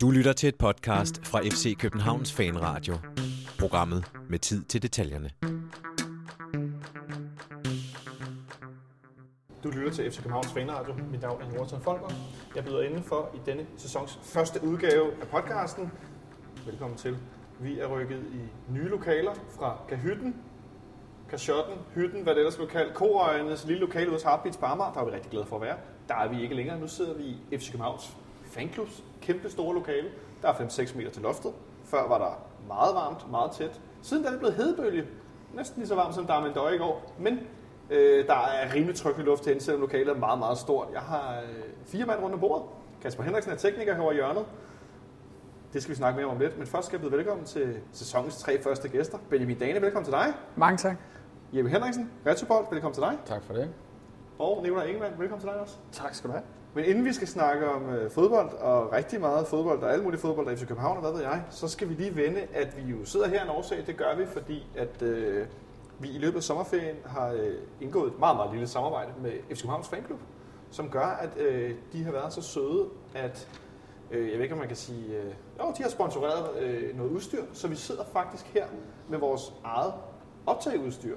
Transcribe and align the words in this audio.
Du 0.00 0.10
lytter 0.10 0.32
til 0.32 0.48
et 0.48 0.56
podcast 0.56 1.26
fra 1.26 1.40
FC 1.40 1.76
Københavns 1.78 2.32
Fanradio. 2.32 2.94
Programmet 3.58 4.12
med 4.30 4.38
tid 4.38 4.64
til 4.64 4.82
detaljerne. 4.82 5.30
Du 9.64 9.70
lytter 9.70 9.92
til 9.92 10.12
FC 10.12 10.16
Københavns 10.16 10.52
Fanradio. 10.52 10.94
Mit 11.10 11.22
navn 11.22 11.42
er 11.42 11.58
Morten 11.58 11.80
Folker. 11.80 12.08
Jeg 12.56 12.64
byder 12.64 12.82
indenfor 12.82 13.30
i 13.34 13.38
denne 13.46 13.66
sæsons 13.76 14.18
første 14.22 14.60
udgave 14.64 15.12
af 15.20 15.28
podcasten. 15.28 15.92
Velkommen 16.66 16.98
til. 16.98 17.16
Vi 17.60 17.78
er 17.78 17.86
rykket 17.86 18.22
i 18.32 18.72
nye 18.72 18.88
lokaler 18.88 19.34
fra 19.58 19.78
Kahytten, 19.88 20.36
Kashotten, 21.30 21.74
Hytten, 21.94 22.22
hvad 22.22 22.34
det 22.34 22.40
ellers 22.40 22.56
blev 22.56 22.68
kaldt, 22.68 22.94
Korøjenes 22.94 23.64
lille 23.66 23.80
lokale 23.80 24.06
ude 24.06 24.14
hos 24.14 24.22
Heartbeats 24.22 24.56
på 24.56 24.66
Amager. 24.66 24.92
Der 24.92 25.00
er 25.00 25.04
vi 25.04 25.10
rigtig 25.10 25.30
glade 25.30 25.46
for 25.46 25.56
at 25.56 25.62
være. 25.62 25.76
Der 26.08 26.14
er 26.14 26.28
vi 26.28 26.42
ikke 26.42 26.54
længere. 26.54 26.80
Nu 26.80 26.88
sidder 26.88 27.14
vi 27.14 27.22
i 27.24 27.58
FC 27.58 27.70
Københavns 27.70 28.16
fanklubs 28.58 29.04
kæmpe 29.20 29.50
store 29.50 29.74
lokale. 29.74 30.08
Der 30.42 30.48
er 30.48 30.52
5-6 30.52 30.96
meter 30.96 31.10
til 31.10 31.22
loftet. 31.22 31.52
Før 31.84 32.08
var 32.08 32.18
der 32.18 32.42
meget 32.68 32.94
varmt, 32.94 33.30
meget 33.30 33.50
tæt. 33.50 33.80
Siden 34.02 34.22
der 34.22 34.28
er 34.28 34.32
det 34.32 34.40
blevet 34.40 34.56
hedebølge. 34.56 35.04
Næsten 35.54 35.80
lige 35.80 35.88
så 35.88 35.94
varmt 35.94 36.14
som 36.14 36.26
der 36.26 36.34
er 36.34 36.40
med 36.40 36.54
døje 36.54 36.74
i 36.74 36.78
går. 36.78 37.12
Men 37.18 37.38
øh, 37.90 38.26
der 38.26 38.34
er 38.34 38.74
rimelig 38.74 38.96
tryg 38.96 39.18
i 39.18 39.22
luft 39.22 39.44
herinde, 39.44 39.64
selvom 39.64 39.80
lokalet 39.80 40.08
er 40.08 40.14
meget, 40.14 40.38
meget 40.38 40.58
stort. 40.58 40.88
Jeg 40.92 41.00
har 41.00 41.40
øh, 41.40 41.64
fire 41.86 42.06
mand 42.06 42.20
rundt 42.20 42.34
om 42.34 42.40
bordet. 42.40 42.66
Kasper 43.02 43.22
Henriksen 43.22 43.52
er 43.52 43.56
tekniker 43.56 43.94
herovre 43.94 44.14
i 44.14 44.16
hjørnet. 44.16 44.44
Det 45.72 45.82
skal 45.82 45.90
vi 45.90 45.96
snakke 45.96 46.16
mere 46.16 46.30
om 46.30 46.38
lidt. 46.38 46.58
Men 46.58 46.66
først 46.66 46.86
skal 46.86 46.96
jeg 46.96 47.00
byde 47.00 47.18
velkommen 47.18 47.46
til 47.46 47.76
sæsonens 47.92 48.36
tre 48.36 48.62
første 48.62 48.88
gæster. 48.88 49.18
Benjamin 49.30 49.58
Dane, 49.58 49.82
velkommen 49.82 50.04
til 50.04 50.12
dig. 50.12 50.34
Mange 50.56 50.76
tak. 50.76 50.96
Jeppe 51.52 51.70
Henriksen, 51.70 52.10
Retsobold, 52.26 52.66
velkommen 52.70 52.94
til 52.94 53.02
dig. 53.02 53.18
Tak 53.24 53.42
for 53.42 53.54
det. 53.54 53.70
Og 54.38 54.62
Nicolai 54.62 54.88
Ingemann, 54.88 55.18
velkommen 55.18 55.40
til 55.40 55.48
dig 55.48 55.60
også. 55.60 55.76
Tak 55.92 56.14
skal 56.14 56.28
du 56.28 56.32
have. 56.32 56.57
Men 56.78 56.84
inden 56.84 57.04
vi 57.04 57.12
skal 57.12 57.28
snakke 57.28 57.70
om 57.70 57.90
øh, 57.90 58.10
fodbold, 58.10 58.52
og 58.52 58.92
rigtig 58.92 59.20
meget 59.20 59.46
fodbold, 59.46 59.82
og 59.82 59.92
alle 59.92 60.04
mulige 60.04 60.20
fodbold, 60.20 60.46
der 60.46 60.52
er 60.52 60.56
FC 60.56 60.66
København, 60.66 60.96
og 60.96 61.02
hvad 61.02 61.12
ved 61.12 61.20
jeg, 61.20 61.42
så 61.50 61.68
skal 61.68 61.88
vi 61.88 61.94
lige 61.94 62.16
vende, 62.16 62.40
at 62.54 62.76
vi 62.76 62.90
jo 62.90 63.04
sidder 63.04 63.28
her 63.28 63.42
en 63.42 63.48
årsag. 63.48 63.86
Det 63.86 63.96
gør 63.96 64.16
vi, 64.16 64.26
fordi 64.26 64.66
at 64.76 65.02
øh, 65.02 65.46
vi 65.98 66.08
i 66.08 66.18
løbet 66.18 66.36
af 66.36 66.42
sommerferien 66.42 66.96
har 67.06 67.28
øh, 67.28 67.54
indgået 67.80 68.12
et 68.12 68.18
meget, 68.18 68.36
meget 68.36 68.52
lille 68.52 68.66
samarbejde 68.66 69.10
med 69.22 69.30
FC 69.50 69.60
Københavns 69.60 69.88
Fanklub, 69.88 70.18
som 70.70 70.90
gør, 70.90 71.06
at 71.06 71.30
øh, 71.38 71.74
de 71.92 72.04
har 72.04 72.12
været 72.12 72.32
så 72.32 72.42
søde, 72.42 72.86
at 73.14 73.48
øh, 74.10 74.28
jeg 74.28 74.34
ved 74.34 74.42
ikke, 74.42 74.54
om 74.54 74.58
man 74.58 74.68
kan 74.68 74.76
sige, 74.76 75.16
øh, 75.16 75.34
jo, 75.60 75.72
de 75.78 75.82
har 75.82 75.90
sponsoreret 75.90 76.62
øh, 76.62 76.96
noget 76.96 77.10
udstyr, 77.10 77.42
så 77.52 77.68
vi 77.68 77.76
sidder 77.76 78.04
faktisk 78.12 78.44
her 78.46 78.66
med 79.08 79.18
vores 79.18 79.52
eget 79.64 79.92
optageudstyr. 80.46 81.16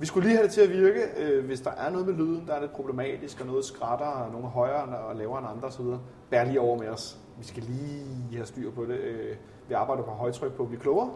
Vi 0.00 0.06
skulle 0.06 0.28
lige 0.28 0.36
have 0.36 0.46
det 0.46 0.52
til 0.52 0.60
at 0.60 0.70
virke, 0.70 1.00
øh, 1.16 1.44
hvis 1.44 1.60
der 1.60 1.70
er 1.70 1.90
noget 1.90 2.06
med 2.06 2.14
lyden, 2.14 2.46
der 2.46 2.54
er 2.54 2.60
lidt 2.60 2.72
problematisk, 2.72 3.40
og 3.40 3.46
noget 3.46 3.64
skratter, 3.64 4.06
og 4.06 4.32
nogle 4.32 4.46
er 4.46 4.50
højere 4.50 4.98
og 4.98 5.16
lavere 5.16 5.38
end 5.38 5.48
andre 5.48 5.68
osv. 5.68 5.84
Bær 6.30 6.44
lige 6.44 6.60
over 6.60 6.78
med 6.78 6.88
os. 6.88 7.18
Vi 7.38 7.44
skal 7.44 7.62
lige 7.62 8.36
have 8.36 8.46
styr 8.46 8.70
på 8.70 8.84
det. 8.84 8.98
Øh, 8.98 9.36
vi 9.68 9.74
arbejder 9.74 10.02
på 10.02 10.10
højtryk 10.10 10.52
på 10.52 10.62
at 10.62 10.68
blive 10.68 10.80
klogere. 10.80 11.10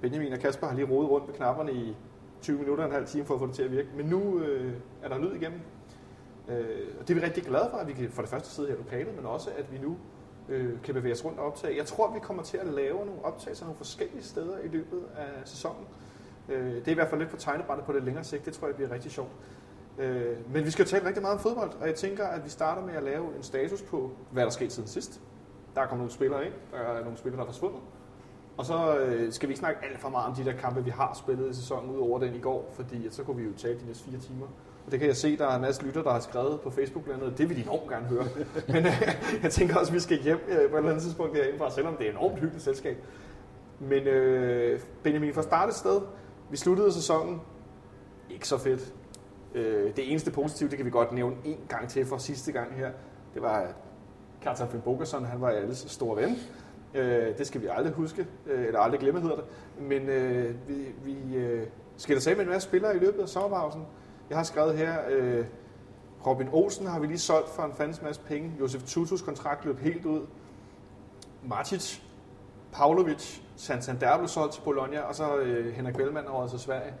Benjamin 0.00 0.32
og 0.32 0.38
Kasper 0.38 0.66
har 0.66 0.74
lige 0.74 0.90
rodet 0.90 1.10
rundt 1.10 1.26
med 1.26 1.34
knapperne 1.34 1.72
i 1.72 1.96
20 2.42 2.58
minutter 2.58 2.84
og 2.84 2.88
en 2.90 2.94
halv 2.94 3.06
time 3.06 3.24
for 3.24 3.34
at 3.34 3.40
få 3.40 3.46
det 3.46 3.54
til 3.54 3.62
at 3.62 3.72
virke. 3.72 3.88
Men 3.96 4.06
nu 4.06 4.40
øh, 4.40 4.72
er 5.02 5.08
der 5.08 5.18
lyd 5.18 5.34
igennem. 5.34 5.60
Øh, 6.48 6.88
og 7.00 7.08
det 7.08 7.16
er 7.16 7.20
vi 7.20 7.26
rigtig 7.26 7.42
glade 7.44 7.68
for, 7.70 7.78
at 7.78 7.88
vi 7.88 7.92
kan 7.92 8.10
for 8.10 8.22
det 8.22 8.30
første 8.30 8.48
sidde 8.48 8.68
her 8.68 8.74
i 8.74 8.78
lokalet, 8.78 9.16
men 9.16 9.26
også 9.26 9.50
at 9.58 9.72
vi 9.72 9.78
nu 9.78 9.96
øh, 10.48 10.82
kan 10.82 10.94
bevæge 10.94 11.14
os 11.14 11.24
rundt 11.24 11.38
og 11.38 11.46
optage. 11.46 11.76
Jeg 11.76 11.86
tror, 11.86 12.12
vi 12.12 12.20
kommer 12.20 12.42
til 12.42 12.56
at 12.56 12.66
lave 12.66 13.06
nogle 13.06 13.24
optagelser 13.24 13.64
nogle 13.64 13.76
forskellige 13.76 14.22
steder 14.22 14.58
i 14.58 14.68
løbet 14.68 15.02
af 15.16 15.28
sæsonen. 15.44 15.86
Øh, 16.48 16.74
det 16.74 16.88
er 16.88 16.92
i 16.92 16.94
hvert 16.94 17.08
fald 17.08 17.20
lidt 17.20 17.30
på 17.30 17.36
tegnebrættet 17.36 17.86
på 17.86 17.92
det 17.92 18.02
længere 18.02 18.24
sigt. 18.24 18.44
Det 18.44 18.52
tror 18.52 18.66
jeg 18.66 18.76
bliver 18.76 18.90
rigtig 18.90 19.10
sjovt. 19.10 19.30
Øh, 19.98 20.36
men 20.52 20.64
vi 20.64 20.70
skal 20.70 20.84
jo 20.84 20.88
tale 20.88 21.06
rigtig 21.06 21.22
meget 21.22 21.34
om 21.34 21.40
fodbold, 21.40 21.70
og 21.80 21.86
jeg 21.86 21.94
tænker, 21.94 22.26
at 22.26 22.44
vi 22.44 22.50
starter 22.50 22.82
med 22.82 22.94
at 22.94 23.02
lave 23.02 23.36
en 23.36 23.42
status 23.42 23.82
på, 23.82 24.10
hvad 24.30 24.42
der 24.42 24.46
er 24.46 24.52
sket 24.52 24.72
siden 24.72 24.88
sidst. 24.88 25.20
Der 25.74 25.80
er 25.80 25.86
kommet 25.86 26.00
nogle 26.00 26.12
spillere 26.12 26.46
ind, 26.46 26.52
der 26.72 26.78
er 26.78 27.02
nogle 27.02 27.18
spillere, 27.18 27.36
der 27.36 27.46
er 27.46 27.52
forsvundet. 27.52 27.80
Og 28.56 28.64
så 28.64 28.98
øh, 28.98 29.32
skal 29.32 29.48
vi 29.48 29.52
ikke 29.52 29.58
snakke 29.58 29.80
alt 29.90 30.00
for 30.00 30.08
meget 30.08 30.26
om 30.26 30.34
de 30.34 30.44
der 30.44 30.52
kampe, 30.52 30.84
vi 30.84 30.90
har 30.90 31.20
spillet 31.24 31.50
i 31.50 31.54
sæsonen, 31.54 31.90
ud 31.90 32.00
over 32.00 32.18
den 32.18 32.34
i 32.34 32.38
går, 32.38 32.70
fordi 32.72 33.10
så 33.10 33.22
kunne 33.22 33.36
vi 33.36 33.42
jo 33.42 33.52
tale 33.56 33.78
de 33.80 33.86
næste 33.86 34.04
fire 34.04 34.18
timer. 34.18 34.46
Og 34.86 34.92
det 34.92 35.00
kan 35.00 35.08
jeg 35.08 35.16
se, 35.16 35.36
der 35.36 35.46
er 35.46 35.56
en 35.56 35.62
masse 35.62 35.82
lytter, 35.86 36.02
der 36.02 36.10
har 36.10 36.20
skrevet 36.20 36.60
på 36.60 36.70
Facebook 36.70 37.04
blandt 37.04 37.22
andet. 37.22 37.38
Det 37.38 37.48
vil 37.48 37.56
de 37.56 37.62
enormt 37.62 37.90
gerne 37.90 38.06
høre. 38.06 38.24
Men 38.74 38.86
øh, 38.86 39.16
jeg 39.42 39.52
tænker 39.52 39.76
også, 39.76 39.90
at 39.90 39.94
vi 39.94 40.00
skal 40.00 40.18
hjem 40.22 40.40
øh, 40.48 40.56
på 40.56 40.60
et 40.60 40.78
eller 40.78 40.90
andet 40.90 41.02
tidspunkt 41.02 41.36
herindefra, 41.36 41.70
selvom 41.70 41.96
det 41.96 42.06
er 42.06 42.10
et 42.10 42.16
enormt 42.16 42.38
hyggeligt 42.38 42.64
selskab. 42.64 42.96
Men 43.80 44.02
øh, 44.02 44.80
Benjamin, 45.02 45.34
for 45.34 45.40
at 45.40 45.44
starte 45.44 45.68
et 45.68 45.74
sted, 45.74 46.00
vi 46.50 46.56
sluttede 46.56 46.92
sæsonen 46.92 47.40
ikke 48.30 48.48
så 48.48 48.58
fedt. 48.58 48.94
Øh, 49.54 49.96
det 49.96 50.10
eneste 50.10 50.30
positive, 50.30 50.68
det 50.68 50.76
kan 50.76 50.86
vi 50.86 50.90
godt 50.90 51.12
nævne 51.12 51.36
en 51.44 51.58
gang 51.68 51.88
til 51.88 52.06
for 52.06 52.18
sidste 52.18 52.52
gang 52.52 52.74
her, 52.74 52.90
det 53.34 53.42
var, 53.42 53.58
at 53.58 53.74
Carter 54.42 54.68
Finn 54.68 54.82
Bogerson, 54.82 55.24
han 55.24 55.40
var 55.40 55.48
alles 55.48 55.78
store 55.88 56.16
ven. 56.16 56.36
Øh, 56.94 57.38
det 57.38 57.46
skal 57.46 57.62
vi 57.62 57.66
aldrig 57.70 57.92
huske, 57.92 58.26
øh, 58.46 58.66
eller 58.66 58.80
aldrig 58.80 59.00
glemme 59.00 59.20
hedder 59.20 59.36
det. 59.36 59.44
Men 59.80 60.06
vi, 60.68 60.74
vi 61.04 61.16
skiller 61.96 62.20
sig 62.20 62.36
med 62.36 62.44
en 62.44 62.50
masse 62.50 62.68
spillere 62.68 62.96
i 62.96 62.98
løbet 62.98 63.22
af 63.22 63.28
sommerpausen. 63.28 63.86
Jeg 64.30 64.38
har 64.38 64.44
skrevet 64.44 64.76
her, 64.76 64.98
Robin 66.26 66.48
Olsen 66.52 66.86
har 66.86 67.00
vi 67.00 67.06
lige 67.06 67.18
solgt 67.18 67.48
for 67.48 67.62
en 67.62 67.72
fandens 67.72 68.02
masse 68.02 68.20
penge. 68.26 68.52
Josef 68.60 68.82
Tutus 68.82 69.22
kontrakt 69.22 69.64
løb 69.64 69.78
helt 69.78 70.04
ud. 70.04 70.26
Martic 71.44 72.00
Pavlovic, 72.76 73.38
Santander 73.56 74.16
blev 74.18 74.28
solgt 74.28 74.52
til 74.54 74.62
Bologna, 74.62 75.00
og 75.00 75.14
så 75.14 75.36
øh, 75.36 75.74
Henrik 75.74 75.96
Bellmann 75.96 76.26
over 76.28 76.46
til 76.48 76.58
Sverige. 76.58 76.94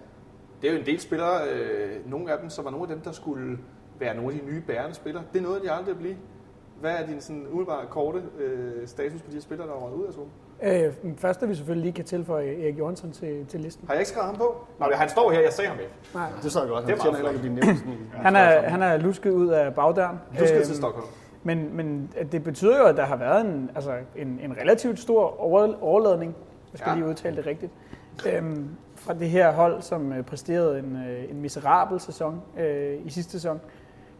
Det 0.62 0.68
er 0.68 0.72
jo 0.74 0.78
en 0.80 0.86
del 0.86 1.00
spillere, 1.00 1.48
øh, 1.52 2.10
nogle 2.10 2.32
af 2.32 2.38
dem, 2.38 2.50
som 2.50 2.64
var 2.64 2.70
nogle 2.70 2.82
af 2.84 2.88
dem, 2.88 3.00
der 3.00 3.12
skulle 3.12 3.58
være 3.98 4.14
nogle 4.14 4.32
af 4.34 4.40
de 4.40 4.46
nye 4.46 4.60
bærende 4.66 4.94
spillere. 4.94 5.24
Det 5.32 5.38
er 5.38 5.42
noget, 5.42 5.62
de 5.62 5.70
aldrig 5.72 5.90
at 5.92 5.98
blive. 5.98 6.16
Hvad 6.80 6.92
er 6.92 7.06
din 7.06 7.20
sådan 7.20 7.46
umiddelbare 7.50 7.86
korte 7.90 8.22
øh, 8.38 8.86
status 8.88 9.22
på 9.22 9.28
de 9.30 9.34
her 9.34 9.40
spillere, 9.40 9.68
der 9.68 9.74
er 9.74 9.94
ud 9.94 10.06
af 10.06 10.12
zonen? 10.12 10.30
Øh, 10.62 11.16
først 11.18 11.42
er 11.42 11.46
vi 11.46 11.54
selvfølgelig 11.54 11.82
lige 11.84 11.92
kan 11.94 12.04
tilføje 12.04 12.62
Erik 12.62 12.78
Jørgensen 12.78 13.12
til, 13.12 13.46
til 13.46 13.60
listen. 13.60 13.86
Har 13.86 13.94
jeg 13.94 14.00
ikke 14.00 14.10
skrevet 14.10 14.26
ham 14.26 14.36
på? 14.36 14.66
Nej, 14.80 14.92
han 14.92 15.08
står 15.08 15.30
her, 15.30 15.40
jeg 15.40 15.52
ser 15.52 15.68
ham 15.68 15.78
ikke. 15.78 15.92
Nej. 16.14 16.30
Det 16.42 16.52
så 16.52 16.60
jeg 16.60 16.68
godt. 16.68 16.86
Det 16.86 16.92
er 16.92 17.02
Han 17.02 17.12
meget 17.12 17.34
heller 17.34 17.58
ikke 17.58 17.64
din 17.64 18.12
Han 18.12 18.36
er, 18.36 18.68
han 18.68 18.82
er 18.82 18.96
lusket 18.96 19.30
ud 19.30 19.48
af 19.48 19.74
bagdøren. 19.74 20.16
Du 20.38 20.46
skal 20.46 20.56
Øhm, 20.56 20.66
til 20.66 20.76
Stockholm. 20.76 21.06
Men, 21.46 21.76
men 21.76 22.12
det 22.32 22.44
betyder 22.44 22.78
jo, 22.78 22.84
at 22.84 22.96
der 22.96 23.04
har 23.04 23.16
været 23.16 23.40
en, 23.46 23.70
altså 23.74 23.92
en, 24.16 24.40
en 24.42 24.56
relativt 24.60 24.98
stor 24.98 25.40
over, 25.40 25.74
overladning, 25.82 26.34
jeg 26.72 26.78
skal 26.78 26.90
Ja. 26.90 26.96
lige 26.96 27.06
udtale 27.08 27.36
det 27.36 27.46
rigtigt, 27.46 27.72
øhm, 28.32 28.68
fra 28.96 29.14
det 29.14 29.30
her 29.30 29.52
hold, 29.52 29.82
som 29.82 30.12
øh, 30.12 30.22
præsterede 30.24 30.78
en, 30.78 30.96
øh, 31.08 31.30
en 31.30 31.40
miserabel 31.40 32.00
sæson 32.00 32.40
øh, 32.58 32.98
i 33.06 33.10
sidste 33.10 33.32
sæson. 33.32 33.60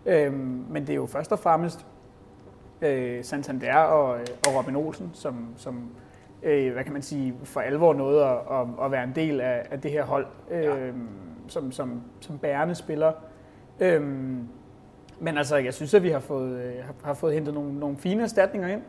Øhm, 0.07 0.65
men 0.71 0.83
det 0.83 0.91
er 0.91 0.95
jo 0.97 1.07
først 1.07 1.33
og 1.33 1.39
fremmest 1.39 1.87
øh, 2.83 3.25
Santander 3.25 3.77
og, 3.77 4.19
øh, 4.21 4.27
og 4.47 4.55
Robin 4.59 4.77
Olsen, 4.77 5.11
som, 5.13 5.47
som 5.57 5.91
øh, 6.43 6.73
hvad 6.73 6.85
kan 6.85 6.93
man 6.93 7.03
sige, 7.03 7.35
for 7.45 7.61
alvor 7.61 7.95
nåede 7.95 8.25
at, 8.25 8.37
at, 8.51 8.67
at 8.85 8.91
være 8.91 9.05
en 9.05 9.13
del 9.15 9.41
af, 9.41 9.67
af 9.71 9.81
det 9.81 9.91
her 9.91 10.05
hold, 10.05 10.27
øh, 10.51 10.65
Ja. 10.65 10.77
som, 11.49 11.73
som, 11.73 12.03
som 12.21 12.39
bærende 12.39 12.75
spiller. 12.75 13.13
Øhm, 13.81 14.49
men 15.21 15.39
altså, 15.39 15.57
jeg 15.57 15.75
synes, 15.75 15.95
at 15.95 16.03
vi 16.03 16.11
har 16.11 16.21
fået, 16.21 16.61
øh, 16.61 16.75
har, 17.05 17.15
fået 17.15 17.35
hentet 17.35 17.55
nogle, 17.55 17.79
nogle 17.79 17.97
fine 17.97 18.23
erstatninger 18.23 18.69
ind. 18.69 18.83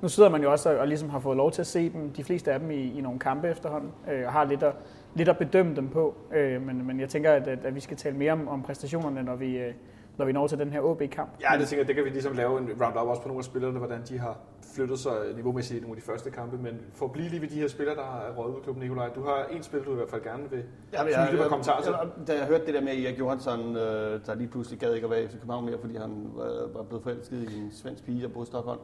Nu 0.00 0.08
sidder 0.08 0.28
man 0.28 0.42
jo 0.42 0.52
også 0.52 0.70
og, 0.70 0.76
og 0.76 0.88
ligesom 0.88 1.10
har 1.10 1.18
fået 1.18 1.36
lov 1.36 1.50
til 1.52 1.60
at 1.60 1.66
se 1.66 1.92
dem, 1.92 2.10
de 2.10 2.24
fleste 2.24 2.52
af 2.52 2.60
dem, 2.60 2.70
i, 2.70 2.98
i 2.98 3.00
nogle 3.00 3.18
kampe 3.18 3.48
efterhånden, 3.48 3.90
øh, 4.12 4.26
og 4.26 4.32
har 4.32 4.44
lidt 4.44 4.62
at, 4.62 4.72
lidt 5.14 5.28
at 5.28 5.38
bedømme 5.38 5.76
dem 5.76 5.88
på. 5.88 6.14
Øh, 6.32 6.62
men, 6.66 6.86
men 6.86 7.00
jeg 7.00 7.08
tænker, 7.08 7.32
at, 7.32 7.48
at, 7.48 7.64
at 7.64 7.74
vi 7.74 7.80
skal 7.80 7.96
tale 7.96 8.16
mere 8.16 8.32
om, 8.32 8.48
om 8.48 8.62
præstationerne, 8.62 9.22
når 9.22 9.36
vi, 9.36 9.58
øh, 9.58 9.74
når 10.16 10.24
vi 10.24 10.32
når 10.32 10.46
til 10.46 10.58
den 10.58 10.70
her 10.70 10.80
OB-kamp. 10.80 11.30
Ja, 11.40 11.58
det 11.58 11.68
tænker 11.68 11.80
jeg, 11.80 11.86
det 11.88 11.94
kan 11.94 12.04
vi 12.04 12.10
ligesom 12.10 12.32
lave 12.32 12.58
en 12.58 12.68
round-up 12.82 13.08
også 13.08 13.22
på 13.22 13.28
nogle 13.28 13.40
af 13.40 13.44
spillerne, 13.44 13.78
hvordan 13.78 14.02
de 14.08 14.18
har 14.18 14.38
flyttet 14.72 14.98
sig 14.98 15.12
niveaumæssigt 15.36 15.78
i 15.78 15.80
nogle 15.82 15.96
af 15.96 16.00
de 16.02 16.06
første 16.06 16.30
kampe. 16.30 16.56
Men 16.56 16.80
for 16.92 17.06
at 17.06 17.12
blive 17.12 17.28
lige 17.28 17.40
ved 17.42 17.48
de 17.48 17.54
her 17.54 17.68
spillere, 17.68 17.96
der 17.96 18.02
har 18.04 18.32
røget 18.36 18.50
ud 18.52 18.56
af 18.56 18.62
klubben, 18.62 18.82
Nikolaj, 18.82 19.08
du 19.14 19.24
har 19.24 19.44
en 19.50 19.62
spiller, 19.62 19.84
du 19.84 19.92
i 19.92 19.94
hvert 19.94 20.10
fald 20.10 20.22
gerne 20.22 20.50
vil 20.50 20.62
Ja, 20.92 21.04
et 21.32 21.38
par 21.38 21.48
kommentarer 21.48 21.82
til. 21.82 21.92
jeg, 22.00 22.26
da 22.26 22.34
jeg 22.38 22.46
hørte 22.46 22.66
det 22.66 22.74
der 22.74 22.80
med 22.80 22.92
Erik 23.04 23.18
Johansson, 23.18 23.76
øh, 23.76 24.20
der 24.26 24.34
lige 24.34 24.48
pludselig 24.48 24.78
gad 24.80 24.94
ikke 24.94 25.04
at 25.04 25.10
være 25.10 25.22
i 25.22 25.26
København 25.26 25.64
mere, 25.64 25.78
fordi 25.78 25.96
han 25.96 26.30
var, 26.34 26.68
var 26.74 26.82
blevet 26.82 27.02
forelsket 27.02 27.50
i 27.50 27.58
en 27.58 27.72
svensk 27.72 28.04
pige, 28.04 28.22
der 28.22 28.28
boede 28.28 28.46
i 28.46 28.46
Stockholm, 28.46 28.80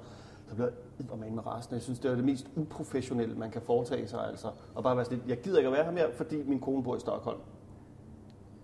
så 0.48 0.54
blev 0.54 0.66
jeg 1.10 1.18
med 1.18 1.30
med 1.30 1.46
resten. 1.46 1.74
Jeg 1.74 1.82
synes, 1.82 1.98
det 1.98 2.10
er 2.10 2.14
det 2.14 2.24
mest 2.24 2.46
uprofessionelle, 2.56 3.34
man 3.34 3.50
kan 3.50 3.62
foretage 3.62 4.08
sig. 4.08 4.20
Altså. 4.30 4.48
Og 4.74 4.82
bare 4.82 4.96
være 4.96 5.04
sådan 5.04 5.18
lidt, 5.18 5.28
jeg 5.28 5.38
gider 5.40 5.58
ikke 5.58 5.66
at 5.68 5.72
være 5.74 5.84
her 5.84 5.92
mere, 5.92 6.06
fordi 6.14 6.42
min 6.46 6.60
kone 6.60 6.82
bor 6.82 6.96
i 6.96 7.00
Stockholm. 7.00 7.38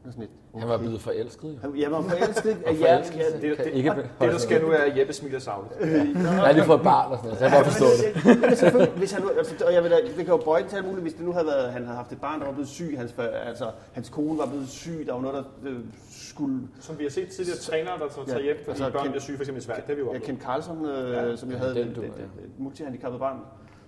Det 0.04 0.10
er 0.10 0.12
sådan 0.12 0.20
lidt, 0.20 0.30
okay. 0.52 0.60
Han 0.60 0.68
var 0.68 0.78
blevet 0.78 1.00
forelsket 1.00 1.48
jo. 1.54 1.58
Han- 1.62 1.76
Jeg 1.80 1.90
var 1.90 2.02
forelsket 2.02 2.50
af 2.50 2.56
Og 2.70 2.76
forelskelse. 2.76 3.20
Ja, 3.42 3.48
Det, 3.48 3.56
Kan 3.56 3.66
det, 3.66 3.72
ikke 3.72 3.90
det, 3.90 4.32
der 4.32 4.38
skal 4.38 4.62
nu 4.62 4.68
er, 4.70 4.76
at 4.76 4.98
Jeppe 4.98 5.12
smiler 5.12 5.38
savligt. 5.38 5.74
Jeg 5.80 6.30
har 6.30 6.52
lige 6.52 6.64
fået 6.64 6.76
et 6.78 6.82
barn 6.84 7.12
og 7.12 7.18
sådan 7.18 7.24
noget, 7.30 7.38
så 7.38 7.44
jeg 7.44 7.50
kan 7.52 7.62
godt 7.62 7.72
forstå 7.72 8.80
det. 8.82 8.88
Hvis 9.00 9.12
han 9.12 9.22
nu, 9.22 9.28
altså, 9.38 9.64
og 9.66 9.72
jeg 9.74 9.82
vil 9.82 9.90
da, 9.90 9.96
det 10.06 10.14
kan 10.16 10.26
jo 10.26 10.36
bøje 10.36 10.64
til 10.68 10.76
alt 10.76 10.86
muligt, 10.86 11.02
hvis 11.02 11.14
det 11.14 11.24
nu 11.24 11.32
havde 11.32 11.46
været, 11.46 11.72
han 11.72 11.82
havde 11.84 11.96
haft 11.96 12.12
et 12.12 12.20
barn, 12.20 12.40
der 12.40 12.46
var 12.46 12.52
blevet 12.52 12.68
syg, 12.68 12.94
hans, 12.98 13.14
altså, 13.46 13.70
hans 13.92 14.08
kone 14.08 14.38
var 14.38 14.46
blevet 14.46 14.68
syg, 14.68 15.04
der 15.06 15.12
var 15.12 15.20
noget, 15.20 15.44
der 15.62 15.70
øh, 15.70 15.78
skulle... 16.10 16.60
Som 16.80 16.98
vi 16.98 17.04
har 17.04 17.10
set 17.10 17.28
tidligere 17.28 17.58
trænere, 17.58 17.98
der 17.98 18.08
tager 18.26 18.38
Ja, 18.38 18.44
hjem, 18.44 18.56
fordi 18.56 18.70
altså, 18.70 18.90
børn 18.90 19.02
Ken- 19.06 19.10
bliver 19.10 19.22
syge, 19.22 19.36
for 19.36 19.42
eksempel 19.42 19.62
i 19.62 19.64
Sverige. 19.64 19.80
Det 19.80 19.88
har 19.88 19.94
vi 19.94 20.00
jo 20.00 20.12
Ja. 20.12 20.18
Ken 20.18 20.40
Carlson, 20.44 20.84
øh, 20.86 21.12
Ja, 21.12 21.22
ja, 21.24 21.36
som 21.36 21.48
jeg 21.50 21.58
ja, 21.58 21.62
havde 21.64 21.74
den 21.80 21.88
et, 21.88 21.96
du, 21.96 22.00
et, 22.00 22.04
ja. 22.06 22.10
et, 22.12 22.44
et 22.44 22.50
multihandicappet 22.58 23.20
barn, 23.20 23.36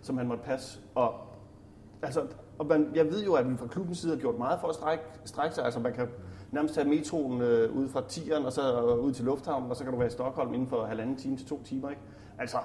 som 0.03 0.19
han 0.19 0.27
måtte 0.27 0.43
passe. 0.45 0.79
Og, 0.95 1.15
altså, 2.03 2.21
og 2.59 2.67
man, 2.67 2.91
jeg 2.95 3.07
ved 3.11 3.25
jo, 3.25 3.35
at 3.35 3.51
vi 3.51 3.57
fra 3.57 3.67
klubbens 3.67 3.99
side 3.99 4.13
har 4.15 4.21
gjort 4.21 4.39
meget 4.39 4.61
for 4.61 4.69
at 4.69 4.75
strække, 4.75 5.05
strække 5.25 5.55
sig. 5.55 5.65
Altså, 5.65 5.81
man 5.81 5.93
kan 5.93 6.09
nærmest 6.51 6.75
tage 6.75 6.89
metroen 6.89 7.41
øh, 7.41 7.77
ud 7.77 7.89
fra 7.89 8.03
tieren 8.09 8.45
og 8.47 8.53
så 8.53 8.81
ud 8.81 9.13
til 9.13 9.25
lufthavnen, 9.25 9.71
og 9.71 9.77
så 9.77 9.85
kan 9.85 9.93
du 9.93 9.99
være 9.99 10.09
i 10.09 10.11
Stockholm 10.11 10.55
inden 10.55 10.69
for 10.69 10.85
halvanden 10.85 11.17
time 11.17 11.37
til 11.37 11.47
to 11.47 11.63
timer. 11.63 11.91
Ikke? 11.91 12.03
Altså, 12.39 12.57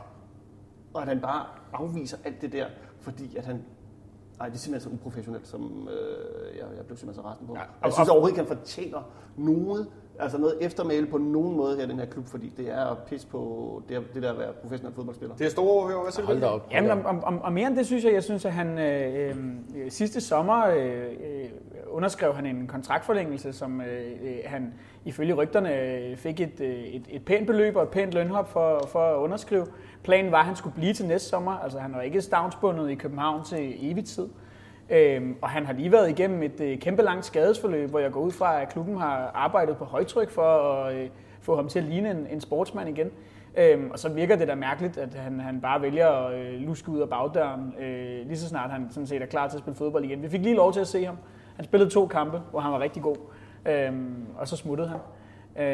og 0.93 1.01
at 1.01 1.07
han 1.07 1.19
bare 1.21 1.45
afviser 1.73 2.17
alt 2.23 2.41
det 2.41 2.51
der, 2.51 2.65
fordi 2.99 3.35
at 3.37 3.45
han 3.45 3.63
Nej, 4.39 4.47
det 4.49 4.55
er 4.55 4.59
simpelthen 4.59 4.91
så 4.91 4.95
uprofessionelt, 4.95 5.47
som 5.47 5.87
øh, 5.91 6.57
jeg, 6.57 6.65
jeg 6.77 6.85
blev 6.85 6.97
simpelthen 6.97 7.23
så 7.23 7.29
resten 7.29 7.47
på. 7.47 7.53
Ja, 7.55 7.61
og- 7.61 7.67
jeg 7.85 7.93
synes 7.93 8.09
overhovedet 8.09 8.37
ikke, 8.37 8.47
han 8.49 8.57
fortjener 8.57 9.01
noget, 9.37 9.87
altså 10.19 10.37
noget 10.37 10.57
eftermæle 10.61 11.05
på 11.07 11.17
nogen 11.17 11.57
måde 11.57 11.75
her 11.77 11.83
i 11.83 11.87
den 11.87 11.99
her 11.99 12.05
klub, 12.05 12.27
fordi 12.27 12.53
det 12.57 12.69
er 12.69 12.85
at 12.85 12.97
pisse 12.97 13.27
på 13.27 13.83
det, 13.89 14.13
det 14.13 14.23
der 14.23 14.31
at 14.31 14.39
være 14.39 14.53
professionel 14.61 14.95
fodboldspiller. 14.95 15.35
Det 15.35 15.45
er 15.45 15.49
store 15.49 15.71
overhøver. 15.71 16.01
Hvad 16.01 16.11
siger 16.11 16.25
du? 16.25 16.31
Hold 16.31 16.41
da 16.41 16.47
op. 16.47 16.67
Jamen, 16.71 16.91
om, 16.91 17.23
om, 17.23 17.41
og 17.41 17.53
mere 17.53 17.67
end 17.67 17.75
det 17.75 17.85
synes 17.85 18.03
jeg, 18.03 18.13
jeg 18.13 18.23
synes, 18.23 18.45
at 18.45 18.53
han 18.53 18.79
øh, 18.79 19.35
øh, 19.75 19.91
sidste 19.91 20.21
sommer 20.21 20.67
øh, 20.67 21.03
øh, 21.03 21.49
underskrev 21.91 22.33
han 22.33 22.45
en 22.45 22.67
kontraktforlængelse, 22.67 23.53
som 23.53 23.81
øh, 23.81 24.11
øh, 24.23 24.37
han 24.45 24.73
ifølge 25.05 25.33
rygterne 25.33 25.79
øh, 25.79 26.17
fik 26.17 26.39
et, 26.39 26.61
et, 26.95 27.03
et 27.09 27.25
pænt 27.25 27.47
beløb 27.47 27.75
og 27.75 27.83
et 27.83 27.89
pænt 27.89 28.13
lønhop 28.13 28.51
for, 28.51 28.87
for 28.87 28.99
at 28.99 29.17
underskrive. 29.17 29.65
Planen 30.03 30.31
var, 30.31 30.39
at 30.39 30.45
han 30.45 30.55
skulle 30.55 30.75
blive 30.75 30.93
til 30.93 31.05
næste 31.05 31.29
sommer. 31.29 31.51
Altså 31.51 31.79
han 31.79 31.93
var 31.93 32.01
ikke 32.01 32.21
stavnsbundet 32.21 32.89
i 32.89 32.95
København 32.95 33.43
til 33.43 33.91
evig 33.91 34.05
tid. 34.05 34.27
Øhm, 34.89 35.35
og 35.41 35.49
han 35.49 35.65
har 35.65 35.73
lige 35.73 35.91
været 35.91 36.09
igennem 36.09 36.43
et 36.43 36.61
øh, 36.61 36.79
kæmpe 36.79 37.01
langt 37.01 37.25
skadesforløb, 37.25 37.89
hvor 37.89 37.99
jeg 37.99 38.11
går 38.11 38.21
ud 38.21 38.31
fra, 38.31 38.61
at 38.61 38.69
klubben 38.69 38.97
har 38.97 39.31
arbejdet 39.33 39.77
på 39.77 39.85
højtryk 39.85 40.29
for 40.29 40.73
at 40.73 40.95
øh, 40.95 41.09
få 41.41 41.55
ham 41.55 41.67
til 41.67 41.79
at 41.79 41.85
ligne 41.85 42.11
en, 42.11 42.27
en 42.31 42.41
sportsmand 42.41 42.89
igen. 42.89 43.11
Øhm, 43.57 43.91
og 43.91 43.99
så 43.99 44.09
virker 44.09 44.35
det 44.35 44.47
da 44.47 44.55
mærkeligt, 44.55 44.97
at 44.97 45.13
han, 45.13 45.39
han 45.39 45.61
bare 45.61 45.81
vælger 45.81 46.07
at 46.07 46.39
øh, 46.39 46.61
luske 46.61 46.89
ud 46.89 46.99
af 46.99 47.09
bagdøren, 47.09 47.73
øh, 47.79 48.27
lige 48.27 48.37
så 48.37 48.47
snart 48.47 48.71
han 48.71 48.87
sådan 48.91 49.07
set 49.07 49.21
er 49.21 49.25
klar 49.25 49.47
til 49.47 49.57
at 49.57 49.61
spille 49.61 49.77
fodbold 49.77 50.05
igen. 50.05 50.21
Vi 50.21 50.29
fik 50.29 50.41
lige 50.41 50.55
lov 50.55 50.73
til 50.73 50.79
at 50.79 50.87
se 50.87 51.05
ham. 51.05 51.17
Han 51.55 51.65
spillede 51.65 51.89
to 51.89 52.07
kampe, 52.07 52.41
hvor 52.51 52.59
han 52.59 52.71
var 52.71 52.79
rigtig 52.79 53.01
god, 53.03 53.15
øhm, 53.65 54.25
og 54.37 54.47
så 54.47 54.55
smuttede 54.55 54.89
han. 54.89 54.99
Øh, 55.55 55.65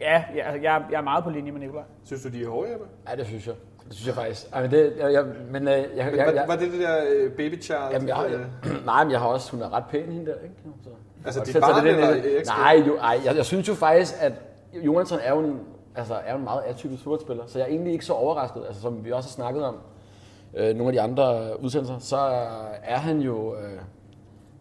ja, 0.00 0.24
jeg, 0.34 0.60
jeg, 0.62 0.84
jeg 0.90 0.98
er 0.98 1.02
meget 1.02 1.24
på 1.24 1.30
linje 1.30 1.52
med 1.52 1.60
Nikolaj. 1.60 1.84
Synes 2.04 2.22
du, 2.22 2.28
de 2.28 2.42
er 2.42 2.48
hårde, 2.48 2.70
Jeppe? 2.70 2.86
Ja, 3.10 3.16
det 3.16 3.26
synes 3.26 3.46
jeg. 3.46 3.54
Det 3.88 3.94
synes 3.94 4.06
jeg 4.06 4.14
faktisk. 4.14 4.46
Ej, 4.52 4.62
men 4.62 4.70
det, 4.70 4.92
jeg, 4.98 5.12
jeg, 5.12 5.24
men 5.50 5.68
øh, 5.68 5.74
jeg, 5.74 5.86
jeg, 5.96 6.06
Var, 6.26 6.32
jeg, 6.32 6.44
var 6.48 6.56
det 6.56 6.72
det 6.72 6.80
der 6.80 6.96
øh, 7.10 7.32
baby 7.32 7.62
child? 7.62 7.78
Jamen, 7.92 8.08
jeg, 8.08 8.24
øh, 8.26 8.32
jeg, 8.32 8.72
nej, 8.86 9.04
men 9.04 9.10
jeg 9.10 9.20
har 9.20 9.26
også, 9.26 9.50
hun 9.50 9.62
er 9.62 9.72
ret 9.72 9.84
pæn, 9.90 10.12
hende 10.12 10.26
der, 10.26 10.34
ikke? 10.42 10.54
Så, 10.84 10.90
Altså, 11.24 11.40
dit 11.46 11.60
barn 11.60 11.84
det 11.84 11.92
er 11.92 11.96
eller 11.96 12.14
ekskæreste? 12.14 12.52
Nej, 12.52 12.84
jo, 12.86 12.96
ej, 12.96 13.20
jeg, 13.24 13.36
jeg, 13.36 13.44
synes 13.44 13.68
jo 13.68 13.74
faktisk, 13.74 14.14
at 14.20 14.32
Johansson 14.74 15.18
er 15.22 15.34
jo 15.34 15.40
en, 15.40 15.60
altså, 15.94 16.14
er 16.14 16.32
jo 16.32 16.38
en 16.38 16.44
meget 16.44 16.62
atypisk 16.66 17.02
fodboldspiller, 17.02 17.44
så 17.46 17.58
jeg 17.58 17.64
er 17.64 17.70
egentlig 17.70 17.92
ikke 17.92 18.04
så 18.04 18.12
overrasket, 18.12 18.62
altså, 18.66 18.82
som 18.82 19.04
vi 19.04 19.12
også 19.12 19.28
har 19.28 19.32
snakket 19.32 19.64
om, 19.64 19.76
øh, 20.54 20.76
nogle 20.76 20.86
af 20.86 20.92
de 20.92 21.00
andre 21.00 21.56
udsendelser, 21.62 21.98
så 21.98 22.16
er 22.82 22.96
han 22.96 23.20
jo, 23.20 23.54
øh, 23.54 23.80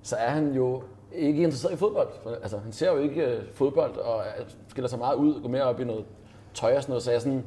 så 0.04 0.16
er 0.16 0.30
han 0.30 0.54
jo 0.54 0.84
ikke 1.14 1.44
interesseret 1.44 1.74
i 1.74 1.78
fodbold. 1.78 2.08
Altså, 2.42 2.58
han 2.58 2.72
ser 2.72 2.92
jo 2.92 2.98
ikke 2.98 3.22
øh, 3.22 3.42
fodbold 3.54 3.98
og 3.98 4.20
øh, 4.40 4.46
skiller 4.68 4.90
sig 4.90 5.00
meget 5.00 5.16
ud, 5.16 5.42
går 5.42 5.50
mere 5.50 5.64
op 5.64 5.80
i 5.80 5.84
noget 5.84 6.06
tøj 6.54 6.76
og 6.76 6.82
sådan 6.82 6.92
noget, 6.92 7.04
så 7.04 7.12
jeg 7.12 7.22
sådan, 7.22 7.44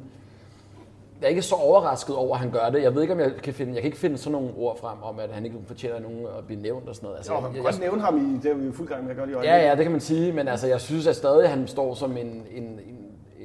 jeg 1.21 1.25
er 1.25 1.29
ikke 1.29 1.41
så 1.41 1.55
overrasket 1.55 2.15
over, 2.15 2.33
at 2.33 2.39
han 2.39 2.51
gør 2.51 2.69
det. 2.69 2.81
Jeg 2.83 2.95
ved 2.95 3.01
ikke, 3.01 3.13
om 3.13 3.19
jeg 3.19 3.31
kan 3.43 3.53
finde, 3.53 3.73
jeg 3.73 3.81
kan 3.81 3.87
ikke 3.87 3.97
finde 3.97 4.17
sådan 4.17 4.31
nogle 4.31 4.49
ord 4.57 4.79
frem 4.79 4.97
om, 5.03 5.19
at 5.19 5.29
han 5.31 5.45
ikke 5.45 5.57
fortjener 5.67 5.99
nogen 5.99 6.25
at 6.37 6.45
blive 6.45 6.61
nævnt 6.61 6.89
og 6.89 6.95
sådan 6.95 7.05
noget. 7.07 7.17
Altså, 7.17 7.33
Jo, 7.33 7.39
man 7.39 7.49
kan 7.49 7.55
jeg, 7.55 7.63
godt 7.71 7.79
nævne 7.79 8.01
ham 8.01 8.35
i, 8.35 8.39
det 8.43 8.51
er 8.51 8.55
vi 8.55 8.65
jo 8.65 8.71
fuld 8.71 8.87
gang 8.87 9.01
med 9.03 9.11
at 9.11 9.17
gøre 9.17 9.25
lige 9.25 9.37
i 9.37 9.39
Ja, 9.43 9.49
øjeblikket. 9.51 9.69
ja, 9.69 9.75
det 9.75 9.83
kan 9.83 9.91
man 9.91 10.01
sige, 10.01 10.31
men 10.33 10.47
altså, 10.47 10.67
jeg 10.67 10.81
synes 10.81 11.07
at 11.07 11.15
stadig, 11.15 11.43
at 11.43 11.49
han 11.49 11.67
står 11.67 11.93
som 11.93 12.17
en, 12.17 12.27
en, 12.27 12.63
en, 12.63 12.79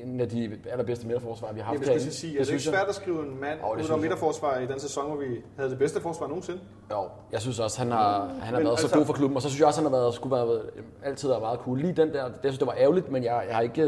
en 0.05 0.21
af 0.21 0.29
de 0.29 0.59
allerbedste 0.71 1.07
midterforsvarer, 1.07 1.53
vi 1.53 1.61
har 1.61 1.67
haft 1.67 1.81
Jeg 1.81 2.01
skulle 2.01 2.13
sige, 2.13 2.31
er 2.31 2.33
det 2.33 2.39
ikke 2.39 2.47
synes 2.47 2.67
jeg. 2.67 2.75
svært 2.75 2.89
at 2.89 2.95
skrive 2.95 3.19
en 3.23 3.41
mand 3.41 3.59
Jo, 3.63 3.67
det 3.69 3.73
ud 3.73 3.79
synes 3.79 3.91
om 3.91 3.97
jeg. 3.97 4.01
midterforsvar 4.01 4.59
i 4.59 4.67
den 4.67 4.81
sæson, 4.81 5.07
hvor 5.07 5.17
vi 5.17 5.27
havde 5.57 5.71
det 5.71 5.79
bedste 5.79 6.01
forsvar 6.01 6.27
nogensinde? 6.27 6.61
Jo, 6.91 7.05
jeg 7.33 7.41
synes 7.41 7.61
også, 7.61 7.79
han 7.79 7.91
har, 7.91 8.21
han 8.41 8.41
har 8.41 8.57
Men 8.57 8.67
været 8.67 8.79
så 8.79 8.85
altså- 8.87 8.97
god 8.99 9.07
for 9.07 9.13
klubben, 9.13 9.37
og 9.37 9.43
så 9.43 9.49
synes 9.49 9.61
jeg 9.61 9.67
også, 9.69 9.83
han 9.83 9.91
har 9.93 9.99
været, 9.99 10.15
skulle 10.15 10.37
være, 10.37 10.61
altid 11.05 11.29
været 11.29 11.41
meget 11.43 11.59
cool. 11.59 11.79
Lige 11.79 11.93
den 11.93 12.13
der, 12.13 12.25
det 12.25 12.35
synes 12.43 12.59
det 12.59 12.67
var 12.67 12.75
ærgerligt, 12.79 13.11
men 13.11 13.25
jeg, 13.25 13.45
jeg 13.49 13.55
har 13.57 13.63
ikke, 13.63 13.83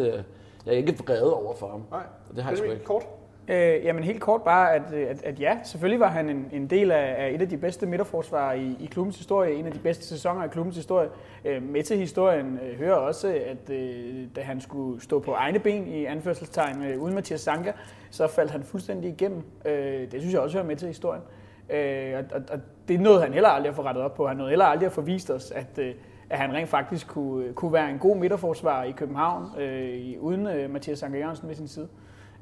jeg 0.66 0.72
er 0.72 0.76
ikke 0.76 0.98
vredet 1.06 1.32
over 1.32 1.54
for 1.54 1.68
ham. 1.68 1.82
Nej. 1.90 2.02
Det 2.34 2.42
har 2.44 2.50
jeg 2.50 2.58
sgu 2.58 2.70
ikke. 2.70 2.84
Kort. 2.84 3.06
Øh, 3.48 3.84
jamen 3.84 4.02
helt 4.04 4.20
kort 4.20 4.42
bare, 4.42 4.74
at, 4.74 4.92
at, 4.92 5.22
at 5.24 5.40
ja, 5.40 5.58
selvfølgelig 5.64 6.00
var 6.00 6.08
han 6.08 6.28
en, 6.28 6.46
en 6.52 6.66
del 6.66 6.90
af, 6.90 7.14
af 7.18 7.30
et 7.34 7.42
af 7.42 7.48
de 7.48 7.56
bedste 7.56 7.86
midterforsvarer 7.86 8.52
i, 8.54 8.76
i 8.80 8.86
klubbens 8.86 9.16
historie, 9.16 9.54
en 9.54 9.66
af 9.66 9.72
de 9.72 9.78
bedste 9.78 10.04
sæsoner 10.04 10.44
i 10.44 10.48
klubbens 10.48 10.76
historie. 10.76 11.08
Øh, 11.44 11.62
med 11.62 11.82
til 11.82 11.96
historien 11.98 12.58
øh, 12.62 12.78
hører 12.78 12.94
også, 12.94 13.28
at 13.46 13.70
øh, 13.70 14.26
da 14.36 14.40
han 14.40 14.60
skulle 14.60 15.02
stå 15.02 15.18
på 15.18 15.32
egne 15.32 15.58
ben 15.58 15.86
i 15.86 16.04
anførselstegn 16.04 16.82
øh, 16.84 17.02
uden 17.02 17.14
Mathias 17.14 17.40
Sanka, 17.40 17.72
så 18.10 18.26
faldt 18.26 18.50
han 18.50 18.62
fuldstændig 18.62 19.10
igennem. 19.10 19.42
Øh, 19.64 20.00
det 20.12 20.20
synes 20.20 20.32
jeg 20.32 20.40
også 20.40 20.56
hører 20.56 20.66
med 20.66 20.76
til 20.76 20.88
historien. 20.88 21.22
Øh, 21.70 22.12
og, 22.18 22.24
og, 22.38 22.42
og 22.52 22.58
det 22.88 23.00
nåede 23.00 23.22
han 23.22 23.32
heller 23.32 23.48
aldrig 23.48 23.68
at 23.70 23.76
få 23.76 23.82
rettet 23.82 24.04
op 24.04 24.14
på. 24.14 24.26
Han 24.26 24.36
nåede 24.36 24.50
heller 24.50 24.64
aldrig 24.64 24.86
at 24.86 24.92
få 24.92 25.00
vist 25.00 25.30
os, 25.30 25.50
at, 25.50 25.78
øh, 25.78 25.94
at 26.30 26.38
han 26.38 26.52
rent 26.52 26.68
faktisk 26.68 27.08
kunne, 27.08 27.52
kunne 27.52 27.72
være 27.72 27.90
en 27.90 27.98
god 27.98 28.16
midterforsvarer 28.16 28.84
i 28.84 28.90
København, 28.90 29.44
øh, 29.60 29.88
i- 29.88 30.18
uden 30.18 30.46
øh, 30.46 30.70
Mathias 30.70 30.98
Sanka 30.98 31.18
Jørgensen 31.18 31.48
ved 31.48 31.54
sin 31.54 31.68
side. 31.68 31.88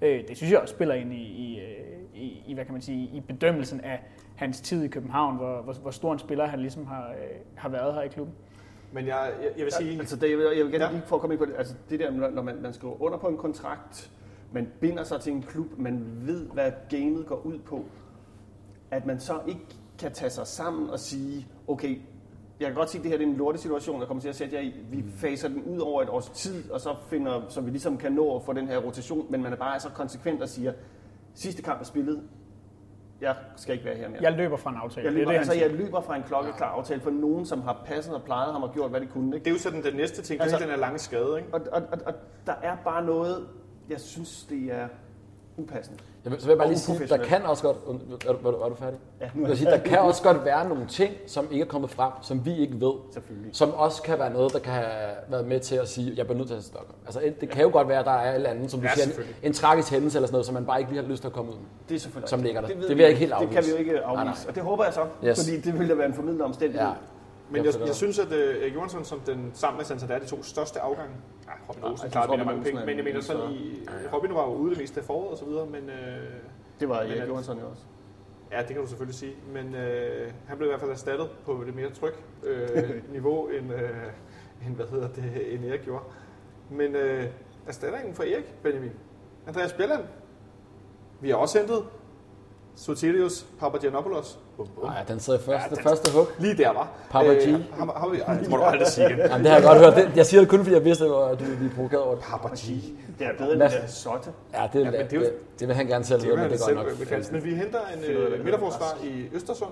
Øh, 0.02 0.28
det 0.28 0.36
synes 0.36 0.52
jeg 0.52 0.60
også 0.60 0.74
spiller 0.74 0.94
ind 0.94 1.12
i, 1.12 1.22
i, 1.22 1.60
øh, 1.60 1.66
i, 2.14 2.42
i, 2.46 2.54
hvad 2.54 2.64
kan 2.64 2.72
man 2.72 2.82
sige, 2.82 3.10
i 3.14 3.20
bedømmelsen 3.20 3.80
af 3.80 4.00
hans 4.36 4.60
tid 4.60 4.84
i 4.84 4.88
København, 4.88 5.36
hvor, 5.36 5.62
hvor, 5.62 5.72
hvor 5.72 5.90
stor 5.90 6.12
en 6.12 6.18
spiller 6.18 6.46
han 6.46 6.60
ligesom 6.60 6.86
har, 6.86 7.08
øh, 7.08 7.38
har 7.54 7.68
været 7.68 7.94
her 7.94 8.02
i 8.02 8.08
klubben. 8.08 8.34
Men 8.92 9.06
jeg, 9.06 9.32
jeg, 9.42 9.50
jeg 9.56 9.64
vil 9.64 9.72
sige... 9.72 9.92
Ja, 9.92 9.98
altså 9.98 10.16
det, 10.16 10.30
jeg, 10.30 10.38
vil, 10.38 10.46
jeg 10.56 10.64
vil 10.64 10.72
gerne 10.72 10.84
Ja. 10.84 10.90
lige 10.92 11.02
for 11.06 11.16
at 11.16 11.20
komme 11.20 11.34
ind 11.34 11.38
på 11.38 11.44
det. 11.44 11.54
Altså 11.58 11.74
det 11.90 12.00
der, 12.00 12.10
når 12.10 12.30
når 12.30 12.42
man, 12.42 12.62
man 12.62 12.72
skriver 12.72 13.02
under 13.02 13.18
på 13.18 13.28
en 13.28 13.36
kontrakt, 13.36 14.10
man 14.52 14.68
binder 14.80 15.04
sig 15.04 15.20
til 15.20 15.32
en 15.32 15.42
klub, 15.42 15.66
man 15.78 16.04
ved, 16.22 16.46
hvad 16.46 16.72
gamet 16.90 17.26
går 17.26 17.36
ud 17.46 17.58
på, 17.58 17.84
at 18.90 19.06
man 19.06 19.20
så 19.20 19.40
ikke 19.48 19.66
kan 19.98 20.12
tage 20.12 20.30
sig 20.30 20.46
sammen 20.46 20.90
og 20.90 20.98
sige, 21.00 21.46
okay, 21.68 21.98
jeg 22.62 22.70
kan 22.70 22.76
godt 22.76 22.90
sige, 22.90 22.98
at 22.98 23.02
det 23.02 23.10
her 23.10 23.18
det 23.18 23.26
er 23.26 23.30
en 23.30 23.36
lortesituation, 23.36 23.98
jeg 24.00 24.06
kommer 24.06 24.20
til 24.20 24.28
at 24.28 24.36
sætte 24.36 24.56
jer 24.56 24.62
i. 24.62 24.74
Vi 24.90 25.04
faser 25.16 25.48
den 25.48 25.62
ud 25.62 25.78
over 25.78 26.02
et 26.02 26.08
års 26.08 26.28
tid, 26.28 26.70
og 26.70 26.80
så 26.80 26.94
finder, 27.10 27.42
så 27.48 27.60
vi 27.60 27.70
ligesom 27.70 27.98
kan 27.98 28.12
nå 28.12 28.36
at 28.36 28.42
få 28.42 28.52
den 28.52 28.68
her 28.68 28.78
rotation, 28.78 29.26
men 29.30 29.42
man 29.42 29.52
er 29.52 29.56
bare 29.56 29.80
så 29.80 29.88
konsekvent 29.88 30.42
og 30.42 30.48
siger, 30.48 30.72
sidste 31.34 31.62
kamp 31.62 31.80
er 31.80 31.84
spillet, 31.84 32.22
jeg 33.20 33.36
skal 33.56 33.72
ikke 33.72 33.84
være 33.84 33.96
her 33.96 34.08
mere. 34.08 34.18
Jeg 34.22 34.32
løber 34.32 34.56
fra 34.56 34.70
en 34.70 34.76
aftale. 34.76 35.04
Jeg 35.06 35.12
det 35.12 35.18
er 35.20 35.20
løber, 35.20 35.32
det, 35.32 35.38
altså, 35.38 35.54
jeg 35.54 35.70
løber 35.70 36.00
fra 36.00 36.16
en 36.16 36.22
klokkeklar 36.22 36.66
aftale 36.66 37.00
for 37.00 37.10
nogen, 37.10 37.46
som 37.46 37.60
har 37.62 37.82
passet 37.84 38.14
og 38.14 38.22
plejet 38.22 38.52
ham 38.52 38.62
og 38.62 38.72
gjort, 38.72 38.90
hvad 38.90 39.00
de 39.00 39.06
kunne. 39.06 39.36
Ikke? 39.36 39.44
Det 39.44 39.50
er 39.50 39.54
jo 39.54 39.60
sådan 39.60 39.82
den 39.82 39.94
næste 39.94 40.22
ting, 40.22 40.40
Altså- 40.40 40.56
altså, 40.56 40.68
den 40.68 40.74
er 40.74 40.80
lange 40.80 40.98
skade, 40.98 41.36
ikke? 41.38 41.54
Og, 41.54 41.60
og, 41.72 41.82
og, 41.92 41.98
og 42.06 42.14
der 42.46 42.54
er 42.62 42.76
bare 42.84 43.04
noget, 43.04 43.48
jeg 43.88 44.00
synes, 44.00 44.44
det 44.50 44.72
er 44.72 44.88
upassende. 45.56 45.98
Jeg 46.24 46.32
vil, 46.32 46.40
så 46.40 46.46
vil 46.46 46.52
jeg 46.52 46.58
bare 46.58 46.68
lige 46.68 46.78
sige, 46.78 47.06
der 47.08 47.16
kan 47.16 47.42
også 47.42 47.62
godt... 47.62 47.76
Er 48.28 48.32
du, 48.32 48.38
var 48.58 48.68
du, 48.68 48.74
færdig? 48.74 48.98
Ja, 49.20 49.30
nu 49.34 49.46
er 49.46 49.54
sige, 49.54 49.70
der 49.70 49.78
kan 49.78 49.98
også 49.98 50.22
godt 50.22 50.44
være 50.44 50.68
nogle 50.68 50.86
ting, 50.86 51.12
som 51.26 51.48
ikke 51.50 51.62
er 51.62 51.66
kommet 51.68 51.90
frem, 51.90 52.12
som 52.22 52.44
vi 52.44 52.56
ikke 52.58 52.80
ved. 52.80 52.92
Selvfølgelig. 53.12 53.56
Som 53.56 53.74
også 53.74 54.02
kan 54.02 54.18
være 54.18 54.32
noget, 54.32 54.52
der 54.52 54.58
kan 54.58 54.72
have 54.72 54.86
været 55.28 55.46
med 55.46 55.60
til 55.60 55.74
at 55.76 55.88
sige, 55.88 56.12
at 56.12 56.18
jeg 56.18 56.26
bliver 56.26 56.38
nødt 56.38 56.48
til 56.48 56.54
at 56.56 56.64
stoppe. 56.64 56.92
Altså, 57.06 57.20
det 57.40 57.48
kan 57.50 57.62
jo 57.62 57.70
godt 57.72 57.88
være, 57.88 57.98
at 57.98 58.04
der 58.04 58.12
er 58.12 58.30
et 58.30 58.34
eller 58.34 58.50
andet, 58.50 58.70
som 58.70 58.80
du 58.80 58.86
Ja, 58.86 58.94
siger, 58.94 59.06
en, 59.16 59.22
en 59.42 59.52
tragisk 59.52 59.90
hændelse 59.90 60.18
eller 60.18 60.26
sådan 60.26 60.34
noget, 60.34 60.46
som 60.46 60.54
man 60.54 60.66
bare 60.66 60.78
ikke 60.80 60.92
lige 60.92 61.02
har 61.02 61.08
lyst 61.10 61.22
til 61.22 61.28
at 61.28 61.32
komme 61.34 61.50
ud 61.50 61.56
med. 61.56 61.64
Det 61.88 61.94
er 61.94 61.98
selvfølgelig 62.00 62.28
Som 62.30 62.42
ligger 62.42 62.60
der. 62.60 62.68
Det 62.68 62.78
vi 62.80 62.86
vil 62.94 62.98
jeg 62.98 63.08
ikke 63.08 63.18
helt 63.20 63.32
Det 63.40 63.48
kan 63.48 63.56
afvise. 63.56 63.70
vi 63.70 63.72
jo 63.72 63.78
ikke 63.78 64.00
afvise. 64.00 64.14
Nej, 64.14 64.24
nej. 64.24 64.34
Og 64.48 64.54
det 64.54 64.62
håber 64.62 64.84
jeg 64.84 64.92
så, 64.94 65.00
Yes. 65.24 65.44
fordi 65.44 65.60
det 65.60 65.78
ville 65.78 65.88
da 65.90 65.94
være 65.94 66.06
en 66.06 66.14
formidlende 66.14 66.44
omstændighed. 66.44 66.86
Ja. 66.88 66.92
Men 67.52 67.64
Jeg 67.64 67.74
jeg, 67.74 67.86
jeg 67.86 67.94
synes, 67.94 68.18
at 68.18 68.26
uh, 68.26 68.74
Johansson 68.74 69.04
som 69.04 69.20
den 69.20 69.50
sammen 69.54 69.76
med 69.78 69.84
Santander 69.84 70.18
de 70.18 70.26
to 70.26 70.42
største 70.42 70.80
afgange. 70.80 71.14
Ja, 71.46 71.52
Robin 71.68 71.82
Nej, 71.82 71.90
Olsen 71.90 72.10
tror, 72.10 72.20
det 72.20 72.30
Robin 72.30 72.46
mange 72.46 72.62
penge, 72.62 72.80
er 72.80 72.86
men 72.86 72.96
jeg 72.96 73.04
mener 73.04 73.18
en 73.18 73.22
sådan 73.22 73.50
i... 73.52 73.86
Robin 74.12 74.34
var 74.34 74.42
jo 74.42 74.54
ude 74.54 74.70
det 74.70 74.78
meste 74.78 75.00
af 75.00 75.06
foråret 75.06 75.30
og 75.30 75.38
så 75.38 75.44
videre, 75.44 75.66
men... 75.66 75.82
Uh, 75.82 75.94
Det 76.80 76.88
var 76.88 77.02
Men 77.02 77.10
Erik 77.12 77.28
Johansson 77.28 77.58
jo 77.58 77.68
også. 77.68 77.82
Ja, 78.52 78.58
det 78.58 78.66
kan 78.68 78.76
du 78.76 78.86
selvfølgelig 78.86 79.18
sige. 79.18 79.36
Men 79.52 79.74
øh, 79.74 80.32
han 80.46 80.56
blev 80.56 80.68
i 80.68 80.70
hvert 80.70 80.80
fald 80.80 80.90
erstattet 80.90 81.28
på 81.44 81.62
det 81.66 81.74
mere 81.74 81.90
tryg 81.90 82.12
øh, 82.44 82.90
niveau, 83.12 83.48
end, 83.48 83.72
øh, 83.72 83.90
end, 84.66 84.76
hvad 84.76 84.86
hedder 84.86 85.08
det, 85.08 85.54
end 85.54 85.64
Erik 85.64 85.84
gjorde. 85.84 86.04
Men 86.70 86.96
øh, 86.96 87.24
erstatningen 87.66 88.14
for 88.14 88.22
Erik, 88.22 88.54
Benjamin. 88.62 88.92
Andreas 89.46 89.72
Bjelland. 89.72 90.04
Vi 91.20 91.30
har 91.30 91.36
også 91.36 91.58
hentet 91.58 91.84
Sotirius 92.74 93.46
Papagiannopoulos. 93.60 94.38
Bum, 94.56 94.68
bum. 94.74 94.84
Nej, 94.84 95.02
den 95.08 95.20
sidder 95.20 95.38
i 95.38 95.42
første, 95.42 95.68
Ja, 95.70 95.74
den- 95.76 95.82
første 95.84 96.12
hug. 96.12 96.26
Lige 96.38 96.56
der, 96.56 96.72
var. 96.72 96.88
Papa 97.10 97.32
G. 97.34 97.46
ham, 97.72 97.90
ham, 97.96 98.14
ej, 98.26 98.34
det 98.34 98.50
må 98.50 98.56
du 98.56 98.62
aldrig 98.62 98.86
sige 98.88 99.06
igen. 99.06 99.18
Jamen, 99.18 99.40
det 99.44 99.50
har 99.50 99.58
jeg 99.58 99.66
godt 99.66 99.78
hørt. 99.78 99.96
Det, 99.96 100.16
jeg 100.16 100.26
siger 100.26 100.40
det 100.40 100.48
kun, 100.50 100.58
fordi 100.58 100.74
jeg 100.74 100.84
vidste, 100.84 101.04
at 101.04 101.10
du 101.10 101.44
ville 101.44 101.56
blive 101.56 101.70
provokeret 101.74 102.02
over 102.02 102.14
det. 102.14 102.24
Papa 102.24 102.48
G. 102.48 102.66
Det 103.18 103.26
er 103.26 103.32
bedre 103.38 103.52
end 103.52 103.60
det 103.60 103.70
der 103.70 103.86
sotte. 103.86 104.30
Ja, 104.54 104.68
det, 104.72 104.84
Ja, 104.84 104.90
det, 104.90 105.10
det 105.10 105.16
er 105.16 105.20
det, 105.20 105.32
det, 105.60 105.68
vil 105.68 105.76
han 105.76 105.86
gerne 105.86 106.04
selv 106.04 106.24
høre, 106.24 106.36
men 106.36 106.50
det 106.50 106.60
går 106.60 106.74
nok. 106.74 107.32
Men 107.32 107.44
vi 107.44 107.54
henter 107.54 107.78
en 107.96 108.04
øh, 108.04 108.44
midterforsvar 108.44 108.98
i 109.04 109.26
Østersund, 109.32 109.70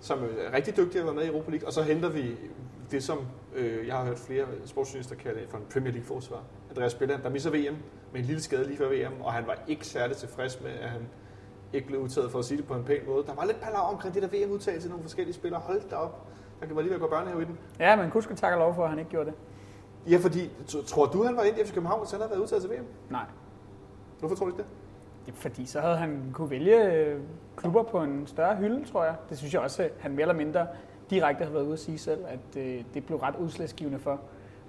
som 0.00 0.18
er 0.18 0.56
rigtig 0.56 0.76
dygtig 0.76 1.00
at 1.00 1.06
være 1.06 1.14
med 1.14 1.22
i 1.22 1.26
Europa 1.28 1.50
League. 1.50 1.66
Og 1.68 1.72
så 1.72 1.82
henter 1.82 2.08
vi 2.08 2.24
det, 2.90 3.04
som 3.04 3.18
øh, 3.56 3.86
jeg 3.86 3.94
har 3.96 4.04
hørt 4.04 4.18
flere 4.18 4.44
sportsjournalister 4.66 5.14
kalde 5.16 5.40
for 5.50 5.56
en 5.58 5.64
Premier 5.72 5.92
League-forsvar. 5.92 6.38
Andreas 6.70 6.94
Bjelland, 6.94 7.22
der 7.22 7.30
misser 7.30 7.50
VM 7.50 7.76
med 8.12 8.20
en 8.20 8.26
lille 8.26 8.42
skade 8.42 8.64
lige 8.66 8.78
før 8.78 8.88
VM, 8.88 9.20
og 9.22 9.32
han 9.32 9.46
var 9.46 9.58
ikke 9.68 9.86
særlig 9.86 10.16
tilfreds 10.16 10.60
med, 10.60 10.70
at 10.82 10.88
han 10.88 11.00
ikke 11.72 11.86
blev 11.86 12.00
udtaget 12.00 12.30
for 12.30 12.38
at 12.38 12.44
sige 12.44 12.58
det 12.58 12.66
på 12.66 12.74
en 12.74 12.84
pæn 12.84 13.00
måde. 13.06 13.26
Der 13.26 13.34
var 13.34 13.44
lidt 13.44 13.60
palaver 13.60 13.82
omkring 13.82 14.14
det 14.14 14.22
der 14.22 14.28
VM-udtagelse 14.28 14.84
til 14.84 14.90
nogle 14.90 15.02
forskellige 15.02 15.34
spillere. 15.34 15.60
Hold 15.60 15.90
da 15.90 15.96
op. 15.96 16.26
Der 16.60 16.66
kan 16.66 16.76
man 16.76 16.92
at 16.92 17.00
gå 17.00 17.08
børnehave 17.08 17.42
i 17.42 17.44
den. 17.44 17.58
Ja, 17.78 17.96
men 17.96 18.10
kunne 18.10 18.22
tak 18.36 18.52
og 18.52 18.58
lov 18.58 18.74
for, 18.74 18.82
at 18.82 18.90
han 18.90 18.98
ikke 18.98 19.10
gjorde 19.10 19.26
det. 19.30 19.34
Ja, 20.10 20.18
fordi 20.18 20.50
tror 20.86 21.06
du, 21.06 21.24
han 21.24 21.36
var 21.36 21.42
ind 21.42 21.58
i 21.58 21.64
FC 21.64 21.74
København, 21.74 22.00
hvis 22.00 22.10
han 22.10 22.20
havde 22.20 22.30
været 22.30 22.40
udtaget 22.40 22.62
til 22.62 22.70
VM? 22.70 22.84
Nej. 23.10 23.24
Hvorfor 24.18 24.36
tror 24.36 24.46
du 24.46 24.52
ikke 24.52 24.62
det? 24.62 24.68
Er 25.28 25.32
Fordi 25.36 25.66
så 25.66 25.80
havde 25.80 25.96
han 25.96 26.30
kunne 26.32 26.50
vælge 26.50 26.92
øh, 26.92 27.20
klubber 27.56 27.82
på 27.82 28.02
en 28.02 28.26
større 28.26 28.56
hylde, 28.56 28.84
tror 28.84 29.04
jeg. 29.04 29.14
Det 29.30 29.38
synes 29.38 29.54
jeg 29.54 29.62
også, 29.62 29.82
at 29.82 29.92
han 29.98 30.10
mere 30.10 30.22
eller 30.22 30.34
mindre 30.34 30.66
direkte 31.10 31.44
har 31.44 31.52
været 31.52 31.64
ude 31.64 31.72
at 31.72 31.78
sige 31.78 31.98
selv, 31.98 32.24
at 32.28 32.56
øh, 32.56 32.84
det 32.94 33.06
blev 33.06 33.18
ret 33.18 33.34
udslagsgivende 33.36 33.98
for, 33.98 34.20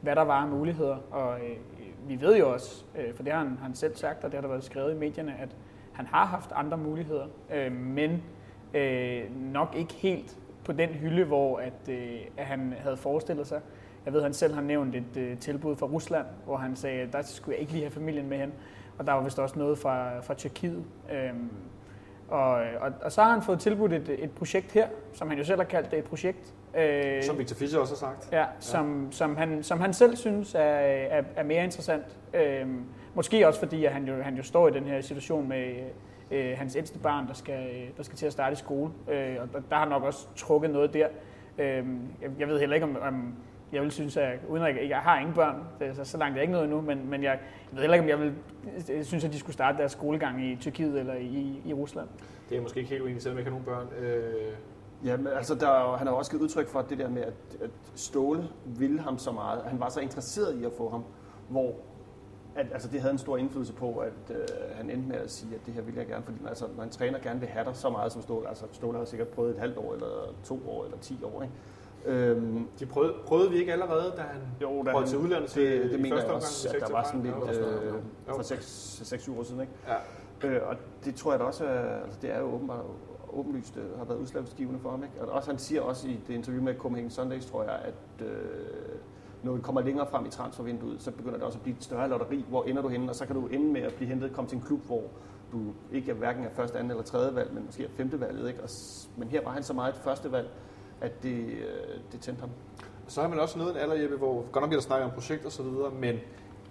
hvad 0.02 0.16
der 0.16 0.22
var 0.22 0.42
af 0.42 0.48
muligheder. 0.48 0.98
Og 1.12 1.40
øh, 1.40 1.58
vi 2.08 2.22
ved 2.22 2.38
jo 2.38 2.54
også, 2.54 2.84
øh, 2.98 3.16
for 3.16 3.24
det 3.24 3.34
har 3.34 3.40
han, 3.40 3.60
han 3.62 3.76
selv 3.76 3.96
sagt, 3.96 4.24
og 4.24 4.32
det 4.32 4.34
har 4.34 4.42
der 4.42 4.48
været 4.48 4.64
skrevet 4.64 4.96
i 4.96 4.98
medierne, 4.98 5.36
at 5.40 5.50
han 6.00 6.08
har 6.08 6.26
haft 6.26 6.52
andre 6.56 6.78
muligheder, 6.78 7.26
øh, 7.54 7.72
men 7.72 8.24
øh, 8.74 9.22
nok 9.54 9.76
ikke 9.78 9.94
helt 9.94 10.38
på 10.66 10.72
den 10.72 10.90
hylde, 10.90 11.24
hvor 11.24 11.58
at, 11.58 11.90
øh, 11.90 12.20
at 12.38 12.46
han 12.46 12.74
havde 12.80 12.98
forestillet 12.98 13.48
sig. 13.48 13.62
Jeg 14.06 14.14
ved, 14.14 14.20
at 14.20 14.24
han 14.24 14.34
selv 14.34 14.54
har 14.54 14.62
nævnt 14.62 14.96
et 14.96 15.18
øh, 15.18 15.38
tilbud 15.38 15.76
fra 15.76 15.86
Rusland, 15.86 16.26
hvor 16.46 16.58
han 16.58 16.76
sagde, 16.76 17.02
at 17.02 17.14
der 17.14 17.22
skulle 17.22 17.54
jeg 17.54 17.62
ikke 17.62 17.74
lige 17.74 17.84
have 17.84 17.92
familien 17.92 18.30
med 18.30 18.38
hen. 18.38 18.54
Og 18.98 19.08
der 19.08 19.14
var 19.14 19.24
vist 19.24 19.40
også 19.40 19.60
noget 19.60 19.78
fra, 19.78 20.20
fra 20.20 20.34
Tyrkiet. 20.34 20.84
Øhm, 21.12 21.50
og, 22.28 22.52
og, 22.52 22.92
og 23.02 23.12
så 23.12 23.24
har 23.24 23.32
han 23.32 23.42
fået 23.42 23.60
tilbudt 23.60 23.94
et, 23.94 24.24
et 24.24 24.32
projekt 24.32 24.72
her, 24.72 24.88
som 25.14 25.30
han 25.30 25.38
jo 25.38 25.44
selv 25.44 25.60
har 25.60 25.66
kaldt 25.66 25.92
det 25.92 26.00
et 26.00 26.06
projekt. 26.06 26.54
Øh, 26.78 27.24
som 27.24 27.38
Victor 27.38 27.56
Fischer 27.56 27.80
også 27.80 27.94
har 27.94 28.14
sagt. 28.14 28.30
Ja, 28.32 28.46
som, 28.60 29.06
ja. 29.06 29.12
Som, 29.12 29.36
han, 29.36 29.64
som 29.64 29.80
han 29.80 29.94
selv 29.94 30.16
synes 30.16 30.56
er, 30.56 30.60
er, 30.60 31.24
er 31.36 31.44
mere 31.44 31.64
interessant. 31.64 32.18
Øhm, 32.34 32.84
måske 33.14 33.48
også 33.48 33.60
fordi, 33.60 33.86
at 33.86 33.92
han 33.92 34.08
jo, 34.08 34.22
han 34.22 34.36
jo 34.36 34.44
står 34.44 34.68
i 34.68 34.72
den 34.72 34.84
her 34.84 35.02
situation 35.02 35.48
med 35.48 35.76
øh, 36.32 36.58
hans 36.58 36.76
ældste 36.76 37.00
barn, 37.00 37.28
der 37.28 37.34
skal, 37.34 37.70
der 37.98 38.04
skal 38.04 38.18
til 38.18 38.26
at 38.26 38.32
starte 38.32 38.54
i 38.54 38.56
skole. 38.56 38.92
Øh, 39.12 39.36
og 39.42 39.62
der 39.70 39.76
har 39.76 39.90
nok 39.90 40.04
også 40.04 40.28
trukket 40.36 40.70
noget 40.70 40.94
der. 40.94 41.08
Øh, 41.58 41.86
jeg, 42.22 42.30
jeg 42.40 42.48
ved 42.48 42.60
heller 42.60 42.76
ikke, 42.76 42.86
om, 42.86 42.98
om 43.02 43.34
jeg 43.72 43.82
vil 43.82 43.92
synes, 43.92 44.18
at 44.18 44.40
uden 44.48 44.64
at 44.64 44.76
jeg, 44.76 44.90
jeg 44.90 44.98
har 44.98 45.20
ingen 45.20 45.36
børn, 45.36 45.64
det, 45.80 45.96
så, 45.96 46.04
så 46.04 46.18
langt 46.18 46.32
er 46.32 46.36
jeg 46.36 46.42
ikke 46.42 46.52
noget 46.52 46.66
endnu, 46.66 46.82
men, 46.82 47.10
men 47.10 47.24
jeg, 47.24 47.32
jeg 47.32 47.40
ved 47.72 47.82
heller 47.82 47.96
ikke, 47.96 48.04
om 48.04 48.10
jeg 48.10 48.20
vil 48.20 48.34
jeg 48.90 49.06
synes, 49.06 49.24
at 49.26 49.34
de 49.34 49.40
skulle 49.40 49.54
starte 49.54 49.78
deres 49.78 49.92
skolegang 49.92 50.46
i 50.46 50.56
Tyrkiet 50.56 51.00
eller 51.00 51.14
i, 51.14 51.62
i 51.66 51.74
Rusland. 51.74 52.08
Det 52.50 52.58
er 52.58 52.62
måske 52.62 52.78
ikke 52.80 52.90
helt 52.90 53.02
uenig, 53.02 53.22
selvom 53.22 53.38
jeg 53.38 53.48
ikke 53.48 53.52
har 53.52 53.60
nogen 53.60 53.90
børn. 53.90 54.04
Øh... 54.04 54.54
Ja, 55.06 55.18
men 55.18 55.28
altså, 55.28 55.56
der, 55.56 55.98
han 55.98 56.08
har 56.08 56.14
også 56.14 56.32
givet 56.32 56.44
udtryk 56.44 56.68
for 56.68 56.82
det 56.82 56.98
der 56.98 57.10
med, 57.10 57.22
at, 57.22 57.34
at 57.62 57.70
Ståle 57.96 58.44
ville 58.66 59.00
ham 59.00 59.18
så 59.18 59.32
meget. 59.32 59.62
Han 59.66 59.80
var 59.80 59.90
så 59.90 60.00
interesseret 60.00 60.62
i 60.62 60.66
at 60.66 60.72
få 60.78 60.90
ham, 60.90 61.04
hvor 61.50 61.76
at, 62.56 62.68
altså, 62.74 62.90
det 62.90 63.02
havde 63.02 63.12
en 63.12 63.18
stor 63.18 63.38
indflydelse 63.38 63.74
på, 63.74 63.98
at 63.98 64.36
øh, 64.36 64.46
han 64.76 64.90
endte 64.90 65.08
med 65.08 65.18
at 65.18 65.32
sige, 65.32 65.56
at 65.56 65.62
det 65.66 65.74
her 65.74 65.82
vil 65.82 65.96
jeg 65.96 66.08
gerne, 66.08 66.24
fordi 66.24 66.38
altså, 66.48 66.66
når 66.78 66.84
en 66.84 66.90
træner 66.90 67.20
gerne 67.20 67.40
vil 67.40 67.50
have 67.50 67.66
dig 67.66 67.76
så 67.76 67.90
meget 67.90 68.12
som 68.12 68.22
Ståle, 68.22 68.48
altså 68.48 68.66
Ståle 68.72 68.98
har 68.98 69.06
sikkert 69.06 69.28
prøvet 69.28 69.52
et 69.52 69.60
halvt 69.60 69.78
år, 69.78 69.94
eller 69.94 70.34
to 70.44 70.62
år, 70.68 70.86
eller 70.86 70.98
ti 70.98 71.20
år, 71.24 71.42
ikke? 71.42 71.54
Øhm, 72.06 72.68
de 72.80 72.86
prøvede, 72.86 73.14
prøvede 73.26 73.52
vi 73.52 73.58
ikke 73.58 73.74
allerede, 73.74 74.14
da 74.18 74.22
han 74.22 74.42
jo, 74.62 74.84
da 74.84 74.92
prøvede 74.92 75.10
til 75.10 75.18
udlandet 75.18 75.56
det, 75.56 75.84
det, 75.84 75.92
det 75.92 76.02
mener 76.02 76.18
jeg 76.18 76.32
også, 76.32 76.70
at 76.70 76.82
der 76.82 76.92
var 76.92 77.04
sådan 77.04 77.22
lidt 77.22 77.36
øh, 77.36 77.94
for 78.28 78.42
6-7 79.34 79.40
år 79.40 79.44
siden. 79.44 79.62
Ikke? 79.62 79.74
Ja. 79.88 80.50
Øh, 80.50 80.68
og 80.70 80.76
det 81.06 81.16
tror 81.16 81.32
jeg 81.32 81.40
da 81.40 81.46
også, 81.46 81.66
er, 81.66 82.04
altså, 82.04 82.20
det 82.22 82.32
er 82.32 82.40
jo 82.40 82.46
åbenbart 82.46 82.86
åbenlyst 83.34 83.78
øh, 83.78 83.98
har 83.98 84.06
været 84.06 84.18
udslagsgivende 84.18 84.80
for 84.80 84.90
ham. 84.90 85.04
Ikke? 85.04 85.22
Og 85.22 85.30
også, 85.30 85.50
han 85.50 85.60
siger 85.60 85.82
også 85.82 86.08
i 86.08 86.20
det 86.28 86.34
interview 86.34 86.64
med 86.64 86.76
Copenhagen 86.76 87.12
Sundays, 87.12 87.46
tror 87.46 87.64
jeg, 87.64 87.80
at 87.84 88.26
øh, 88.26 88.30
når 89.44 89.54
vi 89.54 89.62
kommer 89.62 89.82
længere 89.82 90.08
frem 90.12 90.26
i 90.26 90.30
transfervinduet, 90.30 91.02
så 91.02 91.12
begynder 91.12 91.36
det 91.38 91.44
også 91.44 91.58
at 91.58 91.64
blive 91.64 91.78
et 91.78 91.84
større 91.84 92.10
lotteri. 92.10 92.46
Hvor 92.50 92.64
ender 92.64 92.82
du 92.82 92.88
henne? 92.88 93.10
Og 93.10 93.16
så 93.16 93.26
kan 93.26 93.36
du 93.36 93.48
ende 93.48 93.74
med 93.74 93.82
at 93.82 93.94
blive 93.94 94.10
hentet, 94.10 94.34
komme 94.34 94.50
til 94.50 94.56
en 94.56 94.62
klub, 94.62 94.86
hvor 94.86 95.04
du 95.52 95.60
ikke 95.92 96.12
er 96.12 96.16
hverken 96.16 96.44
er 96.44 96.50
første, 96.50 96.78
anden 96.78 96.92
eller 96.92 97.04
tredje 97.04 97.36
valg, 97.36 97.54
men 97.54 97.66
måske 97.66 97.84
er 97.84 97.90
femte 97.98 98.20
valget. 98.20 98.48
Ikke? 98.48 98.64
Og, 98.64 98.70
men 99.18 99.28
her 99.28 99.44
var 99.44 99.52
han 99.52 99.64
så 99.64 99.74
meget 99.74 99.96
første 99.96 100.32
valg, 100.32 100.50
at 101.02 101.24
det, 101.24 101.46
øh, 101.46 102.00
det 102.12 102.22
tændte 102.22 102.40
ham. 102.40 102.50
Så 103.08 103.22
har 103.22 103.28
man 103.28 103.40
også 103.40 103.60
nået 103.60 103.72
en 103.72 103.78
alder, 103.78 103.96
Jeppe, 103.96 104.18
hvor 104.18 104.36
godt 104.36 104.62
nok 104.62 104.70
bliver 104.70 104.80
der 104.80 104.86
snakket 104.86 105.06
om 105.06 105.12
projekt 105.12 105.46
og 105.46 105.52
så 105.52 105.64
videre, 105.64 105.92
men 106.00 106.16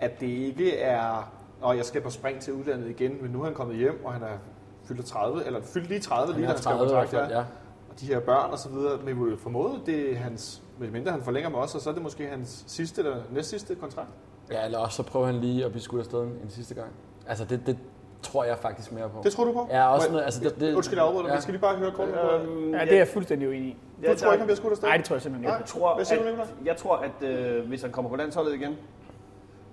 at 0.00 0.20
det 0.20 0.26
ikke 0.26 0.78
er, 0.78 1.32
og 1.60 1.76
jeg 1.76 1.84
skal 1.84 2.02
på 2.02 2.10
spring 2.10 2.40
til 2.40 2.52
udlandet 2.52 2.90
igen, 2.90 3.22
men 3.22 3.30
nu 3.30 3.40
er 3.40 3.44
han 3.44 3.54
kommet 3.54 3.76
hjem, 3.76 4.04
og 4.04 4.12
han 4.12 4.22
er 4.22 4.38
fyldt 4.84 5.06
30, 5.06 5.46
eller 5.46 5.60
fyldt 5.62 5.88
lige 5.88 6.00
30, 6.00 6.34
lige 6.34 6.46
han 6.46 6.56
er 6.56 6.60
30 6.60 6.78
kontrakt, 6.78 7.12
ja. 7.12 7.38
ja. 7.38 7.44
Og 7.90 8.00
de 8.00 8.06
her 8.06 8.20
børn 8.20 8.50
og 8.50 8.58
så 8.58 8.68
videre, 8.68 8.98
men 9.04 9.20
vi 9.20 9.28
vil 9.28 9.38
formode, 9.38 9.80
det 9.86 10.12
er 10.12 10.16
hans, 10.16 10.62
mindre 10.78 11.12
han 11.12 11.22
forlænger 11.22 11.50
med 11.50 11.58
os, 11.58 11.74
og 11.74 11.80
så 11.80 11.90
er 11.90 11.94
det 11.94 12.02
måske 12.02 12.26
hans 12.26 12.64
sidste 12.66 13.02
eller 13.02 13.16
næst 13.32 13.50
sidste 13.50 13.74
kontrakt. 13.74 14.08
Ja, 14.50 14.64
eller 14.64 14.78
også 14.78 14.96
så 14.96 15.02
prøver 15.02 15.26
han 15.26 15.34
lige 15.34 15.64
at 15.64 15.70
blive 15.70 15.82
skudt 15.82 16.00
afsted 16.00 16.22
en, 16.22 16.38
en 16.42 16.50
sidste 16.50 16.74
gang. 16.74 16.90
Altså 17.26 17.44
det, 17.44 17.66
det, 17.66 17.78
tror 18.22 18.44
jeg 18.44 18.58
faktisk 18.58 18.92
mere 18.92 19.08
på. 19.08 19.20
Det 19.24 19.32
tror 19.32 19.44
du 19.44 19.52
på? 19.52 19.68
Ja, 19.70 19.94
også 19.94 20.10
noget, 20.10 20.24
altså 20.24 20.40
det, 20.40 20.60
det, 20.60 20.74
Undskyld, 20.74 20.98
jeg 20.98 21.06
afbryder 21.06 21.28
ja. 21.28 21.34
vi 21.34 21.42
skal 21.42 21.52
lige 21.52 21.60
bare 21.60 21.76
høre 21.76 21.90
kort 21.90 22.08
på 22.08 22.30
øhm, 22.30 22.74
Ja, 22.74 22.80
det 22.80 22.92
er 22.92 22.96
jeg 22.96 23.08
fuldstændig 23.08 23.48
uenig 23.48 23.68
i. 23.68 23.76
Du 24.06 24.16
tror 24.16 24.32
ikke, 24.32 24.38
han 24.38 24.46
bliver 24.46 24.56
skudt 24.56 24.70
afsted? 24.70 24.88
Nej, 24.88 24.96
det 24.96 25.06
tror 25.06 25.14
jeg 25.14 25.22
simpelthen 25.22 25.50
ikke. 25.50 25.58
Jeg 25.58 25.66
tror, 25.66 25.94
Hvad 25.94 26.04
siger 26.04 26.20
at, 26.20 26.38
du, 26.38 26.64
Jeg 26.64 26.76
tror, 26.76 26.96
at 26.96 27.28
øh, 27.28 27.68
hvis 27.68 27.82
han 27.82 27.90
kommer 27.90 28.10
på 28.10 28.16
landsholdet 28.16 28.54
igen, 28.54 28.76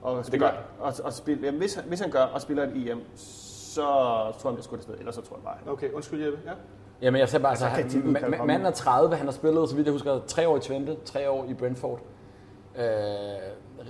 og 0.02 0.26
spiller, 0.26 0.48
det 0.48 0.58
gør 0.80 0.86
og, 0.86 0.94
og 1.04 1.14
spiller, 1.14 1.46
jamen, 1.46 1.60
hvis, 1.60 1.76
han, 1.76 1.84
hvis 1.88 2.00
han 2.00 2.12
gør 2.12 2.24
og 2.24 2.42
spiller 2.42 2.64
et 2.64 2.90
EM, 2.90 3.02
så 3.16 3.82
tror 3.82 4.24
jeg, 4.24 4.34
han 4.44 4.54
bliver 4.54 4.64
skudt 4.64 4.80
afsted. 4.80 4.98
Ellers 5.00 5.16
så 5.16 5.22
tror 5.22 5.36
jeg 5.36 5.44
bare. 5.44 5.74
Okay, 5.74 5.92
undskyld 5.92 6.24
Jeppe. 6.24 6.40
Ja. 6.46 6.52
Jamen 7.02 7.20
jeg 7.20 7.30
ser 7.30 7.40
bare, 7.40 7.52
altså, 7.52 7.66
altså 7.66 8.00
han, 8.00 8.48
manden 8.48 8.66
er 8.66 8.72
30, 8.72 9.16
han 9.16 9.26
har 9.26 9.34
spillet, 9.34 9.70
så 9.70 9.76
vidt 9.76 9.88
jeg 9.88 9.92
husker, 9.92 10.20
tre 10.28 10.48
år 10.48 10.58
i 10.58 10.60
Twente, 10.60 10.98
tre 11.06 11.30
år 11.30 11.46
i 11.50 11.54
Brentford. 11.54 12.00
Øh, 12.78 12.84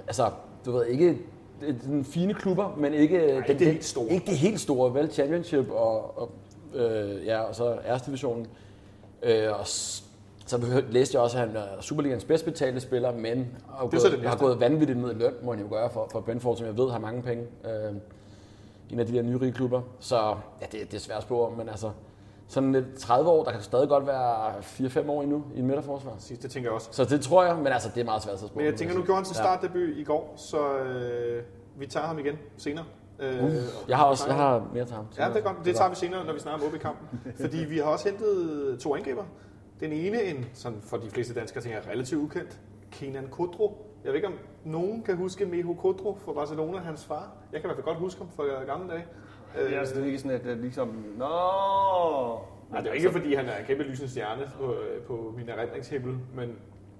altså, 0.07 0.31
du 0.65 0.71
ved 0.71 0.85
ikke 0.85 1.17
den 1.83 2.05
fine 2.05 2.33
klubber, 2.33 2.75
men 2.77 2.93
ikke, 2.93 3.17
Nej, 3.17 3.47
den, 3.47 3.59
det, 3.59 3.67
helt 3.67 3.85
store. 3.85 4.09
ikke 4.09 4.25
det 4.25 4.37
helt 4.37 4.59
store, 4.59 4.93
vel? 4.93 5.11
Championship 5.11 5.69
og, 5.71 6.19
og, 6.19 6.31
øh, 6.73 7.25
ja, 7.25 7.39
og 7.39 7.55
så 7.55 7.77
æresdivisionen. 7.87 8.47
Øh, 9.23 9.59
og 9.59 9.67
så 9.67 10.83
læste 10.89 11.15
jeg 11.15 11.23
også, 11.23 11.37
at 11.37 11.47
han 11.47 11.55
er 11.55 11.81
Superligans 11.81 12.23
bedst 12.23 12.45
betalte 12.45 12.79
spiller, 12.79 13.11
men 13.11 13.47
har, 13.69 13.87
det 13.87 14.01
gået, 14.01 14.21
har 14.25 14.37
gået 14.37 14.59
vanvittigt 14.59 14.99
ned 14.99 15.11
i 15.11 15.17
løn, 15.17 15.33
må 15.43 15.51
han 15.51 15.61
jo 15.61 15.67
gøre 15.69 15.89
for, 15.89 16.07
for 16.11 16.19
Brentford, 16.19 16.57
som 16.57 16.65
jeg 16.65 16.77
ved 16.77 16.89
har 16.89 16.99
mange 16.99 17.21
penge. 17.21 17.43
Øh, 17.65 17.95
en 18.89 18.99
af 18.99 19.05
de 19.05 19.13
der 19.13 19.21
nyrige 19.21 19.51
klubber. 19.51 19.81
Så 19.99 20.17
ja, 20.61 20.65
det, 20.71 20.91
det 20.91 20.93
er 20.93 20.99
svært 20.99 21.21
spor, 21.21 21.49
men 21.57 21.69
altså, 21.69 21.91
sådan 22.47 22.71
lidt 22.71 22.97
30 22.97 23.29
år, 23.29 23.43
der 23.43 23.51
kan 23.51 23.61
stadig 23.61 23.89
godt 23.89 24.07
være 24.07 24.53
4-5 24.59 25.09
år 25.09 25.21
endnu 25.21 25.43
i 25.55 25.59
en 25.59 25.65
midterforsvar. 25.65 26.15
Det 26.29 26.51
tænker 26.51 26.69
jeg 26.69 26.71
også. 26.71 26.89
Så 26.91 27.05
det 27.05 27.21
tror 27.21 27.43
jeg, 27.43 27.55
men 27.57 27.67
altså, 27.67 27.89
det 27.95 28.01
er 28.01 28.05
meget 28.05 28.23
svært 28.23 28.43
at 28.43 28.55
Men 28.55 28.65
jeg 28.65 28.75
tænker, 28.75 28.95
nu 28.95 29.03
gjorde 29.03 29.17
han 29.17 29.25
sin 29.25 29.35
startdebut 29.35 29.79
ja. 29.79 30.01
i 30.01 30.03
går, 30.03 30.33
så 30.35 30.77
øh, 30.77 31.43
vi 31.77 31.85
tager 31.85 32.05
ham 32.05 32.19
igen 32.19 32.35
senere. 32.57 32.85
Øh, 33.19 33.43
uh, 33.43 33.51
jeg 33.87 33.97
har 33.97 34.05
også 34.05 34.27
jeg 34.27 34.35
har 34.35 34.67
mere 34.73 34.85
til 34.85 34.95
ham. 34.95 35.05
Ja, 35.17 35.27
det 35.27 35.35
er 35.35 35.41
godt. 35.41 35.65
Det 35.65 35.75
tager 35.75 35.89
vi 35.89 35.95
senere, 35.95 36.25
når 36.25 36.33
vi 36.33 36.39
snakker 36.39 36.67
om 36.67 36.73
OB 36.73 36.79
kampen. 36.79 37.33
Fordi 37.41 37.57
vi 37.57 37.77
har 37.77 37.85
også 37.85 38.09
hentet 38.09 38.79
to 38.79 38.95
angriber. 38.95 39.23
Den 39.79 39.91
ene, 39.91 40.23
en, 40.23 40.45
sådan 40.53 40.81
for 40.81 40.97
de 40.97 41.09
fleste 41.09 41.33
danskere 41.33 41.63
tænker 41.63 41.79
jeg, 41.79 41.89
relativt 41.89 42.21
ukendt. 42.21 42.59
Kenan 42.91 43.27
Kodro. 43.31 43.85
Jeg 44.03 44.09
ved 44.09 44.15
ikke, 44.15 44.27
om 44.27 44.33
nogen 44.63 45.03
kan 45.03 45.17
huske 45.17 45.45
Meho 45.45 45.73
Kodro 45.73 46.17
fra 46.25 46.33
Barcelona, 46.33 46.77
hans 46.77 47.05
far. 47.05 47.31
Jeg 47.51 47.61
kan 47.61 47.69
i 47.69 47.73
hvert 47.73 47.75
fald 47.75 47.85
godt 47.85 47.97
huske 47.97 48.21
ham 48.21 48.29
fra 48.35 48.43
gamle 48.63 48.89
dage. 48.89 49.05
Øh, 49.57 49.65
det 49.65 49.75
er 49.75 49.79
altså 49.79 50.03
ikke 50.03 50.19
sådan, 50.19 50.41
at 50.49 50.57
ligesom, 50.57 50.87
nå... 51.17 51.25
Nej, 52.71 52.81
det 52.81 52.89
er 52.89 52.93
ikke, 52.93 53.11
fordi 53.11 53.33
han 53.33 53.45
er 53.45 53.57
en 53.57 53.65
kæmpe 53.65 53.83
lysende 53.83 54.11
stjerne 54.11 54.51
på, 54.59 54.73
øh, 54.73 55.01
på 55.01 55.33
min 55.37 55.49
erindringshimmel, 55.49 56.17
men 56.35 56.55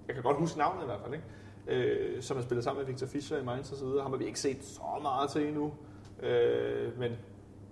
jeg 0.07 0.15
kan 0.15 0.23
godt 0.23 0.37
huske 0.37 0.57
navnet 0.57 0.83
i 0.83 0.85
hvert 0.85 0.99
fald, 1.03 1.13
ikke? 1.13 1.25
Øh, 1.67 2.21
som 2.21 2.37
har 2.37 2.43
spillet 2.43 2.63
sammen 2.63 2.81
med 2.81 2.87
Victor 2.87 3.07
Fischer 3.07 3.37
i 3.37 3.43
Mainz 3.43 3.71
og 3.71 3.77
så 3.77 3.85
videre. 3.85 4.01
Ham 4.01 4.11
har 4.11 4.17
vi 4.17 4.25
ikke 4.25 4.39
set 4.39 4.63
så 4.63 4.81
meget 5.01 5.29
til 5.29 5.47
endnu, 5.47 5.73
øh, 6.23 6.99
men 6.99 7.11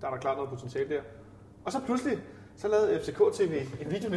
der 0.02 0.08
er 0.08 0.12
der 0.12 0.18
klart 0.18 0.38
noget 0.38 0.50
potentiale 0.50 0.90
der. 0.90 1.02
Og 1.66 1.72
så 1.72 1.80
pludselig, 1.86 2.18
så 2.58 2.68
lavede 2.68 3.00
FCK 3.00 3.22
TV 3.34 3.62
en 3.82 3.92
video 3.92 4.10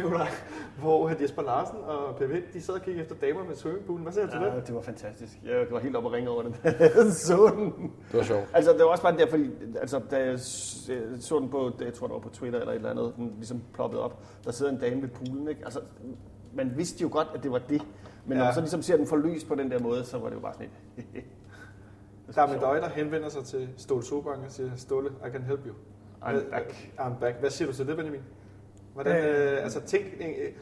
hvor 0.81 1.21
Jesper 1.21 1.41
Larsen 1.41 1.77
og 1.77 2.15
Per 2.15 2.27
Vind, 2.27 2.43
de 2.53 2.61
sad 2.61 2.73
og 2.73 2.81
kiggede 2.81 3.03
efter 3.03 3.15
damer 3.15 3.43
med 3.43 3.55
swimmingpoolen. 3.55 4.03
Hvad 4.03 4.13
siger 4.13 4.25
du 4.27 4.37
ja, 4.37 4.49
til 4.49 4.55
det? 4.55 4.67
det 4.67 4.75
var 4.75 4.81
fantastisk. 4.81 5.33
Jeg 5.45 5.65
var 5.71 5.79
helt 5.79 5.95
oppe 5.95 6.09
og 6.09 6.13
ringe 6.13 6.29
over 6.29 6.41
den. 6.43 6.55
så 7.27 7.51
den. 7.55 7.91
Det 8.11 8.17
var 8.17 8.23
sjovt. 8.23 8.49
Altså, 8.53 8.71
det 8.71 8.79
var 8.79 8.85
også 8.85 9.03
bare 9.03 9.17
der, 9.17 9.29
fordi 9.29 9.49
altså, 9.81 10.01
da 10.11 10.25
jeg 10.25 10.39
så 10.39 11.39
den 11.39 11.49
på, 11.49 11.71
jeg 11.81 11.93
tror 11.93 12.07
det 12.07 12.13
var 12.13 12.19
på 12.19 12.29
Twitter 12.29 12.59
eller 12.59 12.71
et 12.71 12.75
eller 12.75 12.89
andet, 12.89 13.13
den 13.15 13.33
ligesom 13.35 13.61
ploppede 13.73 14.01
op, 14.01 14.23
der 14.45 14.51
sidder 14.51 14.71
en 14.71 14.79
dame 14.79 15.01
ved 15.01 15.09
poolen, 15.09 15.47
ikke? 15.47 15.61
Altså, 15.63 15.79
man 16.53 16.73
vidste 16.75 17.01
jo 17.01 17.09
godt, 17.11 17.27
at 17.35 17.43
det 17.43 17.51
var 17.51 17.61
det. 17.69 17.81
Men 18.25 18.31
ja. 18.31 18.37
når 18.37 18.45
man 18.45 18.53
så 18.53 18.59
ligesom 18.59 18.81
ser 18.81 18.97
den 18.97 19.07
forlyst 19.07 19.47
på 19.47 19.55
den 19.55 19.71
der 19.71 19.79
måde, 19.79 20.05
så 20.05 20.17
var 20.17 20.29
det 20.29 20.35
jo 20.35 20.41
bare 20.41 20.53
sådan 20.53 20.69
et... 20.97 21.05
Der 22.35 22.41
er 22.41 22.47
med 22.47 22.59
dig, 22.59 22.81
der 22.81 22.89
henvender 22.89 23.29
sig 23.29 23.45
til 23.45 23.69
Ståle 23.77 24.03
Sobang 24.03 24.45
og 24.45 24.51
siger, 24.51 24.71
Ståle, 24.75 25.09
I 25.27 25.29
can 25.31 25.43
help 25.43 25.59
you. 25.67 25.73
I'm 26.27 26.49
back. 26.51 26.93
I'm 26.99 27.19
back. 27.19 27.39
Hvad 27.39 27.49
siger 27.49 27.67
du 27.67 27.73
til 27.73 27.87
det, 27.87 27.95
Benjamin? 27.95 28.21
Hvordan, 28.93 29.25
øh, 29.25 29.53
øh 29.53 29.63
altså, 29.63 29.81
tænk, 29.81 30.05
øh, 30.19 30.53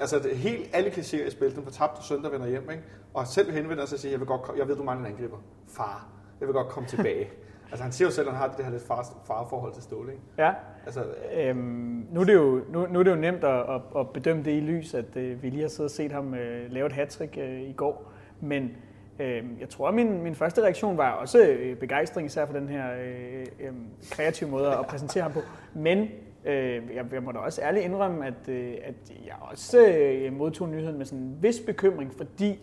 altså 0.00 0.18
det, 0.18 0.36
helt 0.36 0.70
alle 0.72 0.90
kasserer 0.90 1.26
i 1.26 1.30
spil, 1.30 1.56
den 1.56 1.64
tabt 1.64 1.98
og 1.98 2.04
søndag 2.04 2.32
vender 2.32 2.46
hjem, 2.46 2.70
ikke? 2.70 2.82
og 3.14 3.26
selv 3.26 3.52
henvender 3.52 3.86
sig 3.86 3.96
og 3.96 4.00
siger, 4.00 4.12
jeg, 4.12 4.20
vil 4.20 4.26
godt, 4.26 4.58
jeg 4.58 4.68
ved, 4.68 4.76
du 4.76 4.82
mangler 4.82 5.08
en 5.08 5.14
angriber. 5.14 5.36
Far, 5.68 6.08
jeg 6.40 6.48
vil 6.48 6.54
godt 6.54 6.68
komme 6.68 6.88
tilbage. 6.88 7.30
altså 7.70 7.82
han 7.82 7.92
siger 7.92 8.08
jo 8.08 8.12
selv, 8.12 8.28
at 8.28 8.34
han 8.34 8.42
har 8.42 8.56
det 8.56 8.64
her 8.64 8.72
lidt 8.72 8.82
far, 8.82 9.06
farforhold 9.26 9.72
til 9.74 9.82
Ståle. 9.82 10.12
Ikke? 10.12 10.24
Ja, 10.38 10.52
altså, 10.86 11.04
øhm, 11.34 12.06
nu, 12.10 12.20
er 12.20 12.24
det 12.24 12.34
jo, 12.34 12.60
nu, 12.68 12.86
nu 12.86 12.98
er 12.98 13.02
det 13.02 13.10
jo 13.10 13.16
nemt 13.16 13.44
at, 13.44 13.74
at, 13.74 13.80
at 13.98 14.10
bedømme 14.10 14.42
det 14.42 14.50
i 14.50 14.60
lys, 14.60 14.94
at 14.94 15.16
øh, 15.16 15.42
vi 15.42 15.50
lige 15.50 15.62
har 15.62 15.68
siddet 15.68 15.84
og 15.84 15.90
set 15.90 16.12
ham 16.12 16.34
øh, 16.34 16.72
lave 16.72 16.86
et 16.86 16.92
hat 16.92 17.20
øh, 17.38 17.60
i 17.60 17.72
går, 17.72 18.12
men 18.40 18.62
øh, 18.62 18.70
Øhm, 19.18 19.56
jeg 19.60 19.68
tror, 19.68 19.88
at 19.88 19.94
min, 19.94 20.22
min 20.22 20.34
første 20.34 20.62
reaktion 20.62 20.96
var 20.96 21.10
også 21.10 21.46
øh, 21.46 21.76
begejstring, 21.76 22.26
især 22.26 22.46
for 22.46 22.52
den 22.52 22.68
her 22.68 22.84
øh, 22.92 23.46
øh, 23.60 23.72
kreative 24.10 24.50
måde 24.50 24.68
at 24.68 24.86
præsentere 24.86 25.22
ham 25.22 25.32
på. 25.32 25.40
Men 25.74 26.08
Øh, 26.46 26.82
jeg, 26.94 27.04
jeg 27.12 27.22
må 27.22 27.32
da 27.32 27.38
også 27.38 27.62
ærligt 27.62 27.84
indrømme, 27.84 28.26
at, 28.26 28.48
øh, 28.48 28.74
at 28.84 28.94
jeg 29.26 29.34
også 29.40 29.86
øh, 29.86 30.32
modtog 30.32 30.68
nyheden 30.68 30.98
med 30.98 31.06
sådan 31.06 31.24
en 31.24 31.38
vis 31.40 31.60
bekymring, 31.66 32.12
fordi 32.16 32.58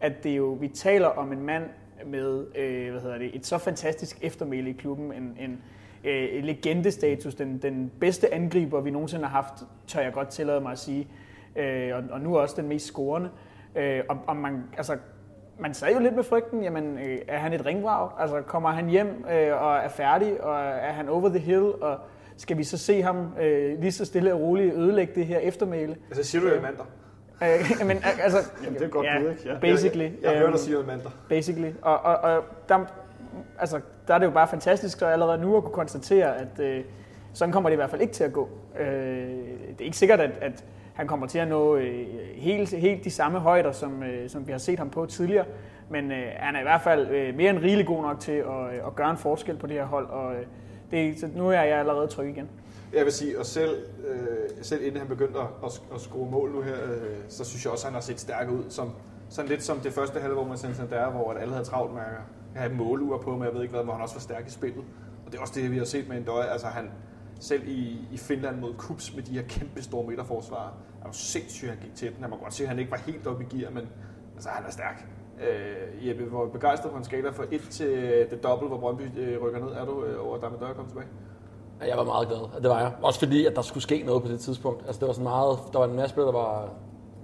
at 0.00 0.24
det 0.24 0.36
jo, 0.36 0.44
vi 0.44 0.68
taler 0.68 1.06
om 1.06 1.32
en 1.32 1.42
mand 1.42 1.64
med 2.06 2.46
øh, 2.56 2.90
hvad 2.90 3.00
hedder 3.00 3.18
det, 3.18 3.36
et 3.36 3.46
så 3.46 3.58
fantastisk 3.58 4.18
eftermæle 4.22 4.70
i 4.70 4.72
klubben, 4.72 5.12
en, 5.12 5.36
en 5.40 5.62
øh, 6.04 6.44
legendestatus, 6.44 7.34
den, 7.34 7.58
den 7.58 7.92
bedste 8.00 8.34
angriber, 8.34 8.80
vi 8.80 8.90
nogensinde 8.90 9.24
har 9.24 9.42
haft, 9.42 9.54
tør 9.86 10.00
jeg 10.00 10.12
godt 10.12 10.28
tillade 10.28 10.60
mig 10.60 10.72
at 10.72 10.78
sige, 10.78 11.08
øh, 11.56 11.96
og, 11.96 12.02
og 12.10 12.20
nu 12.20 12.38
også 12.38 12.54
den 12.58 12.68
mest 12.68 12.86
scorende. 12.86 13.30
Øh, 13.74 14.02
og, 14.08 14.18
og 14.26 14.36
man, 14.36 14.62
altså, 14.76 14.96
man 15.60 15.74
sad 15.74 15.92
jo 15.92 16.00
lidt 16.00 16.14
med 16.14 16.24
frygten, 16.24 16.62
jamen, 16.62 16.98
øh, 16.98 17.18
er 17.28 17.38
han 17.38 17.52
et 17.52 17.66
ringvrag? 17.66 18.10
Altså, 18.18 18.42
kommer 18.42 18.70
han 18.70 18.86
hjem 18.86 19.24
øh, 19.32 19.62
og 19.62 19.76
er 19.76 19.88
færdig, 19.88 20.44
og 20.44 20.60
er 20.60 20.92
han 20.92 21.08
over 21.08 21.28
the 21.28 21.38
hill? 21.38 21.62
Og, 21.82 21.98
skal 22.40 22.58
vi 22.58 22.64
så 22.64 22.78
se 22.78 23.02
ham 23.02 23.34
øh, 23.40 23.80
lige 23.80 23.92
så 23.92 24.04
stille 24.04 24.34
og 24.34 24.40
roligt 24.40 24.74
ødelægge 24.74 25.14
det 25.14 25.26
her 25.26 25.38
eftermæle? 25.38 25.96
Altså 26.10 26.30
siger 26.30 26.42
du 26.42 26.48
jo 26.48 26.60
mandag. 26.60 26.86
Øh, 27.42 27.86
men 27.86 27.96
øh, 27.96 28.24
altså, 28.24 28.38
Jamen, 28.64 28.78
det 28.78 28.84
er 28.84 28.88
godt 28.88 29.06
bud, 29.20 29.30
ikke? 29.30 29.48
Ja. 29.48 29.58
basically. 29.58 30.04
Jeg, 30.04 30.12
jeg, 30.22 30.30
jeg 30.30 30.32
hører 30.32 30.44
øhm, 30.44 30.52
dig 30.52 30.60
sige 30.60 30.76
mandag. 30.86 31.10
basically. 31.28 31.70
Og, 31.82 32.00
og, 32.00 32.16
og 32.16 32.44
der, 32.68 32.84
altså, 33.58 33.80
der 34.08 34.14
er 34.14 34.18
det 34.18 34.26
jo 34.26 34.30
bare 34.30 34.48
fantastisk 34.48 34.98
så 34.98 35.06
allerede 35.06 35.38
nu 35.38 35.56
at 35.56 35.62
kunne 35.62 35.74
konstatere, 35.74 36.36
at 36.36 36.60
øh, 36.60 36.84
sådan 37.32 37.52
kommer 37.52 37.70
det 37.70 37.74
i 37.74 37.76
hvert 37.76 37.90
fald 37.90 38.00
ikke 38.00 38.14
til 38.14 38.24
at 38.24 38.32
gå. 38.32 38.48
Øh, 38.78 38.86
det 38.86 39.80
er 39.80 39.84
ikke 39.84 39.96
sikkert, 39.96 40.20
at, 40.20 40.30
at 40.40 40.64
han 41.00 41.08
kommer 41.08 41.26
til 41.26 41.38
at 41.38 41.48
nå 41.48 41.76
øh, 41.76 42.06
helt, 42.34 42.74
helt 42.74 43.04
de 43.04 43.10
samme 43.10 43.38
højder, 43.38 43.72
som, 43.72 44.02
øh, 44.02 44.30
som 44.30 44.46
vi 44.46 44.52
har 44.52 44.58
set 44.58 44.78
ham 44.78 44.90
på 44.90 45.06
tidligere. 45.06 45.44
Men 45.90 46.12
øh, 46.12 46.26
han 46.36 46.56
er 46.56 46.60
i 46.60 46.62
hvert 46.62 46.80
fald 46.80 47.08
øh, 47.08 47.36
mere 47.36 47.50
end 47.50 47.58
rigelig 47.58 47.86
god 47.86 48.02
nok 48.02 48.20
til 48.20 48.32
at, 48.32 48.74
øh, 48.74 48.86
at 48.86 48.94
gøre 48.94 49.10
en 49.10 49.16
forskel 49.16 49.56
på 49.56 49.66
det 49.66 49.76
her 49.76 49.84
hold. 49.84 50.06
Og 50.06 50.34
øh, 50.34 50.46
det, 50.90 51.20
så 51.20 51.28
nu 51.36 51.48
er 51.48 51.62
jeg 51.62 51.78
allerede 51.78 52.06
tryg 52.06 52.28
igen. 52.28 52.48
Jeg 52.94 53.04
vil 53.04 53.12
sige, 53.12 53.38
og 53.38 53.46
selv, 53.46 53.76
øh, 54.08 54.16
selv 54.62 54.82
inden 54.84 54.98
han 54.98 55.08
begyndte 55.08 55.38
at, 55.38 55.46
at, 55.64 55.82
at 55.94 56.00
score 56.00 56.30
mål 56.30 56.52
nu 56.52 56.62
her, 56.62 56.74
øh, 56.74 57.16
så 57.28 57.44
synes 57.44 57.64
jeg 57.64 57.72
også, 57.72 57.86
at 57.86 57.92
han 57.92 57.94
har 57.94 58.00
set 58.00 58.20
stærk 58.20 58.50
ud. 58.50 58.64
Som, 58.68 58.90
sådan 59.28 59.48
lidt 59.48 59.62
som 59.62 59.78
det 59.78 59.92
første 59.92 60.20
halvår 60.20 60.44
med 60.44 60.56
Santander, 60.56 61.10
hvor 61.10 61.32
alle 61.32 61.52
havde 61.52 61.66
travlt 61.66 61.94
med 61.94 62.02
at 62.54 62.60
have 62.60 62.74
målure 62.74 63.18
på, 63.18 63.30
men 63.30 63.44
jeg 63.44 63.54
ved 63.54 63.62
ikke 63.62 63.74
hvad, 63.74 63.84
hvor 63.84 63.92
han 63.92 64.02
også 64.02 64.14
var 64.14 64.20
stærk 64.20 64.46
i 64.46 64.50
spillet. 64.50 64.84
Og 65.26 65.32
det 65.32 65.38
er 65.38 65.42
også 65.42 65.54
det, 65.60 65.70
vi 65.70 65.78
har 65.78 65.84
set 65.84 66.08
med 66.08 66.16
en 66.16 66.24
døje. 66.24 66.46
Altså 66.46 66.66
han, 66.66 66.90
selv 67.40 67.68
i, 67.68 68.08
i 68.12 68.16
Finland 68.16 68.60
mod 68.60 68.74
Kups 68.74 69.14
med 69.14 69.22
de 69.22 69.32
her 69.32 69.42
kæmpe 69.42 69.82
store 69.82 70.06
midterforsvarer, 70.06 70.70
er 71.02 71.06
jo 71.06 71.12
sindssyg, 71.12 71.68
han 71.68 71.78
gik 71.82 71.94
til 71.94 72.08
den. 72.14 72.16
Han 72.20 72.30
må 72.30 72.36
godt 72.36 72.54
se, 72.54 72.62
at 72.62 72.68
han 72.68 72.78
ikke 72.78 72.90
var 72.90 73.02
helt 73.06 73.26
oppe 73.26 73.46
i 73.50 73.56
gear, 73.56 73.70
men 73.70 73.88
altså, 74.34 74.48
han 74.48 74.64
er 74.66 74.70
stærk. 74.70 75.06
Øh, 75.48 76.08
Jeppe, 76.08 76.24
hvor 76.24 76.46
begejstret 76.46 76.92
på 76.92 76.98
en 76.98 77.04
skala 77.04 77.30
fra 77.30 77.44
1 77.50 77.60
til 77.70 77.86
øh, 77.86 78.30
det 78.30 78.42
dobbelt, 78.42 78.70
hvor 78.70 78.78
Brøndby 78.78 79.02
øh, 79.18 79.42
rykker 79.42 79.60
ned, 79.60 79.68
er 79.68 79.84
du 79.84 80.04
øh, 80.04 80.26
over, 80.26 80.36
at 80.36 80.42
der 80.42 80.50
med 80.50 80.74
kom 80.76 80.86
tilbage? 80.86 81.06
Ja, 81.80 81.88
Jeg 81.88 81.96
var 81.96 82.04
meget 82.04 82.28
glad, 82.28 82.38
og 82.38 82.62
det 82.62 82.70
var 82.70 82.80
jeg. 82.80 82.92
Også 83.02 83.18
fordi, 83.18 83.46
at 83.46 83.56
der 83.56 83.62
skulle 83.62 83.82
ske 83.82 84.02
noget 84.06 84.22
på 84.22 84.28
det 84.28 84.40
tidspunkt. 84.40 84.82
Altså, 84.86 85.00
det 85.00 85.06
var 85.06 85.12
sådan 85.12 85.24
meget, 85.24 85.58
der 85.72 85.78
var 85.78 85.86
en 85.86 85.96
masse 85.96 86.10
spillere, 86.10 86.32
der 86.32 86.38
var... 86.38 86.68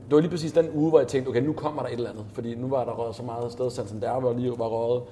Det 0.04 0.14
var 0.14 0.20
lige 0.20 0.30
præcis 0.30 0.52
den 0.52 0.70
uge, 0.74 0.88
hvor 0.88 0.98
jeg 0.98 1.08
tænkte, 1.08 1.28
okay, 1.28 1.40
nu 1.42 1.52
kommer 1.52 1.82
der 1.82 1.88
et 1.88 1.94
eller 1.94 2.10
andet. 2.10 2.24
Fordi 2.32 2.54
nu 2.54 2.68
var 2.68 2.84
der 2.84 2.92
røget 2.92 3.14
så 3.14 3.22
meget 3.22 3.52
sted, 3.52 3.70
Santander 3.70 4.20
var 4.20 4.32
lige 4.32 4.50
var 4.50 4.66
røget. 4.66 5.02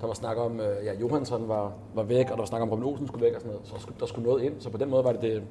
Der 0.00 0.06
var 0.06 0.14
snak 0.14 0.36
om, 0.36 0.60
øh, 0.60 0.84
ja, 0.84 0.94
Johansson 1.00 1.48
var, 1.48 1.72
var 1.94 2.02
væk, 2.02 2.24
og 2.24 2.30
der 2.30 2.36
var 2.36 2.44
snak 2.44 2.62
om, 2.62 2.70
Robin 2.70 2.84
Olsen 2.84 3.06
skulle 3.06 3.24
væk 3.24 3.34
og 3.34 3.40
sådan 3.40 3.52
noget. 3.52 3.68
Så 3.68 3.74
skulle, 3.78 4.00
der 4.00 4.06
skulle 4.06 4.28
noget 4.28 4.42
ind, 4.42 4.60
så 4.60 4.70
på 4.70 4.78
den 4.78 4.90
måde 4.90 5.04
var 5.04 5.12
det 5.12 5.22
det, 5.22 5.42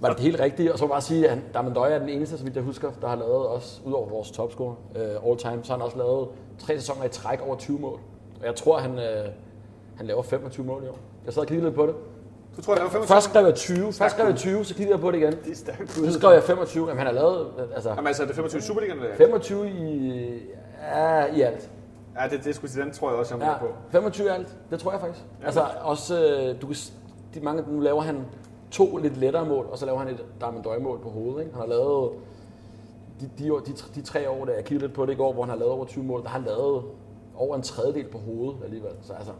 var 0.00 0.08
det, 0.08 0.16
det 0.16 0.24
helt 0.24 0.40
rigtige. 0.40 0.72
Og 0.72 0.78
så 0.78 0.86
bare 0.86 1.00
sige, 1.00 1.28
at 1.28 1.38
Damon 1.54 1.74
Døje 1.74 1.92
er 1.92 1.98
den 1.98 2.08
eneste, 2.08 2.38
så 2.38 2.44
vidt 2.44 2.56
jeg 2.56 2.64
husker, 2.64 2.90
der 3.00 3.08
har 3.08 3.16
lavet 3.16 3.46
også, 3.46 3.80
ud 3.84 3.92
over 3.92 4.08
vores 4.08 4.30
topscorer 4.30 4.74
uh, 4.94 5.30
all 5.30 5.38
time, 5.38 5.60
så 5.62 5.72
har 5.72 5.78
han 5.78 5.84
også 5.84 5.98
lavet 5.98 6.28
tre 6.58 6.80
sæsoner 6.80 7.04
i 7.04 7.08
træk 7.08 7.40
over 7.40 7.56
20 7.56 7.78
mål. 7.78 8.00
Og 8.40 8.46
jeg 8.46 8.54
tror, 8.54 8.78
han, 8.78 8.90
uh, 8.90 9.32
han 9.96 10.06
laver 10.06 10.22
25 10.22 10.66
mål 10.66 10.84
i 10.84 10.88
år. 10.88 10.98
Jeg 11.24 11.32
sad 11.32 11.42
og 11.42 11.48
kiggede 11.48 11.66
lidt 11.66 11.74
på 11.74 11.86
det. 11.86 11.94
Du 12.56 12.62
tror, 12.62 12.74
det 12.74 12.82
var 12.82 12.90
25? 12.90 13.14
Først 13.14 13.30
skrev 13.30 13.44
jeg 13.46 13.54
20, 13.54 13.92
først 13.92 14.14
skrev 14.14 14.26
jeg 14.26 14.36
20, 14.36 14.64
så 14.64 14.74
kiggede 14.74 14.92
jeg 14.92 15.00
på 15.00 15.10
det 15.10 15.18
igen. 15.18 15.32
Det 15.32 15.52
er 15.52 15.56
stærkt 15.56 15.90
Så 15.90 16.12
skrev 16.12 16.32
jeg 16.32 16.42
25, 16.42 16.88
jamen 16.88 16.98
han 16.98 17.06
har 17.06 17.14
lavet, 17.14 17.46
altså 17.74 17.88
Jamen 17.88 18.06
altså, 18.06 18.22
er 18.22 18.26
det 18.26 18.36
25 18.36 18.58
i 18.58 18.62
Superligaen 18.62 18.98
eller? 18.98 19.16
25 19.16 19.70
i, 19.70 20.42
ja, 20.94 21.24
i 21.24 21.40
alt. 21.40 21.70
Ja, 22.20 22.28
det, 22.28 22.44
det 22.44 22.54
skulle 22.54 22.70
sige, 22.70 22.84
den 22.84 22.92
tror 22.92 23.10
jeg 23.10 23.18
også, 23.18 23.34
jeg 23.34 23.46
må 23.46 23.52
Ja, 23.52 23.58
på. 23.58 23.66
25 23.90 24.26
i 24.26 24.30
alt, 24.30 24.56
det 24.70 24.80
tror 24.80 24.90
jeg 24.90 25.00
faktisk. 25.00 25.24
Altså 25.44 25.66
også, 25.82 26.24
øh, 26.24 26.60
du 26.60 26.66
kan, 26.66 26.76
de 27.34 27.40
mange, 27.40 27.64
nu 27.68 27.80
laver 27.80 28.02
han 28.02 28.24
to 28.74 28.96
lidt 28.96 29.16
lettere 29.16 29.46
mål, 29.46 29.66
og 29.72 29.78
så 29.78 29.86
laver 29.86 29.98
han 29.98 30.08
et 30.08 30.24
Diamond 30.40 30.82
mål 30.82 30.98
på 31.02 31.08
hovedet. 31.08 31.40
Ikke? 31.40 31.52
Han 31.52 31.60
har 31.60 31.68
lavet, 31.68 32.10
de, 33.20 33.30
de, 33.38 33.44
de, 33.66 33.72
de, 33.94 34.02
tre 34.02 34.30
år, 34.30 34.44
der 34.44 34.52
jeg 34.52 34.64
kiggede 34.64 34.86
lidt 34.86 34.94
på 34.96 35.06
det 35.06 35.12
i 35.12 35.16
går, 35.16 35.32
hvor 35.32 35.42
han 35.42 35.50
har 35.50 35.58
lavet 35.58 35.72
over 35.72 35.84
20 35.84 36.04
mål, 36.04 36.22
der 36.22 36.28
har 36.28 36.38
han 36.38 36.46
lavet 36.48 36.82
over 37.36 37.56
en 37.56 37.62
tredjedel 37.62 38.06
på 38.06 38.18
hovedet 38.18 38.56
alligevel. 38.64 38.90
Så 39.02 39.12
altså, 39.12 39.32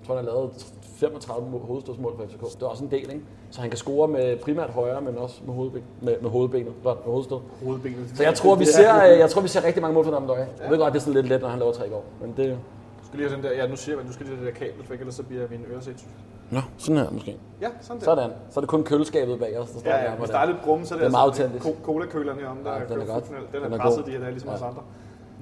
jeg 0.00 0.06
tror, 0.06 0.16
han 0.16 0.24
har 0.24 0.32
lavet 0.32 0.50
35 0.82 1.50
mål- 1.50 1.60
hovedstødsmål 1.66 2.16
for 2.16 2.24
FCK. 2.24 2.54
Det 2.54 2.62
er 2.62 2.66
også 2.66 2.84
en 2.84 2.90
del, 2.90 3.10
ikke? 3.10 3.20
Så 3.50 3.60
han 3.60 3.70
kan 3.70 3.76
score 3.76 4.08
med 4.08 4.36
primært 4.36 4.70
højre, 4.70 5.00
men 5.00 5.18
også 5.18 5.40
med, 5.46 5.54
hovedben, 5.54 5.82
med, 6.02 6.16
med 6.22 6.30
hovedbenet, 6.30 6.72
blot 6.82 7.06
med 7.06 7.12
hovedstød. 7.12 7.38
Hovedbenet. 7.64 8.12
Så 8.14 8.22
jeg 8.22 8.34
tror, 8.34 8.54
vi 8.54 8.64
ser, 8.64 9.04
øh, 9.12 9.18
jeg 9.18 9.30
tror, 9.30 9.42
vi 9.42 9.48
ser 9.48 9.64
rigtig 9.64 9.82
mange 9.82 9.94
mål 9.94 10.04
for 10.04 10.10
Diamond 10.10 10.32
Jeg 10.62 10.70
ved 10.70 10.78
godt, 10.78 10.92
det 10.92 10.98
er 10.98 11.02
sådan 11.02 11.14
lidt 11.14 11.28
let, 11.28 11.40
når 11.40 11.48
han 11.48 11.58
laver 11.58 11.72
tre 11.72 11.86
i 11.86 11.90
går. 11.90 12.04
Men 12.20 12.34
det, 12.36 12.58
Du 13.00 13.06
skal 13.06 13.18
lige 13.18 13.28
have 13.28 13.36
den 13.36 13.44
der, 13.44 13.52
ja, 13.62 13.66
nu 13.66 13.76
siger 13.76 13.96
jeg, 13.96 14.00
at 14.00 14.08
du 14.08 14.12
skal 14.12 14.26
lige 14.26 14.36
have 14.36 14.46
det 14.46 14.54
der 14.54 14.66
kabel, 14.66 14.86
for 14.86 14.94
ellers 14.94 15.14
så 15.14 15.22
bliver 15.22 15.48
mine 15.50 15.64
ører 15.72 15.80
sindssyge. 15.80 16.10
Nå, 16.50 16.60
sådan 16.78 16.96
her 16.96 17.10
måske. 17.10 17.38
Ja, 17.60 17.68
sådan 17.80 17.98
der. 18.00 18.04
Sådan. 18.04 18.30
Så 18.50 18.60
er 18.60 18.62
det 18.62 18.68
kun 18.68 18.84
køleskabet 18.84 19.38
bag 19.38 19.58
os, 19.58 19.70
der 19.70 19.78
står 19.80 19.90
Ja, 19.90 19.96
der. 19.96 20.02
ja, 20.02 20.16
hvis 20.16 20.30
der 20.30 20.38
er 20.38 20.44
lidt 20.46 20.62
brumme, 20.64 20.86
så 20.86 20.94
er 20.94 20.98
det, 20.98 21.04
Det 21.04 21.08
er 21.08 21.10
meget 21.10 21.26
altså 21.28 21.42
autentisk. 21.42 21.64
ko- 21.66 21.76
cola-køleren 21.84 22.38
heromme, 22.38 22.64
der 22.64 22.72
Ja, 22.72 22.84
den 22.84 23.00
er 23.00 23.06
godt. 23.06 23.28
Den 23.28 23.34
Den 23.62 23.72
er 23.72 23.76
er 23.76 23.80
presset 23.80 24.04
god. 24.04 24.06
de 24.06 24.16
her 24.16 24.18
dage, 24.20 24.30
ligesom 24.30 24.48
Ja. 24.50 24.54
os 24.56 24.62
andre. 24.62 24.82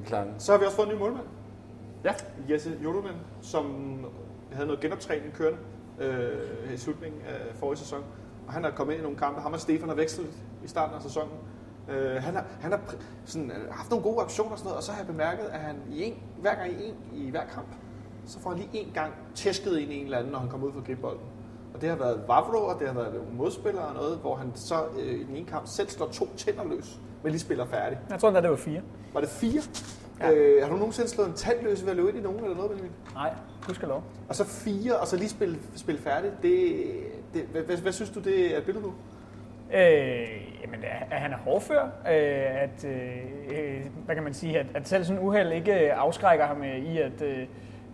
Klar. 0.06 0.24
Så 0.38 0.52
har 0.52 0.58
vi 0.58 0.64
også 0.64 0.76
fået 0.76 0.86
en 0.88 0.94
ny 0.94 0.98
målmand. 0.98 1.24
Ja. 2.04 2.12
Jesse 2.50 2.70
Jodelmann, 2.84 3.16
som 3.42 3.64
havde 4.52 4.66
noget 4.66 4.80
genoptræning 4.80 5.32
kørende 5.32 5.58
øh, 6.00 6.74
i 6.74 6.76
slutningen 6.76 7.20
af 7.28 7.54
forrige 7.56 7.78
sæson. 7.78 8.00
Og 8.46 8.52
han 8.52 8.64
er 8.64 8.70
kommet 8.70 8.92
ind 8.94 9.00
i 9.00 9.02
nogle 9.02 9.18
kampe. 9.18 9.40
Ham 9.40 9.52
og 9.52 9.60
Stefan 9.60 9.88
har 9.88 9.96
vekslet 9.96 10.26
i 10.64 10.68
starten 10.68 10.96
af 10.96 11.02
sæsonen. 11.02 11.32
Øh, 11.88 12.22
han 12.22 12.34
har, 12.34 12.44
han 12.60 12.70
har 12.72 12.80
sådan, 13.24 13.50
øh, 13.50 13.70
haft 13.74 13.90
nogle 13.90 14.02
gode 14.04 14.20
aktioner 14.20 14.52
og 14.52 14.58
sådan 14.58 14.66
noget, 14.68 14.76
og 14.76 14.82
så 14.82 14.92
har 14.92 14.98
jeg 14.98 15.06
bemærket, 15.06 15.44
at 15.52 15.60
han 15.60 15.76
i 15.90 16.02
en, 16.04 16.14
hver 16.40 16.54
gang 16.54 16.70
i, 16.72 16.88
en, 16.88 16.94
i 17.26 17.30
hver 17.30 17.44
kamp, 17.54 17.66
så 18.26 18.40
får 18.40 18.50
han 18.50 18.58
lige 18.58 18.70
en 18.72 18.90
gang 18.94 19.12
tæsket 19.34 19.78
ind 19.78 19.92
i 19.92 19.96
en 19.96 20.04
eller 20.04 20.18
anden, 20.18 20.32
når 20.32 20.38
han 20.38 20.48
kommer 20.48 20.66
ud 20.66 20.72
for 20.72 20.86
gribbolden. 20.86 21.26
Og 21.74 21.80
det 21.80 21.88
har 21.88 21.96
været 21.96 22.20
Vavro, 22.28 22.66
og 22.66 22.76
det 22.78 22.86
har 22.86 22.94
været 22.94 23.14
nogle 23.14 23.28
modspillere 23.32 23.84
og 23.84 23.94
noget, 23.94 24.18
hvor 24.18 24.36
han 24.36 24.52
så 24.54 24.74
øh, 25.00 25.14
i 25.14 25.24
den 25.24 25.36
ene 25.36 25.46
kamp 25.46 25.66
selv 25.66 25.88
slår 25.88 26.06
to 26.06 26.28
tænder 26.36 26.64
løs, 26.64 26.98
men 27.22 27.32
lige 27.32 27.40
spiller 27.40 27.66
færdig. 27.66 27.98
Jeg 28.10 28.18
tror, 28.18 28.30
at 28.30 28.42
det 28.42 28.50
var 28.50 28.56
fire. 28.56 28.80
Var 29.12 29.20
det 29.20 29.28
fire? 29.28 29.62
Ja. 30.20 30.32
Øh, 30.32 30.62
har 30.62 30.70
du 30.70 30.76
nogensinde 30.76 31.08
slået 31.08 31.28
en 31.28 31.34
tand 31.34 31.62
løs 31.62 31.82
ved 31.82 31.90
at 31.90 31.96
løbe 31.96 32.08
ind 32.08 32.18
i 32.18 32.22
nogen 32.22 32.40
eller 32.40 32.56
noget, 32.56 32.70
Benjamin? 32.70 32.92
Nej, 33.14 33.34
du 33.68 33.74
skal 33.74 33.88
lov. 33.88 34.04
Og 34.28 34.34
så 34.34 34.44
fire, 34.44 34.96
og 34.96 35.06
så 35.06 35.16
lige 35.16 35.28
spille, 35.28 35.58
spille 35.76 36.00
færdigt. 36.00 36.32
Det, 36.42 36.74
det, 37.34 37.42
hvad, 37.42 37.62
hvad, 37.62 37.76
hvad, 37.76 37.92
synes 37.92 38.10
du, 38.10 38.20
det 38.20 38.54
er 38.54 38.58
et 38.58 38.64
billede 38.64 38.86
nu? 38.86 38.94
Øh, 39.74 40.62
jamen, 40.62 40.84
at 41.10 41.20
han 41.20 41.32
er 41.32 41.36
hårdfør, 41.36 41.84
øh, 41.84 42.62
at, 42.62 42.84
øh, 42.84 43.16
øh, 43.58 43.86
hvad 44.04 44.14
kan 44.14 44.24
man 44.24 44.34
sige, 44.34 44.58
at, 44.58 44.66
at 44.74 44.88
selv 44.88 45.04
sådan 45.04 45.22
en 45.22 45.28
uheld 45.28 45.52
ikke 45.52 45.92
afskrækker 45.92 46.46
ham 46.46 46.64
øh, 46.64 46.78
i 46.78 46.98
at 46.98 47.22
øh, 47.22 47.38
øh, 47.38 47.46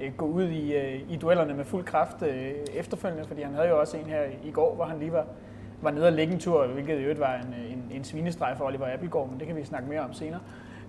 Øh, 0.02 0.12
gå 0.16 0.26
ud 0.26 0.44
i, 0.44 0.76
øh, 0.76 1.00
i 1.10 1.16
duellerne 1.16 1.54
med 1.54 1.64
fuld 1.64 1.84
kraft 1.84 2.22
øh, 2.22 2.52
efterfølgende, 2.74 3.24
fordi 3.24 3.42
han 3.42 3.54
havde 3.54 3.68
jo 3.68 3.80
også 3.80 3.96
en 3.96 4.04
her 4.04 4.22
i 4.44 4.50
går, 4.50 4.74
hvor 4.74 4.84
han 4.84 4.98
lige 4.98 5.12
var, 5.12 5.26
var 5.82 5.90
nede 5.90 6.06
og 6.06 6.12
lægge 6.12 6.32
en 6.32 6.38
tur, 6.40 6.66
hvilket 6.66 6.98
i 6.98 7.02
øvrigt 7.02 7.20
var 7.20 7.34
en, 7.34 7.54
en, 7.72 7.96
en 7.96 8.04
svinestreg 8.04 8.54
for 8.56 8.64
Oliver 8.64 8.92
Appelgaard, 8.94 9.28
men 9.28 9.38
det 9.38 9.46
kan 9.46 9.56
vi 9.56 9.64
snakke 9.64 9.88
mere 9.88 10.00
om 10.00 10.12
senere. 10.12 10.40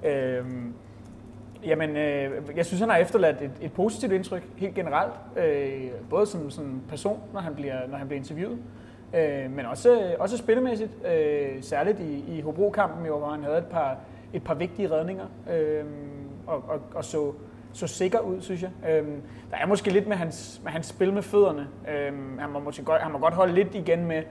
Øhm, 0.03 0.73
Jamen, 1.65 1.97
øh, 1.97 2.31
jeg 2.55 2.65
synes, 2.65 2.79
han 2.79 2.89
har 2.89 2.97
efterladt 2.97 3.41
et, 3.41 3.51
et 3.61 3.73
positivt 3.73 4.11
indtryk 4.11 4.43
helt 4.57 4.75
generelt. 4.75 5.13
Øh, 5.37 5.91
både 6.09 6.25
som, 6.25 6.49
som 6.49 6.81
person, 6.89 7.19
når 7.33 7.39
han 7.39 7.55
bliver, 7.55 7.87
når 7.87 7.97
han 7.97 8.07
bliver 8.07 8.19
interviewet, 8.19 8.57
øh, 9.15 9.51
men 9.51 9.65
også, 9.65 10.15
også 10.19 10.37
spillemæssigt. 10.37 10.91
Øh, 11.07 11.63
særligt 11.63 11.99
i, 11.99 12.37
i 12.37 12.41
Hobro-kampen, 12.41 13.07
hvor 13.07 13.29
han 13.29 13.43
havde 13.43 13.57
et 13.57 13.65
par, 13.65 13.97
et 14.33 14.43
par 14.43 14.53
vigtige 14.53 14.91
redninger 14.91 15.25
øh, 15.51 15.85
og, 16.47 16.63
og, 16.67 16.81
og 16.95 17.05
så, 17.05 17.33
så 17.79 17.87
sikker 17.87 18.19
ud, 18.19 18.41
synes 18.41 18.61
jeg. 18.61 18.69
Øhm, 18.89 19.21
der 19.51 19.57
er 19.57 19.65
måske 19.65 19.89
lidt 19.89 20.07
med 20.07 20.15
hans, 20.15 20.61
med 20.63 20.71
hans 20.71 20.85
spil 20.85 21.13
med 21.13 21.21
fødderne. 21.21 21.67
Øhm, 21.95 22.37
han, 22.37 22.49
må 22.49 22.59
måske 22.59 22.83
godt, 22.83 23.01
han 23.01 23.11
må 23.11 23.17
godt 23.17 23.33
holde 23.33 23.53
lidt 23.53 23.75
igen 23.75 24.05
med 24.05 24.23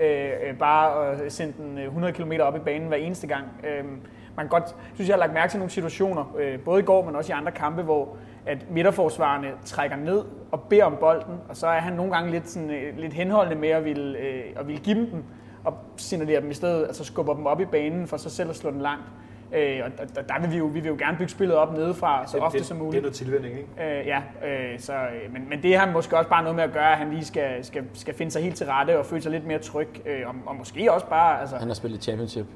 øh, 0.00 0.30
øh 0.48 0.58
bare 0.58 1.08
at 1.08 1.32
sende 1.32 1.52
den 1.58 1.78
øh, 1.78 1.84
100 1.84 2.12
km 2.12 2.32
op 2.40 2.56
i 2.56 2.58
banen 2.58 2.88
hver 2.88 2.96
eneste 2.96 3.26
gang. 3.26 3.44
Øhm, 3.64 4.00
man 4.36 4.44
kan 4.44 4.48
godt, 4.48 4.76
synes 4.94 5.08
jeg 5.08 5.14
har 5.14 5.18
lagt 5.18 5.34
mærke 5.34 5.50
til 5.50 5.58
nogle 5.58 5.70
situationer, 5.70 6.34
øh, 6.38 6.60
både 6.60 6.80
i 6.80 6.84
går, 6.84 7.04
men 7.04 7.16
også 7.16 7.32
i 7.32 7.36
andre 7.36 7.52
kampe, 7.52 7.82
hvor 7.82 8.16
at 8.46 8.70
midterforsvarerne 8.70 9.48
trækker 9.64 9.96
ned 9.96 10.24
og 10.50 10.60
beder 10.62 10.84
om 10.84 10.96
bolden, 11.00 11.34
og 11.48 11.56
så 11.56 11.66
er 11.66 11.80
han 11.80 11.92
nogle 11.92 12.12
gange 12.12 12.30
lidt, 12.30 12.48
sådan, 12.48 12.70
øh, 12.70 12.98
lidt 12.98 13.12
henholdende 13.12 13.60
med 13.60 13.68
at 13.68 13.84
ville, 13.84 14.18
øh, 14.18 14.44
at 14.56 14.66
ville 14.66 14.82
give 14.82 14.96
dem 14.96 15.06
den, 15.06 15.24
og 15.64 15.74
signalerer 15.96 16.40
dem 16.40 16.50
i 16.50 16.54
stedet, 16.54 16.86
altså 16.86 17.04
skubber 17.04 17.34
dem 17.34 17.46
op 17.46 17.60
i 17.60 17.64
banen 17.64 18.06
for 18.06 18.16
sig 18.16 18.30
selv 18.30 18.50
at 18.50 18.56
slå 18.56 18.70
den 18.70 18.80
langt. 18.80 19.04
Øh, 19.52 19.80
og 19.84 19.90
der, 20.16 20.22
der 20.22 20.40
vil 20.40 20.50
vi, 20.50 20.56
jo, 20.56 20.64
vi 20.64 20.80
vil 20.80 20.88
jo 20.88 20.96
gerne 20.98 21.16
bygge 21.18 21.30
spillet 21.32 21.56
op 21.56 21.76
nedefra, 21.76 22.26
så 22.26 22.36
det, 22.36 22.44
ofte 22.44 22.58
det, 22.58 22.66
som 22.66 22.76
Det 22.76 22.80
er 22.80 22.84
muligt. 22.84 23.02
noget 23.02 23.14
tilvænding, 23.16 23.54
ikke? 23.58 24.00
Øh, 24.00 24.06
ja, 24.06 24.22
øh, 24.48 24.78
så, 24.80 24.92
øh, 24.92 25.32
men, 25.32 25.48
men 25.48 25.62
det 25.62 25.76
har 25.76 25.90
måske 25.92 26.16
også 26.18 26.30
bare 26.30 26.42
noget 26.42 26.56
med 26.56 26.64
at 26.64 26.72
gøre, 26.72 26.92
at 26.92 26.98
han 26.98 27.10
lige 27.10 27.24
skal, 27.24 27.64
skal, 27.64 27.82
skal 27.94 28.14
finde 28.14 28.32
sig 28.32 28.42
helt 28.42 28.56
til 28.56 28.66
rette 28.66 28.98
og 28.98 29.06
føle 29.06 29.22
sig 29.22 29.32
lidt 29.32 29.46
mere 29.46 29.58
tryg, 29.58 29.88
øh, 30.06 30.28
og, 30.28 30.34
og 30.46 30.56
måske 30.56 30.92
også 30.92 31.06
bare 31.06 31.40
altså, 31.40 31.56
Han 31.56 31.68
har 31.68 31.74
spillet 31.74 32.02
championship 32.02 32.46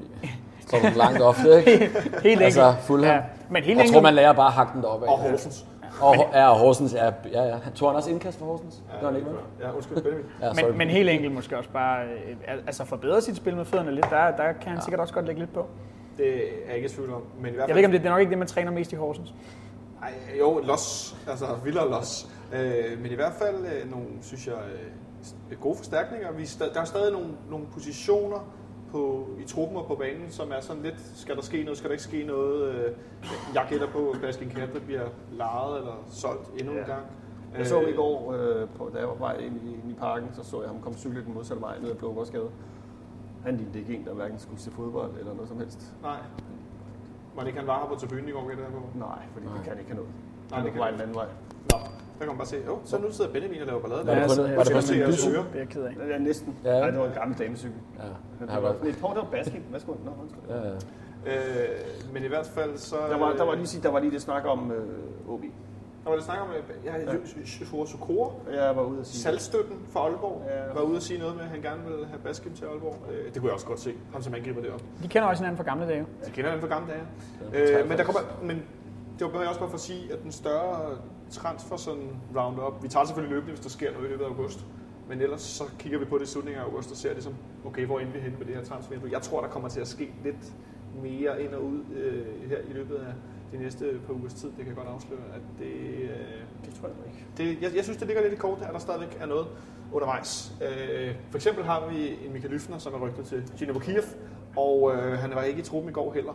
så 0.66 0.76
langt 0.96 1.20
ofte, 1.22 1.58
ikke? 1.58 1.70
helt 1.78 2.24
enkelt. 2.24 2.42
Altså, 2.42 2.74
Fulham. 2.80 3.14
Ja, 3.14 3.20
men 3.48 3.56
helt 3.56 3.66
Jeg 3.66 3.72
enkelt. 3.72 3.92
tror, 3.92 4.00
man 4.02 4.14
lærer 4.14 4.32
bare 4.32 4.46
at 4.46 4.52
hakke 4.52 4.72
den 4.74 4.82
deroppe. 4.82 5.06
Og 5.08 5.18
Horsens. 5.18 5.66
Og, 6.00 6.14
ja, 6.32 6.48
og 6.48 6.56
Horsens, 6.58 6.94
ja, 6.94 7.06
ja, 7.32 7.42
ja. 7.44 7.56
Han 7.64 7.72
tog 7.72 7.88
han 7.88 7.96
også 7.96 8.10
indkast 8.10 8.38
for 8.38 8.46
Horsens? 8.46 8.82
Ja, 9.02 9.06
han 9.06 9.16
ikke? 9.16 9.28
Ja, 9.60 9.72
undskyld, 9.74 9.96
Benjamin. 10.02 10.24
Ja, 10.42 10.54
sorry. 10.54 10.68
Men, 10.68 10.78
men 10.78 10.88
helt 10.88 11.08
enkelt 11.10 11.34
måske 11.34 11.58
også 11.58 11.70
bare 11.70 12.04
øh, 12.04 12.36
al- 12.54 12.62
altså 12.66 12.84
forbedre 12.84 13.20
sit 13.20 13.36
spil 13.36 13.56
med 13.56 13.64
fødderne 13.64 13.94
lidt. 13.94 14.06
Der, 14.10 14.24
der 14.36 14.52
kan 14.52 14.54
han 14.68 14.74
ja. 14.74 14.80
sikkert 14.80 15.00
også 15.00 15.14
godt 15.14 15.26
lægge 15.26 15.40
lidt 15.40 15.54
på. 15.54 15.66
Det 16.20 16.34
er 16.34 16.66
jeg 16.66 16.76
ikke 16.76 16.86
i 16.86 16.88
tvivl 16.88 17.12
om. 17.12 17.22
Men 17.40 17.52
i 17.52 17.54
hvert 17.54 17.54
fald, 17.54 17.68
Jeg 17.68 17.74
ved 17.74 17.76
ikke, 17.76 17.86
om 17.86 17.92
det, 17.92 18.00
det 18.00 18.06
er 18.06 18.10
nok 18.10 18.20
ikke 18.20 18.30
det, 18.30 18.38
man 18.38 18.48
træner 18.48 18.72
mest 18.72 18.92
i 18.92 18.96
Horsens. 18.96 19.34
Ej, 20.02 20.12
jo, 20.38 20.58
los. 20.64 21.16
Altså, 21.28 21.46
vildere 21.64 21.90
los. 21.90 22.28
Øh, 22.54 23.00
men 23.02 23.12
i 23.12 23.14
hvert 23.14 23.32
fald 23.32 23.56
øh, 23.56 23.90
nogle, 23.90 24.06
synes 24.22 24.46
jeg, 24.46 24.54
øh, 25.50 25.58
gode 25.60 25.76
forstærkninger. 25.76 26.32
Vi, 26.32 26.42
er 26.42 26.64
der 26.74 26.80
er 26.80 26.84
stadig 26.84 27.12
nogle, 27.12 27.28
nogle 27.50 27.66
positioner 27.72 28.54
på, 28.90 29.28
i 29.40 29.44
truppen 29.44 29.76
og 29.76 29.86
på 29.86 29.94
banen, 29.94 30.30
som 30.30 30.50
er 30.52 30.60
sådan 30.60 30.82
lidt, 30.82 30.94
skal 31.16 31.36
der 31.36 31.42
ske 31.42 31.62
noget, 31.62 31.78
skal 31.78 31.88
der 31.90 31.94
ikke 31.94 32.02
ske 32.04 32.24
noget. 32.24 32.74
Øh, 32.74 32.92
jeg 33.54 33.66
gætter 33.70 33.86
på, 33.86 34.10
at 34.10 34.20
Baskin 34.20 34.48
Katre 34.50 34.80
bliver 34.80 35.06
lejet 35.32 35.78
eller 35.78 36.04
solgt 36.10 36.48
endnu 36.60 36.72
en 36.72 36.78
Ja. 36.78 36.84
gang. 36.86 37.02
Jeg 37.58 37.66
så 37.66 37.80
i 37.80 37.92
går, 37.92 38.32
øh, 38.32 38.68
på, 38.78 38.90
da 38.94 38.98
jeg 38.98 39.08
var 39.08 39.14
på 39.14 39.18
vej 39.18 39.36
ind 39.36 39.56
i, 39.56 39.74
ind 39.74 39.90
i 39.90 39.94
parken, 39.94 40.28
så 40.34 40.44
så 40.50 40.60
jeg 40.60 40.70
ham 40.70 40.80
komme 40.82 40.98
cykle 40.98 41.24
den 41.24 41.34
modsatte 41.34 41.62
vej 41.62 41.78
ned 41.82 41.90
ad 41.90 41.94
Blågårdsgade. 41.96 42.50
Han 43.44 43.56
lignede 43.56 43.78
ikke 43.78 43.94
en, 43.96 44.04
der 44.06 44.14
hverken 44.14 44.38
skulle 44.38 44.60
se 44.60 44.70
fodbold 44.70 45.10
eller 45.18 45.32
noget 45.34 45.48
som 45.48 45.58
helst. 45.58 45.92
Nej. 46.02 46.16
Var 47.34 47.40
det 47.42 47.46
ikke, 47.48 47.58
han 47.58 47.68
var 47.68 47.78
her 47.80 47.86
på 47.88 47.94
tribunen 48.00 48.28
i 48.28 48.32
går, 48.32 48.48
gætter 48.48 48.64
jeg 48.64 48.72
på? 48.72 48.82
Nej, 48.98 49.18
fordi 49.32 49.46
det 49.46 49.60
kan 49.64 49.78
ikke 49.78 49.90
have 49.90 49.96
noget. 50.02 50.10
Nej, 50.50 50.58
Han 50.58 50.66
det 50.66 50.70
er 50.70 50.72
på 50.72 50.72
kan 50.72 50.80
vej 50.80 50.90
det 50.90 50.98
den 50.98 51.02
anden 51.02 51.16
vej. 51.16 51.26
Nå, 51.70 51.78
der 52.18 52.24
kan 52.24 52.26
man 52.28 52.36
bare 52.36 52.46
se. 52.46 52.56
Jo, 52.66 52.78
så 52.84 52.98
nu 52.98 53.12
sidder 53.12 53.32
Benjamin 53.32 53.60
og 53.60 53.66
laver 53.66 53.80
ballade. 53.80 54.06
Var 54.06 54.14
det 54.14 54.20
var 54.20 54.28
det. 54.28 54.36
Det 54.36 55.54
er 55.54 55.58
jeg 55.58 55.68
ked 55.68 55.82
af. 55.82 55.92
Ja, 56.08 56.18
næsten. 56.18 56.56
Ja. 56.64 56.72
Ja. 56.74 56.80
Nej, 56.80 56.90
det 56.90 56.98
var 57.00 57.06
en 57.06 57.12
gammel 57.20 57.38
damecykel. 57.38 57.78
Ja, 57.98 58.04
Det 58.46 58.52
jeg 58.52 58.62
var, 58.62 58.72
par, 59.00 59.08
der 59.08 59.22
var 59.24 59.30
basket. 59.30 59.62
Værsgo. 59.72 59.92
Nå, 60.04 60.10
undskyld. 60.22 60.42
Ja, 60.48 60.68
ja. 60.68 60.74
Øh, 61.26 62.12
men 62.12 62.24
i 62.24 62.26
hvert 62.26 62.46
fald 62.46 62.76
så... 62.76 62.96
Der 63.10 63.18
var, 63.18 63.32
der 63.32 63.44
var 63.44 63.54
lige, 63.54 63.66
sige- 63.66 63.82
der 63.82 63.90
var 63.90 63.98
lige 64.00 64.10
det 64.10 64.22
snak 64.22 64.44
om 64.46 64.72
øh, 64.72 65.32
OB. 65.32 65.44
Var 66.10 66.16
det 66.16 66.24
snak 66.24 66.38
om, 66.40 66.48
at 66.50 66.64
ja, 66.84 67.12
Jure 67.72 67.86
Sukora, 67.86 68.32
Jeg 68.52 68.76
var 68.76 68.82
ude 68.82 69.00
at 69.00 69.06
sige... 69.06 69.22
salgstøtten 69.22 69.76
for 69.90 70.00
Aalborg, 70.00 70.42
Ja. 70.48 70.72
var 70.74 70.80
ude 70.80 70.96
at 70.96 71.02
sige 71.02 71.18
noget 71.18 71.34
med, 71.36 71.42
at 71.44 71.50
han 71.50 71.62
gerne 71.62 71.82
ville 71.88 72.06
have 72.06 72.18
Baskim 72.24 72.52
til 72.54 72.64
Aalborg. 72.64 72.96
Øh, 73.12 73.24
det 73.24 73.34
kunne 73.34 73.44
jeg 73.44 73.54
også 73.54 73.66
godt 73.66 73.80
se, 73.80 73.94
ham 74.12 74.22
som 74.22 74.34
angriber 74.34 74.60
det 74.60 74.70
op. 74.70 74.82
De 75.02 75.08
kender 75.08 75.28
også 75.28 75.42
hinanden 75.42 75.56
fra 75.56 75.64
gamle 75.64 75.86
dage. 75.86 76.06
Det 76.24 76.32
kender 76.32 76.50
han 76.50 76.60
fra 76.60 76.66
gamle 76.66 76.92
dage. 76.92 77.02
Øh, 77.82 77.88
men, 77.88 77.98
der 77.98 78.04
kommer, 78.04 78.20
men 78.42 78.56
det 79.18 79.26
var 79.26 79.32
bare 79.32 79.48
også 79.48 79.60
bare 79.60 79.68
for 79.68 79.76
at 79.76 79.80
sige, 79.80 80.12
at 80.12 80.22
den 80.22 80.32
større 80.32 80.96
transfer 81.30 81.76
sådan 81.76 82.08
roundup, 82.36 82.82
vi 82.82 82.88
tager 82.88 83.06
selvfølgelig 83.06 83.34
løbende, 83.34 83.52
hvis 83.52 83.62
der 83.62 83.70
sker 83.70 83.92
noget 83.92 84.06
i 84.06 84.10
løbet 84.10 84.24
af 84.24 84.28
august. 84.28 84.66
Men 85.08 85.20
ellers 85.20 85.40
så 85.42 85.64
kigger 85.78 85.98
vi 85.98 86.04
på 86.04 86.18
det 86.18 86.24
i 86.24 86.26
slutningen 86.26 86.60
af 86.62 86.64
august 86.66 86.90
og 86.90 86.96
ser 86.96 87.14
det 87.14 87.22
som, 87.24 87.34
okay, 87.66 87.86
hvor 87.86 87.98
ender 88.00 88.12
vi 88.12 88.18
hen 88.18 88.34
med 88.38 88.46
det 88.46 88.54
her 88.54 88.64
transfervindue? 88.64 89.10
Jeg 89.12 89.22
tror, 89.22 89.40
der 89.40 89.48
kommer 89.48 89.68
til 89.68 89.80
at 89.80 89.88
ske 89.88 90.12
lidt 90.24 90.52
mere 91.02 91.42
ind 91.42 91.54
og 91.54 91.62
ud 91.64 91.80
øh, 91.96 92.26
her 92.48 92.56
i 92.70 92.72
løbet 92.72 92.94
af 92.94 93.12
de 93.52 93.58
næste 93.58 93.84
par 94.06 94.14
ugers 94.14 94.34
tid. 94.34 94.48
Det 94.48 94.56
kan 94.56 94.66
jeg 94.66 94.74
godt 94.76 94.88
afsløre, 94.88 95.20
at 95.34 95.40
det, 95.58 95.72
øh, 96.02 96.10
Det 96.64 96.74
tror 96.80 96.88
jeg 96.88 96.96
ikke. 97.06 97.26
det, 97.36 97.62
jeg, 97.62 97.76
jeg 97.76 97.84
synes, 97.84 97.98
det 97.98 98.06
ligger 98.06 98.22
lidt 98.22 98.32
i 98.34 98.36
kort, 98.36 98.58
at 98.62 98.68
der 98.72 98.78
stadigvæk 98.78 99.18
er 99.20 99.26
noget 99.26 99.46
undervejs. 99.92 100.52
Øh, 100.62 101.14
for 101.30 101.38
eksempel 101.38 101.64
har 101.64 101.88
vi 101.90 102.08
en 102.26 102.32
Michael 102.32 102.54
Lyfner, 102.54 102.78
som 102.78 102.94
er 102.94 102.98
rygtet 102.98 103.24
til 103.24 103.52
Dynamo 103.60 103.78
Kiev, 103.78 104.02
og 104.56 104.92
øh, 104.94 105.18
han 105.18 105.30
var 105.34 105.42
ikke 105.42 105.60
i 105.60 105.62
truppen 105.62 105.90
i 105.90 105.92
går 105.92 106.12
heller, 106.12 106.32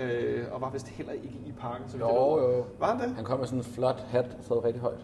øh, 0.00 0.44
og 0.52 0.60
var 0.60 0.70
vist 0.70 0.88
heller 0.88 1.12
ikke 1.12 1.28
i 1.46 1.52
parken. 1.60 1.88
Så 1.88 1.98
Jo, 1.98 2.06
jo. 2.40 2.64
Var 2.78 2.86
han 2.96 3.08
det? 3.08 3.14
Han 3.16 3.24
kom 3.24 3.38
med 3.38 3.46
sådan 3.46 3.58
en 3.58 3.64
flot 3.64 4.00
hat, 4.08 4.24
der 4.24 4.42
sad 4.42 4.64
rigtig 4.64 4.80
højt. 4.82 5.00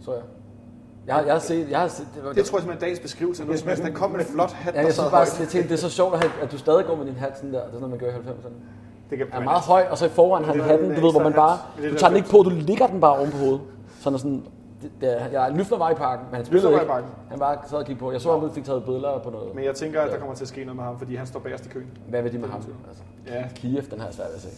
Så 0.00 0.12
jeg. 0.14 0.22
Jeg 1.06 1.14
har, 1.14 1.22
jeg 1.22 1.32
har 1.34 1.38
set, 1.40 1.70
jeg 1.70 1.80
har 1.80 1.88
set, 1.88 2.06
det, 2.14 2.24
var, 2.24 2.32
Det 2.32 2.44
tror 2.44 2.58
jeg 2.58 2.62
simpelthen 2.62 2.76
er 2.76 2.80
dagens 2.80 3.00
beskrivelse. 3.00 3.44
noget 3.44 3.60
som 3.60 3.68
helst. 3.68 3.82
Han 3.82 3.94
kom 3.94 4.10
med 4.10 4.20
en 4.20 4.26
flot 4.26 4.52
hat, 4.52 4.74
ja, 4.74 4.78
der 4.80 4.84
jeg 4.86 4.94
sad 4.94 5.02
synes 5.04 5.10
bare, 5.10 5.24
højt. 5.26 5.40
jeg 5.40 5.48
tænkte, 5.48 5.68
det 5.68 5.74
er 5.74 5.88
så 5.88 5.90
sjovt, 5.90 6.14
at, 6.14 6.30
at 6.42 6.52
du 6.52 6.58
stadig 6.58 6.84
går 6.86 6.96
med 6.96 7.06
din 7.06 7.14
hat 7.14 7.36
sådan 7.36 7.52
der. 7.52 7.58
Det 7.58 7.66
er 7.66 7.70
sådan 7.70 7.80
noget, 7.88 7.90
man 7.90 7.98
gør 7.98 8.18
i 8.18 8.22
90'erne. 8.22 8.52
Det 9.12 9.18
kan, 9.20 9.28
er 9.32 9.40
meget 9.44 9.62
høj, 9.62 9.86
og 9.90 9.98
så 9.98 10.06
i 10.06 10.08
forvejen 10.08 10.44
har 10.44 10.54
er 10.54 10.62
hatten, 10.62 10.88
den 10.90 10.96
du 10.96 11.02
ved, 11.04 11.12
hvor 11.12 11.22
man 11.22 11.32
bare, 11.32 11.58
du 11.76 11.94
tager 11.94 12.08
den 12.08 12.16
ikke 12.16 12.28
på, 12.28 12.36
du 12.38 12.50
ligger 12.50 12.86
den 12.86 13.00
bare 13.00 13.16
oven 13.18 13.30
på 13.30 13.36
hovedet. 13.36 13.60
Sådan 14.00 14.18
sådan, 14.18 14.44
det, 15.00 15.08
jeg 15.32 15.52
Lyfner 15.56 15.78
var 15.78 15.90
i 15.90 15.94
parken, 15.94 16.26
men 16.30 16.34
han 16.36 16.44
spillede 16.44 16.68
var 16.72 16.78
i 16.78 16.80
ikke. 16.82 16.92
parken. 16.92 17.10
Han 17.30 17.38
bare 17.38 17.58
sad 17.66 17.78
og 17.78 17.84
kiggede 17.86 18.00
på. 18.00 18.12
Jeg 18.12 18.20
så, 18.20 18.32
at 18.34 18.40
han 18.40 18.50
fik 18.52 18.64
taget 18.64 18.84
billeder 18.84 19.18
på 19.18 19.30
noget. 19.30 19.54
Men 19.54 19.64
jeg 19.64 19.74
tænker, 19.74 20.00
at 20.00 20.10
der 20.12 20.18
kommer 20.18 20.34
til 20.34 20.44
at 20.44 20.48
ske 20.48 20.60
noget 20.64 20.76
med 20.76 20.84
ham, 20.84 20.98
fordi 20.98 21.14
han 21.14 21.26
står 21.26 21.40
bagerst 21.40 21.66
i 21.66 21.68
køen. 21.68 21.86
Hvad 22.08 22.22
vil 22.22 22.32
de 22.32 22.38
med 22.38 22.48
ham? 22.48 22.60
Altså, 22.88 23.02
Ja, 23.26 23.44
Kiev, 23.54 23.82
den 23.90 23.98
har 23.98 24.06
jeg 24.06 24.14
svært 24.14 24.28
ved 24.28 24.34
at 24.36 24.42
se. 24.42 24.48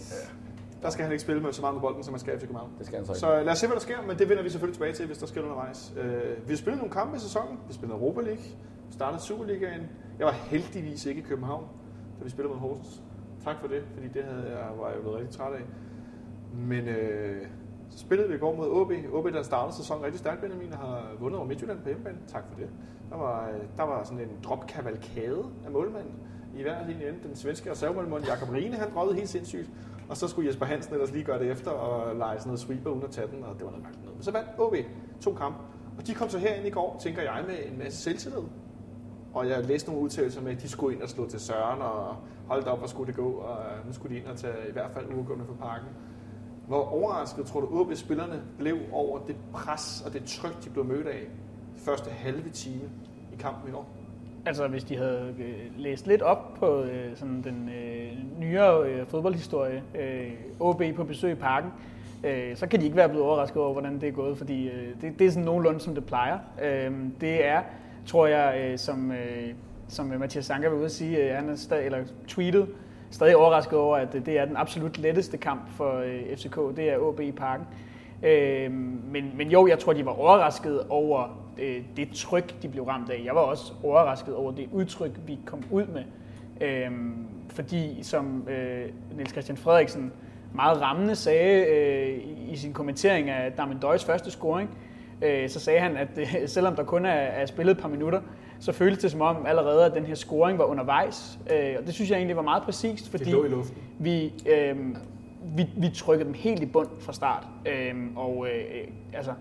der 0.82 0.90
skal 0.90 1.02
han 1.02 1.12
ikke 1.12 1.22
spille 1.22 1.42
med 1.42 1.52
så 1.52 1.60
meget 1.60 1.74
med 1.74 1.80
bolden, 1.80 2.02
som 2.04 2.14
han 2.14 2.20
skal 2.20 2.34
i 2.36 2.38
København. 2.38 2.68
Det 2.78 2.86
skal 2.86 2.96
han 2.98 3.06
så 3.06 3.12
ikke. 3.12 3.20
Så 3.20 3.42
lad 3.44 3.52
os 3.52 3.58
se, 3.58 3.66
hvad 3.66 3.74
der 3.74 3.80
sker, 3.80 3.96
men 4.08 4.18
det 4.18 4.28
vender 4.28 4.42
vi 4.42 4.50
selvfølgelig 4.50 4.74
tilbage 4.76 4.92
til, 4.92 5.06
hvis 5.06 5.18
der 5.18 5.26
sker 5.26 5.40
noget 5.40 5.52
undervejs. 5.52 5.92
Øh, 5.96 6.48
vi 6.48 6.52
har 6.52 6.56
spillet 6.56 6.78
nogle 6.82 6.92
kampe 6.94 7.16
i 7.16 7.20
sæsonen. 7.20 7.58
Vi 7.68 7.74
spillede 7.74 7.98
Europa 8.00 8.20
League, 8.20 8.44
startede 8.90 9.22
Superligaen. 9.22 9.82
Jeg 10.18 10.26
var 10.26 10.32
heldigvis 10.32 11.06
ikke 11.06 11.20
i 11.20 11.24
København, 11.24 11.64
da 12.18 12.24
vi 12.24 12.30
spillede 12.30 12.52
mod 12.54 12.60
Horsens. 12.60 13.02
Tak 13.44 13.60
for 13.60 13.68
det, 13.68 13.82
fordi 13.94 14.08
det 14.08 14.24
havde 14.24 14.58
jeg, 14.58 14.68
var 14.78 14.90
jeg 14.90 15.00
blevet 15.00 15.18
rigtig 15.18 15.36
træt 15.36 15.52
af. 15.52 15.62
Men 16.52 16.88
øh, 16.88 17.46
så 17.90 17.98
spillede 17.98 18.28
vi 18.28 18.34
i 18.34 18.38
går 18.38 18.56
mod 18.56 18.70
OB. 18.70 18.92
OB, 19.12 19.32
der 19.32 19.42
startede 19.42 19.76
sæsonen 19.76 20.04
rigtig 20.04 20.18
stærkt, 20.18 20.40
Benjamin, 20.40 20.72
og 20.72 20.78
har 20.78 21.10
vundet 21.18 21.38
over 21.38 21.48
Midtjylland 21.48 21.78
på 21.78 21.88
hjemmebane. 21.88 22.18
Tak 22.26 22.44
for 22.48 22.60
det. 22.60 22.68
Der 23.10 23.16
var, 23.16 23.48
øh, 23.48 23.60
der 23.76 23.82
var 23.82 24.04
sådan 24.04 24.20
en 24.20 24.38
dropkavalkade 24.44 25.44
af 25.64 25.70
målmanden 25.70 26.14
i 26.56 26.62
hver 26.62 26.86
linje 26.86 27.08
ende. 27.08 27.18
Den 27.28 27.36
svenske 27.36 27.70
reservemålmand 27.70 28.24
Jakob 28.24 28.50
Rine, 28.50 28.76
han 28.76 28.94
drøjede 28.94 29.14
helt 29.14 29.28
sindssygt. 29.28 29.70
Og 30.08 30.16
så 30.16 30.28
skulle 30.28 30.48
Jesper 30.48 30.66
Hansen 30.66 30.94
ellers 30.94 31.12
lige 31.12 31.24
gøre 31.24 31.38
det 31.38 31.50
efter 31.50 31.70
og 31.70 32.16
lege 32.16 32.38
sådan 32.38 32.48
noget 32.48 32.60
sweeper 32.60 32.90
uden 32.90 33.04
at 33.04 33.10
tage 33.10 33.26
den, 33.26 33.44
og 33.44 33.54
det 33.54 33.64
var 33.64 33.70
noget 33.70 33.82
mærkeligt 33.82 34.04
noget. 34.04 34.16
Men 34.16 34.24
så 34.24 34.30
vandt 34.30 34.48
OB 34.58 34.74
to 35.20 35.34
kampe. 35.34 35.58
Og 35.98 36.06
de 36.06 36.14
kom 36.14 36.28
så 36.28 36.38
herind 36.38 36.66
i 36.66 36.70
går, 36.70 36.96
tænker 37.02 37.22
jeg, 37.22 37.44
med 37.46 37.72
en 37.72 37.78
masse 37.78 37.98
selvtillid. 37.98 38.42
Og 39.34 39.48
jeg 39.48 39.64
læste 39.64 39.88
nogle 39.88 40.04
udtalelser 40.04 40.42
med, 40.42 40.52
at 40.52 40.62
de 40.62 40.68
skulle 40.68 40.94
ind 40.94 41.02
og 41.02 41.08
slå 41.08 41.28
til 41.28 41.40
Søren, 41.40 41.82
og 41.82 42.16
holdt 42.48 42.66
op, 42.66 42.78
hvor 42.78 42.86
skulle 42.86 43.06
det 43.06 43.16
gå, 43.16 43.30
og 43.30 43.56
øh, 43.56 43.86
nu 43.86 43.92
skulle 43.92 44.14
de 44.14 44.20
ind 44.20 44.28
og 44.28 44.36
tage 44.36 44.54
i 44.68 44.72
hvert 44.72 44.90
fald 44.90 45.06
uafgående 45.14 45.44
for 45.44 45.54
parken. 45.54 45.88
Hvor 46.66 46.84
overrasket 46.84 47.46
tror 47.46 47.60
du, 47.60 47.90
at 47.90 47.98
spillerne 47.98 48.42
blev 48.58 48.78
over 48.92 49.18
det 49.18 49.36
pres 49.52 50.02
og 50.06 50.12
det 50.12 50.24
tryk, 50.24 50.64
de 50.64 50.70
blev 50.70 50.84
mødt 50.84 51.06
af 51.06 51.20
de 51.74 51.80
første 51.80 52.10
halve 52.10 52.50
time 52.50 52.90
i 53.32 53.36
kampen 53.38 53.70
i 53.70 53.74
år? 53.74 53.86
Altså, 54.46 54.68
hvis 54.68 54.84
de 54.84 54.96
havde 54.96 55.34
øh, 55.38 55.78
læst 55.78 56.06
lidt 56.06 56.22
op 56.22 56.54
på 56.54 56.82
øh, 56.82 57.16
sådan 57.16 57.42
den 57.44 57.68
øh, 57.68 58.40
nyere 58.40 58.88
øh, 58.88 59.06
fodboldhistorie, 59.06 59.82
øh, 60.00 60.32
OB 60.60 60.82
på 60.96 61.04
besøg 61.04 61.32
i 61.32 61.34
parken, 61.34 61.70
øh, 62.24 62.56
så 62.56 62.66
kan 62.66 62.80
de 62.80 62.84
ikke 62.84 62.96
være 62.96 63.08
blevet 63.08 63.26
overrasket 63.26 63.62
over, 63.62 63.72
hvordan 63.72 64.00
det 64.00 64.08
er 64.08 64.12
gået, 64.12 64.38
fordi 64.38 64.68
øh, 64.68 64.88
det, 65.00 65.18
det 65.18 65.26
er 65.26 65.30
sådan 65.30 65.44
nogenlunde, 65.44 65.80
som 65.80 65.94
det 65.94 66.04
plejer. 66.06 66.38
Øh, 66.62 66.92
det 67.20 67.46
er, 67.46 67.62
tror 68.06 68.26
jeg, 68.26 68.60
øh, 68.72 68.78
som, 68.78 69.12
øh, 69.12 69.48
som 69.88 70.12
øh, 70.12 70.20
Mathias 70.20 70.44
Sanker 70.44 70.68
var 70.68 70.76
ude 70.76 70.84
at 70.84 70.90
sige, 70.90 71.32
han 71.32 71.48
er 71.48 71.56
stadig, 71.56 71.84
eller 71.86 71.98
tweetet, 72.28 72.68
stadig 73.10 73.36
overrasket 73.36 73.78
over, 73.78 73.96
at 73.96 74.12
det 74.12 74.28
er 74.38 74.44
den 74.44 74.56
absolut 74.56 74.98
letteste 74.98 75.36
kamp 75.36 75.60
for 75.76 76.02
FCK, 76.36 76.56
det 76.76 76.90
er 76.90 77.08
AB 77.08 77.20
i 77.20 77.32
parken. 77.32 77.66
Øh, 78.22 78.70
men, 79.12 79.32
men 79.36 79.50
jo, 79.50 79.66
jeg 79.66 79.78
tror, 79.78 79.92
de 79.92 80.04
var 80.06 80.12
overrasket 80.20 80.80
over 80.88 81.44
øh, 81.58 81.76
det 81.96 82.08
tryk, 82.14 82.62
de 82.62 82.68
blev 82.68 82.84
ramt 82.84 83.10
af. 83.10 83.22
Jeg 83.24 83.34
var 83.34 83.40
også 83.40 83.72
overrasket 83.82 84.34
over 84.34 84.52
det 84.52 84.68
udtryk, 84.72 85.10
vi 85.26 85.38
kom 85.46 85.62
ud 85.70 85.84
med. 85.86 86.02
Øh, 86.68 86.90
fordi, 87.50 87.98
som 88.02 88.48
øh, 88.48 88.88
Niels 89.16 89.30
Christian 89.32 89.56
Frederiksen 89.56 90.12
meget 90.54 90.80
rammende 90.80 91.16
sagde 91.16 91.66
øh, 91.66 92.08
i- 92.18 92.50
i 92.52 92.56
sin 92.56 92.72
kommentering 92.72 93.30
af 93.30 93.52
Damien 93.52 93.78
Døjs 93.80 94.04
første 94.04 94.30
scoring, 94.30 94.70
øh, 94.70 94.76
så 95.48 95.60
sagde 95.60 95.80
han, 95.80 95.96
at 95.96 96.08
øh, 96.16 96.34
selvom 96.46 96.76
der 96.76 96.84
kun 96.84 97.04
er, 97.04 97.10
er 97.10 97.46
spillet 97.46 97.76
et 97.76 97.82
par 97.82 97.88
minutter, 97.88 98.20
så 98.60 98.72
føltes 98.72 98.98
det 99.02 99.10
som 99.10 99.20
om 99.20 99.46
allerede, 99.46 99.84
at 99.84 99.94
den 99.94 100.04
her 100.04 100.14
scoring 100.14 100.58
var 100.58 100.64
undervejs. 100.64 101.38
Øh, 101.52 101.74
og 101.80 101.86
det 101.86 101.94
synes 101.94 102.10
jeg 102.10 102.16
egentlig 102.16 102.36
var 102.36 102.42
meget 102.42 102.62
præcist, 102.62 103.10
fordi 103.10 103.24
Det 103.24 103.32
lå 103.32 103.44
i 103.44 103.48
luften. 103.48 103.78
vi, 103.98 104.32
øh, 104.46 104.76
vi, 105.56 105.66
vi 105.76 105.90
trykkede 105.94 106.26
dem 106.26 106.34
helt 106.34 106.62
i 106.62 106.66
bund 106.66 106.88
fra 107.00 107.12
start. 107.12 107.46
Øh, 107.66 107.94
og 108.16 108.46
øh, 108.48 108.58
øh, 108.58 108.88
altså, 109.12 109.32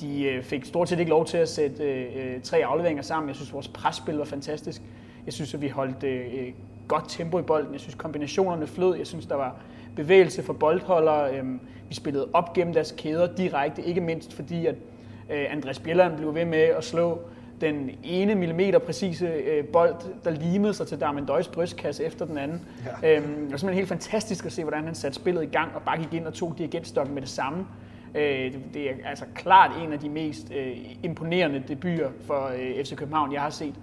de 0.00 0.22
øh, 0.24 0.42
fik 0.42 0.64
stort 0.64 0.88
set 0.88 0.98
ikke 0.98 1.10
lov 1.10 1.26
til 1.26 1.36
at 1.36 1.48
sætte 1.48 1.84
øh, 1.84 2.06
øh, 2.16 2.40
tre 2.42 2.64
afleveringer 2.64 3.02
sammen. 3.02 3.28
Jeg 3.28 3.36
synes, 3.36 3.52
vores 3.52 3.68
presspil 3.68 4.14
var 4.14 4.24
fantastisk. 4.24 4.82
Jeg 5.26 5.32
synes, 5.32 5.54
at 5.54 5.60
vi 5.62 5.68
holdt 5.68 6.04
øh, 6.04 6.20
øh, 6.34 6.52
godt 6.88 7.04
tempo 7.08 7.38
i 7.38 7.42
bolden. 7.42 7.72
Jeg 7.72 7.80
synes, 7.80 7.94
kombinationerne 7.94 8.66
flød. 8.66 8.96
Jeg 8.96 9.06
synes, 9.06 9.26
der 9.26 9.34
var 9.36 9.56
bevægelse 9.96 10.42
for 10.42 10.52
boldholdere. 10.52 11.36
Øh, 11.36 11.44
vi 11.88 11.94
spillede 11.94 12.28
op 12.32 12.52
gennem 12.52 12.74
deres 12.74 12.94
kæder 12.98 13.34
direkte, 13.34 13.82
ikke 13.82 14.00
mindst 14.00 14.34
fordi, 14.34 14.66
at 14.66 14.74
øh, 14.74 14.80
Andreas 15.28 15.78
Bjelland 15.78 16.16
blev 16.16 16.34
ved 16.34 16.44
med 16.44 16.58
at 16.58 16.84
slå 16.84 17.20
den 17.62 17.90
ene 18.02 18.34
millimeter 18.34 18.78
præcise 18.78 19.26
øh, 19.26 19.64
bold, 19.64 19.94
der 20.24 20.30
limede 20.30 20.74
sig 20.74 20.86
til 20.86 21.00
Darmen 21.00 21.26
Døjs 21.26 21.48
brystkasse 21.48 22.04
efter 22.04 22.26
den 22.26 22.38
anden. 22.38 22.60
Ja. 23.02 23.16
Øhm, 23.16 23.26
det 23.26 23.50
var 23.50 23.56
simpelthen 23.56 23.74
helt 23.74 23.88
fantastisk 23.88 24.46
at 24.46 24.52
se, 24.52 24.62
hvordan 24.62 24.84
han 24.84 24.94
satte 24.94 25.14
spillet 25.14 25.42
i 25.42 25.46
gang 25.46 25.74
og 25.74 25.82
bare 25.82 25.98
gik 25.98 26.14
ind 26.14 26.26
og 26.26 26.34
tog 26.34 26.54
dirigentstokken 26.58 27.14
med 27.14 27.22
det 27.22 27.30
samme. 27.30 27.66
Øh, 28.14 28.52
det, 28.52 28.60
det 28.74 28.90
er 28.90 28.94
altså 29.04 29.24
klart 29.34 29.70
en 29.84 29.92
af 29.92 29.98
de 29.98 30.08
mest 30.08 30.52
øh, 30.54 30.76
imponerende 31.02 31.62
debuter 31.68 32.10
for 32.26 32.50
øh, 32.58 32.84
FC 32.84 32.96
København, 32.96 33.32
jeg 33.32 33.42
har 33.42 33.50
set. 33.50 33.74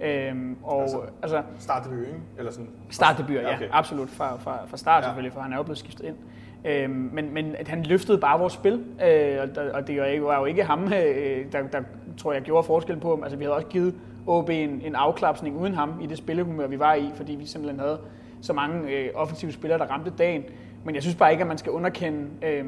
Øhm, 0.00 0.56
og 0.62 0.82
Altså, 0.82 1.00
altså, 1.22 1.42
Startdebut, 1.58 1.98
ikke? 1.98 2.20
Eller 2.38 2.52
sådan. 2.52 2.68
Startdebut, 2.90 3.34
ja, 3.34 3.54
okay. 3.54 3.68
absolut, 3.72 4.10
fra, 4.10 4.36
fra, 4.36 4.58
fra 4.66 4.76
start 4.76 5.02
ja. 5.02 5.08
selvfølgelig, 5.08 5.32
for 5.32 5.40
han 5.40 5.52
er 5.52 5.56
jo 5.56 5.62
blevet 5.62 5.78
skiftet 5.78 6.04
ind. 6.04 6.16
Øh, 6.64 6.90
men, 6.90 7.34
men 7.34 7.54
at 7.58 7.68
han 7.68 7.82
løftede 7.82 8.18
bare 8.18 8.38
vores 8.38 8.52
spil, 8.52 8.84
øh, 9.04 9.38
og, 9.42 9.64
og 9.74 9.86
det 9.86 10.00
var, 10.00 10.06
ikke, 10.06 10.24
var 10.24 10.38
jo 10.38 10.44
ikke 10.44 10.64
ham, 10.64 10.84
øh, 10.84 11.52
der, 11.52 11.62
der 11.72 11.82
tror 12.18 12.32
jeg 12.32 12.42
gjorde 12.42 12.66
forskel 12.66 12.96
på 12.96 13.10
ham. 13.10 13.22
Altså 13.22 13.38
vi 13.38 13.44
havde 13.44 13.56
også 13.56 13.66
givet 13.66 13.94
OB 14.26 14.50
en, 14.50 14.82
en 14.84 14.94
afklapsning 14.94 15.56
uden 15.56 15.74
ham 15.74 16.00
i 16.02 16.06
det 16.06 16.18
spillehumør, 16.18 16.66
vi 16.66 16.78
var 16.78 16.94
i, 16.94 17.10
fordi 17.14 17.34
vi 17.34 17.46
simpelthen 17.46 17.80
havde 17.80 17.98
så 18.40 18.52
mange 18.52 18.90
øh, 18.90 19.10
offensive 19.14 19.52
spillere, 19.52 19.78
der 19.78 19.84
ramte 19.84 20.12
dagen. 20.18 20.44
Men 20.84 20.94
jeg 20.94 21.02
synes 21.02 21.16
bare 21.16 21.32
ikke, 21.32 21.40
at 21.40 21.48
man 21.48 21.58
skal 21.58 21.72
underkende 21.72 22.26
øh, 22.42 22.64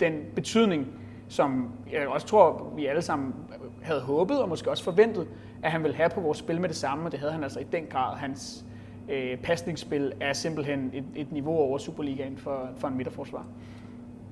den 0.00 0.12
betydning, 0.34 0.86
som 1.28 1.70
jeg 1.92 2.08
også 2.08 2.26
tror, 2.26 2.72
vi 2.76 2.86
alle 2.86 3.02
sammen 3.02 3.34
havde 3.82 4.00
håbet 4.00 4.42
og 4.42 4.48
måske 4.48 4.70
også 4.70 4.84
forventet, 4.84 5.26
at 5.62 5.70
han 5.70 5.82
ville 5.82 5.96
have 5.96 6.10
på 6.10 6.20
vores 6.20 6.38
spil 6.38 6.60
med 6.60 6.68
det 6.68 6.76
samme, 6.76 7.04
og 7.04 7.12
det 7.12 7.20
havde 7.20 7.32
han 7.32 7.42
altså 7.42 7.60
i 7.60 7.66
den 7.72 7.86
grad. 7.90 8.16
Hans 8.16 8.64
øh, 9.08 9.38
pasningsspil 9.38 10.12
er 10.20 10.32
simpelthen 10.32 10.90
et, 10.92 11.04
et 11.16 11.32
niveau 11.32 11.54
over 11.58 11.78
Superligaen 11.78 12.36
for, 12.38 12.68
for 12.76 12.88
en 12.88 12.96
midterforsvar. 12.96 13.46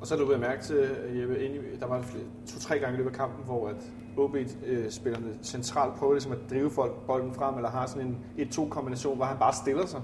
Og 0.00 0.06
så 0.06 0.14
er 0.14 0.18
du 0.18 0.24
ved 0.26 0.34
at 0.34 0.40
mærke 0.40 0.62
til, 0.62 0.90
Jeppe, 1.20 1.44
inde 1.44 1.56
i- 1.56 1.76
der 1.80 1.86
var 1.86 2.04
to-tre 2.46 2.78
gange 2.78 2.94
i 2.94 2.96
løbet 2.96 3.10
af 3.10 3.16
kampen, 3.16 3.44
hvor 3.44 3.68
at 3.68 3.76
OB-spillerne 4.18 5.38
centralt 5.42 5.94
prøver 5.94 6.12
ligesom 6.12 6.32
at 6.32 6.38
drive 6.50 6.70
folk 6.70 6.92
bolden 7.06 7.34
frem, 7.34 7.54
eller 7.54 7.70
har 7.70 7.86
sådan 7.86 8.08
en 8.08 8.18
1-2-kombination, 8.38 9.16
hvor 9.16 9.24
han 9.24 9.36
bare 9.38 9.52
stiller 9.52 9.86
sig. 9.86 10.00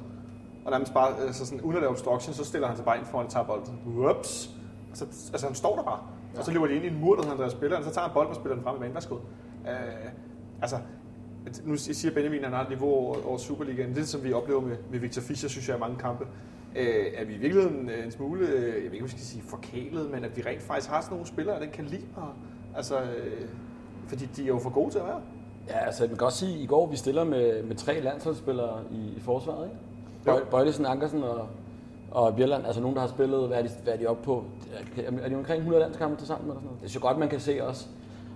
Og 0.64 0.70
nærmest 0.70 0.94
bare, 0.94 1.20
altså 1.26 1.46
sådan 1.46 1.60
uden 1.60 1.76
at 1.76 1.82
lave 1.82 1.90
obstruction, 1.90 2.34
så 2.34 2.44
stiller 2.44 2.66
han 2.68 2.76
sig 2.76 2.84
bare 2.84 2.98
ind 2.98 3.06
foran 3.06 3.26
og 3.26 3.32
tager 3.32 3.46
bolden. 3.46 3.78
Whoops! 3.86 4.50
Og 4.90 4.96
så, 4.96 5.04
altså 5.32 5.46
han 5.46 5.54
står 5.54 5.76
der 5.76 5.82
bare. 5.82 5.98
og 6.38 6.44
så 6.44 6.50
løber 6.52 6.66
de 6.66 6.74
ind 6.74 6.84
i 6.84 6.88
en 6.88 7.00
mur, 7.00 7.14
der 7.14 7.22
hedder 7.22 7.32
Andreas 7.34 7.52
Spiller, 7.52 7.76
og 7.78 7.84
så 7.84 7.90
tager 7.90 8.06
han 8.06 8.14
bolden 8.14 8.30
og 8.30 8.36
spiller 8.36 8.54
den 8.54 8.64
frem 8.64 8.76
i 8.76 8.78
banen. 8.78 8.94
Værsgo. 8.94 9.14
Øh, 9.68 10.10
altså, 10.62 10.76
nu 11.64 11.76
siger 11.76 12.14
Benjamin, 12.14 12.38
at 12.38 12.44
han 12.44 12.52
har 12.52 12.62
et 12.62 12.68
niveau 12.68 12.90
over, 12.90 13.26
over 13.26 13.38
Superligaen. 13.38 13.94
Det, 13.94 14.08
som 14.08 14.24
vi 14.24 14.32
oplever 14.32 14.60
med, 14.60 14.76
med 14.90 14.98
Victor 14.98 15.22
Fischer, 15.22 15.48
synes 15.48 15.68
jeg 15.68 15.74
er 15.74 15.78
mange 15.78 15.96
kampe. 15.96 16.24
Øh, 16.76 17.06
er 17.14 17.24
vi 17.24 17.34
i 17.34 17.38
virkeligheden 17.38 17.90
en 18.04 18.10
smule, 18.10 18.46
øh, 18.46 18.64
jeg 18.64 18.74
ved 18.74 18.92
ikke, 18.92 18.98
om 18.98 19.04
vi 19.04 19.10
skal 19.10 19.22
sige 19.22 19.42
forkælet, 19.42 20.10
men 20.10 20.24
at 20.24 20.36
vi 20.36 20.42
rent 20.42 20.62
faktisk 20.62 20.90
har 20.90 21.00
sådan 21.00 21.14
nogle 21.14 21.26
spillere 21.26 21.60
den 21.60 21.70
kaliber. 21.70 22.36
Altså, 22.76 23.00
øh, 23.00 23.48
fordi 24.08 24.28
de 24.36 24.42
er 24.42 24.46
jo 24.46 24.58
for 24.58 24.70
gode 24.70 24.90
til 24.90 24.98
at 24.98 25.04
være. 25.04 25.20
Ja, 25.68 25.78
altså 25.78 26.06
man 26.06 26.16
kan 26.16 26.26
også 26.26 26.38
sige, 26.38 26.54
at 26.54 26.60
i 26.60 26.66
går 26.66 26.86
vi 26.86 26.96
stiller 26.96 27.24
med, 27.24 27.62
med 27.62 27.76
tre 27.76 28.00
landsholdsspillere 28.00 28.80
i, 28.90 29.16
i 29.16 29.20
forsvaret, 29.20 29.64
ikke? 29.64 29.76
Bøj, 30.24 30.44
Bøjlesen, 30.50 30.86
Ankersen 30.86 31.22
og, 31.22 31.48
og 32.10 32.36
Bjelland, 32.36 32.66
altså 32.66 32.80
nogen, 32.80 32.96
der 32.96 33.00
har 33.00 33.08
spillet, 33.08 33.46
hvad 33.48 33.58
er 33.58 33.62
de, 33.62 33.70
hvad 33.84 33.92
er 33.92 33.96
de 33.96 34.06
oppe 34.06 34.22
på? 34.22 34.44
Er, 34.96 35.10
er 35.22 35.28
de 35.28 35.34
omkring 35.34 35.58
100 35.58 35.82
landskampe 35.82 36.16
til 36.16 36.26
sammen 36.26 36.44
eller 36.44 36.54
sådan 36.54 36.66
noget? 36.66 36.80
Det 36.80 36.86
er 36.86 36.92
så 36.92 37.00
godt, 37.00 37.18
man 37.18 37.28
kan 37.28 37.40
se 37.40 37.66
også. 37.66 37.86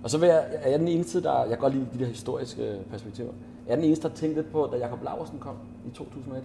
Og 0.03 0.09
så 0.09 0.17
vil 0.17 0.27
jeg, 0.27 0.45
er 0.51 0.69
jeg 0.69 0.79
den 0.79 0.87
eneste, 0.87 1.23
der, 1.23 1.39
jeg 1.39 1.49
kan 1.49 1.57
godt 1.57 1.73
lide 1.73 1.87
de 1.93 1.99
der 1.99 2.05
historiske 2.05 2.79
perspektiver. 2.91 3.29
Jeg 3.67 3.71
er 3.71 3.75
den 3.75 3.85
eneste, 3.85 4.07
der 4.09 4.13
tænkte 4.13 4.41
lidt 4.41 4.51
på, 4.51 4.69
da 4.71 4.77
Jakob 4.77 5.03
Laversen 5.03 5.39
kom 5.39 5.55
i 5.87 5.89
2001. 5.89 6.43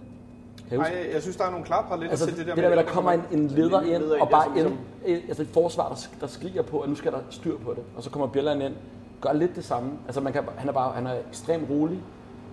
Kan 0.69 0.77
I 0.77 0.79
huske? 0.79 0.93
Nej, 0.93 1.09
jeg 1.13 1.21
synes, 1.21 1.37
der 1.37 1.43
er 1.45 1.49
nogle 1.51 1.65
klare 1.65 1.83
paralleller 1.87 2.11
Altså 2.11 2.25
til 2.25 2.37
det 2.37 2.47
der, 2.47 2.55
det 2.55 2.63
der 2.63 2.69
med, 2.69 2.77
der 2.77 2.83
kommer 2.83 3.11
en, 3.11 3.21
en 3.31 3.47
leder 3.47 3.81
ind, 3.81 3.89
leder 4.03 4.15
ind, 4.15 4.21
og 4.21 4.29
bare 4.29 4.51
ja, 4.55 4.61
som- 4.63 4.77
ind, 5.05 5.21
altså 5.27 5.41
et 5.43 5.47
forsvar, 5.47 5.89
der, 5.89 6.07
der 6.21 6.27
skriger 6.27 6.61
på, 6.61 6.79
at 6.79 6.89
nu 6.89 6.95
skal 6.95 7.11
der 7.11 7.19
styr 7.29 7.57
på 7.57 7.73
det. 7.73 7.83
Og 7.95 8.03
så 8.03 8.09
kommer 8.09 8.27
Bjelland 8.27 8.63
ind, 8.63 8.73
gør 9.21 9.33
lidt 9.33 9.55
det 9.55 9.63
samme. 9.65 9.91
Altså 10.05 10.21
man 10.21 10.33
kan, 10.33 10.43
han 10.57 10.69
er 10.69 10.73
bare 10.73 10.91
han 10.93 11.07
er 11.07 11.13
ekstremt 11.29 11.69
rolig. 11.69 11.99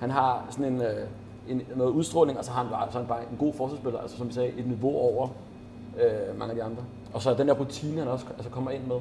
Han 0.01 0.11
har 0.11 0.47
sådan 0.51 0.73
en, 0.73 0.81
øh, 0.83 0.89
en, 1.49 1.63
noget 1.77 1.91
udstråling, 1.91 2.39
og 2.39 2.45
så 2.45 2.51
har 2.51 2.63
han 2.63 2.73
bare, 2.73 2.93
så 2.93 2.99
han 2.99 3.07
bare 3.07 3.21
en 3.33 3.37
god 3.39 3.53
forsvarsspiller, 3.53 4.01
altså 4.01 4.17
som 4.17 4.29
vi 4.29 4.33
sagde, 4.33 4.49
et 4.49 4.67
niveau 4.67 4.97
over 4.97 5.29
øh, 6.05 6.39
mange 6.39 6.51
af 6.51 6.57
de 6.57 6.63
andre. 6.63 6.83
Og 7.13 7.23
så 7.23 7.35
den 7.35 7.49
der 7.49 7.55
rutine, 7.55 7.99
han 7.99 8.09
også 8.09 8.27
altså, 8.37 8.51
kommer 8.51 8.71
ind 8.71 8.83
med. 8.87 8.97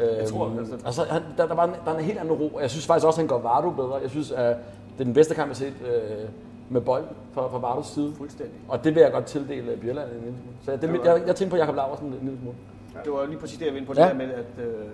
Øh, 0.00 0.16
Jeg 0.18 0.28
tror, 0.28 0.52
altså- 0.58 0.78
altså, 0.86 1.02
han, 1.04 1.22
der, 1.36 1.46
der, 1.46 1.54
var 1.54 1.64
en, 1.64 1.70
der 1.84 1.90
er 1.92 1.98
en 1.98 2.04
helt 2.04 2.18
anden 2.18 2.32
ro, 2.34 2.58
jeg 2.60 2.70
synes 2.70 2.86
faktisk 2.86 3.06
også, 3.06 3.20
at 3.20 3.28
han 3.28 3.36
gør 3.36 3.42
Vardo 3.48 3.70
bedre. 3.70 3.94
Jeg 4.02 4.10
synes, 4.10 4.30
at 4.32 4.56
det 4.92 5.00
er 5.00 5.04
den 5.04 5.14
bedste 5.14 5.34
kamp, 5.34 5.60
jeg 5.60 5.68
har 5.68 5.72
set 5.72 5.86
øh, 6.20 6.28
med 6.70 6.80
bold 6.80 7.04
fra, 7.32 7.48
fra 7.48 7.58
Vardos 7.58 7.86
side. 7.86 8.12
Fuldstændig. 8.14 8.54
Og 8.68 8.84
det 8.84 8.94
vil 8.94 9.00
jeg 9.00 9.12
godt 9.12 9.24
tildele 9.24 9.76
Bjelland 9.80 10.08
en 10.08 10.14
lille 10.20 10.38
smule. 10.38 10.56
Så 10.64 10.70
jeg, 10.70 10.82
det, 10.82 10.88
Det 10.90 11.00
jeg, 11.04 11.12
var- 11.12 11.26
jeg 11.26 11.36
tænkte 11.36 11.50
på 11.50 11.56
Jakob 11.56 11.74
Laversen 11.76 12.06
en 12.06 12.18
lille 12.22 12.38
smule. 12.38 12.56
Det 13.04 13.12
var 13.12 13.26
lige 13.26 13.38
præcis 13.38 13.58
det, 13.58 13.66
jeg 13.66 13.74
ville 13.74 13.86
på 13.86 13.92
det 13.94 14.00
Ja. 14.00 14.08
der 14.08 14.14
med, 14.14 14.30
at, 14.30 14.64
øh, 14.64 14.84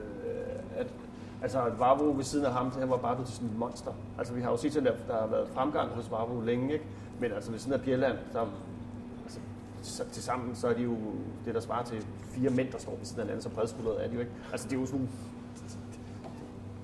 at 0.77 0.87
altså, 1.43 1.59
Vavro 1.79 2.05
ved 2.17 2.25
siden 2.25 2.47
af 2.47 2.53
ham, 2.53 2.73
han 2.81 2.91
var 2.91 2.97
bare 2.97 3.15
blevet 3.15 3.27
til 3.29 3.37
sådan 3.37 3.49
et 3.49 3.59
monster. 3.59 3.91
Altså, 4.19 4.35
vi 4.35 4.41
har 4.41 4.51
jo 4.51 4.57
set, 4.57 4.77
at 4.77 4.85
der, 4.85 4.91
der 5.09 5.21
har 5.21 5.27
været 5.27 5.49
fremgang 5.55 5.89
hos 5.91 6.11
Vavro 6.11 6.41
længe, 6.41 6.73
ikke? 6.73 6.85
Men 7.21 7.33
altså, 7.33 7.51
ved 7.51 7.59
siden 7.59 7.73
af 7.73 7.81
Bjelland, 7.81 8.17
der, 8.33 8.41
til 10.13 10.23
sammen, 10.23 10.55
så 10.57 10.69
er 10.69 10.75
de 10.75 10.83
jo 10.83 10.97
det, 11.45 11.55
der 11.55 11.61
svarer 11.61 11.85
til 11.85 12.07
fire 12.31 12.51
mænd, 12.51 12.73
der 12.73 12.79
står 12.79 12.97
ved 12.97 13.05
siden 13.05 13.21
af 13.21 13.25
hinanden, 13.27 13.43
så 13.43 13.49
bredskuldrede 13.49 13.99
er 13.99 14.09
de 14.09 14.15
jo 14.15 14.21
ikke. 14.21 14.33
Altså, 14.53 14.69
det 14.69 14.77
er 14.77 14.81
jo 14.81 14.87
sådan 14.87 14.99
nogle 15.01 15.13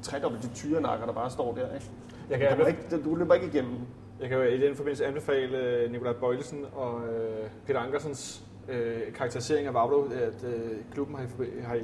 tredobbelte 0.02 0.48
tyrenakker, 0.54 1.06
der 1.06 1.12
bare 1.12 1.30
står 1.30 1.54
der, 1.54 1.74
ikke? 1.74 1.90
Jeg 2.30 2.38
Du, 2.38 2.40
kan, 2.40 2.48
kommer 2.48 2.66
ikke, 2.66 3.04
du 3.04 3.14
løber 3.14 3.34
ikke 3.34 3.46
igennem. 3.46 3.76
jeg 4.20 4.28
kan 4.28 4.38
jo 4.38 4.44
i 4.44 4.60
den 4.60 4.76
forbindelse 4.76 5.06
anbefale 5.06 5.58
øh, 5.58 5.92
Nikolaj 5.92 6.12
Bøjlesen 6.12 6.64
og 6.72 7.00
øh, 7.08 7.48
Peter 7.66 7.80
Ankersens 7.80 8.44
øh, 8.68 9.12
karakterisering 9.14 9.66
af 9.66 9.74
Vavlo, 9.74 10.04
at 10.04 10.44
øh, 10.44 10.70
klubben 10.92 11.16
har 11.16 11.22
i, 11.24 11.60
har 11.62 11.74
i 11.74 11.82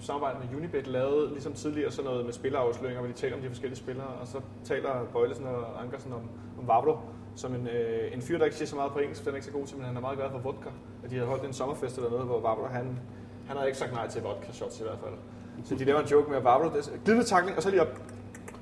samarbejde 0.00 0.38
med 0.38 0.56
Unibet 0.58 0.86
lavet, 0.86 1.30
ligesom 1.32 1.52
tidligere, 1.52 1.90
sådan 1.90 2.10
noget 2.10 2.24
med 2.24 2.32
spillerafsløringer, 2.32 3.00
hvor 3.00 3.08
de 3.08 3.14
taler 3.16 3.36
om 3.36 3.42
de 3.42 3.48
forskellige 3.48 3.78
spillere, 3.78 4.06
og 4.06 4.26
så 4.26 4.40
taler 4.64 5.04
Bøjlesen 5.12 5.44
og 5.46 5.82
Ankersen 5.82 6.12
om, 6.12 6.20
om 6.60 6.68
Vavlo 6.68 6.96
som 7.38 7.54
en, 7.54 7.66
øh, 7.66 8.14
en 8.14 8.22
fyr, 8.22 8.38
der 8.38 8.44
ikke 8.44 8.56
siger 8.56 8.68
så 8.68 8.76
meget 8.76 8.92
på 8.92 8.98
engelsk, 8.98 9.22
for 9.22 9.30
den 9.30 9.34
er 9.34 9.36
ikke 9.36 9.46
så 9.46 9.52
god 9.52 9.66
til, 9.66 9.76
men 9.76 9.86
han 9.86 9.96
er 9.96 10.00
meget 10.00 10.18
glad 10.18 10.30
for 10.30 10.38
vodka. 10.38 10.70
Og 11.02 11.10
de 11.10 11.14
havde 11.14 11.28
holdt 11.28 11.44
en 11.44 11.52
sommerfest 11.52 11.96
eller 11.96 12.10
noget, 12.10 12.26
hvor 12.26 12.40
Vavro, 12.40 12.66
han, 12.66 12.98
han 13.46 13.56
havde 13.56 13.68
ikke 13.68 13.78
sagt 13.78 13.92
nej 13.92 14.08
til 14.08 14.22
vodka 14.22 14.52
shots 14.52 14.80
i 14.80 14.82
hvert 14.82 14.98
fald. 15.04 15.14
Så 15.64 15.74
de 15.74 15.84
laver 15.84 16.00
en 16.00 16.06
joke 16.06 16.28
med, 16.30 16.36
at 16.38 16.44
Vavro, 16.44 16.64
det 16.64 16.78
er 16.78 16.98
glidende 17.04 17.26
takling, 17.26 17.56
og 17.56 17.62
så 17.62 17.70
lige 17.70 17.82
op, 17.82 17.88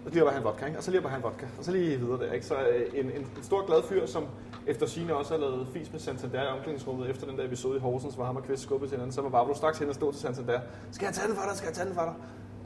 og 0.05 0.11
så 0.11 0.11
lige 0.11 0.25
op 0.25 0.33
han 0.33 0.45
vodka, 0.45 0.67
ikke? 0.67 0.79
og 0.79 0.85
så 0.85 0.91
lige 0.91 1.05
op 1.05 1.11
han 1.11 1.23
vodka, 1.23 1.47
og 1.59 1.65
så 1.65 1.73
lige 1.73 1.97
videre 1.97 2.19
der. 2.19 2.33
Ikke? 2.33 2.47
Så 2.47 2.55
øh, 2.55 3.01
en, 3.01 3.07
en, 3.07 3.11
en 3.37 3.43
stor 3.43 3.67
glad 3.67 3.83
fyr, 3.83 4.07
som 4.07 4.25
efter 4.67 4.87
sine 4.87 5.15
også 5.15 5.35
har 5.35 5.41
lavet 5.41 5.69
fis 5.73 5.93
med 5.93 6.01
Santander 6.01 6.43
i 6.43 6.47
omklædningsrummet 6.47 7.11
efter 7.11 7.27
den 7.27 7.39
der 7.39 7.45
episode 7.45 7.77
i 7.77 7.81
Horsens, 7.81 8.15
hvor 8.15 8.25
ham 8.25 8.37
og 8.37 8.45
Kvist 8.45 8.63
skubbede 8.63 8.91
til 8.91 8.97
hinanden, 8.97 9.13
så 9.13 9.23
var 9.23 9.29
Vavro 9.29 9.55
straks 9.55 9.79
hen 9.79 9.89
og 9.89 9.95
stod 9.95 10.13
til 10.13 10.23
Santander. 10.23 10.61
Skal 10.93 11.07
jeg 11.07 11.15
tage 11.15 11.29
den 11.29 11.37
for 11.37 11.43
dig? 11.49 11.57
Skal 11.57 11.67
jeg 11.67 11.75
tage 11.75 11.87
den 11.87 11.95
for 11.95 12.03
dig? 12.03 12.15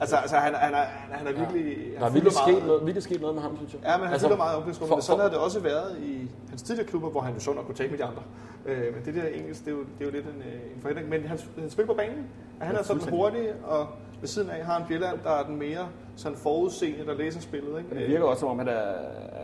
Altså, 0.01 0.17
altså 0.17 0.37
han, 0.37 0.55
han, 0.55 0.75
er, 0.75 0.85
han 1.11 1.27
er 1.27 1.33
virkelig... 1.33 1.77
Der 1.99 2.07
er 2.07 2.11
virkelig 2.11 2.33
sket 2.47 2.67
noget, 2.67 2.87
virkelig 2.87 3.03
sket 3.03 3.21
noget 3.21 3.35
med 3.35 3.43
ham, 3.43 3.57
synes 3.57 3.73
jeg. 3.73 3.81
Ja, 3.85 3.97
men 3.97 4.05
han 4.05 4.13
altså, 4.13 4.27
fylder 4.27 4.37
meget 4.37 4.53
i 4.53 4.57
omklædningsrummet. 4.57 4.89
for- 4.91 4.97
men 4.97 5.03
Sådan 5.03 5.21
har 5.23 5.29
det 5.29 5.39
også 5.39 5.61
været 5.61 5.99
i 6.03 6.31
hans 6.49 6.63
tidligere 6.63 6.89
klubber, 6.89 7.09
hvor 7.11 7.21
han 7.21 7.35
jo 7.35 7.41
sundt 7.41 7.59
og 7.59 7.67
kunne 7.67 7.75
tale 7.75 7.91
med 7.91 7.99
de 7.99 8.05
andre. 8.05 8.23
Øh, 8.67 8.95
men 8.95 9.05
det 9.05 9.15
der 9.15 9.29
engelsk, 9.29 9.61
det 9.65 9.71
er 9.71 9.77
jo, 9.77 9.81
det 9.81 10.01
er 10.01 10.05
jo 10.05 10.11
lidt 10.11 10.25
en, 10.27 10.43
øh, 10.49 10.55
en 10.77 10.81
forhindring. 10.83 11.09
Men 11.09 11.21
han, 11.23 11.39
han 11.59 11.71
spiller 11.71 11.87
på 11.93 11.97
banen. 11.97 12.27
Og 12.61 12.67
han 12.67 12.75
Ja, 12.75 12.81
er 12.81 12.85
sådan 12.85 13.09
hurtig, 13.11 13.49
og 13.65 13.87
ved 14.21 14.29
siden 14.29 14.51
af 14.51 14.65
har 14.65 14.73
han 14.79 14.83
Bjelland, 14.89 15.19
der 15.25 15.31
er 15.31 15.45
den 15.47 15.57
mere 15.57 15.89
sådan 16.17 16.39
forudseende, 16.39 17.07
der 17.07 17.15
læser 17.15 17.41
spillet. 17.41 17.79
Ikke? 17.79 17.89
Men 17.91 17.99
det 17.99 18.09
virker 18.09 18.25
også 18.25 18.41
som 18.41 18.49
om, 18.49 18.59
han 18.59 18.69
er, 18.69 18.93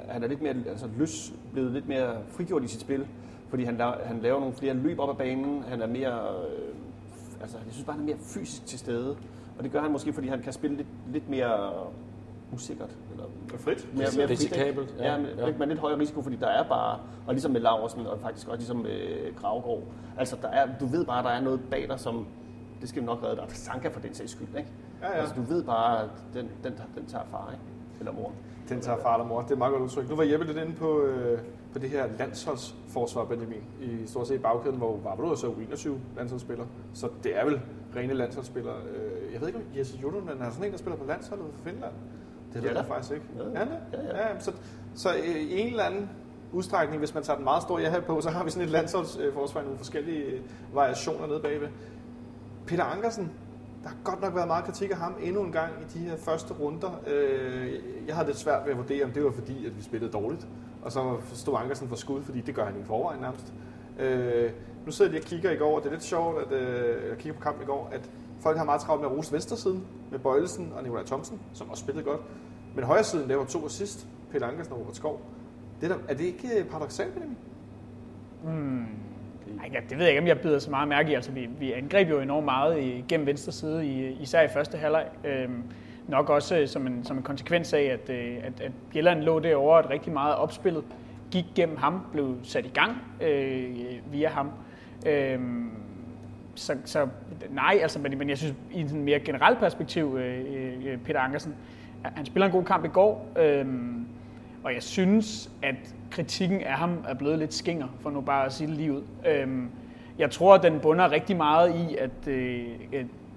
han 0.09 0.25
er 0.25 0.29
lidt 0.29 0.43
mere 0.43 0.55
altså, 0.71 0.87
løs, 0.99 1.33
blevet 1.53 1.73
lidt 1.73 1.89
mere 1.89 2.11
frigjort 2.31 2.63
i 2.65 2.69
sit 2.69 2.81
spil. 2.81 3.07
Fordi 3.49 3.65
han, 3.65 3.81
la- 3.81 4.05
han 4.07 4.19
laver 4.23 4.41
nogle 4.41 4.55
flere 4.55 4.75
løb 4.75 4.99
op 5.01 5.11
ad 5.11 5.15
banen. 5.15 5.65
Han 5.69 5.83
er 5.83 5.87
mere... 5.87 6.13
Øh, 6.13 7.43
altså, 7.43 7.57
jeg 7.67 7.73
synes 7.73 7.85
bare, 7.87 7.97
han 7.97 8.03
er 8.03 8.07
mere 8.07 8.23
fysisk 8.25 8.67
til 8.67 8.79
stede. 8.79 9.17
Og 9.59 9.65
det 9.65 9.73
gør 9.73 9.81
han 9.81 9.93
måske, 9.93 10.13
fordi 10.13 10.29
han 10.29 10.43
kan 10.43 10.53
spille 10.53 10.77
lidt, 10.77 10.89
lidt 11.13 11.29
mere 11.29 11.71
usikkert. 12.53 12.97
Eller 13.13 13.25
frit. 13.59 13.89
mere, 13.95 14.07
mere 14.17 14.29
Risikabelt, 14.29 14.95
ja. 14.99 15.13
Ja, 15.13 15.19
med, 15.19 15.35
Ja. 15.37 15.53
med 15.59 15.67
lidt 15.67 15.79
højere 15.79 15.99
risiko, 15.99 16.23
fordi 16.23 16.37
der 16.37 16.47
er 16.47 16.69
bare, 16.69 16.99
og 17.27 17.35
ligesom 17.35 17.51
med 17.53 17.61
Laversen, 17.61 18.07
og 18.07 18.19
faktisk 18.21 18.49
også 18.49 18.59
ligesom 18.59 18.77
med 18.77 19.35
Gravgaard, 19.37 19.83
altså 20.19 20.37
der 20.43 20.49
er, 20.49 20.69
du 20.81 20.87
ved 20.87 21.05
bare, 21.07 21.23
der 21.23 21.29
er 21.31 21.41
noget 21.41 21.61
bag 21.71 21.89
dig, 21.89 22.01
som, 22.01 22.27
det 22.81 22.89
skal 22.89 23.03
nok 23.05 23.23
redde 23.25 23.37
dig. 23.37 23.45
Sanka 23.49 23.89
for 23.89 24.01
den 24.01 24.15
sags 24.15 24.33
skyld, 24.33 24.49
ikke? 24.59 24.69
Ja, 25.03 25.09
ja. 25.11 25.21
Altså 25.21 25.35
du 25.35 25.43
ved 25.43 25.63
bare, 25.65 26.03
at 26.03 26.09
den, 26.35 26.49
den, 26.65 26.73
den 26.97 27.07
tager 27.07 27.25
far, 27.31 27.51
ikke? 27.53 27.65
Eller 27.99 28.13
mor. 28.13 28.33
Den 28.69 28.81
tager 28.81 28.99
far 28.99 29.17
og 29.19 29.27
mor. 29.27 29.41
Det 29.41 29.49
er 29.49 29.53
et 29.53 29.59
meget 29.59 29.73
godt 29.73 29.83
udtryk. 29.83 30.09
Nu 30.09 30.17
var 30.17 30.23
Jeppe 30.23 30.47
lidt 30.47 30.59
inde 30.59 30.73
på, 30.73 31.01
øh, 31.03 31.39
på 31.73 31.79
det 31.79 31.91
her 31.91 32.07
landsholdsforsvar, 32.19 33.25
Benjamin, 33.25 33.63
i 33.81 34.07
stort 34.07 34.29
set 34.29 34.43
bagkæden, 34.43 34.77
hvor 34.77 34.99
Vavlo 35.05 35.31
er 35.31 35.35
så 35.35 35.47
21 35.53 36.01
landsholdsspiller. 36.17 36.65
Så 36.95 37.09
det 37.25 37.39
er 37.39 37.45
vel 37.45 37.61
rene 37.97 38.15
landsholdsspillere. 38.15 38.77
Øh, 38.77 39.33
jeg 39.33 39.41
ved 39.41 39.49
ikke, 39.49 39.59
om 39.59 39.65
Jesse 39.79 39.99
Judonen 40.03 40.29
er 40.29 40.51
sådan 40.51 40.65
en, 40.65 40.73
der 40.73 40.79
spiller 40.79 40.97
på 40.97 41.05
landsholdet 41.05 41.47
for 41.55 41.71
Finland. 41.71 41.93
Det 42.53 42.63
ved 42.63 42.71
Ja, 42.71 42.77
jeg 42.77 42.87
faktisk 42.87 43.13
ikke. 43.13 43.27
Ja. 43.39 43.61
Det? 43.61 43.69
Ja, 43.93 44.03
ja. 44.03 44.29
ja 44.29 44.41
så, 44.41 44.53
så 44.95 45.09
øh, 45.15 45.37
i 45.37 45.61
en 45.61 45.67
eller 45.67 45.85
anden 45.85 46.11
udstrækning, 46.53 46.99
hvis 46.99 47.15
man 47.15 47.23
tager 47.23 47.37
den 47.37 47.45
meget 47.45 47.63
store 47.63 47.83
ja 47.83 48.01
på, 48.01 48.21
så 48.21 48.31
har 48.31 48.45
vi 48.45 48.51
sådan 48.51 48.65
et 48.65 48.71
landsholdsforsvar 48.71 49.61
i 49.61 49.65
nogle 49.65 49.79
forskellige 49.79 50.25
øh, 50.25 50.41
variationer 50.75 51.27
nede 51.27 51.41
bagved. 51.41 51.69
Peter 52.67 52.85
Ankersen, 52.85 53.33
der 53.83 53.89
har 53.89 53.97
godt 54.05 54.21
nok 54.21 54.35
været 54.35 54.47
meget 54.47 54.65
kritik 54.65 54.91
af 54.91 54.97
ham 54.97 55.17
endnu 55.23 55.43
en 55.43 55.53
gang 55.53 55.73
i 55.83 55.99
de 55.99 56.05
her 56.05 56.17
første 56.17 56.55
runder. 56.55 57.01
Jeg 58.07 58.15
havde 58.15 58.29
lidt 58.29 58.39
svært 58.39 58.65
ved 58.65 58.73
at 58.73 58.79
vurdere, 58.79 59.05
om 59.05 59.11
det 59.11 59.25
var 59.25 59.31
fordi, 59.31 59.67
at 59.67 59.77
vi 59.77 59.83
spillede 59.83 60.13
dårligt. 60.13 60.47
Og 60.83 60.93
så 60.93 61.17
stod 61.33 61.55
Ankersen 61.59 61.89
for 61.89 61.97
skud, 61.97 62.23
fordi 62.23 62.41
det 62.41 62.55
gør 62.55 62.65
han 62.65 62.81
i 62.81 62.85
forvejen 62.85 63.21
nærmest. 63.21 63.53
Nu 64.87 64.93
sidder 64.93 65.11
de 65.11 65.19
og 65.19 65.23
kigger 65.23 65.51
i 65.51 65.57
går, 65.57 65.77
og 65.77 65.83
det 65.83 65.89
er 65.89 65.93
lidt 65.93 66.05
sjovt, 66.05 66.43
at 66.43 66.53
øh, 66.53 67.09
jeg 67.09 67.19
kigger 67.19 67.39
på 67.39 67.43
kampen 67.43 67.63
i 67.63 67.67
går, 67.67 67.91
at 67.93 68.11
folk 68.41 68.57
har 68.57 68.65
meget 68.65 68.81
travlt 68.81 69.03
med 69.03 69.11
at 69.11 69.17
rose 69.17 69.33
venstresiden 69.33 69.87
med 70.11 70.19
Bøjelsen 70.19 70.73
og 70.77 70.83
Nikolaj 70.83 71.05
Thomsen, 71.05 71.41
som 71.53 71.71
også 71.71 71.83
spillede 71.83 72.05
godt. 72.05 72.21
Men 72.75 72.85
højresiden 72.85 73.29
laver 73.29 73.45
to 73.45 73.67
assist, 73.67 74.07
Pelle 74.31 74.47
Ankersen 74.47 74.73
og 74.73 74.81
Robert 74.81 74.97
Skov. 74.97 75.21
Det 75.81 75.91
er, 75.91 75.95
der, 75.95 76.03
er 76.09 76.15
det 76.15 76.25
ikke 76.25 76.49
øh, 76.59 76.65
paradoxalt, 76.65 77.13
Benjamin? 77.15 77.37
Hmm. 78.43 78.87
Ej, 79.61 79.71
ja, 79.73 79.81
det 79.89 79.99
ved 79.99 80.05
jeg 80.05 80.09
ikke, 80.09 80.21
om 80.21 80.27
jeg 80.27 80.41
bider 80.41 80.59
så 80.59 80.71
meget 80.71 80.89
mærke 80.89 81.11
i. 81.11 81.15
Altså, 81.15 81.33
vi, 81.33 81.49
vi 81.59 81.73
angreb 81.73 82.11
jo 82.11 82.21
enormt 82.21 82.45
meget 82.45 82.79
i, 82.79 83.05
gennem 83.09 83.27
venstre 83.27 83.53
side, 83.53 83.87
i, 83.87 84.13
især 84.23 84.43
i 84.43 84.49
første 84.49 84.79
halvleg. 84.79 85.09
Øhm, 85.25 85.63
nok 86.09 86.31
også 86.31 86.59
øh, 86.59 86.69
som 86.69 86.87
en, 86.87 87.05
som 87.05 87.17
en 87.17 87.23
konsekvens 87.23 87.73
af, 87.73 87.83
at, 87.83 88.11
øh, 88.11 88.37
at, 88.43 88.61
at 88.61 88.73
Bjelland 88.91 89.21
lå 89.21 89.39
derovre, 89.39 89.79
at 89.79 89.91
rigtig 89.91 90.13
meget 90.13 90.37
opspillet 90.37 90.85
gik 91.31 91.45
gennem 91.55 91.77
ham, 91.77 92.01
blev 92.13 92.37
sat 92.43 92.67
i 92.67 92.71
gang 92.75 92.97
øh, 93.21 93.77
via 94.13 94.29
ham. 94.29 94.51
Øhm, 95.07 95.71
så, 96.55 96.77
så 96.85 97.09
nej, 97.51 97.79
altså, 97.83 97.99
men, 97.99 98.19
men 98.19 98.29
jeg 98.29 98.39
synes, 98.39 98.55
i 98.73 98.81
en 98.81 99.05
mere 99.05 99.21
generelt 99.21 99.59
perspektiv, 99.59 100.17
øh, 100.21 100.41
øh, 100.41 100.93
øh 100.93 100.99
Peter 100.99 101.21
Ankersen, 101.21 101.55
han 102.05 102.27
spiller 102.27 102.47
en 102.47 102.53
god 102.53 102.65
kamp 102.65 102.85
i 102.85 102.89
går, 102.89 103.33
øh, 103.39 103.67
og 104.65 104.75
jeg 104.75 104.83
synes, 104.83 105.51
at 105.63 105.95
kritikken 106.11 106.61
af 106.61 106.75
ham 106.75 107.05
er 107.09 107.15
blevet 107.15 107.39
lidt 107.39 107.55
skinger, 107.55 107.87
for 108.01 108.11
nu 108.11 108.21
bare 108.21 108.47
at 108.47 108.53
sige 108.53 108.69
det 108.69 108.77
lige 108.77 108.93
ud. 108.93 109.03
Øh, 109.27 109.49
jeg 110.19 110.31
tror, 110.31 110.55
at 110.55 110.63
den 110.63 110.81
bunder 110.81 111.11
rigtig 111.13 111.37
meget 111.37 111.75
i, 111.75 111.97
at, 111.97 112.29
øh, 112.29 112.67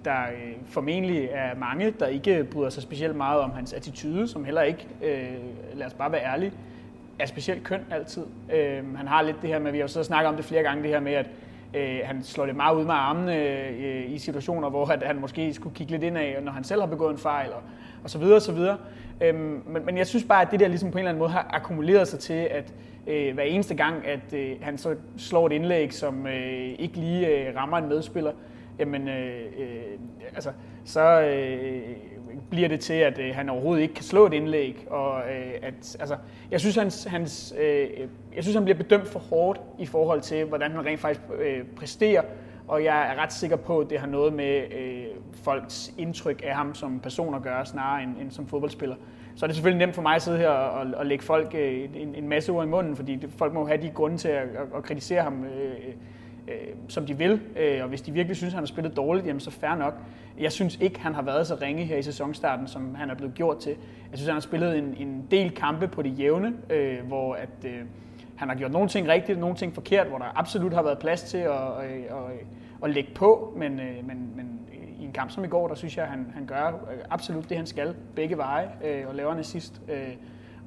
der 0.06 0.22
øh, 0.22 0.54
formentlig 0.66 1.30
er 1.32 1.56
mange, 1.56 1.92
der 2.00 2.08
ikke 2.08 2.44
bryder 2.44 2.70
sig 2.70 2.84
specielt 2.84 3.16
meget 3.16 3.40
om 3.40 3.52
hans 3.52 3.74
attitude, 3.74 4.28
som 4.28 4.46
heller 4.46 4.62
ikke, 4.62 4.88
øh, 5.04 5.78
lad 5.78 5.88
os 5.88 5.94
bare 5.94 6.12
være 6.12 6.24
ærlige, 6.24 6.52
er 7.20 7.26
specielt 7.26 7.64
køn 7.64 7.82
altid. 7.92 8.24
Øh, 8.54 8.98
han 8.98 9.08
har 9.08 9.22
lidt 9.22 9.42
det 9.42 9.50
her 9.50 9.60
med, 9.60 9.72
vi 9.72 9.78
har 9.78 9.84
jo 9.84 9.88
så 9.88 10.04
snakket 10.04 10.30
om 10.30 10.36
det 10.36 10.46
flere 10.46 10.64
gange, 10.64 10.84
det 10.84 10.92
her 10.92 11.00
med, 11.00 11.14
at 11.14 11.30
øh, 11.74 12.00
han 12.04 12.24
slår 12.24 12.46
det 12.46 12.56
meget 12.56 12.76
ud 12.76 12.86
med 12.86 12.94
armene 12.94 13.36
øh, 13.36 14.12
i 14.12 14.18
situationer, 14.18 14.70
hvor 14.70 14.86
at 14.86 15.04
han 15.04 15.20
måske 15.20 15.54
skulle 15.54 15.76
kigge 15.76 15.92
lidt 15.92 16.04
indad, 16.04 16.42
når 16.42 16.52
han 16.52 16.64
selv 16.64 16.82
har 16.82 16.88
begået 16.88 17.12
en 17.12 17.18
fejl, 17.18 17.50
og, 17.50 17.62
og 18.04 18.10
så 18.10 18.18
videre, 18.20 18.36
og 18.36 18.42
så 18.42 18.52
videre. 18.52 18.78
Øhm, 19.22 19.64
men, 19.68 19.86
men 19.86 19.98
jeg 19.98 20.08
synes 20.08 20.26
bare, 20.26 20.42
at 20.42 20.52
det 20.52 20.60
der 20.60 20.68
ligesom 20.68 20.92
på 20.92 20.98
en 20.98 21.00
eller 21.00 21.10
anden 21.10 21.20
måde 21.20 21.30
har 21.30 21.48
akkumuleret 21.50 22.08
sig 22.08 22.20
til, 22.20 22.34
at 22.34 22.74
øh, 23.08 23.34
hver 23.34 23.44
eneste 23.44 23.76
gang, 23.76 24.08
at 24.08 24.34
øh, 24.34 24.56
han 24.62 24.78
så 24.78 24.96
slår 25.18 25.46
et 25.46 25.52
indlæg, 25.52 25.94
som 25.94 26.28
øh, 26.28 26.70
ikke 26.80 26.98
lige 26.98 27.28
øh, 27.28 27.56
rammer 27.56 27.78
en 27.78 27.90
medspiller, 27.90 28.32
jamen, 28.80 29.08
øh, 29.08 29.42
øh, 29.60 30.00
altså, 30.36 30.52
så 30.86 31.22
øh, 31.22 31.82
bliver 32.50 32.68
det 32.68 32.80
til, 32.80 32.94
at 32.94 33.20
øh, 33.20 33.36
han 33.36 33.50
overhovedet 33.50 33.82
ikke 33.82 33.94
kan 33.94 34.04
slå 34.04 34.26
et 34.26 34.34
indlæg. 34.34 34.86
Og, 34.90 35.20
øh, 35.20 35.54
at, 35.62 35.98
altså, 36.00 36.16
jeg, 36.52 36.60
synes, 36.60 36.76
hans, 36.76 37.04
hans, 37.04 37.54
øh, 37.60 37.88
jeg 38.36 38.44
synes, 38.44 38.56
han 38.56 38.64
bliver 38.64 38.78
bedømt 38.78 39.08
for 39.08 39.20
hårdt 39.20 39.62
i 39.80 39.86
forhold 39.86 40.22
til, 40.22 40.46
hvordan 40.46 40.72
han 40.72 40.86
rent 40.86 41.00
faktisk 41.00 41.22
øh, 41.40 41.64
præsterer. 41.76 42.22
Og 42.68 42.84
jeg 42.84 43.12
er 43.12 43.24
ret 43.24 43.34
sikker 43.34 43.56
på, 43.56 43.80
at 43.80 43.90
det 43.90 44.00
har 44.00 44.08
noget 44.08 44.34
med 44.34 44.62
øh, 44.80 45.06
folks 45.34 45.94
indtryk 45.98 46.42
af 46.46 46.56
ham 46.56 46.76
som 46.76 47.00
person 47.00 47.36
at 47.36 47.42
gøre, 47.42 47.66
snarere 47.66 48.04
end, 48.04 48.18
end 48.22 48.32
som 48.32 48.48
fodboldspiller. 48.48 48.96
Så 49.36 49.46
er 49.46 49.48
det 49.48 49.56
selvfølgelig 49.56 49.86
nemt 49.86 49.96
for 49.96 50.02
mig 50.02 50.16
at 50.16 50.22
sidde 50.22 50.38
her 50.38 50.50
og, 50.50 50.80
og, 50.80 50.88
og 50.98 51.06
lægge 51.06 51.24
folk 51.24 51.56
øh, 51.56 51.90
en, 51.96 52.16
en 52.16 52.28
masse 52.30 52.52
ord 52.52 52.66
i 52.66 52.70
munden, 52.70 52.96
fordi 52.96 53.16
det, 53.16 53.30
folk 53.38 53.54
må 53.54 53.68
have 53.68 53.82
de 53.82 53.90
grunde 53.90 54.18
til 54.18 54.28
at, 54.28 54.44
at, 54.44 54.68
at 54.76 54.84
kritisere 54.84 55.22
ham, 55.22 55.44
øh, 55.44 55.94
øh, 56.50 56.76
som 56.88 57.06
de 57.06 57.18
vil. 57.18 57.42
Øh, 57.56 57.84
og 57.84 57.90
hvis 57.90 58.02
de 58.02 58.12
virkelig 58.12 58.38
synes, 58.38 58.54
at 58.54 58.56
han 58.56 58.62
har 58.62 58.68
spillet 58.68 58.96
dårligt, 58.96 59.28
jamen 59.28 59.40
så 59.40 59.52
fair 59.52 59.76
nok. 59.76 59.94
Jeg 60.40 60.52
synes 60.52 60.78
ikke, 60.82 61.00
han 61.00 61.16
har 61.16 61.22
været 61.22 61.48
så 61.48 61.56
ringe 61.62 61.86
her 61.86 61.98
i 61.98 62.02
sæsonstarten, 62.02 62.68
som 62.68 62.96
han 62.96 63.10
er 63.10 63.16
blevet 63.16 63.34
gjort 63.34 63.60
til. 63.60 63.76
Jeg 64.12 64.18
synes, 64.18 64.26
han 64.26 64.34
har 64.36 64.42
spillet 64.42 64.78
en, 64.78 64.96
en 65.00 65.28
del 65.32 65.52
kampe 65.52 65.88
på 65.88 66.02
det 66.02 66.20
jævne, 66.20 66.54
øh, 66.70 67.08
hvor 67.08 67.34
at, 67.34 67.66
øh, 67.66 67.82
han 68.36 68.50
har 68.50 68.56
gjort 68.56 68.72
nogle 68.72 68.90
ting 68.90 69.08
rigtigt 69.08 69.36
og 69.36 69.42
nogle 69.42 69.56
ting 69.56 69.74
forkert, 69.74 70.08
hvor 70.08 70.18
der 70.18 70.26
absolut 70.36 70.74
har 70.74 70.84
været 70.84 71.00
plads 71.00 71.24
til 71.24 71.38
at, 71.38 71.52
øh, 71.52 71.92
at, 71.92 72.10
at, 72.10 72.46
at 72.84 72.90
lægge 72.90 73.12
på, 73.16 73.54
men, 73.58 73.80
øh, 73.80 74.08
men, 74.08 74.32
men 74.36 74.60
øh, 74.74 75.02
i 75.02 75.06
en 75.06 75.12
kamp 75.12 75.32
som 75.32 75.44
i 75.44 75.48
går, 75.48 75.68
der 75.68 75.76
synes 75.76 75.98
jeg, 75.98 76.06
at 76.06 76.12
han, 76.12 76.32
han 76.36 76.46
gør 76.46 76.90
absolut 77.10 77.50
det, 77.50 77.58
han 77.58 77.66
skal 77.66 77.96
begge 78.16 78.38
veje, 78.38 78.70
øh, 78.84 79.08
og 79.08 79.16
laver 79.16 79.34
en 79.34 79.40
assist, 79.40 79.82
øh, 79.90 80.14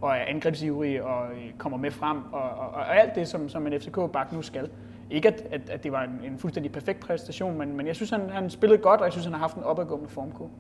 og 0.01 0.11
er 0.11 0.25
angrebsivrig 0.29 1.03
og 1.03 1.27
kommer 1.59 1.79
med 1.79 1.91
frem, 1.91 2.19
og, 2.33 2.43
og, 2.43 2.69
og 2.69 3.01
alt 3.01 3.15
det, 3.15 3.29
som, 3.29 3.49
som 3.49 3.67
en 3.67 3.81
FCK-bak 3.81 4.33
nu 4.33 4.43
skal. 4.43 4.71
Ikke 5.13 5.29
at, 5.29 5.47
at, 5.51 5.71
at 5.71 5.85
det 5.85 5.93
var 5.93 6.03
en, 6.03 6.21
en 6.25 6.39
fuldstændig 6.39 6.73
perfekt 6.73 7.01
præstation, 7.01 7.59
men, 7.59 7.77
men 7.77 7.87
jeg 7.87 7.97
synes, 7.97 8.11
han, 8.11 8.31
han 8.31 8.51
spillede 8.51 8.83
godt, 8.83 9.01
og 9.01 9.05
jeg 9.05 9.13
synes, 9.13 9.25
han 9.25 9.33
har 9.33 9.41
haft 9.41 9.57
en 9.57 9.63
opadgående 9.63 10.09
formkurve. 10.09 10.51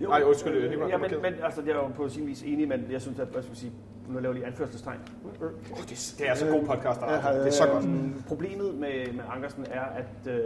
Jo, 0.00 0.08
Nej, 0.08 0.22
undskyld, 0.22 0.70
det 0.70 0.88
ja, 0.88 0.96
men, 0.96 1.10
men 1.22 1.34
altså, 1.42 1.62
jeg 1.62 1.70
er 1.70 1.76
jo 1.76 1.88
på 1.88 2.08
sin 2.08 2.26
vis 2.26 2.42
enig, 2.42 2.68
men 2.68 2.84
jeg 2.90 3.00
synes, 3.00 3.18
at, 3.18 3.28
hvad 3.28 3.42
skal 3.42 3.56
sige, 3.56 3.72
nu 4.08 4.18
laver 4.18 4.34
lige 4.34 4.46
anførselstegn. 4.46 4.98
Oh, 5.24 5.78
det, 5.80 6.14
det 6.18 6.28
er 6.28 6.34
så 6.34 6.46
god 6.46 6.66
podcast, 6.66 7.00
der. 7.00 7.32
det 7.32 7.46
er 7.46 7.50
så 7.50 7.66
godt. 7.72 7.88
Mm, 7.88 8.22
problemet 8.28 8.74
med, 8.74 9.12
med 9.12 9.24
Ankersen 9.34 9.66
er, 9.70 9.80
at, 9.80 10.32
øh, 10.32 10.42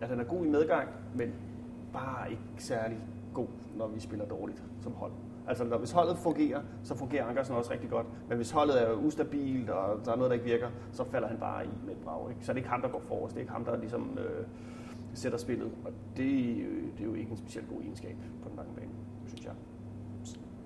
at 0.00 0.08
han 0.08 0.20
er 0.20 0.24
god 0.24 0.46
i 0.46 0.48
medgang, 0.48 0.88
men 1.14 1.32
bare 1.92 2.30
ikke 2.30 2.42
særlig 2.58 2.98
god, 3.34 3.46
når 3.76 3.86
vi 3.86 4.00
spiller 4.00 4.26
dårligt 4.26 4.62
som 4.82 4.92
hold. 4.92 5.12
Altså, 5.48 5.64
når, 5.64 5.78
hvis 5.78 5.90
holdet 5.90 6.18
fungerer, 6.18 6.60
så 6.82 6.96
fungerer 6.96 7.26
Ankersen 7.26 7.54
også 7.54 7.72
rigtig 7.72 7.90
godt. 7.90 8.06
Men 8.28 8.36
hvis 8.36 8.50
holdet 8.50 8.82
er 8.82 8.92
ustabilt, 8.92 9.70
og 9.70 10.04
der 10.04 10.12
er 10.12 10.16
noget, 10.16 10.30
der 10.30 10.34
ikke 10.34 10.44
virker, 10.44 10.68
så 10.92 11.04
falder 11.04 11.28
han 11.28 11.38
bare 11.38 11.64
i 11.64 11.68
med 11.86 11.92
et 11.92 12.00
brag. 12.04 12.30
Ikke? 12.30 12.44
Så 12.44 12.52
det 12.52 12.56
er 12.56 12.56
ikke 12.56 12.68
ham, 12.68 12.82
der 12.82 12.88
går 12.88 13.02
forrest. 13.08 13.34
Det 13.34 13.38
er 13.38 13.42
ikke 13.42 13.52
ham, 13.52 13.64
der 13.64 13.76
ligesom 13.76 14.18
øh, 14.20 14.46
sætter 15.14 15.38
spillet. 15.38 15.70
Og 15.84 15.92
det, 16.16 16.56
øh, 16.56 16.82
det 16.92 17.00
er 17.00 17.04
jo 17.04 17.14
ikke 17.14 17.30
en 17.30 17.36
specielt 17.36 17.68
god 17.68 17.80
egenskab 17.82 18.16
på 18.42 18.48
den 18.48 18.56
lange 18.56 18.72
bane, 18.74 18.90
synes 19.26 19.44
jeg. 19.44 19.52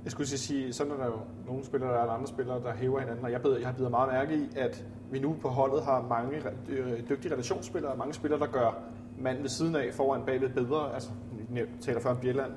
Jeg 0.05 0.12
skulle 0.12 0.29
sige, 0.29 0.73
sådan 0.73 0.92
er 0.92 0.97
der 0.97 1.07
jo 1.07 1.18
nogle 1.47 1.64
spillere, 1.64 1.90
der 1.90 1.99
er 1.99 2.11
andre 2.11 2.27
spillere, 2.27 2.62
der 2.62 2.75
hæver 2.75 3.01
hinanden, 3.01 3.25
og 3.25 3.33
jeg, 3.33 3.42
beder, 3.42 3.59
jeg 3.59 3.68
har 3.68 3.75
bidt 3.75 3.90
meget 3.90 4.12
mærke 4.12 4.37
i, 4.37 4.49
at 4.57 4.87
vi 5.11 5.18
nu 5.18 5.37
på 5.42 5.49
holdet 5.49 5.85
har 5.85 6.07
mange 6.09 6.42
øh, 6.68 7.09
dygtige 7.09 7.33
relationsspillere, 7.33 7.97
mange 7.97 8.14
spillere, 8.14 8.40
der 8.40 8.47
gør 8.47 8.83
manden 9.18 9.42
ved 9.42 9.51
siden 9.51 9.77
af 9.77 9.95
foran 9.95 10.23
bagved 10.27 10.49
bedre. 10.49 10.95
Altså, 10.95 11.11
jeg 11.55 11.66
taler 11.81 12.01
før 12.01 12.11
om 12.11 12.16
Bjelland, 12.16 12.53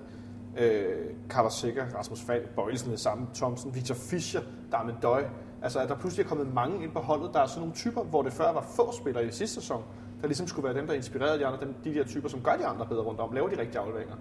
øh, 0.59 0.95
Carter 1.29 1.49
Sikker, 1.49 1.85
Rasmus 1.97 2.21
Fald, 2.21 2.45
Bøjelsen 2.55 2.91
det 2.91 2.99
samme, 2.99 3.27
Thomsen, 3.33 3.75
Victor 3.75 3.95
Fischer, 3.95 4.41
Darmen 4.71 4.95
Døj. 5.01 5.23
Altså, 5.61 5.79
at 5.79 5.89
der 5.89 5.95
pludselig 5.95 6.23
er 6.23 6.27
kommet 6.27 6.53
mange 6.53 6.83
ind 6.83 6.91
på 6.91 6.99
holdet. 6.99 7.29
Der 7.33 7.39
er 7.39 7.45
sådan 7.45 7.59
nogle 7.59 7.73
typer, 7.73 8.03
hvor 8.03 8.21
det 8.21 8.33
før 8.33 8.53
var 8.53 8.61
få 8.75 8.93
spillere 8.93 9.25
i 9.25 9.31
sidste 9.31 9.55
sæson, 9.55 9.83
der 10.21 10.27
ligesom 10.27 10.47
skulle 10.47 10.67
være 10.67 10.77
dem, 10.77 10.87
der 10.87 10.93
inspirerede 10.93 11.39
de 11.39 11.45
andre, 11.45 11.65
dem, 11.65 11.73
de 11.83 11.93
der 11.93 12.03
typer, 12.03 12.29
som 12.29 12.41
gør 12.41 12.55
de 12.55 12.65
andre 12.65 12.85
bedre 12.85 13.01
rundt 13.01 13.19
om, 13.19 13.33
laver 13.33 13.49
de 13.49 13.59
rigtige 13.59 13.79
afleveringer. 13.79 14.15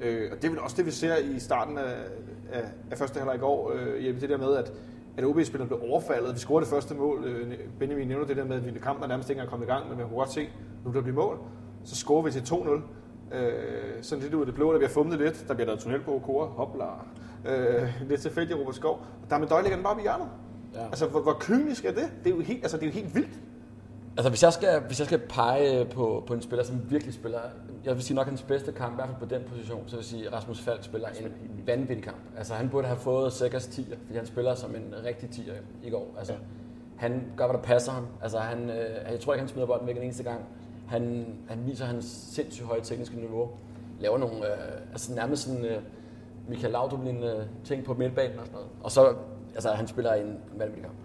Øh, 0.00 0.28
og 0.32 0.36
det 0.36 0.44
er 0.44 0.50
vel 0.50 0.60
også 0.60 0.76
det, 0.76 0.86
vi 0.86 0.90
ser 0.90 1.16
i 1.16 1.38
starten 1.38 1.78
af, 1.78 1.94
af, 2.52 2.64
af 2.90 2.98
første 2.98 3.18
halvleg 3.18 3.36
i 3.36 3.38
går, 3.38 3.72
øh, 3.74 4.20
det 4.20 4.28
der 4.28 4.38
med, 4.38 4.56
at, 4.56 4.72
at 5.16 5.24
OB-spillerne 5.24 5.68
blev 5.68 5.80
overfaldet. 5.90 6.34
Vi 6.34 6.38
scorede 6.38 6.64
det 6.64 6.70
første 6.70 6.94
mål. 6.94 7.24
Øh, 7.24 7.58
Benjamin 7.78 8.08
nævner 8.08 8.26
det 8.26 8.36
der 8.36 8.44
med, 8.44 8.56
at 8.56 8.82
kampen 8.82 9.04
er 9.04 9.08
nærmest 9.08 9.30
ikke 9.30 9.38
engang 9.38 9.50
kommet 9.50 9.66
i 9.66 9.70
gang, 9.70 9.88
men 9.88 9.98
man 9.98 10.06
kunne 10.06 10.18
godt 10.18 10.32
se, 10.32 10.48
nu 10.84 10.92
der 10.92 11.00
bliver 11.00 11.16
mål. 11.16 11.38
Så 11.84 11.96
scorer 11.96 12.22
vi 12.22 12.30
til 12.30 12.40
2-0. 12.40 12.80
Øh, 13.32 14.02
sådan 14.02 14.22
lidt 14.22 14.34
ud 14.34 14.40
af 14.40 14.46
det 14.46 14.54
blå, 14.54 14.72
der 14.72 14.78
bliver 14.78 14.90
fumlet 14.90 15.18
lidt. 15.18 15.44
Der 15.48 15.54
bliver 15.54 15.70
der 15.70 15.76
tunnel 15.76 16.00
på 16.00 16.22
Kora, 16.24 16.46
hopla. 16.46 16.84
Øh, 17.48 17.88
lidt 18.08 18.20
tilfældigt 18.20 18.58
Robert 18.58 18.74
Skov. 18.74 19.06
Og 19.22 19.30
der 19.30 19.38
med 19.38 19.48
Døj 19.48 19.60
ligger 19.62 19.76
den 19.76 19.84
bare 19.84 19.94
på 19.94 20.00
hjørnet. 20.00 20.28
Ja. 20.74 20.84
Altså, 20.84 21.06
hvor, 21.06 21.20
hvor 21.20 21.36
kynisk 21.40 21.84
er 21.84 21.92
det? 21.92 22.12
Det 22.24 22.32
er 22.32 22.34
jo 22.36 22.42
helt, 22.42 22.62
altså, 22.62 22.76
det 22.76 22.82
er 22.82 22.86
jo 22.86 22.92
helt 22.92 23.14
vildt. 23.14 23.40
Altså, 24.16 24.28
hvis 24.28 24.42
jeg 24.42 24.52
skal, 24.52 24.80
hvis 24.80 24.98
jeg 24.98 25.06
skal 25.06 25.18
pege 25.18 25.84
på, 25.84 26.24
på 26.26 26.34
en 26.34 26.42
spiller, 26.42 26.64
som 26.64 26.90
virkelig 26.90 27.14
spiller, 27.14 27.38
jeg 27.84 27.94
vil 27.94 28.02
sige 28.02 28.14
nok 28.14 28.26
hans 28.26 28.42
bedste 28.42 28.72
kamp, 28.72 28.92
i 28.92 28.94
hvert 28.94 29.08
fald 29.08 29.28
på 29.28 29.34
den 29.34 29.42
position, 29.48 29.84
så 29.86 29.96
vil 29.96 30.00
jeg 30.00 30.04
sige, 30.04 30.26
at 30.26 30.32
Rasmus 30.32 30.60
Falk 30.60 30.84
spiller 30.84 31.08
en 31.08 31.62
vanvittig 31.66 32.04
kamp. 32.04 32.18
Altså, 32.36 32.54
han 32.54 32.68
burde 32.68 32.86
have 32.86 32.98
fået 32.98 33.32
Sækkers 33.32 33.66
10'er, 33.66 33.96
fordi 34.06 34.16
han 34.16 34.26
spiller 34.26 34.54
som 34.54 34.74
en 34.74 34.94
rigtig 35.04 35.28
10'er 35.28 35.86
i 35.86 35.90
går. 35.90 36.14
Altså, 36.18 36.32
ja. 36.32 36.38
han 36.96 37.22
gør, 37.36 37.46
hvad 37.46 37.56
der 37.56 37.62
passer 37.62 37.92
ham. 37.92 38.06
Altså, 38.22 38.38
han, 38.38 38.70
øh, 38.70 39.12
jeg 39.12 39.20
tror 39.20 39.32
ikke, 39.32 39.40
han 39.40 39.48
smider 39.48 39.66
bolden 39.66 39.86
væk 39.86 39.96
en 39.96 40.02
eneste 40.02 40.22
gang. 40.22 40.40
Han, 40.92 41.26
han 41.48 41.66
viser 41.66 41.84
hans 41.84 42.04
sindssygt 42.04 42.66
høje 42.66 42.80
tekniske 42.80 43.16
niveau. 43.16 43.50
Laver 44.00 44.18
nogle, 44.18 44.36
øh, 44.36 44.92
altså 44.92 45.14
nærmest 45.14 45.42
sådan 45.42 45.64
øh, 45.64 45.82
Michael 46.48 46.72
Laudrup 46.72 47.06
øh, 47.06 47.46
ting 47.64 47.84
på 47.84 47.94
midtbanen 47.94 48.38
og 48.38 48.46
sådan 48.46 48.52
noget. 48.52 48.68
Og 48.82 48.90
så, 48.90 49.14
altså 49.54 49.70
han 49.70 49.86
spiller 49.86 50.12
en 50.12 50.38
vanvittig 50.56 50.84
kamp. 50.84 50.96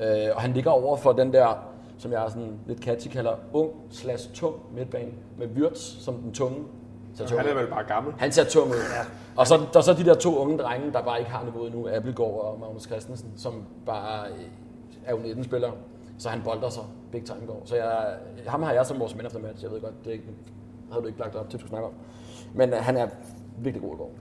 Øh, 0.00 0.36
og 0.36 0.42
han 0.42 0.52
ligger 0.52 0.70
over 0.70 0.96
for 0.96 1.12
den 1.12 1.32
der, 1.32 1.68
som 1.98 2.12
jeg 2.12 2.24
sådan 2.28 2.58
lidt 2.66 2.80
catchy 2.80 3.08
kalder, 3.08 3.34
ung 3.52 3.70
slash 3.90 4.32
tung 4.34 4.54
midtbane, 4.74 5.12
med 5.38 5.46
Wirtz 5.46 5.80
som 5.80 6.14
den 6.14 6.32
tunge. 6.32 6.64
Så 7.14 7.36
han 7.36 7.46
er 7.46 7.54
vel 7.54 7.66
bare 7.66 7.84
gammel. 7.84 8.14
Han 8.18 8.32
ser 8.32 8.44
tung 8.44 8.70
ud. 8.70 8.74
Ja. 8.74 9.04
Og 9.36 9.46
så, 9.46 9.56
der 9.72 9.78
er 9.78 9.82
så 9.82 9.92
de 9.92 10.04
der 10.04 10.14
to 10.14 10.36
unge 10.38 10.58
drenge, 10.58 10.92
der 10.92 11.02
bare 11.02 11.18
ikke 11.18 11.30
har 11.30 11.44
niveauet 11.44 11.74
nu, 11.74 11.88
Appelgaard 11.88 12.30
og 12.30 12.60
Magnus 12.60 12.82
Christensen, 12.82 13.32
som 13.36 13.64
bare 13.86 14.26
øh, 14.28 14.44
er 15.04 15.12
jo 15.12 15.18
19 15.18 15.44
spillere. 15.44 15.72
Så 16.18 16.28
han 16.28 16.42
bolder 16.44 16.68
sig 16.68 16.82
big 17.14 17.24
time 17.24 17.40
i 17.42 17.46
går. 17.46 17.62
Så 17.64 17.76
jeg, 17.76 18.16
ham 18.46 18.62
har 18.62 18.72
jeg 18.72 18.86
som 18.86 19.00
vores 19.00 19.16
man 19.16 19.26
of 19.26 19.32
the 19.32 19.42
match. 19.42 19.62
Jeg 19.64 19.70
ved 19.70 19.80
godt, 19.80 20.04
det 20.04 20.10
ikke, 20.12 20.24
havde 20.90 21.02
du 21.02 21.06
ikke 21.06 21.20
lagt 21.20 21.36
op 21.36 21.50
til, 21.50 21.56
at 21.56 21.62
du 21.62 21.68
snakke 21.68 21.86
om. 21.86 21.94
Men 22.54 22.72
uh, 22.72 22.78
han 22.78 22.96
er 22.96 23.08
virkelig 23.58 23.82
god 23.82 23.94
i 23.94 23.98
går. 23.98 24.12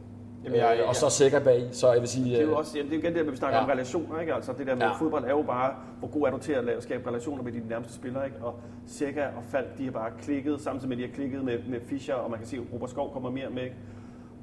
Jamen, 0.44 0.60
jeg, 0.60 0.78
øh, 0.82 0.90
og 0.90 0.96
så 0.96 1.10
sikker 1.10 1.40
bag, 1.40 1.70
så 1.72 1.92
jeg 1.92 2.02
vil 2.02 2.10
sige... 2.10 2.26
Det 2.26 2.40
er 2.40 2.44
jo 2.44 2.50
øh, 2.50 2.58
også, 2.58 2.78
ja, 2.78 2.84
det 2.84 2.94
er 2.94 2.98
igen 2.98 3.16
det, 3.16 3.32
vi 3.32 3.38
snakker 3.38 3.58
ja. 3.58 3.64
om 3.64 3.70
relationer, 3.70 4.20
ikke? 4.20 4.34
Altså 4.34 4.54
det 4.58 4.68
der 4.68 4.76
med 4.76 4.82
ja. 4.82 4.94
fodbold 4.94 5.24
er 5.24 5.30
jo 5.30 5.42
bare, 5.42 5.76
hvor 6.00 6.08
god 6.08 6.28
er 6.28 6.32
du 6.32 6.38
til 6.38 6.54
at 6.54 6.64
lave, 6.64 6.82
skabe 6.82 7.10
relationer 7.10 7.44
med 7.44 7.52
dine 7.52 7.68
nærmeste 7.68 7.94
spillere, 7.94 8.26
ikke? 8.26 8.38
Og 8.42 8.56
Sikker 8.88 9.26
og 9.26 9.44
Falk, 9.44 9.78
de 9.78 9.84
har 9.84 9.92
bare 9.92 10.12
klikket, 10.22 10.62
samtidig 10.62 10.90
med, 10.90 10.98
at 10.98 11.04
de 11.04 11.08
har 11.08 11.16
klikket 11.16 11.44
med, 11.44 11.60
med 11.68 11.80
Fischer, 11.82 12.16
og 12.16 12.30
man 12.30 12.40
kan 12.40 12.48
se, 12.48 12.58
at 12.58 12.64
Robert 12.74 12.90
Skov 12.90 13.14
kommer 13.14 13.30
mere 13.30 13.50
med, 13.50 13.70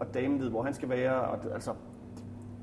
og 0.01 0.15
damen 0.15 0.41
ved, 0.41 0.51
hvor 0.51 0.63
han 0.63 0.75
skal 0.75 0.89
være, 0.89 1.21
og 1.21 1.39
altså, 1.55 1.71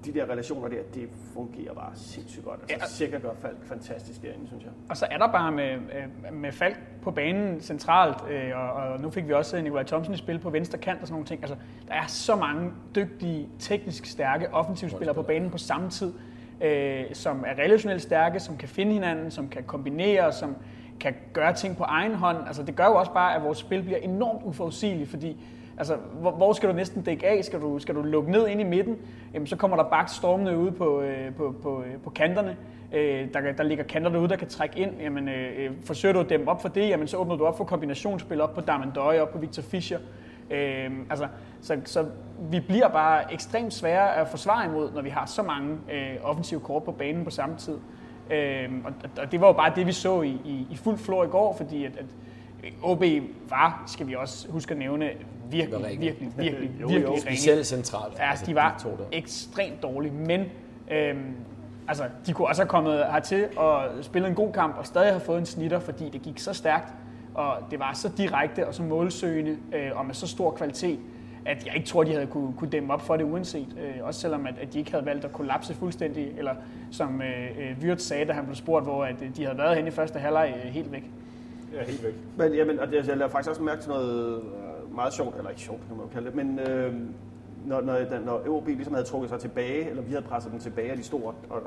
de 0.07 0.19
der 0.19 0.29
relationer 0.29 0.67
der, 0.67 0.77
det 0.93 1.09
fungerer 1.33 1.73
bare 1.73 1.91
sindssygt 1.95 2.45
godt. 2.45 2.59
Altså, 2.61 2.75
ja. 2.79 2.85
Sikker 2.85 3.19
gør 3.19 3.29
Falk 3.41 3.57
fantastisk 3.65 4.21
derinde, 4.21 4.47
synes 4.47 4.63
jeg. 4.63 4.71
Og 4.89 4.97
så 4.97 5.07
er 5.11 5.17
der 5.17 5.31
bare 5.31 5.51
med, 5.51 5.77
med 6.31 6.51
Falk 6.51 6.77
på 7.01 7.11
banen 7.11 7.61
centralt, 7.61 8.17
øh, 8.29 8.51
og, 8.55 8.71
og 8.71 9.01
nu 9.01 9.09
fik 9.09 9.27
vi 9.27 9.33
også 9.33 9.61
Nikolaj 9.61 9.83
Thomsen 9.83 10.13
i 10.13 10.17
spil 10.17 10.39
på 10.39 10.49
venstre 10.49 10.77
kant 10.77 11.01
og 11.01 11.07
sådan 11.07 11.13
nogle 11.13 11.25
ting. 11.25 11.41
Altså, 11.41 11.55
der 11.87 11.93
er 11.93 12.07
så 12.07 12.35
mange 12.35 12.71
dygtige, 12.95 13.49
teknisk 13.59 14.05
stærke 14.05 14.53
offensivspillere 14.53 15.15
på 15.15 15.21
banen 15.21 15.49
på 15.49 15.57
samme 15.57 15.89
tid, 15.89 16.13
øh, 16.61 17.03
som 17.13 17.43
er 17.47 17.63
relationelt 17.63 18.01
stærke, 18.01 18.39
som 18.39 18.57
kan 18.57 18.69
finde 18.69 18.93
hinanden, 18.93 19.31
som 19.31 19.49
kan 19.49 19.63
kombinere, 19.63 20.33
som 20.33 20.55
kan 20.99 21.15
gøre 21.33 21.53
ting 21.53 21.77
på 21.77 21.83
egen 21.83 22.13
hånd. 22.13 22.37
Altså, 22.47 22.63
det 22.63 22.75
gør 22.75 22.85
jo 22.85 22.95
også 22.95 23.13
bare, 23.13 23.35
at 23.35 23.43
vores 23.43 23.57
spil 23.57 23.83
bliver 23.83 23.97
enormt 23.97 24.41
uforudsigeligt, 24.43 25.09
fordi 25.09 25.37
Altså, 25.77 25.95
hvor, 25.95 26.31
hvor 26.31 26.53
skal 26.53 26.69
du 26.69 26.73
næsten 26.73 27.01
dække 27.01 27.27
af? 27.27 27.45
Skal 27.45 27.61
du, 27.61 27.79
skal 27.79 27.95
du 27.95 28.01
lukke 28.01 28.31
ned 28.31 28.47
ind 28.47 28.61
i 28.61 28.63
midten? 28.63 28.97
Jamen, 29.33 29.47
så 29.47 29.55
kommer 29.55 29.77
der 29.77 29.83
bak 29.83 30.09
stormende 30.09 30.57
ude 30.57 30.71
på, 30.71 31.01
øh, 31.01 31.35
på, 31.35 31.55
på, 31.63 31.83
øh, 31.83 32.01
på 32.03 32.09
kanterne. 32.09 32.57
Øh, 32.93 33.33
der, 33.33 33.51
der 33.51 33.63
ligger 33.63 33.83
kanter 33.83 34.11
derude, 34.11 34.29
der 34.29 34.35
kan 34.35 34.47
trække 34.47 34.79
ind. 34.79 34.91
Jamen, 35.01 35.29
øh, 35.29 35.65
øh, 35.65 35.71
forsøger 35.85 36.13
du 36.13 36.19
at 36.19 36.29
dæmme 36.29 36.51
op 36.51 36.61
for 36.61 36.69
det, 36.69 36.89
jamen, 36.89 37.07
så 37.07 37.17
åbner 37.17 37.35
du 37.35 37.45
op 37.45 37.57
for 37.57 37.63
kombinationsspil 37.63 38.41
op 38.41 38.53
på 38.53 38.61
Darman 38.61 38.91
Døje, 38.91 39.21
op 39.21 39.31
på 39.31 39.37
Victor 39.37 39.63
Fischer. 39.63 39.99
Øh, 40.51 40.91
altså, 41.09 41.27
så, 41.61 41.77
så 41.85 42.05
vi 42.51 42.59
bliver 42.59 42.87
bare 42.87 43.33
ekstremt 43.33 43.73
svære 43.73 44.15
at 44.15 44.27
forsvare 44.27 44.65
imod, 44.65 44.91
når 44.93 45.01
vi 45.01 45.09
har 45.09 45.25
så 45.25 45.43
mange 45.43 45.77
øh, 45.93 46.15
offensive 46.23 46.59
kort 46.59 46.83
på 46.83 46.91
banen 46.91 47.23
på 47.23 47.29
samme 47.29 47.55
tid. 47.57 47.77
Øh, 48.31 48.69
og, 48.85 48.93
og 49.21 49.31
det 49.31 49.41
var 49.41 49.47
jo 49.47 49.53
bare 49.53 49.71
det, 49.75 49.87
vi 49.87 49.91
så 49.91 50.21
i, 50.21 50.41
i, 50.45 50.67
i 50.71 50.75
fuld 50.75 50.97
flor 50.97 51.23
i 51.23 51.27
går, 51.27 51.55
fordi 51.57 51.85
at, 51.85 51.97
at 51.97 52.05
OB 52.83 53.03
var, 53.49 53.83
skal 53.87 54.07
vi 54.07 54.15
også 54.15 54.51
huske 54.51 54.71
at 54.71 54.77
nævne, 54.77 55.09
virkelig, 55.49 55.79
virkelig, 55.79 55.99
virkelig, 56.07 56.31
virkelig, 56.37 56.71
jo, 56.81 56.87
virkelig 56.87 57.09
ringe. 57.09 57.21
Specielt 57.21 57.67
centralt. 57.67 58.13
Ja, 58.17 58.29
altså, 58.29 58.45
de 58.45 58.55
var 58.55 58.97
de 59.11 59.17
ekstremt 59.17 59.83
dårlige, 59.83 60.13
men 60.13 60.45
øhm, 60.91 61.35
altså, 61.87 62.03
de 62.25 62.33
kunne 62.33 62.47
også 62.47 62.61
have 62.61 62.69
kommet 62.69 63.05
hertil 63.11 63.47
og 63.57 63.83
spillet 64.01 64.29
en 64.29 64.35
god 64.35 64.53
kamp 64.53 64.77
og 64.77 64.85
stadig 64.85 65.11
have 65.11 65.21
fået 65.21 65.39
en 65.39 65.45
snitter, 65.45 65.79
fordi 65.79 66.09
det 66.09 66.21
gik 66.21 66.39
så 66.39 66.53
stærkt, 66.53 66.93
og 67.33 67.57
det 67.71 67.79
var 67.79 67.93
så 67.93 68.09
direkte 68.17 68.67
og 68.67 68.73
så 68.73 68.83
målsøgende 68.83 69.57
øh, 69.73 69.91
og 69.95 70.05
med 70.05 70.13
så 70.13 70.27
stor 70.27 70.51
kvalitet, 70.51 70.99
at 71.45 71.65
jeg 71.65 71.75
ikke 71.75 71.87
tror, 71.87 72.03
de 72.03 72.11
havde 72.11 72.27
kunne, 72.27 72.53
kunne 72.57 72.69
dæmme 72.69 72.93
op 72.93 73.01
for 73.01 73.17
det 73.17 73.23
uanset. 73.23 73.67
Øh, 73.79 73.93
også 74.03 74.19
selvom, 74.19 74.45
at, 74.45 74.53
at 74.61 74.73
de 74.73 74.79
ikke 74.79 74.91
havde 74.91 75.05
valgt 75.05 75.25
at 75.25 75.33
kollapse 75.33 75.73
fuldstændig, 75.73 76.31
eller 76.37 76.55
som 76.91 77.21
øh, 77.21 77.57
øh 77.57 77.77
Wirtz 77.81 78.03
sagde, 78.03 78.25
da 78.25 78.33
han 78.33 78.45
blev 78.45 78.55
spurgt, 78.55 78.85
hvor 78.85 79.05
at, 79.05 79.21
øh, 79.21 79.35
de 79.35 79.45
havde 79.45 79.57
været 79.57 79.75
henne 79.75 79.87
i 79.87 79.91
første 79.91 80.19
halvleg 80.19 80.53
øh, 80.65 80.71
helt 80.71 80.91
væk. 80.91 81.03
Ja, 81.77 81.83
helt 81.83 82.03
væk. 82.03 82.13
Men, 82.37 82.53
jamen, 82.53 82.79
og 82.79 82.87
det, 82.87 83.07
jeg 83.07 83.17
lader 83.17 83.29
faktisk 83.29 83.49
også 83.49 83.63
mærke 83.63 83.81
til 83.81 83.89
noget 83.89 84.37
øh, 84.37 84.95
meget 84.95 85.13
sjovt, 85.13 85.37
eller 85.37 85.49
ikke 85.49 85.61
sjovt, 85.61 85.81
kan 85.87 85.97
man 85.97 86.05
jo 86.05 86.11
kalde 86.13 86.27
det, 86.27 86.35
men 86.35 86.59
øh, 86.59 86.93
når, 87.65 87.81
når, 87.81 88.19
når 88.25 88.49
OB 88.49 88.67
ligesom 88.67 88.93
havde 88.93 89.07
trukket 89.07 89.29
sig 89.29 89.39
tilbage, 89.39 89.89
eller 89.89 90.03
vi 90.03 90.09
havde 90.09 90.25
presset 90.25 90.51
dem 90.51 90.59
tilbage, 90.59 90.91
og 90.91 90.97
de 90.97 91.03
stod 91.03 91.21
og, 91.21 91.35
og, 91.49 91.61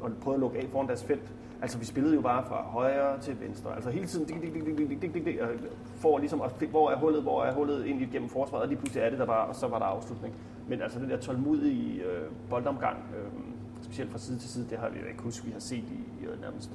og, 0.00 0.10
prøvede 0.22 0.36
at 0.36 0.40
lukke 0.40 0.58
af 0.58 0.68
foran 0.72 0.86
deres 0.86 1.04
felt, 1.04 1.32
altså 1.62 1.78
vi 1.78 1.84
spillede 1.84 2.14
jo 2.14 2.20
bare 2.20 2.44
fra 2.46 2.62
højre 2.62 3.20
til 3.20 3.40
venstre, 3.40 3.74
altså 3.74 3.90
hele 3.90 4.06
tiden, 4.06 4.26
dik, 4.26 4.42
dik, 4.42 4.54
dik, 4.54 4.64
dik, 4.64 4.78
dik, 4.78 5.02
dik, 5.02 5.14
dik, 5.14 5.24
dik, 5.24 5.38
og 5.40 5.48
for 5.96 6.18
ligesom 6.18 6.40
at 6.40 6.68
hvor 6.70 6.90
er 6.90 6.96
hullet, 6.96 7.22
hvor 7.22 7.44
er 7.44 7.52
hullet 7.52 7.86
ind 7.86 8.10
gennem 8.12 8.28
forsvaret, 8.28 8.62
og 8.62 8.68
lige 8.68 8.78
pludselig 8.78 9.02
er 9.02 9.10
det 9.10 9.18
der 9.18 9.26
bare, 9.26 9.46
og 9.46 9.54
så 9.56 9.68
var 9.68 9.78
der 9.78 9.86
afslutning. 9.86 10.34
Men 10.68 10.82
altså 10.82 10.98
den 10.98 11.10
der 11.10 11.16
tålmodige 11.16 12.02
øh, 12.02 12.22
boldomgang, 12.50 12.96
øh, 13.16 13.42
specielt 13.82 14.10
fra 14.10 14.18
side 14.18 14.38
til 14.38 14.50
side, 14.50 14.66
det 14.70 14.78
har 14.78 14.88
vi 14.88 14.98
jo 14.98 15.06
ikke 15.06 15.22
huske, 15.22 15.46
vi 15.46 15.52
har 15.52 15.60
set 15.60 15.84
i 15.90 16.24
øh, 16.24 16.40
nærmest 16.40 16.70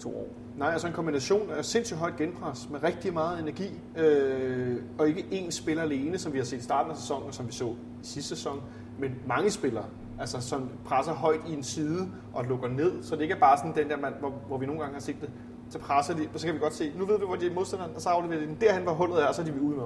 to 0.00 0.16
år. 0.16 0.28
Nej, 0.56 0.72
altså 0.72 0.86
en 0.86 0.92
kombination 0.92 1.50
af 1.50 1.64
sindssygt 1.64 2.00
højt 2.00 2.16
genpres 2.16 2.68
med 2.70 2.82
rigtig 2.82 3.12
meget 3.12 3.40
energi, 3.40 3.80
øh, 3.96 4.76
og 4.98 5.08
ikke 5.08 5.20
én 5.20 5.50
spiller 5.50 5.82
alene, 5.82 6.18
som 6.18 6.32
vi 6.32 6.38
har 6.38 6.44
set 6.44 6.58
i 6.58 6.62
starten 6.62 6.90
af 6.90 6.96
sæsonen, 6.96 7.26
og 7.26 7.34
som 7.34 7.46
vi 7.46 7.52
så 7.52 7.66
i 7.66 7.76
sidste 8.02 8.36
sæson, 8.36 8.62
men 8.98 9.14
mange 9.26 9.50
spillere, 9.50 9.84
altså 10.18 10.40
som 10.40 10.70
presser 10.84 11.12
højt 11.12 11.40
i 11.48 11.52
en 11.52 11.62
side 11.62 12.08
og 12.34 12.44
lukker 12.44 12.68
ned, 12.68 13.02
så 13.02 13.14
det 13.14 13.22
ikke 13.22 13.34
er 13.34 13.38
bare 13.40 13.56
sådan 13.56 13.74
den 13.74 13.88
der, 13.88 13.96
man, 13.96 14.12
hvor, 14.20 14.30
hvor 14.46 14.58
vi 14.58 14.66
nogle 14.66 14.80
gange 14.80 14.94
har 14.94 15.00
set 15.00 15.16
det, 15.20 15.30
så 15.70 15.78
presser 15.78 16.14
de, 16.14 16.28
og 16.34 16.40
så 16.40 16.46
kan 16.46 16.54
vi 16.54 16.60
godt 16.60 16.74
se, 16.74 16.92
nu 16.98 17.04
ved 17.04 17.18
vi, 17.18 17.24
hvor 17.26 17.36
de 17.36 17.46
er 17.46 17.54
modstanderen, 17.54 17.92
og 17.94 18.00
så 18.00 18.08
afleverer 18.08 18.40
de 18.40 18.46
den 18.46 18.56
derhen, 18.60 18.82
hvor 18.82 18.92
hullet 18.92 19.22
er, 19.22 19.26
og 19.26 19.34
så 19.34 19.42
er 19.42 19.46
de 19.46 19.54
ved 19.54 19.60
med. 19.60 19.84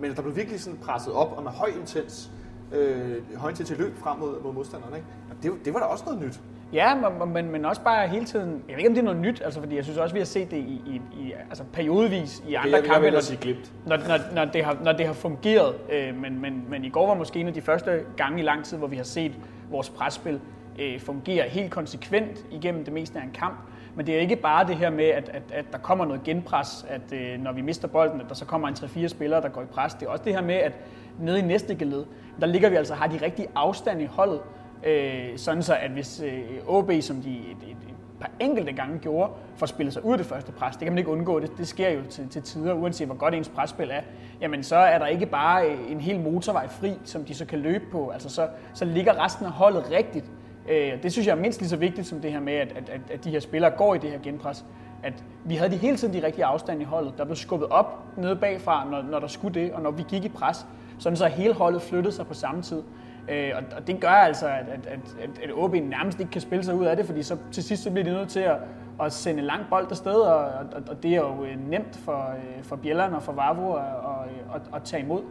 Men 0.00 0.16
der 0.16 0.22
blev 0.22 0.36
virkelig 0.36 0.60
sådan 0.60 0.78
presset 0.78 1.12
op, 1.12 1.32
og 1.36 1.42
med 1.42 1.50
høj 1.50 1.68
intens, 1.80 2.30
øh, 2.72 3.36
høj 3.36 3.50
intens 3.50 3.78
løb 3.78 3.98
frem 3.98 4.18
mod, 4.18 4.42
mod 4.42 4.52
modstanderen, 4.52 4.94
ikke? 4.94 5.06
Og 5.30 5.36
det, 5.42 5.52
det 5.64 5.74
var 5.74 5.80
da 5.80 5.86
også 5.86 6.04
noget 6.04 6.20
nyt. 6.20 6.40
Ja, 6.72 6.94
men- 6.94 7.32
men, 7.32 7.50
men 7.50 7.64
også 7.64 7.80
bare 7.80 8.08
hele 8.08 8.24
tiden, 8.24 8.62
jeg 8.68 8.72
ved 8.72 8.78
ikke 8.78 8.88
om 8.88 8.94
det 8.94 9.00
er 9.00 9.04
noget 9.04 9.20
nyt, 9.20 9.42
altså 9.44 9.60
fordi 9.60 9.76
jeg 9.76 9.84
synes 9.84 9.98
også, 9.98 10.12
vi 10.14 10.18
har 10.20 10.24
set 10.26 10.50
det 10.50 10.56
i, 10.56 10.82
i, 10.86 11.00
i 11.20 11.32
altså 11.48 11.64
periodevis 11.72 12.42
i 12.48 12.54
andre 12.54 12.70
jeg, 12.70 12.76
jeg 12.82 12.84
kampe, 12.92 13.04
vil 13.04 13.12
når, 13.12 13.40
glimt. 13.40 13.72
når, 13.86 13.96
når, 13.96 14.18
når, 14.34 14.44
det 14.44 14.64
har, 14.64 14.76
når 14.84 14.92
det 14.92 15.06
har 15.06 15.12
fungeret. 15.12 15.74
Øh, 15.92 16.14
men, 16.16 16.40
men, 16.40 16.64
men 16.68 16.84
i 16.84 16.88
går 16.88 17.06
var 17.06 17.14
måske 17.14 17.40
en 17.40 17.46
af 17.46 17.54
de 17.54 17.60
første 17.60 18.00
gange 18.16 18.38
i 18.38 18.42
lang 18.42 18.64
tid, 18.64 18.76
hvor 18.78 18.86
vi 18.86 18.96
har 18.96 19.04
set 19.04 19.32
vores 19.70 19.90
presspil 19.90 20.40
øh, 20.80 21.00
fungere 21.00 21.48
helt 21.48 21.70
konsekvent 21.70 22.44
igennem 22.50 22.84
det 22.84 22.92
meste 22.94 23.18
af 23.18 23.22
en 23.22 23.30
kamp. 23.34 23.56
Men 23.94 24.06
det 24.06 24.14
er 24.16 24.20
ikke 24.20 24.36
bare 24.36 24.66
det 24.66 24.76
her 24.76 24.90
med, 24.90 25.04
at, 25.04 25.28
at, 25.28 25.42
at 25.52 25.64
der 25.72 25.78
kommer 25.78 26.04
noget 26.04 26.22
genpres, 26.24 26.86
at 26.88 27.12
øh, 27.12 27.38
når 27.40 27.52
vi 27.52 27.60
mister 27.62 27.88
bolden, 27.88 28.20
at 28.20 28.26
der 28.28 28.34
så 28.34 28.44
kommer 28.44 28.68
en 28.68 28.74
3-4 28.74 29.06
spillere, 29.08 29.40
der 29.42 29.48
går 29.48 29.62
i 29.62 29.66
pres. 29.66 29.94
Det 29.94 30.06
er 30.06 30.10
også 30.10 30.24
det 30.24 30.34
her 30.34 30.42
med, 30.42 30.54
at 30.54 30.72
nede 31.20 31.38
i 31.38 31.42
næste 31.42 31.74
geled, 31.74 32.04
der 32.40 32.46
ligger 32.46 32.68
vi 32.70 32.76
altså 32.76 32.94
har 32.94 33.06
de 33.06 33.18
rigtige 33.22 33.48
afstand 33.54 34.02
i 34.02 34.04
holdet, 34.06 34.40
øh, 34.86 35.38
sådan 35.38 35.62
så 35.62 35.74
at 35.74 35.90
hvis 35.90 36.22
øh, 36.24 36.42
OB, 36.66 36.90
som 37.00 37.16
de 37.16 37.30
et, 37.30 37.68
et, 37.70 37.70
et 37.70 38.20
par 38.20 38.30
enkelte 38.40 38.72
gange 38.72 38.98
gjorde, 38.98 39.32
får 39.56 39.66
spillet 39.66 39.94
sig 39.94 40.04
ud 40.04 40.12
af 40.12 40.18
det 40.18 40.26
første 40.26 40.52
pres, 40.52 40.76
det 40.76 40.84
kan 40.84 40.92
man 40.92 40.98
ikke 40.98 41.10
undgå, 41.10 41.40
det, 41.40 41.50
det 41.58 41.68
sker 41.68 41.90
jo 41.90 42.00
til, 42.10 42.28
til 42.28 42.42
tider, 42.42 42.74
uanset 42.74 43.06
hvor 43.06 43.16
godt 43.16 43.34
ens 43.34 43.48
presspil 43.48 43.90
er, 43.90 44.00
jamen 44.40 44.62
så 44.62 44.76
er 44.76 44.98
der 44.98 45.06
ikke 45.06 45.26
bare 45.26 45.66
øh, 45.66 45.90
en 45.90 46.00
hel 46.00 46.20
motorvej 46.20 46.68
fri, 46.68 46.92
som 47.04 47.24
de 47.24 47.34
så 47.34 47.44
kan 47.44 47.58
løbe 47.58 47.84
på, 47.92 48.08
altså 48.08 48.28
så, 48.28 48.48
så 48.74 48.84
ligger 48.84 49.24
resten 49.24 49.46
af 49.46 49.52
holdet 49.52 49.90
rigtigt. 49.90 50.24
Øh, 50.68 51.02
det 51.02 51.12
synes 51.12 51.26
jeg 51.26 51.32
er 51.36 51.40
mindst 51.40 51.60
lige 51.60 51.68
så 51.68 51.76
vigtigt 51.76 52.06
som 52.06 52.20
det 52.20 52.32
her 52.32 52.40
med, 52.40 52.54
at, 52.54 52.72
at, 52.76 52.88
at, 52.88 53.00
at 53.10 53.24
de 53.24 53.30
her 53.30 53.40
spillere 53.40 53.70
går 53.70 53.94
i 53.94 53.98
det 53.98 54.10
her 54.10 54.18
genpres. 54.18 54.64
At 55.02 55.24
vi 55.44 55.54
havde 55.54 55.70
de 55.70 55.76
hele 55.76 55.96
tiden 55.96 56.14
de 56.14 56.26
rigtige 56.26 56.44
afstand 56.44 56.80
i 56.80 56.84
holdet. 56.84 57.12
Der 57.18 57.24
blev 57.24 57.36
skubbet 57.36 57.68
op 57.68 58.04
nede 58.16 58.36
bagfra, 58.36 58.90
når, 58.90 59.02
når 59.02 59.18
der 59.18 59.26
skulle 59.26 59.60
det, 59.60 59.72
og 59.72 59.82
når 59.82 59.90
vi 59.90 60.04
gik 60.08 60.24
i 60.24 60.28
pres, 60.28 60.66
sådan 60.98 61.16
så 61.16 61.26
hele 61.26 61.54
holdet 61.54 61.82
flyttede 61.82 62.14
sig 62.14 62.26
på 62.26 62.34
samme 62.34 62.62
tid. 62.62 62.82
Øh, 63.28 63.50
og, 63.56 63.62
og 63.76 63.86
det 63.86 64.00
gør 64.00 64.08
altså, 64.08 64.46
at, 64.46 64.68
at, 64.68 64.86
at, 64.86 65.16
at, 65.20 65.30
at 65.42 65.50
OB 65.54 65.74
nærmest 65.74 66.20
ikke 66.20 66.32
kan 66.32 66.40
spille 66.40 66.64
sig 66.64 66.74
ud 66.74 66.84
af 66.84 66.96
det, 66.96 67.06
fordi 67.06 67.22
så 67.22 67.36
til 67.52 67.62
sidst 67.62 67.82
så 67.82 67.90
bliver 67.90 68.04
de 68.04 68.12
nødt 68.12 68.28
til 68.28 68.40
at, 68.40 68.56
at 69.00 69.12
sende 69.12 69.40
en 69.40 69.46
lang 69.46 69.62
bold 69.70 69.86
afsted, 69.90 70.14
og, 70.14 70.44
og, 70.44 70.82
og 70.88 71.02
det 71.02 71.10
er 71.10 71.20
jo 71.20 71.44
øh, 71.44 71.70
nemt 71.70 71.96
for, 71.96 72.30
øh, 72.30 72.64
for 72.64 72.76
Bjelland 72.76 73.14
og 73.14 73.22
for 73.22 73.32
Vavro 73.32 73.74
at, 73.74 73.84
at, 73.84 74.54
at, 74.54 74.74
at 74.74 74.82
tage 74.82 75.02
imod. 75.02 75.22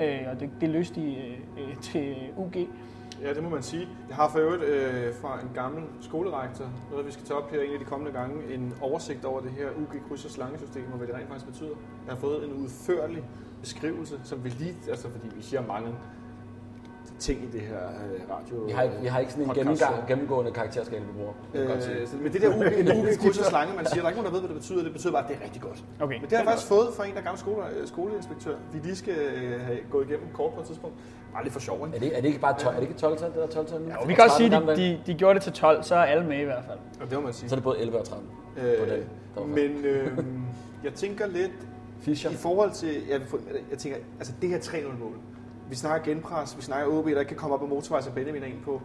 Øh, 0.00 0.20
og 0.32 0.40
det, 0.40 0.50
det 0.60 0.68
løste 0.68 1.00
de 1.00 1.16
øh, 1.16 1.68
øh 1.68 1.76
til 1.76 2.16
UG. 2.36 2.56
Ja, 3.22 3.34
det 3.34 3.42
må 3.42 3.48
man 3.48 3.62
sige. 3.62 3.88
Jeg 4.08 4.16
har 4.16 4.28
for 4.28 4.38
øvrigt 4.38 4.62
øh, 4.62 5.14
fra 5.14 5.40
en 5.42 5.50
gammel 5.54 5.82
skolerektor, 6.00 6.64
noget 6.90 7.06
vi 7.06 7.12
skal 7.12 7.24
tage 7.24 7.38
op 7.38 7.50
her 7.50 7.60
en 7.62 7.72
af 7.72 7.78
de 7.78 7.84
kommende 7.84 8.12
gange, 8.12 8.54
en 8.54 8.74
oversigt 8.80 9.24
over 9.24 9.40
det 9.40 9.50
her 9.50 9.66
UG 9.66 10.08
kryds- 10.08 10.24
og 10.24 10.30
slangesystem, 10.30 10.84
og 10.92 10.98
hvad 10.98 11.06
det 11.06 11.16
rent 11.16 11.28
faktisk 11.28 11.46
betyder. 11.46 11.74
Jeg 12.06 12.14
har 12.14 12.20
fået 12.20 12.44
en 12.44 12.52
udførlig 12.52 13.24
beskrivelse, 13.60 14.20
som 14.24 14.44
vi 14.44 14.48
lige, 14.48 14.74
altså 14.88 15.10
fordi 15.10 15.28
vi 15.36 15.42
siger 15.42 15.62
mange 15.66 15.94
ting 17.20 17.38
i 17.44 17.48
det 17.56 17.60
her 17.60 17.76
øh, 17.76 18.20
radio. 18.34 18.56
Vi 18.66 18.72
har 18.72 18.82
ikke, 18.82 18.96
vi 19.02 19.06
har 19.06 19.18
ikke 19.20 19.32
sådan 19.32 19.44
en 19.44 19.48
podcast 19.48 19.66
gennemgang, 19.68 20.08
gennemgående 20.08 20.50
karakterskala, 20.52 21.02
vi 21.02 21.12
bruger. 21.18 21.32
Øh, 21.54 21.82
så- 21.82 22.16
men 22.22 22.32
det 22.32 22.42
der 22.42 22.48
UG, 22.48 22.62
en 22.80 22.88
UG 22.98 23.06
kryds 23.22 23.38
og 23.38 23.44
slange, 23.44 23.76
man 23.76 23.86
siger, 23.86 24.00
der 24.02 24.04
er 24.04 24.10
ikke 24.10 24.22
nogen, 24.22 24.24
der 24.24 24.30
ved, 24.32 24.40
hvad 24.40 24.48
det 24.48 24.56
betyder. 24.62 24.82
Det 24.82 24.92
betyder 24.92 25.12
bare, 25.12 25.22
at 25.24 25.28
det 25.30 25.36
er 25.40 25.44
rigtig 25.44 25.62
godt. 25.62 25.84
Okay. 26.00 26.14
Men 26.20 26.22
det 26.22 26.32
har 26.32 26.38
jeg 26.38 26.46
faktisk 26.46 26.68
fået 26.68 26.88
fra 26.96 27.04
en, 27.06 27.12
der 27.14 27.18
er 27.20 27.22
gammel 27.24 27.38
skole, 27.40 27.56
øh, 27.80 27.86
skoleinspektør. 27.88 28.54
Vi 28.72 28.78
lige 28.78 28.96
skal 28.96 29.14
øh, 29.42 29.60
have 29.60 29.78
gået 29.90 30.06
igennem 30.08 30.26
kort 30.34 30.52
på 30.54 30.60
et 30.60 30.66
tidspunkt. 30.66 30.96
Bare 31.32 31.42
lige 31.42 31.52
for 31.52 31.60
sjov, 31.60 31.86
ikke? 31.86 31.96
Er 31.96 32.00
det, 32.00 32.16
er 32.16 32.20
det 32.20 32.28
ikke 32.28 32.40
bare 32.40 32.56
12, 32.58 32.74
er 32.76 32.80
det 32.80 32.88
ikke 32.88 33.00
12 33.00 33.18
tal, 33.18 33.28
det 33.28 33.36
der 33.36 33.46
12 33.46 33.66
tal? 33.66 33.80
Ja, 33.88 33.96
og 33.96 34.08
vi 34.08 34.14
kan 34.14 34.24
også 34.24 34.36
sige, 34.36 34.56
at 34.56 34.62
de, 34.62 34.82
de, 34.82 35.00
de 35.06 35.14
gjorde 35.14 35.34
det 35.34 35.42
til 35.42 35.52
12, 35.52 35.82
så 35.82 35.94
er 35.94 35.98
alle 36.12 36.24
med 36.26 36.38
i 36.40 36.44
hvert 36.44 36.64
fald. 36.64 36.78
Ja, 37.00 37.04
det 37.04 37.14
må 37.14 37.20
man 37.20 37.32
sige. 37.32 37.48
Så 37.48 37.54
er 37.54 37.56
det 37.56 37.64
både 37.64 37.78
11 37.78 37.98
og 37.98 38.04
13. 38.04 38.26
på 39.34 39.40
Øh, 39.40 39.48
men 39.48 39.84
øh, 39.84 40.18
jeg 40.84 40.94
tænker 40.94 41.26
lidt 41.26 41.50
Fischer. 42.00 42.30
i 42.30 42.34
forhold 42.34 42.70
til, 42.72 42.88
jeg, 43.10 43.20
jeg 43.70 43.78
tænker, 43.78 43.98
altså 44.18 44.32
det 44.42 44.48
her 44.48 44.58
3-0-mål. 44.58 45.12
Vi 45.70 45.74
snakker 45.76 46.12
genpres, 46.12 46.56
vi 46.56 46.62
snakker 46.62 46.98
OB, 46.98 47.04
der 47.06 47.20
ikke 47.20 47.28
kan 47.28 47.36
komme 47.36 47.54
op 47.54 47.60
på 47.60 47.66
motorvej, 47.66 48.00
som 48.00 48.12
Benjamin 48.12 48.42
er 48.42 48.46
ind 48.46 48.62
på. 48.64 48.80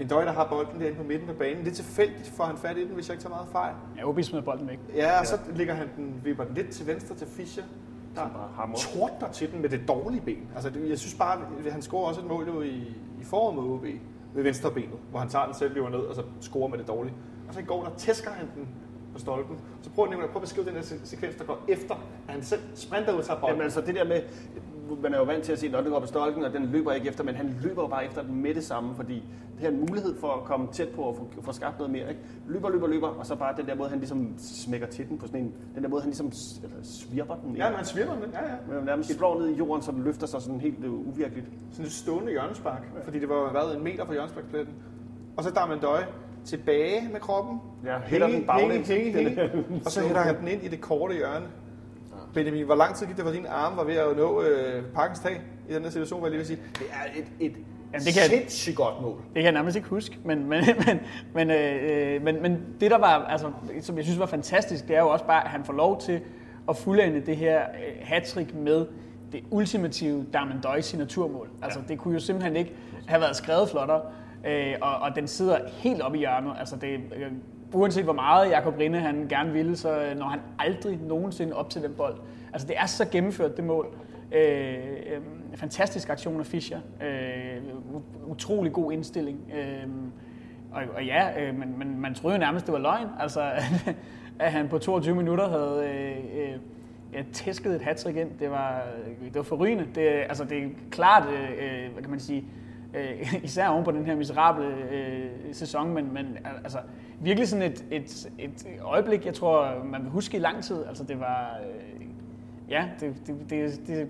En 0.00 0.08
døj, 0.08 0.24
der 0.24 0.32
har 0.32 0.46
bolden 0.50 0.80
derinde 0.80 0.96
på 0.98 1.04
midten 1.04 1.28
af 1.28 1.36
banen. 1.36 1.64
Det 1.64 1.70
er 1.70 1.74
tilfældigt, 1.74 2.28
får 2.36 2.44
han 2.44 2.56
fat 2.56 2.76
i 2.76 2.84
den, 2.84 2.94
hvis 2.94 3.08
jeg 3.08 3.14
ikke 3.14 3.22
tager 3.22 3.34
meget 3.34 3.48
fejl. 3.52 3.74
Ja, 3.96 4.08
OB 4.08 4.20
smider 4.22 4.44
bolden 4.44 4.68
væk. 4.68 4.78
Ja, 4.94 5.20
og 5.20 5.26
så 5.26 5.38
ligger 5.54 5.74
han 5.74 5.88
den, 5.96 6.20
vipper 6.24 6.44
den 6.44 6.54
lidt 6.54 6.70
til 6.70 6.86
venstre 6.86 7.14
til 7.14 7.26
Fischer. 7.26 7.64
Der 8.14 8.20
bare 8.56 8.76
tordner 8.76 9.28
til 9.32 9.52
den 9.52 9.60
med 9.62 9.68
det 9.68 9.80
dårlige 9.88 10.20
ben. 10.20 10.48
Altså, 10.54 10.70
det, 10.70 10.88
jeg 10.90 10.98
synes 10.98 11.14
bare, 11.14 11.40
at 11.66 11.72
han 11.72 11.82
scorer 11.82 12.08
også 12.08 12.20
et 12.20 12.26
mål 12.26 12.46
jo 12.48 12.60
i, 12.62 12.96
i 13.20 13.24
foråret 13.24 13.54
med 13.54 13.62
OB 13.64 13.84
med 14.34 14.42
venstre 14.42 14.70
benet, 14.70 14.98
hvor 15.10 15.18
han 15.20 15.28
tager 15.28 15.44
den 15.44 15.54
selv, 15.54 15.74
løber 15.74 15.88
ned 15.88 15.98
og 15.98 16.14
så 16.14 16.22
scorer 16.40 16.68
med 16.68 16.78
det 16.78 16.88
dårlige. 16.88 17.14
Og 17.48 17.54
så 17.54 17.60
i 17.60 17.62
går, 17.62 17.82
der 17.84 17.90
tæsker 17.96 18.30
han 18.30 18.46
den 18.56 18.68
på 19.12 19.18
stolpen. 19.18 19.56
Så 19.82 19.90
prøv, 19.90 20.06
Nicolai, 20.06 20.26
prøv 20.28 20.36
at 20.36 20.42
beskrive 20.42 20.66
den 20.66 20.74
her 20.74 20.82
se- 20.82 21.06
sekvens, 21.06 21.34
der 21.34 21.44
går 21.44 21.58
efter, 21.68 21.94
at 22.28 22.34
han 22.34 22.42
selv 22.42 22.60
sprinter 22.74 23.12
ud 23.12 23.18
og 23.18 23.24
tager 23.24 23.40
bolden. 23.40 23.54
Jamen 23.54 23.64
altså 23.64 23.80
det 23.80 23.94
der 23.94 24.04
med, 24.04 24.20
man 25.02 25.14
er 25.14 25.18
jo 25.18 25.24
vant 25.24 25.44
til 25.44 25.52
at 25.52 25.58
se, 25.58 25.68
når 25.68 25.80
den 25.80 25.90
går 25.90 26.00
på 26.00 26.06
stolken, 26.06 26.44
og 26.44 26.52
den 26.52 26.66
løber 26.66 26.92
ikke 26.92 27.08
efter, 27.08 27.24
men 27.24 27.34
han 27.34 27.56
løber 27.62 27.82
jo 27.82 27.88
bare 27.88 28.04
efter 28.04 28.22
den 28.22 28.42
med 28.42 28.54
det 28.54 28.64
samme, 28.64 28.94
fordi 28.94 29.24
det 29.58 29.66
er 29.66 29.70
en 29.70 29.80
mulighed 29.80 30.16
for 30.20 30.32
at 30.32 30.44
komme 30.44 30.68
tæt 30.72 30.88
på 30.88 31.02
og 31.02 31.16
få, 31.16 31.42
få 31.42 31.52
skabt 31.52 31.78
noget 31.78 31.92
mere. 31.92 32.08
Ikke? 32.08 32.20
Løber, 32.48 32.70
løber, 32.70 32.86
løber, 32.86 33.08
og 33.08 33.26
så 33.26 33.36
bare 33.36 33.54
den 33.56 33.66
der 33.66 33.74
måde, 33.74 33.88
han 33.88 33.98
ligesom 33.98 34.34
smækker 34.38 34.86
til 34.86 35.08
den 35.08 35.18
på 35.18 35.26
sådan 35.26 35.40
en, 35.40 35.54
den 35.74 35.82
der 35.82 35.88
måde, 35.88 36.02
han 36.02 36.10
ligesom 36.10 36.32
svirper 36.82 37.34
den. 37.34 37.56
Ja, 37.56 37.64
han 37.72 37.84
svirper 37.84 38.12
den. 38.14 38.24
Ja, 38.32 38.74
ja. 38.76 38.84
Nærmest 38.84 39.14
slår 39.16 39.38
ned 39.40 39.48
i 39.48 39.54
jorden, 39.54 39.82
så 39.82 39.92
den 39.92 40.02
løfter 40.02 40.26
sig 40.26 40.42
sådan 40.42 40.60
helt 40.60 40.84
øh, 40.84 40.92
uvirkeligt. 40.92 41.46
Sådan 41.72 41.84
et 41.86 41.92
stående 41.92 42.30
hjørnespark, 42.30 42.82
fordi 43.04 43.18
det 43.18 43.28
var 43.28 43.52
været 43.52 43.76
en 43.76 43.84
meter 43.84 44.04
fra 44.04 44.12
hjørnesparkspletten. 44.12 44.74
Og 45.36 45.44
så 45.44 45.50
Darman 45.50 45.80
Døje 45.80 46.06
tilbage 46.44 47.08
med 47.12 47.20
kroppen. 47.20 47.60
Ja, 47.84 47.98
hætter 47.98 48.28
den 48.28 48.46
baglæns. 48.46 48.88
hænge, 48.88 49.12
hænge, 49.12 49.50
Og 49.84 49.90
så 49.90 50.00
hætter 50.00 50.20
han 50.22 50.40
den 50.40 50.48
ind 50.48 50.62
i 50.62 50.68
det 50.68 50.80
korte 50.80 51.14
hjørne. 51.14 51.46
Benjamin, 52.34 52.64
hvor 52.64 52.74
lang 52.74 52.94
tid 52.94 53.06
gik 53.06 53.16
det, 53.16 53.24
hvor 53.24 53.32
din 53.32 53.46
arm 53.48 53.76
var 53.76 53.84
ved 53.84 53.94
at 53.94 54.16
nå 54.16 54.42
øh, 54.42 54.82
parkens 54.94 55.18
tag 55.18 55.40
i 55.68 55.74
den 55.74 55.82
her 55.82 55.90
situation, 55.90 56.20
hvad 56.20 56.30
jeg 56.30 56.38
lige 56.38 56.48
vil 56.48 56.56
sige? 56.56 56.68
Det 56.78 56.86
er 56.92 57.20
et, 57.20 57.50
et 57.50 57.56
Jamen, 57.92 58.04
det 58.06 58.14
kan- 58.14 58.22
sindssygt 58.22 58.76
godt 58.76 59.02
mål. 59.02 59.16
Det 59.16 59.34
kan 59.34 59.44
jeg 59.44 59.52
nærmest 59.52 59.76
ikke 59.76 59.88
huske, 59.88 60.18
men, 60.24 60.38
men, 60.48 60.64
men, 60.86 61.00
men, 61.34 61.50
øh, 61.50 62.22
men, 62.22 62.42
men 62.42 62.58
det 62.80 62.90
der 62.90 62.98
var, 62.98 63.24
altså, 63.24 63.50
som 63.80 63.96
jeg 63.96 64.04
synes 64.04 64.18
var 64.18 64.26
fantastisk, 64.26 64.88
det 64.88 64.96
er 64.96 65.00
jo 65.00 65.08
også 65.08 65.24
bare, 65.24 65.44
at 65.44 65.50
han 65.50 65.64
får 65.64 65.72
lov 65.72 66.00
til 66.00 66.20
at 66.68 66.76
fuldende 66.76 67.20
det 67.20 67.36
her 67.36 67.60
øh, 67.62 67.92
hattrick 68.02 68.54
med 68.54 68.86
det 69.32 69.40
ultimative 69.50 70.26
Darman 70.32 70.60
Døj 70.60 70.80
signaturmål. 70.80 71.48
Altså, 71.62 71.80
det 71.88 71.98
kunne 71.98 72.14
jo 72.14 72.20
simpelthen 72.20 72.56
ikke 72.56 72.72
have 73.06 73.20
været 73.20 73.36
skrevet 73.36 73.68
flottere, 73.70 74.00
øh, 74.46 74.74
og, 74.80 74.94
og 74.96 75.14
den 75.16 75.28
sidder 75.28 75.58
helt 75.68 76.02
oppe 76.02 76.18
i 76.18 76.20
hjørnet. 76.20 76.52
Altså, 76.58 76.76
det, 76.76 76.88
øh, 77.16 77.32
uanset 77.72 78.04
hvor 78.04 78.12
meget 78.12 78.50
Jakob 78.50 78.78
Rinde 78.78 78.98
han 78.98 79.26
gerne 79.28 79.52
ville, 79.52 79.76
så 79.76 80.02
øh, 80.02 80.18
når 80.18 80.26
han 80.26 80.40
aldrig 80.58 80.98
nogensinde 81.02 81.56
op 81.56 81.70
til 81.70 81.82
den 81.82 81.94
bold. 81.94 82.16
Altså, 82.52 82.68
det 82.68 82.76
er 82.78 82.86
så 82.86 83.08
gennemført, 83.08 83.56
det 83.56 83.64
mål. 83.64 83.86
Øh, 84.32 84.78
øh, 85.06 85.20
fantastisk 85.54 86.08
aktion 86.08 86.40
af 86.40 86.46
Fischer. 86.46 86.80
Øh, 87.02 87.62
utrolig 88.26 88.72
god 88.72 88.92
indstilling. 88.92 89.52
Øh, 89.54 89.88
og, 90.72 90.82
og 90.96 91.04
ja, 91.04 91.42
øh, 91.42 91.58
men, 91.58 91.78
men 91.78 92.00
man 92.00 92.14
troede 92.14 92.36
jo 92.36 92.40
nærmest, 92.40 92.66
det 92.66 92.72
var 92.72 92.78
løgn. 92.78 93.08
Altså, 93.20 93.42
at 94.38 94.52
han 94.52 94.68
på 94.68 94.78
22 94.78 95.14
minutter 95.14 95.48
havde 95.48 95.88
øh, 95.88 96.54
øh, 97.14 97.24
tæsket 97.32 97.74
et 97.74 97.82
hat 97.82 98.06
ind. 98.06 98.30
Det 98.38 98.50
var, 98.50 98.82
øh, 99.06 99.24
det 99.24 99.34
var 99.34 99.42
forrygende. 99.42 99.86
Det, 99.94 100.06
altså, 100.06 100.44
det 100.44 100.58
er 100.58 100.68
klart, 100.90 101.28
øh, 101.28 101.50
øh 101.50 101.92
hvad 101.92 102.02
kan 102.02 102.10
man 102.10 102.20
sige, 102.20 102.44
øh, 102.94 103.34
især 103.44 103.68
oven 103.68 103.84
på 103.84 103.90
den 103.90 104.06
her 104.06 104.16
miserable 104.16 104.66
øh, 104.92 105.30
sæson, 105.52 105.94
men, 105.94 106.14
men 106.14 106.38
altså, 106.64 106.78
virkelig 107.20 107.48
sådan 107.48 107.72
et, 107.72 107.84
et, 107.90 108.30
et 108.38 108.66
øjeblik, 108.82 109.26
jeg 109.26 109.34
tror, 109.34 109.84
man 109.84 110.02
vil 110.02 110.10
huske 110.10 110.36
i 110.36 110.40
lang 110.40 110.64
tid. 110.64 110.84
Altså, 110.88 111.04
det 111.04 111.20
var... 111.20 111.58
Øh, 111.64 112.06
ja, 112.68 112.88
det, 113.00 113.14
det, 113.26 113.36
det, 113.50 113.80
det 113.86 114.08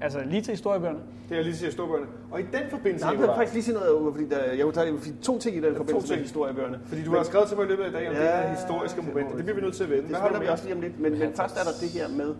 Altså 0.00 0.20
lige 0.24 0.42
til 0.42 0.50
historiebøgerne. 0.50 0.98
Det 1.28 1.38
er 1.38 1.42
lige 1.42 1.54
til 1.54 1.66
historiebøgerne. 1.66 2.06
Og 2.30 2.40
i 2.40 2.42
den 2.42 2.70
forbindelse, 2.70 3.04
Nej, 3.04 3.12
jeg 3.12 3.20
vil 3.20 3.28
faktisk 3.36 3.54
lige 3.54 3.62
sige 3.62 3.74
noget, 3.74 4.14
fordi 4.14 4.28
der, 4.28 4.52
jeg 4.52 4.66
vil 4.66 4.74
tage 4.74 4.98
fordi 4.98 5.12
to 5.22 5.38
ting 5.38 5.56
i 5.56 5.60
den 5.60 5.76
forbindelse 5.76 6.08
med 6.08 6.16
ting. 6.16 6.20
historiebøgerne. 6.20 6.80
fordi 6.86 7.04
du 7.04 7.10
har 7.16 7.22
skrevet 7.22 7.48
til 7.48 7.56
mig 7.56 7.66
i 7.66 7.68
løbet 7.68 7.84
af 7.84 7.92
dagen 7.92 8.08
om 8.08 8.14
Ja, 8.14 8.22
det 8.22 8.28
her 8.28 8.48
historiske 8.48 9.00
det 9.00 9.08
moment. 9.08 9.36
Det 9.36 9.44
bliver 9.44 9.54
vi 9.54 9.60
nødt 9.60 9.74
til 9.74 9.84
at 9.84 9.90
vende. 9.90 10.08
Det 10.08 10.16
spiller 10.16 10.40
vi 10.40 10.46
også 10.46 10.64
lige 10.64 10.74
om 10.74 10.80
lidt. 10.80 11.00
Men, 11.00 11.18
men 11.18 11.32
først 11.34 11.56
er 11.60 11.64
der 11.64 11.74
det 11.80 11.88
her 11.88 12.08
med, 12.08 12.34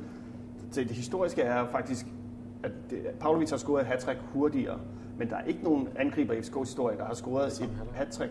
det, 0.74 0.88
det 0.88 0.97
historiske 0.97 1.43
er 1.43 1.66
faktisk, 1.66 2.07
at 2.62 2.72
Pavlovic 3.20 3.51
har 3.51 3.57
scoret 3.57 3.80
et 3.80 3.86
hat 3.86 4.16
hurtigere, 4.32 4.78
men 5.18 5.30
der 5.30 5.36
er 5.36 5.44
ikke 5.44 5.64
nogen 5.64 5.88
angriber 5.96 6.34
i 6.34 6.38
FCK's 6.38 6.58
historie, 6.58 6.96
der 6.98 7.04
har 7.04 7.14
scoret 7.14 7.46
et 7.62 7.70
hat 7.94 8.30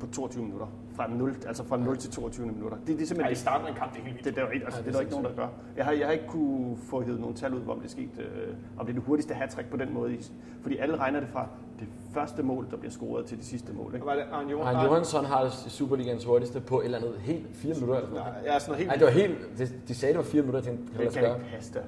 på 0.00 0.06
22 0.06 0.44
minutter. 0.44 0.66
Fra 0.96 1.06
0, 1.10 1.36
altså 1.46 1.64
fra 1.64 1.76
0 1.76 1.96
til 1.96 2.10
22 2.10 2.46
minutter. 2.46 2.76
Det, 2.76 2.86
det 2.88 3.02
er 3.02 3.06
simpelthen 3.06 3.32
i 3.32 3.36
starten 3.36 3.66
af 3.66 3.70
en 3.70 3.76
kamp, 3.76 3.92
det 3.92 4.00
er 4.00 4.04
helt 4.04 4.14
vildt. 4.14 4.24
det, 4.26 4.34
det, 4.34 4.40
er 4.42 4.46
der 4.46 4.52
ikke, 4.52 4.64
altså, 4.66 4.80
det 4.82 4.88
er 4.88 4.92
der 4.92 5.00
ikke 5.00 5.10
nogen, 5.12 5.26
der 5.26 5.34
gør. 5.34 5.48
Jeg 5.76 5.84
har, 5.84 5.92
jeg 5.92 6.06
har 6.06 6.12
ikke 6.12 6.26
kunne 6.28 6.76
få 6.76 7.02
hævet 7.02 7.20
nogle 7.20 7.34
tal 7.34 7.54
ud, 7.54 7.60
om 7.68 7.78
det 7.80 7.86
er 7.86 7.90
sket, 7.90 8.08
øh, 8.18 8.54
om 8.78 8.86
det 8.86 8.92
er 8.92 8.94
det 8.94 9.02
hurtigste 9.06 9.34
hat 9.34 9.66
på 9.70 9.76
den 9.76 9.94
måde. 9.94 10.14
i- 10.14 10.32
Fordi 10.62 10.76
alle 10.76 10.96
regner 10.96 11.20
det 11.20 11.28
fra 11.28 11.46
det 11.80 11.88
første 12.14 12.42
mål, 12.42 12.66
der 12.70 12.76
bliver 12.76 12.90
scoret, 12.92 13.26
til 13.26 13.38
det 13.38 13.46
sidste 13.46 13.72
mål. 13.72 13.94
Ikke? 13.94 14.06
Var 14.06 14.14
det? 14.14 14.24
Arne 14.32 14.50
Johan? 14.50 14.66
Arne 14.76 14.88
Johansson 14.88 15.24
har 15.24 15.48
Superligans 15.68 16.24
hurtigste 16.24 16.60
på 16.60 16.80
et 16.80 16.84
eller 16.84 16.98
andet 16.98 17.14
helt 17.20 17.46
fire 17.52 17.74
minutter. 17.74 17.94
Eller 17.96 18.08
sådan 18.08 18.24
noget. 18.32 18.46
Ja, 18.46 18.58
sådan 18.58 18.70
noget 18.72 18.78
helt 18.78 18.88
Nej, 18.88 18.96
det 18.96 19.04
var 19.06 19.12
helt... 19.12 19.58
De, 19.58 19.68
de 19.88 19.94
sagde, 19.94 20.12
det 20.12 20.18
var 20.18 20.24
fire 20.24 20.42
minutter, 20.42 20.60
jeg 20.60 20.64
tænkte, 20.64 20.92
kan 20.92 21.04
det 21.06 21.14
Det 21.14 21.22
kan 21.22 21.34
ikke 21.36 21.46
passe 21.54 21.74
der. 21.74 21.82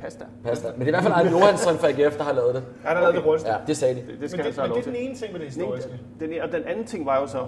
Pasta. 0.00 0.24
Pasta. 0.44 0.68
Men 0.76 0.80
det 0.80 0.84
er 0.84 0.88
i 0.88 0.90
hvert 0.90 1.02
fald 1.02 1.14
Arne 1.14 1.30
Johansson 1.30 1.76
fra 1.76 1.88
AGF, 1.88 2.16
der 2.16 2.24
har 2.24 2.32
lavet 2.32 2.54
det. 2.54 2.64
Han 2.84 2.94
har 2.96 3.00
lavet 3.00 3.14
det 3.14 3.22
hurtigste. 3.22 3.50
Ja, 3.50 3.56
det 3.66 3.76
sagde 3.76 3.94
de. 3.94 4.00
Det, 4.00 4.08
det 4.08 4.20
Men 4.20 4.28
skal 4.28 4.38
det, 4.38 4.44
han 4.44 4.54
så 4.54 4.62
men 4.62 4.70
det 4.70 4.78
er 4.80 4.84
den 4.92 4.96
ene 4.96 5.14
ting 5.14 5.32
med 5.32 5.40
det 5.40 5.54
Den, 5.54 5.60
historiske. 5.64 6.00
den, 6.20 6.30
og 6.42 6.52
den 6.52 6.62
anden 6.64 6.84
ting 6.84 7.06
var 7.06 7.20
jo 7.20 7.26
så, 7.26 7.46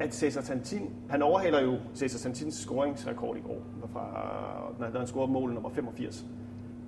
at 0.00 0.14
Cesar 0.14 0.40
Santin, 0.40 0.90
han 1.10 1.22
overhaler 1.22 1.60
jo 1.62 1.74
Cesar 1.94 2.18
Santins 2.18 2.54
scoringsrekord 2.54 3.36
i 3.36 3.40
går, 3.40 3.58
fra, 3.92 4.06
når 4.92 4.98
han 4.98 5.06
scorede 5.06 5.32
mål 5.32 5.52
nummer 5.54 5.70
85. 5.70 6.24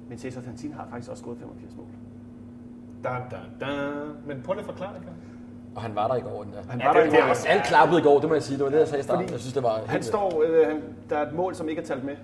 Men 0.08 0.18
Cesar 0.18 0.40
Santin 0.40 0.72
har 0.72 0.86
faktisk 0.90 1.10
også 1.10 1.20
scoret 1.22 1.38
85 1.38 1.76
mål. 1.76 1.86
Da, 3.04 3.08
da, 3.30 3.36
da. 3.66 3.72
Men 4.26 4.42
prøv 4.44 4.52
lige 4.54 4.60
at 4.60 4.66
forklare 4.66 4.94
det, 4.94 5.02
Karl. 5.02 5.14
Og 5.76 5.82
han 5.82 5.94
var 5.94 6.08
der 6.08 6.14
i 6.14 6.20
går. 6.20 6.42
Den 6.42 6.52
der. 6.52 6.58
Han 6.70 6.80
Ja, 6.80 6.86
var 6.86 6.92
det- 6.92 7.02
der 7.02 7.08
i 7.08 7.10
det 7.10 7.18
er 7.18 7.26
går. 7.26 7.48
Alt 7.48 7.64
klappede 7.64 8.00
i 8.00 8.02
går, 8.02 8.18
det 8.20 8.28
må 8.28 8.34
jeg 8.34 8.42
sige. 8.42 8.56
Det 8.56 8.64
var 8.64 8.70
det, 8.70 8.78
jeg 8.78 8.88
sagde 8.88 9.00
i 9.00 9.02
starten. 9.04 9.22
Fordi 9.22 9.32
Jeg 9.32 9.40
synes, 9.40 9.54
det 9.54 9.62
var 9.62 9.80
Han 9.86 10.02
står, 10.02 10.42
øh, 10.46 10.66
han, 10.66 10.82
der 11.10 11.16
er 11.18 11.26
et 11.26 11.34
mål, 11.34 11.54
som 11.54 11.68
ikke 11.68 11.82
er 11.82 11.86
talt 11.86 12.04
med, 12.04 12.14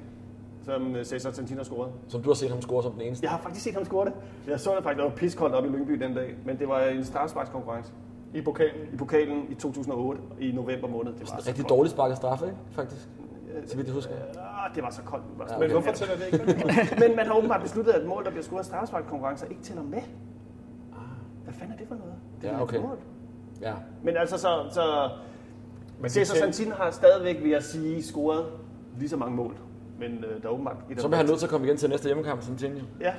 som 0.70 0.96
øh, 0.96 1.04
Cesar 1.04 1.30
Santin 1.30 1.56
har 1.56 1.64
scoret. 1.64 1.88
vildt. 1.92 2.12
Som 2.12 2.22
du 2.22 2.28
har 2.28 2.34
set 2.34 2.50
ham 2.50 2.62
score 2.62 2.82
som 2.82 2.92
den 2.92 3.00
eneste. 3.00 3.24
Jeg 3.24 3.30
har 3.30 3.38
faktisk 3.38 3.64
set 3.64 3.74
ham 3.74 3.84
score 3.84 4.04
det. 4.06 4.12
Jeg 4.46 4.60
så 4.60 4.74
det 4.76 4.82
faktisk, 4.82 4.98
der 4.98 5.08
var 5.10 5.16
piskoldt 5.16 5.54
op 5.54 5.64
i 5.64 5.68
Lyngby 5.68 5.92
den 5.92 6.14
dag, 6.14 6.34
men 6.44 6.58
det 6.58 6.68
var 6.68 6.80
en 6.80 7.04
startsparkskonkurrence 7.04 7.92
I 8.34 8.40
pokalen. 8.40 8.74
i 8.92 8.96
pokalen 8.96 9.46
i 9.50 9.54
2008 9.54 10.20
i 10.40 10.52
november 10.52 10.88
måned. 10.88 11.12
Det 11.12 11.30
var 11.30 11.36
En 11.36 11.46
rigtig 11.46 11.68
dårlig 11.68 11.90
spark 11.90 12.10
af 12.10 12.16
straffe, 12.16 12.44
ikke? 12.46 12.58
Faktisk. 12.70 13.08
Så 13.66 13.76
vidt 13.76 13.86
jeg 13.86 13.94
husker. 13.94 14.12
Ah, 14.38 14.74
det 14.74 14.82
var 14.82 14.90
så 14.90 15.02
koldt. 15.02 15.24
Var 15.38 15.46
så 15.46 15.52
Ja, 15.54 15.58
Men 15.58 15.64
okay. 15.70 15.72
hvorfor 15.74 15.92
tæller 15.92 16.14
det 16.16 16.26
ikke? 16.32 16.98
Men 17.08 17.16
man 17.16 17.26
har 17.26 17.34
åbenbart 17.36 17.62
besluttet, 17.62 17.92
at 17.92 18.06
mål, 18.06 18.24
der 18.24 18.30
bliver 18.30 18.42
scoret 18.44 18.58
af 18.58 18.64
straffesparkkonkurrencer, 18.64 19.46
ikke 19.46 19.62
tæller 19.62 19.82
med. 19.82 20.00
Hvad 21.44 21.54
fanden 21.54 21.72
er 21.74 21.78
det 21.78 21.88
for 21.88 21.94
noget? 21.94 22.14
Det 22.42 22.50
er 22.50 22.54
Ja, 22.54 22.62
okay. 22.62 22.76
et 22.76 22.82
mål. 22.82 22.98
Ja. 23.60 23.72
Men 24.02 24.16
altså, 24.16 24.38
så, 24.38 24.48
så 24.70 25.10
Men 26.00 26.10
Cesar 26.10 26.36
Santin 26.36 26.72
har 26.72 26.90
stadigvæk, 26.90 27.42
vil 27.42 27.50
jeg 27.50 27.62
sige, 27.62 28.02
scoret 28.02 28.46
lige 28.98 29.08
så 29.08 29.16
mange 29.16 29.36
mål. 29.36 29.54
Men 30.00 30.24
øh, 30.24 30.42
der 30.42 30.48
er 30.48 30.52
åbenbart... 30.52 30.76
et 30.90 31.00
Så 31.00 31.08
bliver 31.08 31.16
han 31.16 31.26
nødt 31.26 31.38
til 31.38 31.46
at 31.46 31.50
komme 31.50 31.66
igen 31.66 31.76
til 31.76 31.90
næste 31.90 32.06
hjemmekamp, 32.06 32.42
som 32.42 32.56
Tinio. 32.56 32.84
Ja, 33.00 33.12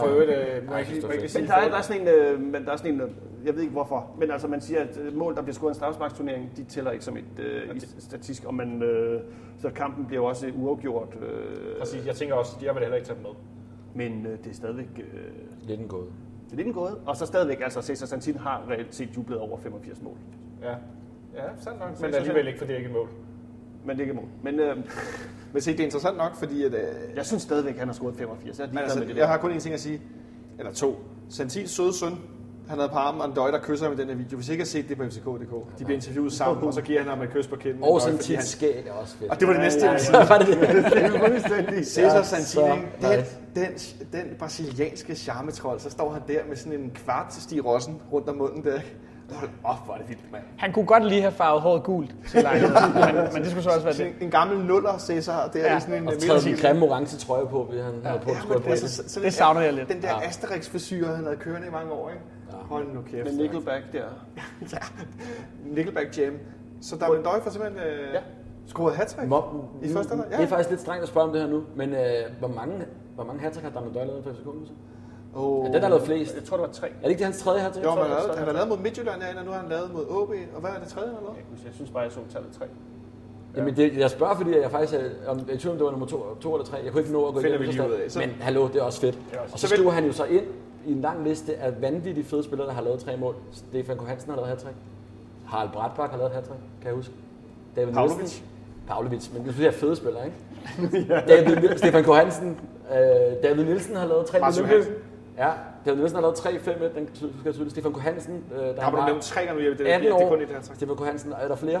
For 0.00 0.06
øvrigt, 0.06 0.30
øh, 0.30 0.36
jeg 0.36 0.62
jeg 0.70 0.80
ikke 1.14 1.28
sige 1.28 1.40
men 1.42 1.48
der 1.50 1.54
er, 1.54 1.68
der 1.68 1.76
er 1.76 1.82
sådan 1.82 2.02
en, 2.02 2.08
øh, 2.08 2.40
men 2.40 2.64
der 2.64 2.72
er 2.72 2.76
sådan 2.76 2.94
en, 2.94 3.00
øh, 3.00 3.10
jeg 3.44 3.54
ved 3.54 3.60
ikke 3.62 3.72
hvorfor, 3.72 4.10
men 4.18 4.30
altså 4.30 4.48
man 4.48 4.60
siger, 4.60 4.80
at 4.80 4.98
øh, 5.02 5.16
mål, 5.16 5.34
der 5.34 5.42
bliver 5.42 5.54
scoret 5.54 5.70
i 5.70 5.72
en 5.72 5.74
straffesparksturnering, 5.74 6.50
de 6.56 6.64
tæller 6.64 6.90
ikke 6.90 7.04
som 7.04 7.16
et 7.16 7.24
øh, 7.38 7.76
i 7.76 7.80
statistisk, 7.80 8.44
og 8.44 8.54
man, 8.54 8.82
øh, 8.82 9.20
så 9.58 9.70
kampen 9.70 10.06
bliver 10.06 10.22
også 10.22 10.52
uafgjort, 10.56 11.16
øh, 11.22 11.78
Præcis, 11.78 12.06
jeg 12.06 12.14
tænker 12.14 12.34
også, 12.34 12.56
at 12.58 12.64
jeg 12.66 12.74
vil 12.74 12.80
heller 12.80 12.96
ikke 12.96 13.08
tage 13.08 13.18
dem 13.18 13.26
med. 13.94 14.06
men 14.06 14.26
øh, 14.26 14.38
det 14.44 14.50
er 14.50 14.54
stadigvæk, 14.54 14.88
øh, 14.98 15.68
Lidt 15.68 15.80
en 15.80 15.88
gåde. 15.88 16.06
det 16.46 16.52
er 16.52 16.56
lidt 16.56 16.66
en 16.66 16.74
gåde, 16.74 16.98
og 17.06 17.16
så 17.16 17.26
stadigvæk, 17.26 17.60
altså 17.60 17.82
Cesar 17.82 18.06
Santin 18.06 18.36
har 18.36 18.64
reelt 18.70 18.94
set 18.94 19.16
jublet 19.16 19.38
over 19.38 19.58
85 19.58 20.02
mål, 20.02 20.16
Ja, 20.62 20.70
ja 21.36 21.42
sandt 21.56 21.80
nok. 21.80 22.00
Men 22.00 22.14
alligevel 22.14 22.46
ikke, 22.46 22.58
for 22.58 22.66
det 22.66 22.72
er 22.72 22.76
ikke 22.76 22.88
et 22.88 22.94
mål. 22.94 23.08
Men 23.88 23.98
det 23.98 24.08
er 24.08 24.14
mål. 24.14 24.24
Men 24.42 24.60
øh, 24.60 24.76
Men 25.52 25.62
se, 25.62 25.72
det 25.72 25.80
er 25.80 25.84
interessant 25.84 26.16
nok, 26.16 26.36
fordi 26.38 26.64
at, 26.64 26.74
øh, 26.74 26.80
jeg 27.16 27.26
synes 27.26 27.42
stadigvæk, 27.42 27.72
at 27.72 27.78
han 27.78 27.88
har 27.88 27.94
scoret 27.94 28.14
85. 28.16 28.58
Jeg, 28.58 28.68
men 28.68 28.78
altså, 28.78 28.98
med 28.98 29.06
det 29.06 29.16
jeg 29.16 29.28
har 29.28 29.36
kun 29.38 29.52
én 29.52 29.58
ting 29.58 29.74
at 29.74 29.80
sige. 29.80 30.02
Eller 30.58 30.72
to. 30.72 30.96
Santins 31.30 31.70
søde 31.70 31.98
søn, 31.98 32.18
han 32.68 32.78
havde 32.78 32.88
på 32.88 32.96
armen, 32.98 33.20
og 33.20 33.28
en 33.28 33.34
døj, 33.34 33.50
der 33.50 33.58
kysser 33.62 33.86
ham 33.86 33.94
i 33.98 34.00
den 34.00 34.08
her 34.08 34.14
video. 34.16 34.36
Hvis 34.36 34.48
I 34.48 34.52
ikke 34.52 34.62
har 34.62 34.66
set 34.66 34.88
det 34.88 34.96
på 34.96 35.04
FCK.dk, 35.04 35.78
de 35.78 35.84
bliver 35.84 35.96
interviewet 35.96 36.32
sammen, 36.32 36.64
og 36.64 36.74
så 36.74 36.80
giver 36.82 37.00
han 37.00 37.08
ham 37.08 37.22
et 37.22 37.30
kys 37.30 37.46
på 37.46 37.56
kinden. 37.56 37.82
Og 37.82 38.00
tit 38.20 38.36
han- 38.36 38.44
skæg 38.46 38.84
er 38.88 38.92
også 38.92 39.16
fedt. 39.16 39.30
Og 39.30 39.40
det 39.40 39.48
var 39.48 39.54
det 39.54 39.62
næste, 39.62 39.80
jeg 39.84 39.90
ville 39.90 40.04
sige. 40.04 40.16
Var 40.28 40.38
det 40.38 41.68
det? 41.76 41.86
Cesar 41.86 42.16
Ja, 42.16 42.22
Santin, 42.22 42.46
så 42.46 42.66
ikke? 43.12 43.28
den, 43.54 43.64
den, 43.64 43.72
den 44.12 44.36
brasilianske 44.38 45.14
charmetrol, 45.14 45.80
så 45.80 45.90
står 45.90 46.12
han 46.12 46.22
der 46.28 46.38
med 46.48 46.56
sådan 46.56 46.80
en 46.80 46.90
kvart 46.94 47.28
til 47.32 47.42
Stig 47.42 47.64
Rossen 47.64 48.00
rundt 48.12 48.28
om 48.28 48.36
munden 48.36 48.64
der. 48.64 48.80
Hold 49.32 49.50
op, 49.64 49.84
hvor 49.84 49.94
er 49.94 49.98
det 49.98 50.08
vildt, 50.08 50.32
mand. 50.32 50.42
Han 50.58 50.72
kunne 50.72 50.86
godt 50.86 51.04
lige 51.06 51.20
have 51.20 51.32
farvet 51.32 51.62
håret 51.62 51.82
gult 51.82 52.14
til 52.28 52.42
lejligheden, 52.42 52.92
men, 53.14 53.24
men 53.32 53.42
det 53.42 53.46
skulle 53.50 53.62
så 53.62 53.70
også 53.70 53.84
være 53.84 53.94
Sådan 53.94 54.12
det. 54.14 54.22
en, 54.22 54.30
gammel 54.30 54.58
nuller 54.66 54.98
Cæsar, 54.98 55.48
der 55.52 55.60
Ja. 55.60 55.72
ja. 55.72 55.80
sådan 55.80 55.94
en 56.02 56.08
Og 56.08 56.14
øh, 56.14 56.20
taget 56.20 56.42
sin 56.42 56.56
grimme 56.56 56.86
orange 56.86 57.16
trøje 57.16 57.46
på, 57.46 57.64
fordi 57.66 57.80
han 57.80 57.92
havde 58.04 58.20
på, 58.20 58.30
Ja, 58.30 58.36
men 58.48 58.62
på 58.62 58.68
altså, 58.70 58.86
det. 58.86 58.94
så, 58.94 59.08
så 59.08 59.20
Det 59.20 59.24
den 59.24 59.32
savner 59.32 59.60
der- 59.60 59.64
jeg 59.66 59.74
lidt. 59.74 59.88
Den 59.88 60.02
der 60.02 60.08
Ja. 60.08 60.28
Asterix-frisyr, 60.28 61.06
han 61.06 61.24
havde 61.24 61.36
kørende 61.36 61.66
i 61.66 61.70
mange 61.70 61.92
år, 61.92 62.08
ikke? 62.10 62.22
Hold 62.52 62.94
nu 62.94 63.00
kæft. 63.02 63.24
Med 63.24 63.36
Nickelback 63.36 63.84
der. 63.92 63.98
ja. 64.72 64.78
Nickelback 65.66 66.18
Jam. 66.18 66.32
Så 66.80 66.96
der 66.96 67.06
er 67.06 67.14
en 67.16 67.22
døj 67.22 67.40
for 67.42 67.50
simpelthen 67.50 67.80
øh, 67.82 68.14
Ja. 68.14 68.88
hat-trick. 68.90 69.32
Mo- 69.32 69.84
I 69.84 69.92
første? 69.92 70.16
Ja. 70.30 70.36
Det 70.36 70.44
er 70.44 70.48
faktisk 70.48 70.70
lidt 70.70 70.80
strengt 70.80 71.02
at 71.02 71.08
spørge 71.08 71.26
om 71.26 71.32
det 71.32 71.42
her 71.42 71.48
nu, 71.48 71.62
men 71.76 71.92
øh, 71.92 71.98
hvor 72.38 72.48
mange, 72.48 72.74
hvor 73.14 73.24
mange 73.24 73.40
hat 73.40 73.56
har 73.56 73.70
Damien 73.70 73.94
Døj 73.94 74.04
lavet 74.04 74.24
nu 74.26 74.64
så? 74.66 74.72
Oh. 75.34 75.66
Ja, 75.66 75.72
den 75.72 75.82
har 75.82 75.88
lavet 75.88 76.02
flest. 76.04 76.34
Jeg 76.34 76.44
tror, 76.44 76.56
det 76.56 76.66
var 76.66 76.72
tre. 76.72 76.86
Er 76.88 76.92
det 77.02 77.08
ikke 77.10 77.18
det 77.18 77.24
hans 77.26 77.38
tredje 77.42 77.60
hat 77.60 77.76
Jo, 77.76 77.80
men 77.94 77.98
han, 77.98 77.98
har 77.98 78.08
lavet, 78.08 78.38
han 78.38 78.46
har 78.46 78.52
lavet 78.52 78.68
mod 78.68 78.78
Midtjylland, 78.78 79.22
ja, 79.22 79.38
og 79.38 79.44
nu 79.44 79.50
har 79.50 79.58
han 79.60 79.68
lavet 79.68 79.90
mod 79.94 80.04
OB. 80.10 80.30
Og 80.54 80.60
hvad 80.60 80.70
er 80.70 80.78
det 80.82 80.88
tredje, 80.88 81.08
han 81.08 81.16
har 81.16 81.22
lavet? 81.22 81.64
Jeg, 81.64 81.74
synes 81.74 81.90
bare, 81.90 82.02
jeg 82.02 82.12
så 82.12 82.18
tallet 82.32 82.50
tre. 82.58 82.64
Jamen, 83.56 83.76
det, 83.76 83.96
jeg 83.96 84.10
spørger, 84.10 84.36
fordi 84.36 84.58
jeg 84.58 84.70
faktisk 84.70 84.94
er, 84.94 85.30
om, 85.30 85.38
jeg 85.48 85.54
er 85.54 85.58
tvivl, 85.58 85.72
om 85.72 85.78
det 85.78 85.84
var 85.84 85.90
nummer 85.90 86.06
to, 86.06 86.36
to 86.40 86.54
eller 86.54 86.66
tre. 86.66 86.76
Jeg 86.84 86.92
kunne 86.92 87.00
ikke 87.00 87.12
nå 87.12 87.26
at 87.28 87.34
gå 87.34 87.40
igennem 87.40 87.58
det 87.90 88.16
Men 88.20 88.30
hallo, 88.40 88.68
det 88.68 88.76
er 88.76 88.82
også 88.82 89.00
fedt. 89.00 89.18
også- 89.32 89.52
Og 89.52 89.58
så 89.58 89.68
så 89.68 89.74
skriver 89.74 89.90
han 89.90 90.04
jo 90.06 90.12
så 90.12 90.24
ind 90.24 90.44
i 90.86 90.92
en 90.92 91.00
lang 91.00 91.24
liste 91.28 91.56
af 91.56 91.82
vanvittigt 91.82 92.26
fede 92.26 92.42
spillere, 92.44 92.68
der 92.68 92.74
har 92.74 92.82
lavet 92.82 93.00
tre 93.00 93.16
mål. 93.16 93.34
Stefan 93.52 93.96
Kohansen 93.96 94.30
har 94.30 94.36
lavet 94.36 94.48
hat 94.48 94.66
Harald 95.46 95.70
Bratbak 95.72 96.10
har 96.10 96.18
lavet 96.18 96.32
hat 96.32 96.44
kan 96.44 96.54
jeg 96.86 96.94
huske. 96.94 97.12
David 97.76 97.92
Pavlovic. 97.92 98.16
Nielsen. 98.18 98.44
Pavlovic, 98.88 99.28
men 99.32 99.44
det 99.44 99.52
synes 99.54 99.64
jeg 99.64 99.68
er 99.74 99.78
fede 99.78 99.96
spillere, 99.96 100.24
ikke? 100.26 100.36
David, 101.28 101.78
Stefan 101.78 102.04
Kohansen, 102.04 102.60
øh, 102.92 102.96
David 103.42 103.64
Nielsen 103.64 103.96
har 103.96 104.06
lavet 104.06 104.26
tre 104.26 104.38
mål. 104.40 104.84
Ja, 105.38 105.50
David 105.84 105.96
Nielsen 105.98 106.16
har 106.16 106.22
lavet 106.22 106.34
3-5-1, 106.34 106.98
den 106.98 107.08
skal 107.14 107.28
jeg 107.44 107.54
tydeligt. 107.54 107.70
Stefan 107.70 107.92
Kohansen, 107.92 108.44
øh, 108.52 108.58
der 108.76 108.80
Har 108.82 108.90
du 108.90 109.04
nævnt 109.06 109.22
tre 109.22 109.40
gange 109.44 109.62
nu, 109.62 109.68
Jeppe? 109.68 109.84
det, 109.84 109.90
18 109.90 110.04
det, 110.06 110.14
det 110.14 110.22
er 110.22 110.26
år. 110.26 110.30
kun 110.30 110.42
et 110.42 110.48
hat 110.48 110.64
Stefan 110.64 110.96
Kohansen, 110.96 111.32
er 111.32 111.48
der 111.48 111.56
flere? 111.56 111.80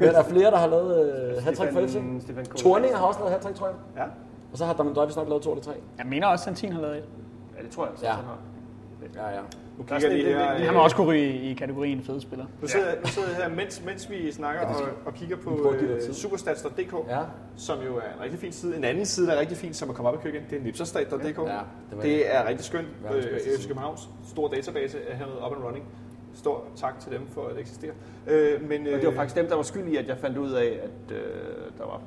Er 0.00 0.12
der 0.12 0.22
flere, 0.24 0.50
der 0.50 0.56
har 0.56 0.66
lavet 0.66 0.90
øh, 1.36 1.42
hat 1.44 1.56
for 1.56 1.64
FC? 1.64 1.98
Torninger 2.62 2.96
har 2.98 3.06
også 3.06 3.20
lavet 3.20 3.32
hat 3.44 3.54
tror 3.56 3.66
jeg. 3.66 3.76
Ja. 3.96 4.02
Og 4.52 4.58
så 4.58 4.64
har 4.64 4.72
Damien 4.72 4.94
Døjvis 4.94 5.16
nok 5.16 5.28
lavet 5.28 5.42
to 5.42 5.50
eller 5.52 5.64
tre. 5.64 5.72
Jeg 5.98 6.06
mener 6.06 6.26
også, 6.26 6.42
at 6.42 6.44
Santin 6.56 6.72
har 6.72 6.80
lavet 6.80 6.96
et. 6.98 7.04
Ja, 7.58 7.62
det 7.62 7.70
tror 7.70 7.84
jeg 7.84 7.90
altså, 7.90 8.06
Ja. 8.06 8.12
han 8.12 8.24
har. 8.24 8.38
Ja, 9.18 9.28
ja. 9.28 9.40
Nu 9.40 9.84
er 9.84 9.88
kigger 9.88 10.08
jeg 10.08 10.18
lige 10.24 10.34
her. 10.38 10.52
en- 10.52 10.62
Han 10.62 10.74
må 10.74 10.80
også 10.80 10.96
kunne 10.96 11.06
ryge 11.06 11.32
i 11.50 11.54
kategorien 11.54 12.02
fede 12.02 12.20
spiller. 12.20 12.46
Nu 12.62 12.68
sidder, 12.68 12.86
nu 13.00 13.06
sidder 13.06 13.28
jeg 13.28 13.36
her, 13.36 13.48
mens, 13.48 13.82
mens 13.86 14.10
vi 14.10 14.32
snakker 14.32 14.60
Ja, 14.62 14.68
det 14.68 14.76
og, 14.76 14.88
og 15.06 15.14
kigger 15.14 15.36
på 15.36 15.74
øh, 15.80 16.00
tid. 16.00 16.14
superstats.dk, 16.14 16.94
Ja. 17.08 17.20
som 17.56 17.78
jo 17.86 17.96
er 17.96 18.00
en 18.16 18.20
rigtig 18.22 18.38
fin 18.38 18.52
side. 18.52 18.76
En 18.76 18.84
anden 18.84 19.06
side, 19.06 19.26
der 19.26 19.32
er 19.32 19.40
rigtig 19.40 19.56
fin, 19.56 19.74
som 19.74 19.88
er 19.90 19.92
kommet 19.94 20.12
op 20.14 20.20
i 20.20 20.22
køkken, 20.22 20.42
det 20.50 20.58
er 20.58 20.62
nipserstat.dk. 20.62 21.22
Ja, 21.22 21.32
det 21.32 21.36
var 21.92 22.02
det 22.02 22.34
er 22.36 22.48
rigtig 22.48 22.64
skønt. 22.64 22.86
Øh, 23.14 23.22
FC. 23.22 23.66
Københavns 23.66 24.08
stor 24.28 24.48
database 24.48 24.98
er 25.08 25.16
hernede 25.16 25.36
up 25.46 25.56
and 25.56 25.64
running. 25.64 25.84
Stor 26.34 26.64
tak 26.76 27.00
til 27.00 27.12
dem 27.12 27.20
for 27.34 27.46
at 27.46 27.58
eksistere. 27.58 27.92
Øh, 28.26 28.68
men, 28.68 28.86
Og 28.86 28.92
det 28.92 29.06
var 29.06 29.12
faktisk 29.12 29.36
dem, 29.36 29.46
der 29.48 29.54
var 29.56 29.62
skyld 29.62 29.88
i, 29.88 29.96
at 29.96 30.08
jeg 30.08 30.18
fandt 30.18 30.38
ud 30.38 30.52
af, 30.52 30.80
at 30.82 31.16
øh, 31.16 31.22
der 31.78 31.84
var, 31.84 32.00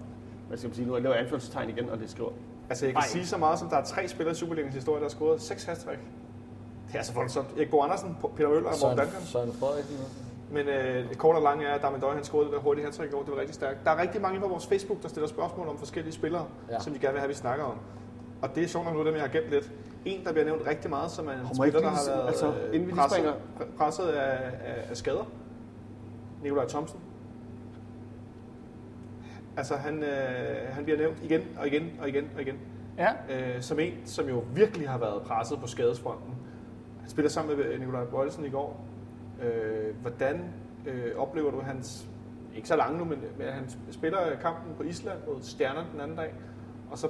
hvad 0.48 0.58
skal 0.58 0.68
man 0.68 0.76
sige 0.76 0.88
nu, 0.88 0.94
jeg 0.94 1.04
laver 1.04 1.16
anførselstegn 1.16 1.70
igen, 1.70 1.90
og 1.90 2.00
det 2.00 2.10
skriver. 2.10 2.30
Altså, 2.70 2.86
jeg 2.86 2.94
kan 2.94 3.02
Ej. 3.02 3.08
sige 3.08 3.26
så 3.28 3.38
meget, 3.38 3.60
som 3.60 3.70
der 3.70 3.78
er 3.78 3.84
tre 3.84 4.08
spillere 4.08 4.32
i 4.32 4.36
Superligaens 4.36 4.76
historie, 4.76 4.98
der 5.00 5.06
har 5.06 5.10
scoret 5.10 5.42
seks 5.42 5.64
hat 5.64 5.78
Det 6.92 7.00
er 7.00 7.04
så 7.04 7.14
voldsomt. 7.14 7.48
Erik 7.58 7.70
Bo 7.70 7.82
Andersen, 7.82 8.18
Peter 8.36 8.50
Møller 8.50 8.70
og 8.70 8.76
Morten 8.82 8.98
Duncan. 9.00 9.22
Søren 9.22 9.54
Frederiksen. 9.54 9.96
Men 10.52 10.68
øh, 10.68 11.10
det 11.10 11.18
kort 11.18 11.36
og 11.36 11.42
lange 11.42 11.66
er, 11.66 11.74
at 11.74 11.82
Damien 11.82 12.02
Døj, 12.02 12.14
han 12.14 12.24
scorede 12.24 12.46
det 12.46 12.54
der 12.54 12.60
hurtige 12.60 12.86
hat 12.86 13.00
i 13.00 13.08
går. 13.12 13.22
Det 13.24 13.32
var 13.32 13.38
rigtig 13.40 13.56
stærkt. 13.56 13.78
Der 13.86 13.92
er 13.92 14.02
rigtig 14.02 14.22
mange 14.22 14.40
på 14.40 14.48
vores 14.48 14.68
Facebook, 14.68 15.02
der 15.04 15.08
stiller 15.10 15.28
spørgsmål 15.28 15.68
om 15.68 15.78
forskellige 15.78 16.14
spillere, 16.14 16.46
Ja. 16.72 16.80
som 16.80 16.94
de 16.94 17.00
gerne 17.00 17.14
vil 17.14 17.20
have, 17.20 17.28
vi 17.30 17.34
snakker 17.36 17.66
om. 17.66 17.76
Og 18.42 18.56
det 18.56 18.64
er 18.64 18.68
sjovt 18.68 18.86
nok 18.86 18.94
noget, 18.94 19.06
dem 19.08 19.16
jeg 19.16 19.24
har 19.24 19.30
gemt 19.30 19.50
lidt. 19.50 19.72
En, 20.06 20.24
der 20.26 20.32
bliver 20.32 20.46
nævnt 20.46 20.68
rigtig 20.68 20.90
meget, 20.90 21.12
som 21.12 21.28
er 21.28 21.32
en 21.32 21.56
spiller, 21.56 21.80
der 21.80 21.90
har 21.90 22.02
lige- 22.06 22.16
været 22.18 22.28
altså, 22.28 22.48
øh, 22.48 22.54
inden 22.66 22.74
vi 22.74 22.78
lige 22.92 22.96
presset, 22.96 23.18
springer- 23.18 23.34
pr- 23.60 23.78
presset 23.78 24.04
af, 24.04 24.52
af, 24.66 24.86
af, 24.90 24.98
skader. 24.98 25.24
Nikolaj 26.44 26.68
Thomsen. 26.68 27.00
Altså, 29.58 29.76
han, 29.76 30.04
øh, 30.04 30.10
han 30.70 30.84
bliver 30.84 30.98
nævnt 31.00 31.18
igen 31.24 31.42
og 31.60 31.68
igen 31.68 31.92
og 32.02 32.10
igen 32.10 32.30
og 32.36 32.42
igen. 32.42 32.56
Ja, 32.98 33.10
øh, 33.30 33.62
som 33.62 33.80
en, 33.80 33.94
som 34.06 34.30
jo 34.30 34.44
virkelig 34.56 34.90
har 34.90 34.98
været 34.98 35.22
presset 35.22 35.60
på 35.60 35.68
skadesfronten. 35.68 36.34
Spiller 37.12 37.30
sammen 37.30 37.58
med 37.58 37.80
Nikolaj 37.80 38.06
Bøjlesen 38.06 38.46
i 38.46 38.50
går. 38.50 38.86
Øh, 39.44 39.96
hvordan 40.02 40.44
øh, 40.86 41.12
oplever 41.18 41.52
du 41.52 41.60
hans, 41.60 42.08
ikke 42.56 42.68
så 42.68 42.76
langt 42.76 42.98
nu, 42.98 43.04
men, 43.04 43.20
men 43.38 43.48
han 43.48 43.70
spiller 43.92 44.20
kampen 44.42 44.74
på 44.78 44.84
Island 44.84 45.18
mod 45.28 45.42
Stjerner 45.42 45.84
den 45.92 46.02
anden 46.02 46.18
dag, 46.18 46.34
og 46.92 46.98
så 46.98 47.08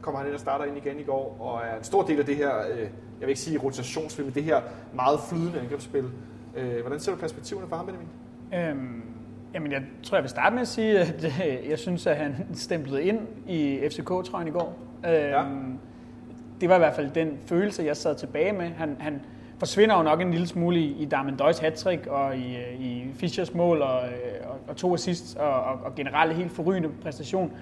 kommer 0.00 0.18
han 0.18 0.26
ind 0.26 0.34
og 0.34 0.40
starter 0.40 0.64
ind 0.64 0.76
igen 0.76 1.00
i 1.00 1.02
går, 1.02 1.36
og 1.40 1.60
er 1.66 1.76
en 1.76 1.84
stor 1.84 2.02
del 2.02 2.18
af 2.18 2.26
det 2.26 2.36
her, 2.36 2.50
øh, 2.70 2.78
jeg 2.78 2.88
vil 3.20 3.28
ikke 3.28 3.40
sige 3.40 3.58
rotationsspil, 3.58 4.24
men 4.24 4.34
det 4.34 4.44
her 4.44 4.60
meget 4.94 5.20
flydende 5.20 5.60
angrebsspil. 5.60 6.04
Øh, 6.56 6.80
hvordan 6.80 7.00
ser 7.00 7.12
du 7.12 7.18
perspektiverne 7.18 7.68
for 7.68 7.76
ham, 7.76 7.86
Benjamin? 7.86 8.08
Øhm, 8.54 9.02
jamen, 9.54 9.72
jeg 9.72 9.82
tror, 10.02 10.16
jeg 10.16 10.22
vil 10.22 10.30
starte 10.30 10.54
med 10.54 10.62
at 10.62 10.68
sige, 10.68 10.98
at 10.98 11.24
øh, 11.24 11.68
jeg 11.70 11.78
synes, 11.78 12.06
at 12.06 12.16
han 12.16 12.46
stemplede 12.54 13.02
ind 13.02 13.20
i 13.46 13.88
FCK-trøjen 13.90 14.48
i 14.48 14.50
går. 14.50 14.78
Øhm, 15.06 15.14
ja. 15.14 15.44
Det 16.60 16.68
var 16.68 16.74
i 16.74 16.78
hvert 16.78 16.94
fald 16.94 17.10
den 17.10 17.38
følelse, 17.46 17.82
jeg 17.82 17.96
sad 17.96 18.14
tilbage 18.14 18.52
med. 18.52 18.68
Han, 18.68 18.96
han 19.00 19.20
forsvinder 19.62 19.96
jo 19.96 20.02
nok 20.02 20.20
en 20.20 20.30
lille 20.30 20.46
smule 20.46 20.80
i, 20.80 21.02
i 21.02 21.04
Darmen 21.04 21.36
Døjs 21.36 21.58
hat 21.58 21.86
og 22.10 22.36
i, 22.36 22.56
øh, 22.56 22.80
i 22.80 23.06
Fischers 23.14 23.54
mål 23.54 23.82
og, 23.82 24.02
øh, 24.04 24.50
og, 24.50 24.56
og 24.68 24.76
to 24.76 24.94
assists 24.94 25.34
og, 25.34 25.50
og, 25.50 25.80
og 25.84 25.94
generelt 25.94 26.34
helt 26.34 26.52
forrygende 26.52 26.88
præstation. 27.02 27.52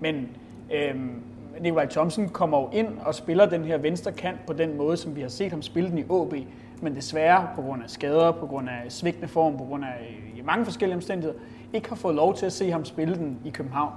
Men 0.00 0.28
øhm, 0.74 1.22
Nikolaj 1.60 1.86
Thomsen 1.86 2.28
kommer 2.28 2.60
jo 2.60 2.68
ind 2.72 2.88
og 3.04 3.14
spiller 3.14 3.46
den 3.46 3.64
her 3.64 3.78
venstre 3.78 4.12
kant 4.12 4.46
på 4.46 4.52
den 4.52 4.76
måde, 4.76 4.96
som 4.96 5.16
vi 5.16 5.20
har 5.20 5.28
set 5.28 5.50
ham 5.50 5.62
spille 5.62 5.90
den 5.90 5.98
i 5.98 6.02
AB. 6.02 6.34
Men 6.82 6.94
desværre, 6.94 7.48
på 7.54 7.62
grund 7.62 7.82
af 7.82 7.90
skader, 7.90 8.32
på 8.32 8.46
grund 8.46 8.68
af 8.68 8.92
svigtende 8.92 9.28
form, 9.28 9.58
på 9.58 9.64
grund 9.64 9.84
af 9.84 10.18
øh, 10.38 10.46
mange 10.46 10.64
forskellige 10.64 10.96
omstændigheder, 10.96 11.38
ikke 11.72 11.88
har 11.88 11.96
fået 11.96 12.14
lov 12.14 12.34
til 12.34 12.46
at 12.46 12.52
se 12.52 12.70
ham 12.70 12.84
spille 12.84 13.14
den 13.14 13.38
i 13.44 13.50
København. 13.50 13.92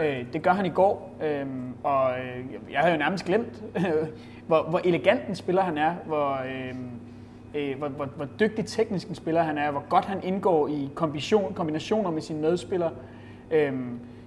Øh, 0.00 0.24
det 0.32 0.42
gør 0.42 0.52
han 0.52 0.66
i 0.66 0.70
går, 0.70 1.16
øhm, 1.22 1.68
øh, 1.68 1.74
og 1.82 2.10
jeg 2.72 2.80
havde 2.80 2.92
jo 2.92 2.98
nærmest 2.98 3.24
glemt, 3.24 3.62
hvor, 4.50 4.62
hvor 4.62 4.80
elegant 4.84 5.28
en 5.28 5.34
spiller 5.34 5.62
han 5.62 5.78
er, 5.78 5.94
hvor, 6.06 6.30
øh, 6.30 6.74
øh, 7.54 7.78
hvor, 7.78 7.88
hvor, 7.88 8.04
hvor 8.16 8.26
dygtig 8.40 8.66
teknisk 8.66 9.08
en 9.08 9.14
spiller 9.14 9.42
han 9.42 9.58
er, 9.58 9.70
hvor 9.70 9.84
godt 9.88 10.04
han 10.04 10.20
indgår 10.22 10.68
i 10.68 10.90
kombination, 10.94 11.54
kombinationer 11.54 12.10
med 12.10 12.22
sine 12.22 12.40
medspillere. 12.40 12.90
Øh, 13.50 13.72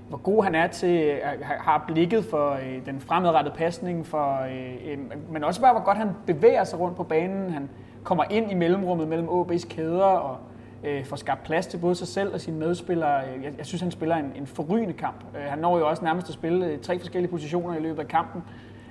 hvor 0.10 0.18
god 0.18 0.44
han 0.44 0.56
er 0.56 0.68
til, 0.68 1.02
øh, 1.02 1.20
at 1.24 1.40
har 1.42 1.84
blikket 1.88 2.26
for 2.26 2.52
øh, 2.52 2.86
den 2.86 3.00
fremadrettede 3.00 3.56
pasning, 3.56 4.06
for, 4.06 4.42
øh, 4.44 4.92
øh, 4.92 4.98
men 5.32 5.44
også 5.44 5.62
bare, 5.62 5.74
hvor 5.74 5.84
godt 5.84 5.98
han 5.98 6.10
bevæger 6.26 6.64
sig 6.64 6.80
rundt 6.80 6.98
på 6.98 7.04
banen. 7.04 7.50
Han 7.50 7.70
kommer 8.04 8.24
ind 8.30 8.52
i 8.52 8.54
mellemrummet 8.54 9.08
mellem 9.08 9.28
OB's 9.28 9.68
kæder 9.68 10.04
og 10.04 10.38
øh, 10.84 11.06
får 11.06 11.16
skabt 11.16 11.44
plads 11.44 11.68
til 11.68 11.78
både 11.78 11.96
sig 11.96 12.08
selv 12.08 12.34
og 12.34 12.42
sine 12.42 12.58
medspillere. 12.58 13.22
Øh, 13.28 13.44
jeg, 13.44 13.54
jeg 13.58 13.66
synes, 13.66 13.82
han 13.82 13.92
spiller 13.92 14.16
en, 14.16 14.32
en 14.36 14.48
forrygende 14.48 14.94
kamp. 14.94 15.26
Øh, 15.36 15.42
han 15.42 15.60
når 15.60 15.78
jo 15.78 15.88
også 15.90 16.04
nærmest 16.04 16.28
at 16.28 16.34
spille 16.34 16.66
øh, 16.66 16.80
tre 16.80 17.00
forskellige 17.00 17.32
positioner 17.32 17.76
i 17.76 17.80
løbet 17.80 18.00
af 18.00 18.08
kampen, 18.08 18.44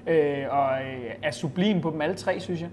øh, 0.06 0.44
og 0.50 0.82
øh, 0.82 1.10
er 1.22 1.30
sublim 1.30 1.80
på 1.80 1.90
dem 1.90 2.00
alle 2.00 2.14
tre, 2.14 2.40
synes 2.40 2.60
jeg. 2.60 2.68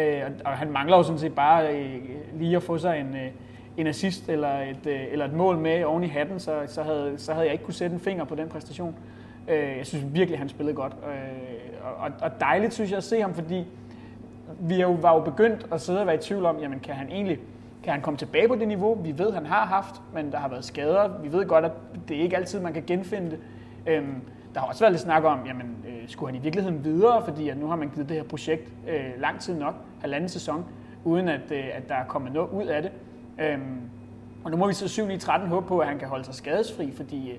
Øh, 0.00 0.22
og, 0.26 0.52
og 0.52 0.58
han 0.58 0.70
mangler 0.70 0.96
jo 0.96 1.02
sådan 1.02 1.18
set 1.18 1.34
bare 1.34 1.76
øh, 1.76 2.00
lige 2.34 2.56
at 2.56 2.62
få 2.62 2.78
sig 2.78 3.00
en... 3.00 3.16
Øh, 3.16 3.30
en 3.76 3.86
assist 3.86 4.28
eller 4.28 4.60
et, 4.60 4.86
øh, 4.86 5.00
eller 5.10 5.24
et 5.24 5.32
mål 5.32 5.58
med 5.58 5.84
oven 5.84 6.04
i 6.04 6.06
hatten, 6.06 6.40
så, 6.40 6.60
så, 6.66 6.82
havde, 6.82 7.14
så 7.16 7.32
havde 7.32 7.44
jeg 7.44 7.52
ikke 7.52 7.64
kunne 7.64 7.74
sætte 7.74 7.94
en 7.94 8.00
finger 8.00 8.24
på 8.24 8.34
den 8.34 8.48
præstation. 8.48 8.94
Øh, 9.48 9.76
jeg 9.78 9.86
synes 9.86 10.04
virkelig, 10.14 10.38
han 10.38 10.48
spillede 10.48 10.76
godt. 10.76 10.92
Øh, 10.92 12.02
og, 12.04 12.10
og 12.22 12.40
dejligt 12.40 12.74
synes 12.74 12.90
jeg 12.90 12.96
at 12.96 13.04
se 13.04 13.20
ham, 13.20 13.34
fordi 13.34 13.66
vi 14.60 14.80
jo, 14.80 14.92
var 14.92 15.14
jo 15.14 15.20
begyndt 15.20 15.66
at 15.72 15.80
sidde 15.80 16.00
og 16.00 16.06
være 16.06 16.14
i 16.14 16.18
tvivl 16.18 16.44
om, 16.46 16.58
jamen 16.58 16.80
kan 16.80 16.94
han 16.94 17.08
egentlig 17.08 17.38
kan 17.82 17.92
han 17.92 18.02
komme 18.02 18.18
tilbage 18.18 18.48
på 18.48 18.54
det 18.54 18.68
niveau, 18.68 18.94
vi 18.94 19.18
ved, 19.18 19.32
han 19.32 19.46
har 19.46 19.66
haft, 19.66 20.00
men 20.14 20.32
der 20.32 20.38
har 20.38 20.48
været 20.48 20.64
skader. 20.64 21.08
Vi 21.22 21.32
ved 21.32 21.46
godt, 21.46 21.64
at 21.64 21.72
det 22.08 22.16
er 22.16 22.22
ikke 22.22 22.36
altid, 22.36 22.60
man 22.60 22.72
kan 22.72 22.84
genfinde 22.86 23.30
det. 23.30 23.38
Øhm, 23.86 24.22
der 24.54 24.60
har 24.60 24.66
også 24.66 24.80
været 24.80 24.92
lidt 24.92 25.02
snak 25.02 25.24
om, 25.24 25.38
jamen, 25.46 25.76
Øh, 26.02 26.08
skulle 26.08 26.32
han 26.32 26.40
i 26.40 26.42
virkeligheden 26.42 26.84
videre, 26.84 27.24
fordi 27.24 27.48
at 27.48 27.58
nu 27.58 27.66
har 27.66 27.76
man 27.76 27.90
givet 27.94 28.08
det 28.08 28.16
her 28.16 28.24
projekt 28.24 28.72
øh, 28.88 29.20
lang 29.20 29.40
tid 29.40 29.58
nok, 29.58 29.74
halvanden 30.00 30.28
sæson, 30.28 30.64
uden 31.04 31.28
at, 31.28 31.50
øh, 31.50 31.64
at 31.72 31.88
der 31.88 31.94
er 31.94 32.04
kommet 32.04 32.32
noget 32.32 32.48
ud 32.50 32.66
af 32.66 32.82
det. 32.82 32.92
Øhm, 33.38 33.80
og 34.44 34.50
nu 34.50 34.56
må 34.56 34.66
vi 34.66 34.72
så 34.72 34.88
7 34.88 35.10
i 35.10 35.18
13 35.18 35.48
håbe 35.48 35.66
på, 35.66 35.78
at 35.78 35.88
han 35.88 35.98
kan 35.98 36.08
holde 36.08 36.24
sig 36.24 36.34
skadesfri, 36.34 36.92
fordi 36.92 37.30
øh, 37.30 37.38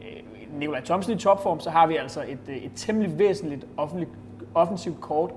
øh 0.00 0.58
Nikolaj 0.58 0.80
Thomsen 0.80 1.16
i 1.16 1.18
topform, 1.18 1.60
så 1.60 1.70
har 1.70 1.86
vi 1.86 1.96
altså 1.96 2.24
et, 2.28 2.38
øh, 2.48 2.56
et 2.56 2.72
temmelig 2.74 3.18
væsentligt 3.18 3.66
offensivt 4.54 5.00
kort 5.00 5.30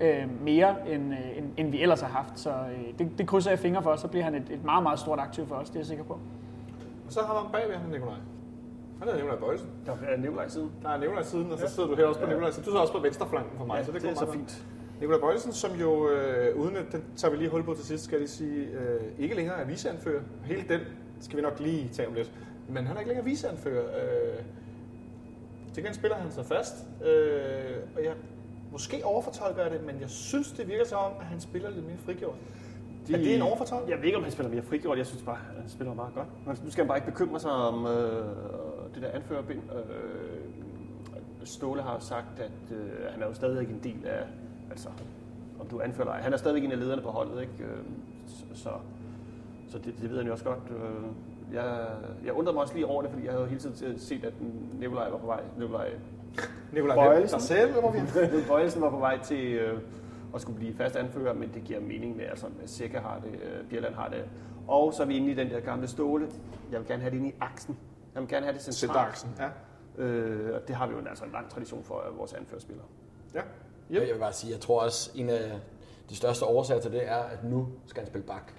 øh, 0.00 0.42
mere, 0.42 0.74
end, 0.92 1.12
øh, 1.12 1.38
end, 1.38 1.46
end 1.56 1.70
vi 1.70 1.82
ellers 1.82 2.00
har 2.00 2.08
haft. 2.08 2.40
Så 2.40 2.50
øh, 2.50 2.98
det, 2.98 3.18
det 3.18 3.26
krydser 3.26 3.50
jeg 3.50 3.58
fingre 3.58 3.82
for, 3.82 3.96
så 3.96 4.08
bliver 4.08 4.24
han 4.24 4.34
et, 4.34 4.50
et 4.50 4.64
meget, 4.64 4.82
meget 4.82 4.98
stort 4.98 5.18
aktiv 5.18 5.46
for 5.46 5.54
os, 5.54 5.68
det 5.68 5.76
er 5.76 5.80
jeg 5.80 5.86
sikker 5.86 6.04
på. 6.04 6.12
Og 7.06 7.12
så 7.12 7.20
har 7.20 7.42
man 7.42 7.52
bagved 7.52 7.74
ham, 7.74 7.90
Nikolaj. 7.90 8.14
Han 8.98 9.08
hedder 9.08 9.16
Nikolaj 9.16 9.38
Bøjsen. 9.38 9.68
Der 9.86 9.92
er 10.06 10.16
Nikolaj 10.16 10.48
siden. 10.48 10.70
Der 10.82 10.88
er 10.88 10.98
Nikolaj 10.98 11.22
siden, 11.22 11.52
og 11.52 11.58
så 11.58 11.68
sidder 11.68 11.88
du 11.88 11.94
her 11.94 12.04
også 12.06 12.20
på 12.20 12.26
ja. 12.26 12.32
Nikolaj 12.32 12.50
siden. 12.50 12.64
Du 12.64 12.70
sidder 12.70 12.80
også 12.80 12.92
på 12.92 12.98
venstreflanken 12.98 13.58
for 13.58 13.64
mig, 13.64 13.76
ja, 13.76 13.84
så 13.84 13.92
det, 13.92 14.02
det 14.02 14.10
er 14.10 14.14
så 14.14 14.32
fint. 14.32 14.64
Nikolaj 15.00 15.20
Bøjsen, 15.20 15.52
som 15.52 15.70
jo, 15.80 16.08
øh, 16.10 16.56
uden 16.56 16.76
at 16.76 16.84
den 16.92 17.04
tager 17.16 17.32
vi 17.32 17.36
lige 17.38 17.50
hul 17.50 17.64
på 17.64 17.74
til 17.74 17.84
sidst, 17.84 18.04
skal 18.04 18.20
jeg 18.20 18.28
sige, 18.28 18.66
øh, 18.66 19.00
ikke 19.18 19.34
længere 19.34 19.60
er 19.60 19.66
viseanfører. 19.66 20.22
Hele 20.44 20.64
den 20.68 20.80
skal 21.20 21.36
vi 21.36 21.42
nok 21.42 21.60
lige 21.60 21.88
tage 21.88 22.08
om 22.08 22.14
lidt. 22.14 22.32
Men 22.68 22.86
han 22.86 22.96
er 22.96 23.00
ikke 23.00 23.08
længere 23.08 23.24
viseanfører. 23.24 23.84
Øh, 23.84 24.38
til 25.72 25.82
gengæld 25.82 25.94
spiller 25.94 26.16
han 26.16 26.30
sig 26.32 26.46
fast. 26.46 26.74
Øh, 27.04 27.76
og 27.96 28.04
jeg, 28.04 28.12
måske 28.72 29.04
overfortolker 29.04 29.62
jeg 29.62 29.70
det, 29.70 29.84
men 29.86 30.00
jeg 30.00 30.10
synes, 30.10 30.52
det 30.52 30.68
virker 30.68 30.84
som 30.84 30.98
om, 30.98 31.12
at 31.20 31.26
han 31.26 31.40
spiller 31.40 31.70
lidt 31.70 31.86
mere 31.86 31.96
frigjort. 32.04 32.34
De, 33.06 33.14
er 33.14 33.18
det 33.18 33.34
en 33.34 33.42
overfortolkning? 33.42 33.90
Jeg 33.90 33.98
ved 33.98 34.04
ikke, 34.04 34.16
om 34.16 34.22
han 34.22 34.32
spiller 34.32 34.50
mere 34.50 34.62
frigjort. 34.62 34.98
Jeg 34.98 35.06
synes 35.06 35.22
bare, 35.22 35.38
at 35.56 35.60
han 35.60 35.68
spiller 35.70 35.94
meget 35.94 36.14
godt. 36.14 36.64
Nu 36.64 36.70
skal 36.70 36.84
han 36.84 36.88
bare 36.88 36.98
ikke 36.98 37.10
bekymre 37.10 37.40
sig 37.40 37.50
om 37.50 37.86
øh, 37.86 38.24
det 39.00 39.08
der 39.08 39.16
anførerbind. 39.18 39.62
Øh, 39.74 41.44
Ståle 41.44 41.82
har 41.82 41.98
sagt, 41.98 42.40
at 42.40 42.76
øh, 42.76 43.12
han 43.12 43.22
er 43.22 43.26
jo 43.26 43.34
stadig 43.34 43.68
en 43.68 43.80
del 43.82 44.06
af 44.06 44.22
altså, 44.70 44.88
om 45.60 45.66
du 45.66 45.80
anfører 45.80 46.12
Han 46.12 46.32
er 46.32 46.36
stadigvæk 46.36 46.64
en 46.64 46.72
af 46.72 46.80
lederne 46.80 47.02
på 47.02 47.10
holdet, 47.10 47.40
ikke? 47.40 47.52
Øh, 47.64 47.78
så, 48.54 48.70
så 49.68 49.78
det, 49.78 49.94
det 50.00 50.10
ved 50.10 50.16
han 50.16 50.26
jo 50.26 50.32
også 50.32 50.44
godt. 50.44 50.58
Øh, 50.70 51.04
jeg, 51.54 51.86
jeg 52.24 52.32
undrede 52.32 52.54
mig 52.54 52.62
også 52.62 52.74
lige 52.74 52.86
over 52.86 53.02
det, 53.02 53.10
fordi 53.10 53.24
jeg 53.24 53.32
havde 53.32 53.46
hele 53.46 53.60
tiden 53.60 53.98
set, 53.98 54.24
at 54.24 54.32
Nikolaj 54.80 55.10
var 55.10 55.18
på 55.18 55.26
vej. 55.26 55.40
Nikolaj 55.58 55.90
Nikolaj 56.72 56.96
Bøjelsen 56.96 57.40
selv, 57.40 57.74
var 57.74 57.90
vi? 57.90 57.98
Bøjelsen 58.48 58.82
var 58.82 58.90
på 58.90 58.98
vej 58.98 59.18
til 59.22 59.52
øh, 59.52 59.78
at 60.34 60.40
skulle 60.40 60.58
blive 60.58 60.74
fast 60.74 60.96
anfører, 60.96 61.34
men 61.34 61.50
det 61.54 61.64
giver 61.64 61.80
mening 61.80 62.16
med, 62.16 62.24
altså 62.24 62.46
med 62.60 62.66
Sikker 62.66 63.00
har 63.00 63.20
det, 63.24 63.32
øh, 63.32 63.68
Bjerland 63.70 63.94
har 63.94 64.08
det. 64.08 64.24
Og 64.68 64.94
så 64.94 65.02
er 65.02 65.06
vi 65.06 65.16
inde 65.16 65.30
i 65.30 65.34
den 65.34 65.50
der 65.50 65.60
gamle 65.60 65.88
ståle. 65.88 66.26
Jeg 66.72 66.80
vil 66.80 66.88
gerne 66.88 67.02
have 67.02 67.10
det 67.10 67.16
inde 67.16 67.28
i 67.28 67.34
aksen. 67.40 67.78
Jeg 68.18 68.22
vil 68.22 68.30
gerne 68.30 68.46
have 68.46 68.58
det 68.58 68.74
centralt. 68.74 69.26
ja. 69.38 69.48
Øh, 70.02 70.54
og 70.54 70.68
det 70.68 70.76
har 70.76 70.86
vi 70.86 70.94
jo 70.94 71.08
altså 71.08 71.24
en 71.24 71.32
lang 71.32 71.50
tradition 71.50 71.84
for, 71.84 72.04
vores 72.16 72.32
anførspillere. 72.32 72.86
Ja. 73.34 73.40
Yep. 73.90 74.02
Jeg 74.06 74.14
vil 74.14 74.20
bare 74.20 74.32
sige, 74.32 74.52
jeg 74.52 74.60
tror 74.60 74.80
også, 74.80 75.10
en 75.14 75.30
af 75.30 75.60
de 76.10 76.16
største 76.16 76.44
årsager 76.44 76.80
til 76.80 76.92
det 76.92 77.08
er, 77.08 77.16
at 77.16 77.44
nu 77.44 77.68
skal 77.86 78.00
han 78.02 78.06
spille 78.06 78.26
bak. 78.26 78.52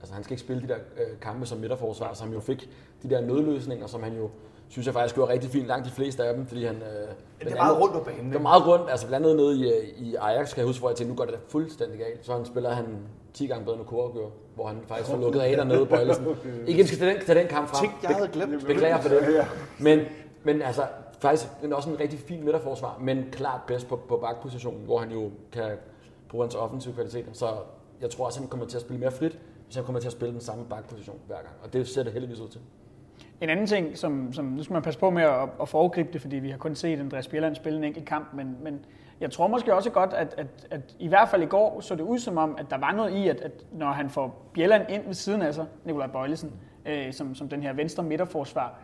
Altså 0.00 0.14
han 0.14 0.24
skal 0.24 0.32
ikke 0.32 0.42
spille 0.42 0.62
de 0.62 0.68
der 0.68 0.76
øh, 0.96 1.20
kampe 1.20 1.46
som 1.46 1.58
midterforsvar, 1.58 2.14
som 2.14 2.32
jo 2.32 2.40
fik 2.40 2.70
de 3.02 3.10
der 3.10 3.20
nødløsninger, 3.20 3.86
som 3.86 4.02
han 4.02 4.16
jo 4.16 4.30
synes 4.68 4.86
jeg 4.86 4.94
faktisk 4.94 5.14
gjorde 5.14 5.32
rigtig 5.32 5.50
fint, 5.50 5.66
langt 5.66 5.86
de 5.86 5.90
fleste 5.90 6.24
af 6.24 6.34
dem, 6.34 6.46
fordi 6.46 6.64
han... 6.64 6.76
Øh, 6.76 7.08
det 7.40 7.52
er 7.52 7.56
meget 7.56 7.80
rundt 7.80 7.94
på 7.94 8.00
banen. 8.00 8.26
Det 8.26 8.36
er 8.36 8.42
meget 8.42 8.66
rundt, 8.66 8.90
altså 8.90 9.06
blandt 9.06 9.26
andet 9.26 9.36
nede 9.36 9.58
i, 9.58 9.72
øh, 9.72 9.88
i 9.98 10.14
Ajax, 10.14 10.48
kan 10.50 10.58
jeg 10.58 10.66
huske, 10.66 10.80
hvor 10.80 10.88
jeg 10.88 10.96
tænkte, 10.96 11.14
nu 11.14 11.16
går 11.16 11.24
det 11.24 11.34
da 11.34 11.38
fuldstændig 11.48 11.98
galt. 11.98 12.26
Så 12.26 12.32
han 12.32 12.44
spiller 12.44 12.70
han 12.70 12.98
10 13.34 13.46
gange 13.46 13.64
bedre 13.64 13.78
end 13.78 13.86
Kåre 13.86 14.12
gjorde, 14.12 14.32
hvor 14.56 14.66
han 14.66 14.76
faktisk 14.88 15.10
får 15.10 15.16
lukket 15.16 15.40
af 15.40 15.56
dernede, 15.56 15.86
Bøjlesen. 15.86 16.26
Ikke 16.66 16.86
skal 16.86 16.98
til 16.98 17.08
den, 17.08 17.16
til 17.26 17.36
den 17.36 17.46
kamp 17.46 17.68
frem. 17.68 17.90
Tænk, 17.90 18.02
jeg 18.02 18.16
havde 18.16 18.28
glemt. 18.28 18.66
Beklager 18.66 19.00
for 19.00 19.08
det. 19.08 19.46
Men, 19.78 20.00
men 20.44 20.62
altså, 20.62 20.82
faktisk 21.20 21.52
er 21.62 21.74
også 21.74 21.90
en 21.90 22.00
rigtig 22.00 22.18
fin 22.18 22.44
midterforsvar, 22.44 22.98
men 23.00 23.24
klart 23.32 23.60
bedst 23.66 23.88
på, 23.88 23.96
på 23.96 24.16
bakpositionen, 24.16 24.84
hvor 24.84 24.98
han 24.98 25.10
jo 25.10 25.30
kan 25.52 25.70
bruge 26.28 26.44
hans 26.44 26.54
offensive 26.54 26.94
kvaliteter. 26.94 27.32
Så 27.32 27.46
jeg 28.00 28.10
tror 28.10 28.26
også, 28.26 28.38
at 28.38 28.42
han 28.42 28.48
kommer 28.48 28.66
til 28.66 28.76
at 28.76 28.80
spille 28.80 29.00
mere 29.00 29.10
frit, 29.10 29.38
hvis 29.64 29.76
han 29.76 29.84
kommer 29.84 30.00
til 30.00 30.08
at 30.08 30.12
spille 30.12 30.32
den 30.32 30.40
samme 30.40 30.64
bakposition 30.64 31.18
hver 31.26 31.36
gang. 31.36 31.54
Og 31.62 31.72
det 31.72 31.88
ser 31.88 32.02
det 32.02 32.12
heldigvis 32.12 32.40
ud 32.40 32.48
til. 32.48 32.60
En 33.40 33.48
anden 33.48 33.66
ting, 33.66 33.98
som, 33.98 34.32
som 34.32 34.44
nu 34.44 34.62
skal 34.62 34.72
man 34.72 34.82
passe 34.82 35.00
på 35.00 35.10
med 35.10 35.22
at, 35.22 35.48
at 35.60 35.68
foregribe 35.68 36.08
det, 36.12 36.20
fordi 36.20 36.36
vi 36.36 36.50
har 36.50 36.58
kun 36.58 36.74
set 36.74 37.00
Andreas 37.00 37.28
Bjelland 37.28 37.54
spille 37.54 37.78
en 37.78 37.84
enkelt 37.84 38.06
kamp, 38.06 38.34
men, 38.34 38.56
men 38.62 38.84
jeg 39.20 39.30
tror 39.30 39.46
måske 39.46 39.74
også 39.74 39.90
godt, 39.90 40.12
at, 40.12 40.34
at, 40.36 40.46
at 40.70 40.80
i 40.98 41.08
hvert 41.08 41.28
fald 41.28 41.42
i 41.42 41.46
går 41.46 41.80
så 41.80 41.94
det 41.94 42.02
ud 42.02 42.18
som 42.18 42.38
om, 42.38 42.56
at 42.58 42.66
der 42.70 42.78
var 42.78 42.92
noget 42.92 43.12
i, 43.12 43.28
at, 43.28 43.40
at 43.40 43.52
når 43.72 43.90
han 43.90 44.10
får 44.10 44.50
Bjelland 44.54 44.90
ind 44.90 45.06
ved 45.06 45.14
siden 45.14 45.42
af 45.42 45.54
sig, 45.54 45.66
Nikolaj 45.84 46.06
Bøjlesen, 46.06 46.52
øh, 46.86 47.12
som, 47.12 47.34
som 47.34 47.48
den 47.48 47.62
her 47.62 47.72
venstre 47.72 48.02
midterforsvar, 48.02 48.74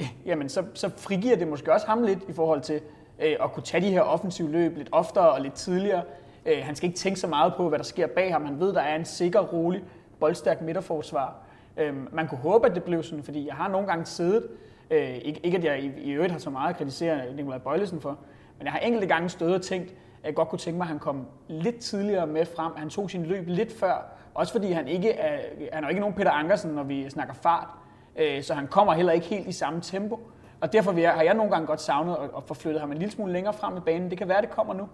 øh, 0.00 0.08
jamen 0.26 0.48
så, 0.48 0.64
så 0.74 0.90
frigiver 0.96 1.36
det 1.36 1.48
måske 1.48 1.72
også 1.72 1.86
ham 1.86 2.02
lidt 2.02 2.18
i 2.28 2.32
forhold 2.32 2.60
til 2.60 2.80
øh, 3.20 3.36
at 3.44 3.52
kunne 3.52 3.62
tage 3.62 3.86
de 3.86 3.90
her 3.90 4.02
offensive 4.02 4.50
løb 4.50 4.76
lidt 4.76 4.88
oftere 4.92 5.30
og 5.30 5.40
lidt 5.40 5.54
tidligere. 5.54 6.02
Øh, 6.46 6.58
han 6.62 6.76
skal 6.76 6.88
ikke 6.88 6.98
tænke 6.98 7.20
så 7.20 7.26
meget 7.26 7.54
på, 7.56 7.68
hvad 7.68 7.78
der 7.78 7.84
sker 7.84 8.06
bag 8.06 8.32
ham. 8.32 8.44
Han 8.44 8.60
ved, 8.60 8.72
der 8.74 8.80
er 8.80 8.96
en 8.96 9.04
sikker, 9.04 9.40
rolig, 9.40 9.84
boldstærk 10.20 10.62
midterforsvar. 10.62 11.36
Øh, 11.76 12.14
man 12.14 12.28
kunne 12.28 12.38
håbe, 12.38 12.66
at 12.66 12.74
det 12.74 12.82
blev 12.82 13.02
sådan, 13.02 13.24
fordi 13.24 13.46
jeg 13.46 13.54
har 13.54 13.68
nogle 13.68 13.86
gange 13.86 14.06
siddet, 14.06 14.48
øh, 14.90 15.14
ikke, 15.14 15.40
ikke 15.42 15.58
at 15.58 15.64
jeg 15.64 15.82
i, 15.82 15.92
i 16.00 16.10
øvrigt 16.10 16.32
har 16.32 16.38
så 16.38 16.50
meget 16.50 16.70
at 16.70 16.76
kritisere 16.76 17.34
Nikolaj 17.34 17.58
Bøjlesen 17.58 18.00
for, 18.00 18.18
men 18.62 18.66
jeg 18.66 18.72
har 18.72 18.80
enkelte 18.80 19.06
gange 19.06 19.28
stået 19.28 19.54
og 19.54 19.62
tænkt, 19.62 19.90
at 19.90 20.26
jeg 20.26 20.34
godt 20.34 20.48
kunne 20.48 20.58
tænke 20.58 20.78
mig, 20.78 20.84
at 20.84 20.88
han 20.88 20.98
kom 20.98 21.26
lidt 21.48 21.78
tidligere 21.78 22.26
med 22.26 22.46
frem. 22.46 22.72
Han 22.76 22.90
tog 22.90 23.10
sin 23.10 23.26
løb 23.26 23.44
lidt 23.46 23.72
før, 23.78 24.12
også 24.34 24.52
fordi 24.52 24.72
han 24.72 24.88
ikke 24.88 25.12
er, 25.12 25.40
han 25.72 25.84
er 25.84 25.88
ikke 25.88 26.00
nogen 26.00 26.14
Peter 26.14 26.30
Ankersen, 26.30 26.70
når 26.70 26.82
vi 26.82 27.10
snakker 27.10 27.34
fart. 27.34 27.68
Øh, 28.16 28.42
så 28.42 28.54
han 28.54 28.66
kommer 28.66 28.92
heller 28.92 29.12
ikke 29.12 29.26
helt 29.26 29.48
i 29.48 29.52
samme 29.52 29.80
tempo. 29.80 30.20
Og 30.60 30.72
derfor 30.72 30.92
har 30.92 31.22
jeg 31.22 31.34
nogle 31.34 31.52
gange 31.52 31.66
godt 31.66 31.80
savnet 31.80 32.16
at 32.36 32.42
få 32.46 32.54
flyttet 32.54 32.80
ham 32.80 32.92
en 32.92 32.98
lille 32.98 33.12
smule 33.12 33.32
længere 33.32 33.54
frem 33.54 33.76
i 33.76 33.80
banen. 33.80 34.10
Det 34.10 34.18
kan 34.18 34.28
være, 34.28 34.40
det 34.40 34.50
kommer 34.50 34.74
nu. 34.74 34.88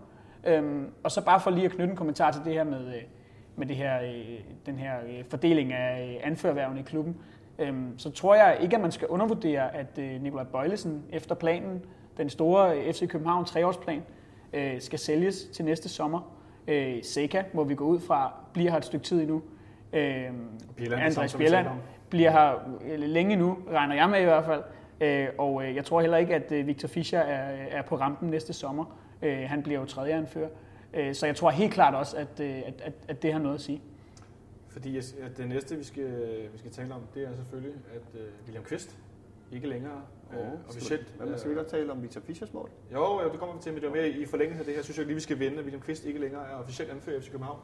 Øhm, 0.44 0.92
og 1.04 1.10
så 1.10 1.24
bare 1.24 1.40
for 1.40 1.50
lige 1.50 1.64
at 1.64 1.70
knytte 1.70 1.90
en 1.90 1.96
kommentar 1.96 2.30
til 2.30 2.40
det 2.44 2.52
her 2.52 2.64
med, 2.64 2.86
øh, 2.86 3.02
med 3.56 3.66
det 3.66 3.76
her, 3.76 4.02
øh, 4.02 4.38
den 4.66 4.78
her 4.78 4.94
fordeling 5.30 5.72
af 5.72 6.20
anførværvene 6.24 6.80
i 6.80 6.82
klubben. 6.82 7.16
Øhm, 7.58 7.98
så 7.98 8.10
tror 8.10 8.34
jeg 8.34 8.58
ikke, 8.60 8.76
at 8.76 8.82
man 8.82 8.92
skal 8.92 9.08
undervurdere, 9.08 9.74
at 9.74 9.98
Nikolaj 9.98 10.44
Bøjlesen 10.44 11.04
efter 11.10 11.34
planen 11.34 11.82
den 12.18 12.30
store 12.30 12.92
FC 12.92 13.08
København 13.08 13.44
treårsplan 13.44 14.02
øh, 14.52 14.80
skal 14.80 14.98
sælges 14.98 15.44
til 15.52 15.64
næste 15.64 15.88
sommer. 15.88 16.34
Øh, 16.68 17.02
Seca 17.02 17.44
må 17.52 17.64
vi 17.64 17.74
gå 17.74 17.84
ud 17.84 18.00
fra, 18.00 18.32
bliver 18.52 18.70
her 18.70 18.78
et 18.78 18.84
stykke 18.84 19.04
tid 19.04 19.20
endnu. 19.20 19.42
Øh, 19.92 20.24
Bjelland, 20.76 21.02
Andreas 21.02 21.34
Bjelland 21.34 21.66
bliver 22.10 22.30
her 22.30 22.78
øh, 22.84 23.00
længe 23.00 23.36
nu, 23.36 23.58
regner 23.70 23.94
jeg 23.94 24.10
med 24.10 24.20
i 24.20 24.24
hvert 24.24 24.44
fald. 24.44 24.62
Øh, 25.00 25.28
og 25.38 25.64
øh, 25.64 25.76
jeg 25.76 25.84
tror 25.84 26.00
heller 26.00 26.16
ikke, 26.16 26.34
at 26.34 26.52
øh, 26.52 26.66
Victor 26.66 26.88
Fischer 26.88 27.18
er, 27.18 27.66
er 27.78 27.82
på 27.82 27.96
rampen 27.96 28.30
næste 28.30 28.52
sommer. 28.52 28.98
Øh, 29.22 29.38
han 29.46 29.62
bliver 29.62 29.80
jo 29.80 29.86
tredje 29.86 30.12
anfører. 30.12 30.48
Øh, 30.94 31.14
så 31.14 31.26
jeg 31.26 31.36
tror 31.36 31.50
helt 31.50 31.72
klart 31.72 31.94
også, 31.94 32.16
at, 32.16 32.40
at, 32.40 32.74
at, 32.84 32.92
at 33.08 33.22
det 33.22 33.32
har 33.32 33.40
noget 33.40 33.54
at 33.54 33.60
sige. 33.60 33.80
Fordi 34.68 34.98
at 34.98 35.36
det 35.36 35.48
næste, 35.48 35.76
vi 35.76 35.84
skal, 35.84 36.08
vi 36.52 36.58
skal 36.58 36.70
tale 36.70 36.94
om, 36.94 37.00
det 37.14 37.22
er 37.22 37.36
selvfølgelig, 37.36 37.74
at 37.94 38.20
William 38.44 38.64
Kvist 38.64 38.98
ikke 39.52 39.68
længere 39.68 40.02
uh, 40.32 40.68
officielt... 40.68 41.14
Hvad 41.16 41.26
man 41.26 41.38
skal 41.38 41.50
vi 41.50 41.56
da 41.56 41.62
tale 41.62 41.92
om 41.92 42.02
Victor 42.02 42.20
Fischers 42.20 42.52
mål? 42.52 42.70
Jo, 42.92 43.22
jo, 43.22 43.30
det 43.30 43.38
kommer 43.38 43.54
vi 43.54 43.62
til, 43.62 43.72
men 43.72 43.82
det 43.82 43.90
var 43.90 43.96
mere 43.96 44.08
i 44.08 44.26
forlængelse 44.26 44.60
af 44.60 44.66
det 44.66 44.74
her, 44.74 44.82
synes 44.82 44.98
jeg 44.98 45.06
lige, 45.06 45.14
vi 45.14 45.20
skal 45.20 45.38
vende, 45.38 45.58
at 45.58 45.64
William 45.64 45.80
Kvist 45.80 46.04
ikke 46.04 46.20
længere 46.20 46.42
er 46.50 46.54
officielt 46.54 46.90
anfører 46.90 47.16
i 47.16 47.20
FC 47.20 47.30
København. 47.30 47.58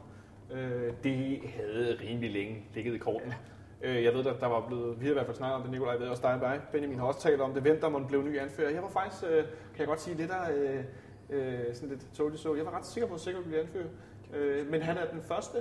Øh, 0.51 0.93
det 1.03 1.41
havde 1.55 1.97
rimelig 2.01 2.31
længe 2.31 2.67
ligget 2.73 2.95
i 2.95 2.97
korten. 2.97 3.33
Øh, 3.81 4.03
jeg 4.03 4.13
ved, 4.13 4.23
der, 4.23 4.33
der 4.39 4.47
var 4.47 4.67
blevet, 4.67 4.99
vi 4.99 5.05
har 5.05 5.11
i 5.11 5.13
hvert 5.13 5.25
fald 5.25 5.37
snakket 5.37 5.55
om 5.55 5.61
det, 5.61 5.71
Nikolaj 5.71 5.97
ved 5.97 6.07
også 6.07 6.21
dig 6.21 6.33
og 6.33 6.41
dig. 6.41 6.61
Benjamin 6.71 6.99
har 6.99 7.05
også 7.05 7.21
talt 7.21 7.41
om 7.41 7.53
det, 7.53 7.81
der 7.81 7.89
måtte 7.89 8.07
blive 8.07 8.23
ny 8.23 8.39
anfører. 8.39 8.69
Jeg 8.69 8.81
var 8.81 8.89
faktisk, 8.89 9.23
øh, 9.23 9.43
kan 9.43 9.79
jeg 9.79 9.87
godt 9.87 10.01
sige, 10.01 10.17
lidt 10.17 10.31
af, 10.31 10.53
øh, 10.53 10.83
øh, 11.29 11.75
sådan 11.75 11.89
lidt 11.89 12.07
tåligt 12.13 12.41
så. 12.41 12.55
Jeg 12.55 12.65
var 12.65 12.77
ret 12.77 12.85
sikker 12.85 13.07
på, 13.07 13.13
at 13.13 13.19
sikkert 13.19 13.43
ville 13.45 13.63
blive 13.65 13.83
anfører. 13.83 13.93
Øh, 14.33 14.71
men 14.71 14.81
han 14.81 14.97
er 14.97 15.05
den 15.11 15.21
første 15.21 15.57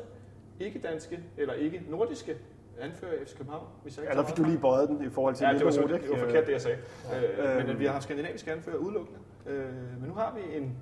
ikke-danske, 0.61 1.21
eller 1.37 1.55
ikke-nordiske 1.55 2.37
anfører 2.81 3.25
FC 3.25 3.37
København. 3.37 3.67
Hvis 3.83 3.97
jeg 3.97 4.03
ikke 4.05 4.15
Ja, 4.17 4.21
der 4.21 4.27
fik 4.27 4.37
du 4.37 4.45
lige 4.45 4.59
bøjet 4.59 4.89
den 4.89 5.05
i 5.05 5.11
forhold 5.11 5.35
til 5.35 5.45
Ja, 5.45 5.53
det 5.53 5.65
var, 5.65 5.71
det 5.71 6.11
var 6.11 6.19
forkert, 6.19 6.47
det 6.47 6.53
jeg 6.53 6.61
sagde. 6.61 6.79
Øh, 7.15 7.23
Øhm. 7.39 7.57
men 7.57 7.71
at 7.71 7.79
vi 7.79 7.85
har 7.85 7.93
haft 7.93 8.05
skandinaviske 8.05 8.53
anfører 8.53 8.77
udelukkende. 8.77 9.19
Øh, 9.47 9.67
men 10.01 10.09
nu 10.09 10.15
har 10.15 10.35
vi 10.35 10.57
en, 10.57 10.77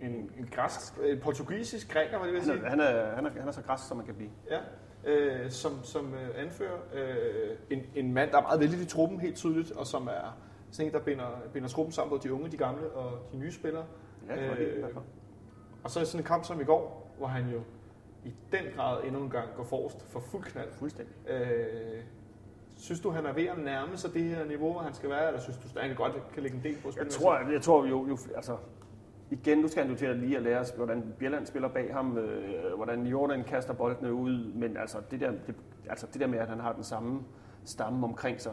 en, 0.00 0.30
en 0.38 0.48
græsk, 0.52 0.92
en 1.04 1.20
portugisisk 1.20 1.92
græker, 1.92 2.18
hvad 2.18 2.26
det 2.26 2.34
vil 2.34 2.42
sige. 2.42 2.58
han, 2.66 2.80
er, 2.80 3.14
han, 3.14 3.26
er, 3.26 3.30
han 3.38 3.48
er 3.48 3.52
så 3.52 3.62
græs, 3.62 3.80
som 3.80 3.96
man 3.96 4.06
kan 4.06 4.14
blive. 4.14 4.30
Ja, 4.50 4.58
øh, 5.04 5.50
som, 5.50 5.72
som 5.84 6.14
øh, 6.14 6.42
anfører 6.44 6.78
øh, 6.94 7.56
en, 7.70 7.82
en 7.94 8.12
mand, 8.14 8.30
der 8.30 8.38
er 8.38 8.42
meget 8.42 8.60
vældig 8.60 8.80
i 8.80 8.84
truppen, 8.84 9.20
helt 9.20 9.36
tydeligt, 9.36 9.72
og 9.72 9.86
som 9.86 10.06
er 10.06 10.36
sådan 10.70 10.86
en, 10.86 10.92
der 10.92 11.00
binder, 11.00 11.42
binder 11.52 11.68
truppen 11.68 11.92
sammen, 11.92 12.10
både 12.10 12.22
de 12.22 12.32
unge, 12.32 12.50
de 12.50 12.56
gamle 12.56 12.90
og 12.90 13.12
de 13.32 13.36
nye 13.38 13.52
spillere. 13.52 13.84
Ja, 14.28 14.48
var 14.48 14.54
fald. 14.54 14.94
og 15.84 15.90
så 15.90 16.00
er 16.00 16.04
sådan 16.04 16.20
en 16.20 16.24
kamp 16.26 16.44
som 16.44 16.60
i 16.60 16.64
går, 16.64 17.14
hvor 17.18 17.26
han 17.26 17.48
jo 17.48 17.60
i 18.24 18.34
den 18.52 18.64
grad 18.76 19.04
endnu 19.04 19.20
en 19.22 19.30
gang 19.30 19.48
går 19.56 19.64
forrest 19.64 20.02
for 20.10 20.20
fuld 20.20 20.44
knald. 20.44 20.72
Fuldstændig. 20.72 21.14
Øh, 21.28 22.02
synes 22.76 23.00
du, 23.00 23.10
han 23.10 23.26
er 23.26 23.32
ved 23.32 23.46
at 23.46 23.58
nærme 23.58 23.96
sig 23.96 24.14
det 24.14 24.22
her 24.22 24.44
niveau, 24.44 24.72
hvor 24.72 24.80
han 24.80 24.94
skal 24.94 25.10
være, 25.10 25.26
eller 25.26 25.40
synes 25.40 25.56
du, 25.58 25.78
at 25.78 25.86
han 25.86 25.96
godt 25.96 26.12
kan 26.34 26.42
lægge 26.42 26.56
en 26.56 26.64
del 26.64 26.74
på 26.74 26.88
Jeg 26.88 26.92
spillet? 26.92 27.12
tror, 27.12 27.38
jeg 27.52 27.62
tror 27.62 27.86
jo, 27.86 28.06
jo, 28.08 28.18
altså, 28.36 28.56
igen, 29.30 29.58
nu 29.58 29.68
skal 29.68 29.82
han 29.82 29.92
jo 29.92 29.98
til 29.98 30.06
at 30.06 30.16
lige 30.16 30.36
at 30.36 30.42
lære 30.42 30.58
os, 30.58 30.70
hvordan 30.70 31.14
Bjelland 31.18 31.46
spiller 31.46 31.68
bag 31.68 31.94
ham, 31.94 32.18
øh, 32.18 32.74
hvordan 32.76 33.06
Jordan 33.06 33.44
kaster 33.44 33.72
boldene 33.72 34.12
ud, 34.12 34.52
men 34.54 34.76
altså 34.76 34.98
det, 35.10 35.20
der, 35.20 35.30
det, 35.46 35.54
altså 35.88 36.06
det 36.12 36.20
der 36.20 36.26
med, 36.26 36.38
at 36.38 36.48
han 36.48 36.60
har 36.60 36.72
den 36.72 36.84
samme 36.84 37.20
stamme 37.64 38.06
omkring 38.06 38.40
sig, 38.40 38.52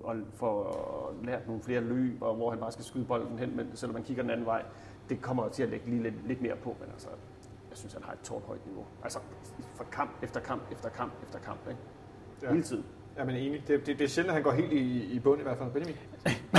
og 0.00 0.16
får 0.34 1.14
lært 1.24 1.46
nogle 1.46 1.62
flere 1.62 1.80
løb, 1.80 2.22
og 2.22 2.34
hvor 2.34 2.50
han 2.50 2.58
bare 2.58 2.72
skal 2.72 2.84
skyde 2.84 3.04
bolden 3.04 3.38
hen, 3.38 3.56
men 3.56 3.70
selvom 3.74 3.94
man 3.94 4.02
kigger 4.02 4.22
den 4.22 4.30
anden 4.30 4.46
vej, 4.46 4.62
det 5.08 5.22
kommer 5.22 5.48
til 5.48 5.62
at 5.62 5.68
lægge 5.68 5.90
lige 5.90 6.02
lidt, 6.02 6.26
lidt 6.26 6.42
mere 6.42 6.56
på, 6.56 6.76
men 6.80 6.88
altså, 6.92 7.08
jeg 7.72 7.78
synes, 7.78 7.92
han 7.94 8.02
har 8.02 8.12
et 8.12 8.18
tårnhøjt 8.20 8.66
niveau. 8.66 8.84
Altså, 9.04 9.18
for 9.74 9.84
kamp 9.92 10.10
efter 10.22 10.40
kamp 10.40 10.62
efter 10.72 10.88
kamp 10.88 11.12
efter 11.22 11.38
kamp, 11.38 11.60
ikke? 11.68 11.80
Ja. 12.42 12.48
Hele 12.48 12.62
tiden. 12.62 12.84
Ja, 13.18 13.24
men 13.24 13.36
enig. 13.36 13.62
Det, 13.68 13.86
det, 13.86 13.98
det 13.98 14.04
er 14.04 14.08
sjældent, 14.08 14.30
at 14.30 14.34
han 14.34 14.42
går 14.42 14.52
helt 14.52 14.72
i, 14.72 15.12
i 15.12 15.18
bund 15.18 15.40
i 15.40 15.42
hvert 15.42 15.58
fald. 15.58 15.70
Benjamin? 15.70 15.96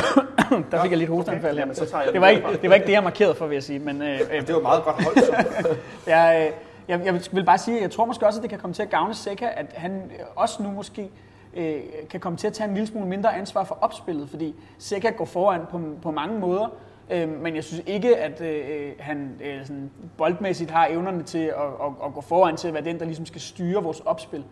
Der 0.72 0.82
fik 0.82 0.91
jeg 0.91 0.99
lidt 0.99 1.09
hosteanfald 1.09 1.55
her. 1.55 1.61
Jamen, 1.61 1.76
så 1.76 1.86
tager 1.86 2.03
jeg 2.03 2.14
Det 2.14 2.22
var, 2.22 2.28
ikke, 2.28 2.47
det 2.61 2.70
var 2.70 2.76
ikke 2.76 2.88
det, 2.88 2.93
jeg 2.93 3.03
markerede 3.03 3.36
for, 3.36 3.47
vil 3.47 3.55
jeg 3.55 3.64
sige. 3.64 3.80
Men 3.80 4.01
øh, 4.01 4.20
øh, 4.32 4.47
Det 4.47 4.55
var 4.55 4.61
meget 4.61 4.84
godt 4.84 5.03
holdt. 5.03 5.20
Så. 5.20 5.36
jeg, 6.11 6.51
øh, 6.51 6.59
jeg, 6.88 7.05
jeg 7.05 7.22
vil 7.32 7.45
bare 7.45 7.57
sige, 7.57 7.78
at 7.78 7.84
jeg 7.84 7.91
tror 7.91 8.05
måske 8.05 8.26
også, 8.26 8.39
at 8.39 8.41
det 8.41 8.49
kan 8.49 8.59
komme 8.59 8.74
til 8.74 8.84
at 8.84 8.89
gavne 8.89 9.14
Seca, 9.14 9.49
at 9.55 9.66
han 9.74 10.11
også 10.36 10.64
nu 10.64 10.72
måske 10.72 11.11
øh, 11.53 11.82
kan 12.09 12.20
komme 12.20 12.38
til 12.38 12.47
at 12.47 12.53
tage 12.53 12.68
en 12.68 12.74
lille 12.74 12.88
smule 12.88 13.07
mindre 13.07 13.36
ansvar 13.36 13.64
for 13.64 13.78
opspillet, 13.82 14.30
fordi 14.30 14.55
Seca 14.78 15.09
går 15.09 15.26
foran 15.26 15.61
på, 15.72 15.82
på 16.01 16.11
mange 16.11 16.39
måder, 16.39 16.68
øh, 17.12 17.30
men 17.30 17.56
jeg 17.56 17.64
synes 17.64 17.84
ikke, 17.88 18.18
at 18.18 18.41
øh, 18.41 18.70
øh, 18.70 18.91
han 18.99 19.41
øh, 19.43 19.66
sådan 19.66 19.91
boldmæssigt 20.18 20.72
har 20.72 20.88
evnerne 20.88 21.24
til 21.24 21.45
at, 21.45 21.54
at, 21.56 21.91
at 22.06 22.14
gå 22.14 22.22
foran 22.22 22.58
til 22.58 22.68
at 22.68 22.74
være 22.74 22.84
den, 22.84 22.99
der 22.99 23.06
ligesom 23.06 23.26
skal 23.26 23.41
styre 23.41 23.84
vores 23.84 23.99
opspil. 23.99 24.43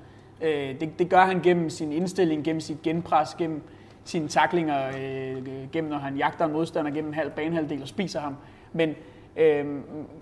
Øh, 0.41 0.80
det, 0.80 0.99
det 0.99 1.10
gør 1.10 1.26
han 1.26 1.41
gennem 1.41 1.70
sin 1.70 1.91
indstilling, 1.91 2.43
gennem 2.43 2.60
sit 2.60 2.82
genpres, 2.82 3.36
gennem 3.36 3.62
sine 4.04 4.28
taklinger, 4.28 4.88
øh, 4.88 5.70
gennem 5.72 5.91
når 5.91 5.97
han 5.97 6.18
jagter 6.18 6.45
en 6.45 6.52
modstander 6.52 6.91
gennem 6.91 7.14
halv 7.14 7.32
banehalvdel 7.32 7.82
og 7.82 7.88
spiser 7.88 8.20
ham. 8.20 8.36
Men 8.74 8.95
øh, 9.38 9.66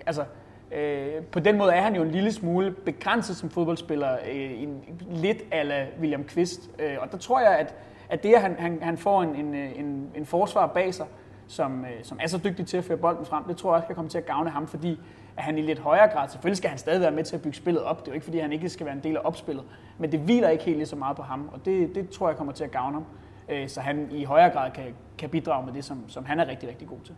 altså, 0.05 0.23
øh, 0.71 1.23
på 1.31 1.39
den 1.39 1.57
måde 1.57 1.71
er 1.71 1.81
han 1.81 1.95
jo 1.95 2.01
en 2.01 2.11
lille 2.11 2.31
smule 2.31 2.71
begrænset 2.71 3.35
som 3.35 3.49
fodboldspiller, 3.49 4.17
øh, 4.31 4.63
en, 4.63 4.83
lidt 5.09 5.37
ala 5.51 5.87
William 5.99 6.23
Kvist. 6.23 6.69
Øh, 6.79 6.95
og 6.99 7.11
der 7.11 7.17
tror 7.17 7.39
jeg, 7.39 7.59
at, 7.59 7.75
at 8.09 8.23
det, 8.23 8.33
at 8.33 8.41
han, 8.41 8.55
han, 8.59 8.79
han 8.81 8.97
får 8.97 9.21
en, 9.21 9.35
en, 9.35 9.55
en, 9.55 10.11
en 10.15 10.25
forsvar 10.25 10.67
bag 10.67 10.93
sig, 10.93 11.05
som, 11.49 11.85
øh, 11.85 12.03
som 12.03 12.19
er 12.21 12.27
så 12.27 12.37
dygtig 12.43 12.67
til 12.67 12.77
at 12.77 12.83
føre 12.83 12.97
bolden 12.97 13.25
frem, 13.25 13.43
det 13.43 13.57
tror 13.57 13.69
jeg 13.69 13.75
også 13.75 13.87
kan 13.87 13.95
komme 13.95 14.09
til 14.09 14.17
at 14.17 14.25
gavne 14.25 14.49
ham, 14.49 14.67
fordi 14.67 14.99
at 15.37 15.43
han 15.43 15.57
i 15.57 15.61
lidt 15.61 15.79
højere 15.79 16.07
grad, 16.07 16.29
selvfølgelig 16.29 16.57
skal 16.57 16.69
han 16.69 16.79
stadig 16.79 17.01
være 17.01 17.11
med 17.11 17.23
til 17.23 17.35
at 17.35 17.41
bygge 17.41 17.57
spillet 17.57 17.83
op, 17.83 17.99
det 17.99 18.07
er 18.07 18.11
jo 18.11 18.13
ikke 18.13 18.23
fordi, 18.23 18.39
han 18.39 18.51
ikke 18.51 18.69
skal 18.69 18.85
være 18.85 18.95
en 18.95 19.03
del 19.03 19.17
af 19.17 19.21
opspillet, 19.23 19.65
men 19.97 20.11
det 20.11 20.19
hviler 20.19 20.49
ikke 20.49 20.63
helt 20.63 20.77
lige 20.77 20.87
så 20.87 20.95
meget 20.95 21.17
på 21.17 21.23
ham, 21.23 21.49
og 21.53 21.65
det, 21.65 21.95
det 21.95 22.09
tror 22.09 22.29
jeg 22.29 22.37
kommer 22.37 22.53
til 22.53 22.63
at 22.63 22.71
gavne 22.71 22.93
ham, 22.93 23.05
øh, 23.49 23.69
så 23.69 23.81
han 23.81 24.11
i 24.11 24.23
højere 24.23 24.49
grad 24.49 24.71
kan, 24.71 24.95
kan 25.17 25.29
bidrage 25.29 25.65
med 25.65 25.73
det, 25.73 25.85
som, 25.85 26.09
som 26.09 26.25
han 26.25 26.39
er 26.39 26.47
rigtig, 26.47 26.69
rigtig 26.69 26.87
god 26.87 26.99
til. 27.05 27.15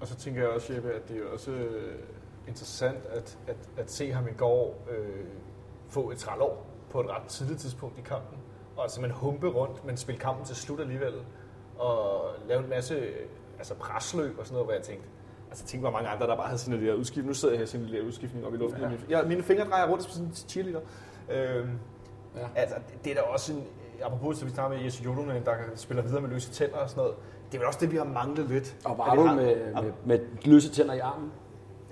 Og 0.00 0.06
så 0.06 0.16
tænker 0.16 0.40
jeg 0.40 0.50
også, 0.50 0.72
Jeppe, 0.72 0.92
at 0.92 1.08
det 1.08 1.16
er 1.16 1.20
jo 1.20 1.32
også 1.32 1.50
øh, 1.50 1.98
interessant 2.48 3.06
at, 3.12 3.38
at, 3.46 3.56
at 3.76 3.90
se 3.90 4.12
ham 4.12 4.28
i 4.28 4.32
går 4.36 4.84
øh, 4.90 5.24
få 5.88 6.10
et 6.10 6.18
trælår 6.18 6.66
på 6.90 7.00
et 7.00 7.10
ret 7.10 7.22
tidligt 7.22 7.60
tidspunkt 7.60 7.98
i 7.98 8.02
kampen. 8.02 8.38
Og 8.76 8.90
simpelthen 8.90 9.20
humpe 9.20 9.48
rundt, 9.48 9.84
men 9.84 9.96
spille 9.96 10.20
kampen 10.20 10.44
til 10.44 10.56
slut 10.56 10.80
alligevel. 10.80 11.14
Og 11.78 12.24
lave 12.48 12.62
en 12.62 12.68
masse 12.68 13.04
altså 13.64 13.74
presløb 13.74 14.38
og 14.38 14.46
sådan 14.46 14.54
noget, 14.54 14.66
hvor 14.66 14.72
jeg 14.74 14.82
tænkte, 14.82 15.08
altså 15.50 15.64
tænk, 15.64 15.82
hvor 15.82 15.90
mange 15.90 16.08
andre, 16.08 16.26
der 16.26 16.36
bare 16.36 16.46
havde 16.46 16.58
sådan 16.58 16.78
lille 16.80 16.96
udskiftning. 16.98 17.26
Nu 17.28 17.34
sidder 17.34 17.54
jeg 17.54 17.58
her 17.58 17.66
sådan 17.66 17.86
lille 17.86 18.06
udskiftning 18.06 18.46
op 18.46 18.54
i 18.54 18.56
luften. 18.56 18.82
Ja. 18.82 19.18
Ja, 19.18 19.24
mine 19.24 19.42
fingre 19.42 19.64
drejer 19.64 19.88
rundt 19.88 20.02
som 20.02 20.12
sådan 20.12 20.26
en 20.26 20.34
cheerleader. 20.34 20.80
Øhm, 21.30 21.70
Ja. 22.36 22.46
Altså, 22.54 22.76
det 23.04 23.10
er 23.10 23.14
da 23.14 23.20
også 23.20 23.52
en, 23.52 23.64
apropos, 24.04 24.38
så 24.38 24.44
vi 24.44 24.50
snakker 24.50 24.76
med 24.76 24.84
Jesse 24.84 25.02
Jolonen, 25.04 25.44
der 25.44 25.52
spiller 25.74 26.02
videre 26.02 26.20
med 26.20 26.30
løse 26.30 26.50
tænder 26.52 26.76
og 26.76 26.90
sådan 26.90 27.00
noget. 27.00 27.16
Det 27.46 27.54
er 27.54 27.58
vel 27.58 27.66
også 27.66 27.78
det, 27.80 27.92
vi 27.92 27.96
har 27.96 28.04
manglet 28.04 28.48
lidt. 28.48 28.76
Og 28.84 28.98
var 28.98 29.14
du 29.14 29.20
har- 29.26 29.34
med, 29.34 29.56
med, 29.82 29.92
med 30.04 30.18
løse 30.44 30.70
tænder 30.70 30.94
i 30.94 30.98
armen? 30.98 31.32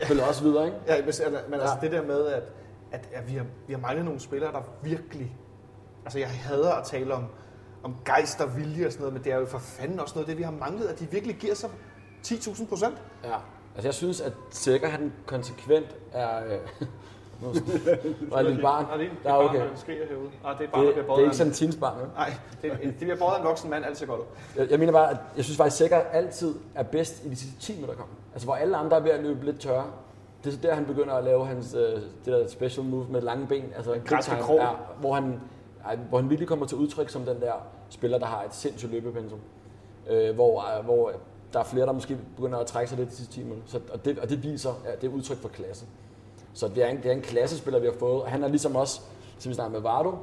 Spiller 0.02 0.24
også 0.24 0.42
videre, 0.42 0.64
ikke? 0.66 0.76
Ja, 0.86 0.96
men, 0.96 1.06
altså, 1.06 1.22
men 1.48 1.60
altså 1.60 1.74
Ja. 1.82 1.86
det 1.86 1.92
der 1.92 2.02
med, 2.06 2.26
at, 2.26 2.42
at, 2.92 3.08
at 3.12 3.28
vi, 3.28 3.34
har, 3.36 3.44
vi 3.66 3.72
har 3.72 3.80
manglet 3.80 4.04
nogle 4.04 4.20
spillere, 4.20 4.52
der 4.52 4.60
virkelig... 4.82 5.36
Altså 6.04 6.18
jeg 6.18 6.28
hader 6.28 6.72
at 6.72 6.84
tale 6.84 7.14
om, 7.14 7.24
om 7.82 7.96
gejst 8.04 8.40
og 8.40 8.56
vilje 8.56 8.86
og 8.86 8.92
sådan 8.92 9.00
noget, 9.02 9.14
men 9.14 9.24
det 9.24 9.32
er 9.32 9.36
jo 9.38 9.46
for 9.46 9.58
fanden 9.58 10.00
også 10.00 10.14
noget 10.14 10.24
af 10.24 10.30
det, 10.30 10.38
vi 10.38 10.42
har 10.42 10.50
manglet, 10.50 10.86
at 10.86 11.00
de 11.00 11.10
virkelig 11.10 11.36
giver 11.36 11.54
sig 11.54 11.70
10.000 12.26 12.66
procent. 12.68 12.94
Ja. 13.24 13.34
Altså 13.74 13.88
jeg 13.88 13.94
synes, 13.94 14.20
at 14.20 14.32
Sækker 14.50 14.88
han 14.88 15.12
konsekvent 15.26 15.96
er... 16.12 16.44
Øh, 16.44 16.86
nu 17.42 17.48
var 18.30 18.36
jeg 18.38 18.40
et 18.40 18.46
lille 18.46 18.62
barn. 18.62 18.84
Nej, 18.84 18.96
det 18.96 19.06
er, 19.06 19.10
det 19.22 19.30
er 19.30 19.34
okay. 19.34 19.58
bare, 19.58 19.68
der 19.68 19.76
skriger 19.76 20.06
herude. 20.08 20.30
Nej, 20.42 20.52
det 20.58 20.64
er 20.66 20.70
bare, 20.70 20.86
Det, 20.86 20.96
der 20.96 21.02
bliver 21.02 21.14
det 21.16 21.20
er 21.22 21.24
ikke 21.24 21.36
sådan 21.36 21.46
en- 21.46 21.52
en 21.52 21.56
teensbarn, 21.56 21.98
vel? 22.00 22.06
Nej, 22.14 22.34
det, 22.62 22.72
det 22.82 22.94
bliver 22.98 23.16
båret 23.16 23.34
af 23.34 23.38
en 23.40 23.44
voksen 23.46 23.70
mand, 23.70 23.84
alt 23.84 23.98
ser 23.98 24.06
godt. 24.06 24.20
Jeg, 24.56 24.70
jeg 24.70 24.78
mener 24.78 24.92
bare, 24.92 25.10
at 25.10 25.16
jeg 25.36 25.44
synes 25.44 25.56
faktisk, 25.56 25.74
at 25.74 25.78
Sækker 25.78 25.96
altid 25.96 26.54
er 26.74 26.82
bedst 26.82 27.24
i 27.24 27.28
de 27.28 27.36
sidste 27.36 27.60
10 27.60 27.72
minutter 27.74 27.94
kampen. 27.96 28.16
Altså 28.32 28.46
hvor 28.46 28.54
alle 28.54 28.76
andre 28.76 28.96
er 28.96 29.00
ved 29.00 29.10
at 29.10 29.22
løbe 29.22 29.44
lidt 29.44 29.60
tørre. 29.60 29.86
Det 30.44 30.50
er 30.50 30.54
så 30.54 30.58
der, 30.62 30.74
han 30.74 30.84
begynder 30.84 31.14
at 31.14 31.24
lave 31.24 31.46
hans, 31.46 31.74
øh, 31.74 31.80
det 32.02 32.02
der 32.26 32.48
special 32.48 32.86
move 32.86 33.06
med 33.10 33.20
lange 33.20 33.46
ben. 33.46 33.64
Altså 33.76 34.00
græske 34.06 34.34
krog. 34.40 34.56
Ja, 34.58 34.68
hvor, 35.00 35.14
han, 35.14 35.40
ej, 35.84 35.96
hvor 35.96 36.20
han 36.20 36.30
virkelig 36.30 36.48
kommer 36.48 36.66
til 36.66 36.78
udtryk 36.78 37.08
som 37.08 37.24
den 37.24 37.40
der 37.40 37.52
spiller, 37.90 38.18
der 38.18 38.26
har 38.26 38.42
et 38.42 38.54
sindssygt 38.54 38.92
løbepensum. 38.92 39.40
Øh, 40.10 40.34
hvor, 40.34 40.78
øh, 40.78 40.84
hvor 40.84 41.12
der 41.52 41.58
er 41.60 41.64
flere, 41.64 41.86
der 41.86 41.92
måske 41.92 42.18
begynder 42.36 42.58
at 42.58 42.66
trække 42.66 42.88
sig 42.88 42.98
lidt 42.98 43.10
de 43.10 43.14
sidste 43.14 43.32
10 43.32 43.42
minutter. 43.42 43.62
Så, 43.66 43.80
og, 43.92 44.04
det, 44.04 44.18
og 44.18 44.28
det 44.28 44.42
viser, 44.42 44.70
at 44.84 45.00
det 45.00 45.10
er 45.10 45.14
udtryk 45.14 45.36
for 45.36 45.48
klasse. 45.48 45.86
Så 46.54 46.68
det 46.68 46.84
er 46.84 46.88
en, 46.88 46.96
det 46.96 47.06
er 47.06 47.12
en 47.12 47.22
klassespiller, 47.22 47.80
vi 47.80 47.86
har 47.86 47.94
fået. 47.98 48.22
Og 48.22 48.30
han 48.30 48.44
er 48.44 48.48
ligesom 48.48 48.76
også, 48.76 49.00
som 49.38 49.50
vi 49.50 49.54
snakker 49.54 49.72
med 49.72 49.80
Vardo, 49.80 50.14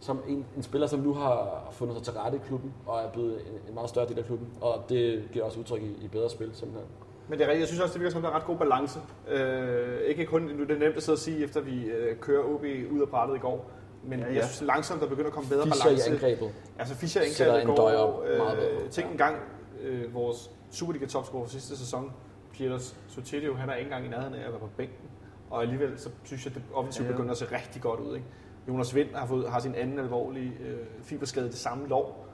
som 0.00 0.22
en, 0.28 0.46
en 0.56 0.62
spiller, 0.62 0.86
som 0.86 1.00
nu 1.00 1.14
har 1.14 1.68
fundet 1.72 1.96
sig 1.96 2.04
til 2.04 2.12
rette 2.12 2.36
i 2.36 2.40
klubben, 2.46 2.74
og 2.86 3.00
er 3.00 3.08
blevet 3.08 3.32
en, 3.32 3.68
en 3.68 3.74
meget 3.74 3.88
større 3.88 4.08
del 4.08 4.18
af 4.18 4.24
klubben. 4.24 4.48
Og 4.60 4.84
det 4.88 5.28
giver 5.32 5.44
også 5.44 5.60
udtryk 5.60 5.82
i, 5.82 6.04
i 6.04 6.08
bedre 6.08 6.30
spil, 6.30 6.50
simpelthen. 6.52 6.88
Men 7.28 7.38
det 7.38 7.44
er 7.44 7.48
rigtigt. 7.48 7.60
Jeg 7.60 7.68
synes 7.68 7.80
også, 7.80 7.92
det 7.92 8.00
virker 8.00 8.12
som, 8.12 8.22
der 8.22 8.28
er 8.28 8.34
ret 8.34 8.44
god 8.44 8.56
balance. 8.56 9.00
Øh, 9.28 10.00
ikke 10.00 10.26
kun, 10.26 10.42
nu 10.42 10.62
er 10.62 10.66
det 10.66 10.78
nemt 10.78 10.96
at 10.96 11.02
sidde 11.02 11.16
og 11.16 11.20
sige, 11.20 11.44
efter 11.44 11.60
vi 11.60 11.84
øh, 11.84 12.16
kører 12.16 12.44
OB 12.44 12.64
ud 12.90 13.00
af 13.00 13.08
brættet 13.08 13.36
i 13.36 13.38
går. 13.38 13.70
Men 14.04 14.18
Ja, 14.18 14.24
ja, 14.24 14.30
ja. 14.30 14.34
ja. 14.34 14.40
jeg 14.40 14.48
synes 14.48 14.66
langsomt, 14.66 15.00
der 15.00 15.08
begynder 15.08 15.26
at 15.28 15.34
komme 15.34 15.48
bedre 15.50 15.64
Fischer 15.66 15.84
balance. 15.84 16.10
angrebet. 16.10 16.50
Altså 16.78 16.94
Fischer 16.94 17.22
Sætter 17.32 17.58
indgrebet 17.58 17.70
en 17.70 17.76
døj 17.76 17.92
går, 17.96 18.02
op 18.02 18.24
meget 18.38 18.58
bedre. 18.58 18.70
øh, 18.84 18.90
tænk 18.90 19.06
Ja. 19.06 19.12
engang 19.12 19.36
øh, 19.82 20.14
vores 20.14 20.50
Superliga-topscorer 20.70 21.44
for 21.44 21.50
sidste 21.50 21.76
sæson, 21.76 22.12
Pieters 22.52 22.96
Sotilio, 23.08 23.54
han 23.54 23.68
er 23.70 23.74
ikke 23.74 23.86
engang 23.88 24.06
i 24.06 24.08
nærheden 24.08 24.34
af 24.34 24.44
at 24.46 24.50
være 24.50 24.60
på 24.60 24.68
bænken. 24.76 25.08
Og 25.50 25.62
alligevel 25.62 25.98
så 25.98 26.08
synes 26.24 26.44
jeg, 26.46 26.50
at 26.56 26.62
det 26.62 26.64
offensivt 26.74 27.06
Ja. 27.08 27.12
begynder 27.12 27.30
at 27.30 27.36
se 27.38 27.44
rigtig 27.52 27.82
godt 27.82 28.00
ud. 28.00 28.14
Ikke? 28.14 28.26
Jonas 28.68 28.94
Vind 28.94 29.08
har, 29.14 29.26
fået, 29.26 29.50
har 29.50 29.60
sin 29.60 29.74
anden 29.74 29.98
alvorlige 29.98 30.52
øh, 30.66 30.76
fiberskade 31.02 31.46
det 31.46 31.54
samme 31.54 31.88
lov. 31.88 32.24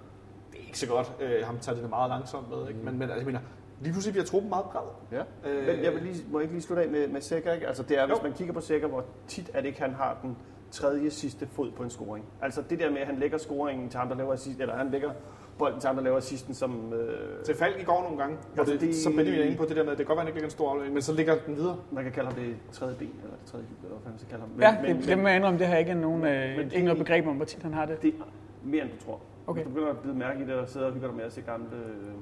Det 0.53 0.61
er 0.61 0.67
ikke 0.67 0.79
så 0.79 0.87
godt. 0.87 1.13
Øh, 1.21 1.47
ham 1.47 1.59
tager 1.59 1.81
det 1.81 1.91
meget 1.91 2.11
langsomt 2.11 2.51
med. 2.51 2.69
Ikke? 2.69 2.81
Men, 2.81 2.93
men 2.99 3.03
altså, 3.03 3.17
jeg 3.17 3.27
mener, 3.27 3.41
lige 3.81 3.93
pludselig 3.93 4.13
bliver 4.13 4.25
truppen 4.27 4.49
meget 4.49 4.65
bred. 4.65 4.83
Ja. 5.13 5.51
Øh, 5.51 5.67
Men 5.77 5.85
jeg 5.85 5.93
vil 5.95 6.03
lige, 6.03 6.25
må 6.31 6.39
jeg 6.39 6.43
ikke 6.45 6.55
lige 6.55 6.63
slutte 6.63 6.83
af 6.83 6.89
med, 6.89 7.09
med 7.09 7.21
Sækker, 7.21 7.53
ikke? 7.53 7.67
Altså 7.67 7.83
det 7.83 7.99
er, 7.99 8.07
hvis 8.07 8.17
Jo. 8.19 8.23
man 8.23 8.33
kigger 8.33 8.55
på 8.55 8.61
Sækker, 8.61 8.89
hvor 8.89 9.05
tit 9.29 9.51
er 9.55 9.61
det 9.61 9.69
ikke, 9.69 9.81
han 9.81 9.95
har 9.95 10.19
den 10.23 10.37
tredje 10.75 11.11
sidste 11.11 11.47
fod 11.47 11.71
på 11.71 11.83
en 11.83 11.91
scoring. 11.91 12.25
Altså 12.43 12.63
det 12.71 12.79
der 12.79 12.91
med, 12.91 12.99
at 12.99 13.07
han 13.07 13.17
lægger 13.17 13.39
scoringen 13.39 13.89
til 13.89 13.99
ham, 13.99 14.09
der 14.09 14.17
laver 14.17 14.33
assist, 14.33 14.61
eller 14.61 14.77
han 14.77 14.91
lægger 14.91 15.11
bolden 15.59 15.81
til 15.81 15.87
ham, 15.87 15.97
der 15.97 16.03
laver 16.03 16.17
assisten, 16.17 16.55
som... 16.55 16.93
Øh, 16.93 17.45
Til 17.45 17.55
Falk 17.57 17.81
i 17.81 17.85
går 17.85 18.03
nogle 18.03 18.19
gange, 18.19 18.37
Altså, 18.59 18.73
det, 18.73 18.81
det- 18.81 18.97
som 18.97 19.13
Benjamin 19.17 19.41
er 19.41 19.45
inde 19.45 19.57
på 19.57 19.65
det 19.65 19.77
der 19.77 19.83
med, 19.85 19.93
at 19.93 19.99
det 19.99 20.07
kan 20.07 20.17
godt 20.17 20.17
være, 20.17 20.23
at 20.23 20.27
han 20.27 20.29
ikke 20.29 20.37
ligger 20.39 20.47
en 20.47 20.51
stor 20.51 20.69
aflevering, 20.71 20.95
men 20.95 21.03
så 21.03 21.13
ligger 21.13 21.35
den 21.47 21.57
videre. 21.57 21.77
man 21.93 22.05
kan 22.05 22.13
kalde 22.13 22.29
ham 22.31 22.39
det 22.39 22.57
tredje 22.73 22.95
ben, 22.99 23.11
eller 23.23 23.37
det 23.43 23.47
tredje 23.53 23.67
ben, 23.67 23.77
eller 23.85 23.99
hvad 23.99 24.11
man 24.13 24.19
skal 24.19 24.31
kalde 24.31 24.45
ham. 24.45 24.51
Ja, 24.87 24.95
det, 24.95 25.07
det 25.09 25.19
må 25.19 25.29
jeg 25.29 25.37
indrømme, 25.37 25.59
det 25.59 25.67
har 25.67 25.77
ikke 25.77 25.95
nogen, 25.95 26.25
øh, 26.25 26.57
men 26.57 26.73
ikke 26.73 26.83
noget 26.85 26.99
begreb 26.99 27.27
om, 27.27 27.37
hvor 27.37 27.45
tit 27.45 27.63
han 27.63 27.75
har 27.75 27.87
det. 27.87 28.03
det 28.03 28.15
er 28.21 28.25
mere, 28.65 28.83
end 28.83 28.91
du 29.01 29.05
tror. 29.05 29.21
Okay. 29.47 29.55
Hvis 29.63 29.65
du 29.65 29.75
begynder 29.75 29.91
at 29.91 29.99
bide 29.99 30.15
mærke 30.15 30.43
i 30.43 30.47
det, 30.47 30.55
og 30.55 30.69
sidder 30.69 30.87
og 30.87 30.93
hygger 30.93 31.09
dig 31.09 31.17
med 31.17 31.25
at 31.25 31.33
se 31.33 31.41
gamle, 31.41 31.67
øh, 31.77 32.15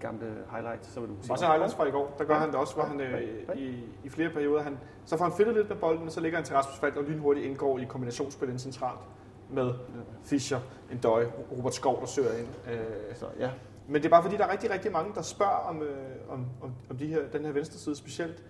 gamle 0.00 0.26
highlights, 0.52 0.88
så 0.92 1.00
vil 1.00 1.08
du 1.08 1.14
se... 1.22 1.32
Også 1.32 1.46
highlights 1.46 1.74
fra 1.74 1.86
i 1.86 1.90
går, 1.90 2.14
der 2.18 2.24
gør 2.24 2.34
han 2.34 2.48
det 2.48 2.56
også, 2.56 2.74
hvor 2.74 2.84
han 2.84 3.00
øh, 3.00 3.22
i, 3.56 3.84
i 4.04 4.08
flere 4.08 4.30
perioder, 4.30 4.62
han, 4.62 4.78
så 5.04 5.16
får 5.16 5.24
han 5.24 5.34
fedtet 5.36 5.54
lidt 5.54 5.68
med 5.68 5.76
bolden, 5.76 6.06
og 6.06 6.12
så 6.12 6.20
ligger 6.20 6.38
han 6.38 6.44
til 6.44 6.56
Rasmus 6.56 6.78
Falk 6.78 6.96
og 6.96 7.04
lynhurtigt 7.04 7.46
indgår 7.46 7.78
i 7.78 7.84
kombinationsspil 7.84 8.48
ind 8.48 8.58
centralt 8.58 9.00
med 9.50 9.70
Fischer, 10.24 10.58
en 10.92 10.98
døj, 10.98 11.26
Robert 11.52 11.74
Skov, 11.74 12.00
der 12.00 12.06
søger 12.06 12.32
ind. 12.38 12.48
Øh, 12.72 12.78
Så 13.14 13.26
ja, 13.38 13.50
Men 13.88 13.94
det 13.94 14.04
er 14.04 14.10
bare 14.10 14.22
fordi, 14.22 14.36
der 14.36 14.46
er 14.46 14.52
rigtig, 14.52 14.70
rigtig 14.70 14.92
mange, 14.92 15.14
der 15.14 15.22
spørger 15.22 15.68
om, 15.68 15.82
øh, 15.82 15.88
om, 16.28 16.46
om, 16.62 16.72
om 16.90 16.96
de 16.96 17.06
her, 17.06 17.20
den 17.32 17.44
her 17.44 17.52
venstre 17.52 17.78
side 17.78 17.96
specielt. 17.96 18.44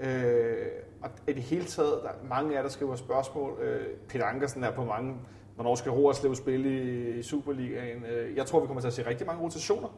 Øh, 0.00 0.66
og 1.02 1.10
i 1.28 1.32
det 1.32 1.42
hele 1.42 1.64
taget, 1.64 2.00
der 2.02 2.08
er 2.08 2.28
mange 2.28 2.50
af 2.52 2.56
jer, 2.56 2.62
der 2.62 2.68
skriver 2.68 2.96
spørgsmål. 2.96 3.58
Øh, 3.62 3.86
Peter 4.08 4.24
Ankersen 4.24 4.64
er 4.64 4.70
på 4.70 4.84
mange, 4.84 5.14
hvornår 5.54 5.74
skal 5.74 5.92
Roerslev 5.92 6.34
spille 6.34 6.68
i, 6.68 7.18
i 7.18 7.22
Superligaen? 7.22 8.04
Øh, 8.04 8.36
jeg 8.36 8.46
tror, 8.46 8.60
vi 8.60 8.66
kommer 8.66 8.80
til 8.80 8.88
at 8.88 8.94
se 8.94 9.06
rigtig 9.06 9.26
mange 9.26 9.42
rotationer 9.42 9.88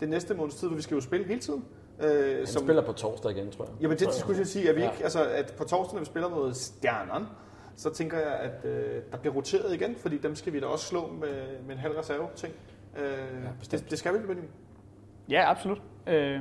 det 0.00 0.08
næste 0.08 0.34
måneds 0.34 0.54
tid, 0.54 0.68
hvor 0.68 0.76
vi 0.76 0.82
skal 0.82 0.94
jo 0.94 1.00
spille 1.00 1.26
hele 1.26 1.40
tiden. 1.40 1.64
Øh, 2.00 2.36
Han 2.36 2.46
spiller 2.46 2.82
på 2.82 2.92
torsdag 2.92 3.30
igen, 3.30 3.50
tror 3.50 3.64
jeg. 3.64 3.74
Jamen 3.80 3.96
det 3.98 4.12
skulle 4.14 4.38
jeg 4.38 4.46
sige, 4.46 4.68
at 4.70 4.76
vi 4.76 4.80
Ja. 4.80 4.90
ikke, 4.90 5.04
altså 5.04 5.24
at 5.24 5.54
på 5.58 5.64
torsdag, 5.64 5.94
når 5.94 6.00
vi 6.00 6.06
spiller 6.06 6.28
mod 6.28 6.54
Stjerneren, 6.54 7.24
så 7.76 7.90
tænker 7.94 8.18
jeg, 8.18 8.32
at 8.34 8.64
øh, 8.70 9.02
der 9.12 9.16
bliver 9.18 9.34
roteret 9.34 9.74
igen, 9.74 9.94
fordi 9.96 10.18
dem 10.18 10.34
skal 10.34 10.52
vi 10.52 10.60
da 10.60 10.66
også 10.66 10.84
slå 10.86 11.10
med, 11.20 11.28
med 11.66 11.74
en 11.74 11.78
halv 11.80 11.92
reserve 11.98 12.26
ting. 12.36 12.52
Øh, 12.98 13.02
ja, 13.44 13.76
det, 13.76 13.90
det 13.90 13.98
skal 13.98 14.14
vi, 14.14 14.18
Benjamin. 14.18 14.44
Ja, 15.30 15.50
absolut. 15.50 15.82
Øh, 16.06 16.40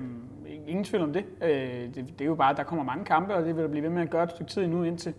ingen 0.68 0.84
tvivl 0.84 1.04
om 1.04 1.14
det. 1.14 1.26
Øh, 1.42 1.50
det. 1.50 1.96
Det 1.96 2.22
er 2.22 2.26
jo 2.26 2.36
bare, 2.36 2.52
at 2.52 2.58
der 2.58 2.64
kommer 2.64 2.86
mange 2.86 3.06
kampe, 3.06 3.34
og 3.36 3.46
det 3.46 3.56
vil 3.56 3.64
der 3.64 3.70
blive 3.70 3.84
ved 3.84 3.90
med 3.90 4.02
at 4.02 4.10
gøre 4.10 4.24
et 4.24 4.32
stykke 4.32 4.52
tid 4.52 4.64
endnu, 4.64 4.84
indtil 4.84 5.14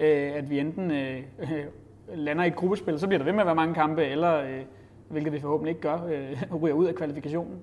øh, 0.00 0.32
at 0.34 0.50
vi 0.50 0.58
enten 0.58 0.90
øh, 0.90 1.22
lander 2.26 2.44
i 2.44 2.46
et 2.46 2.56
gruppespil, 2.56 2.98
så 2.98 3.06
bliver 3.06 3.18
der 3.18 3.24
ved 3.24 3.32
med 3.32 3.40
at 3.40 3.46
være 3.46 3.54
mange 3.54 3.74
kampe, 3.74 4.04
eller, 4.04 4.34
øh, 4.40 4.60
hvilket 5.14 5.32
vi 5.32 5.40
forhåbentlig 5.40 5.70
ikke 5.70 5.80
gør, 5.80 5.98
øh, 6.06 6.42
ryger 6.62 6.74
ud 6.74 6.86
af 6.86 6.94
kvalifikationen. 6.94 7.58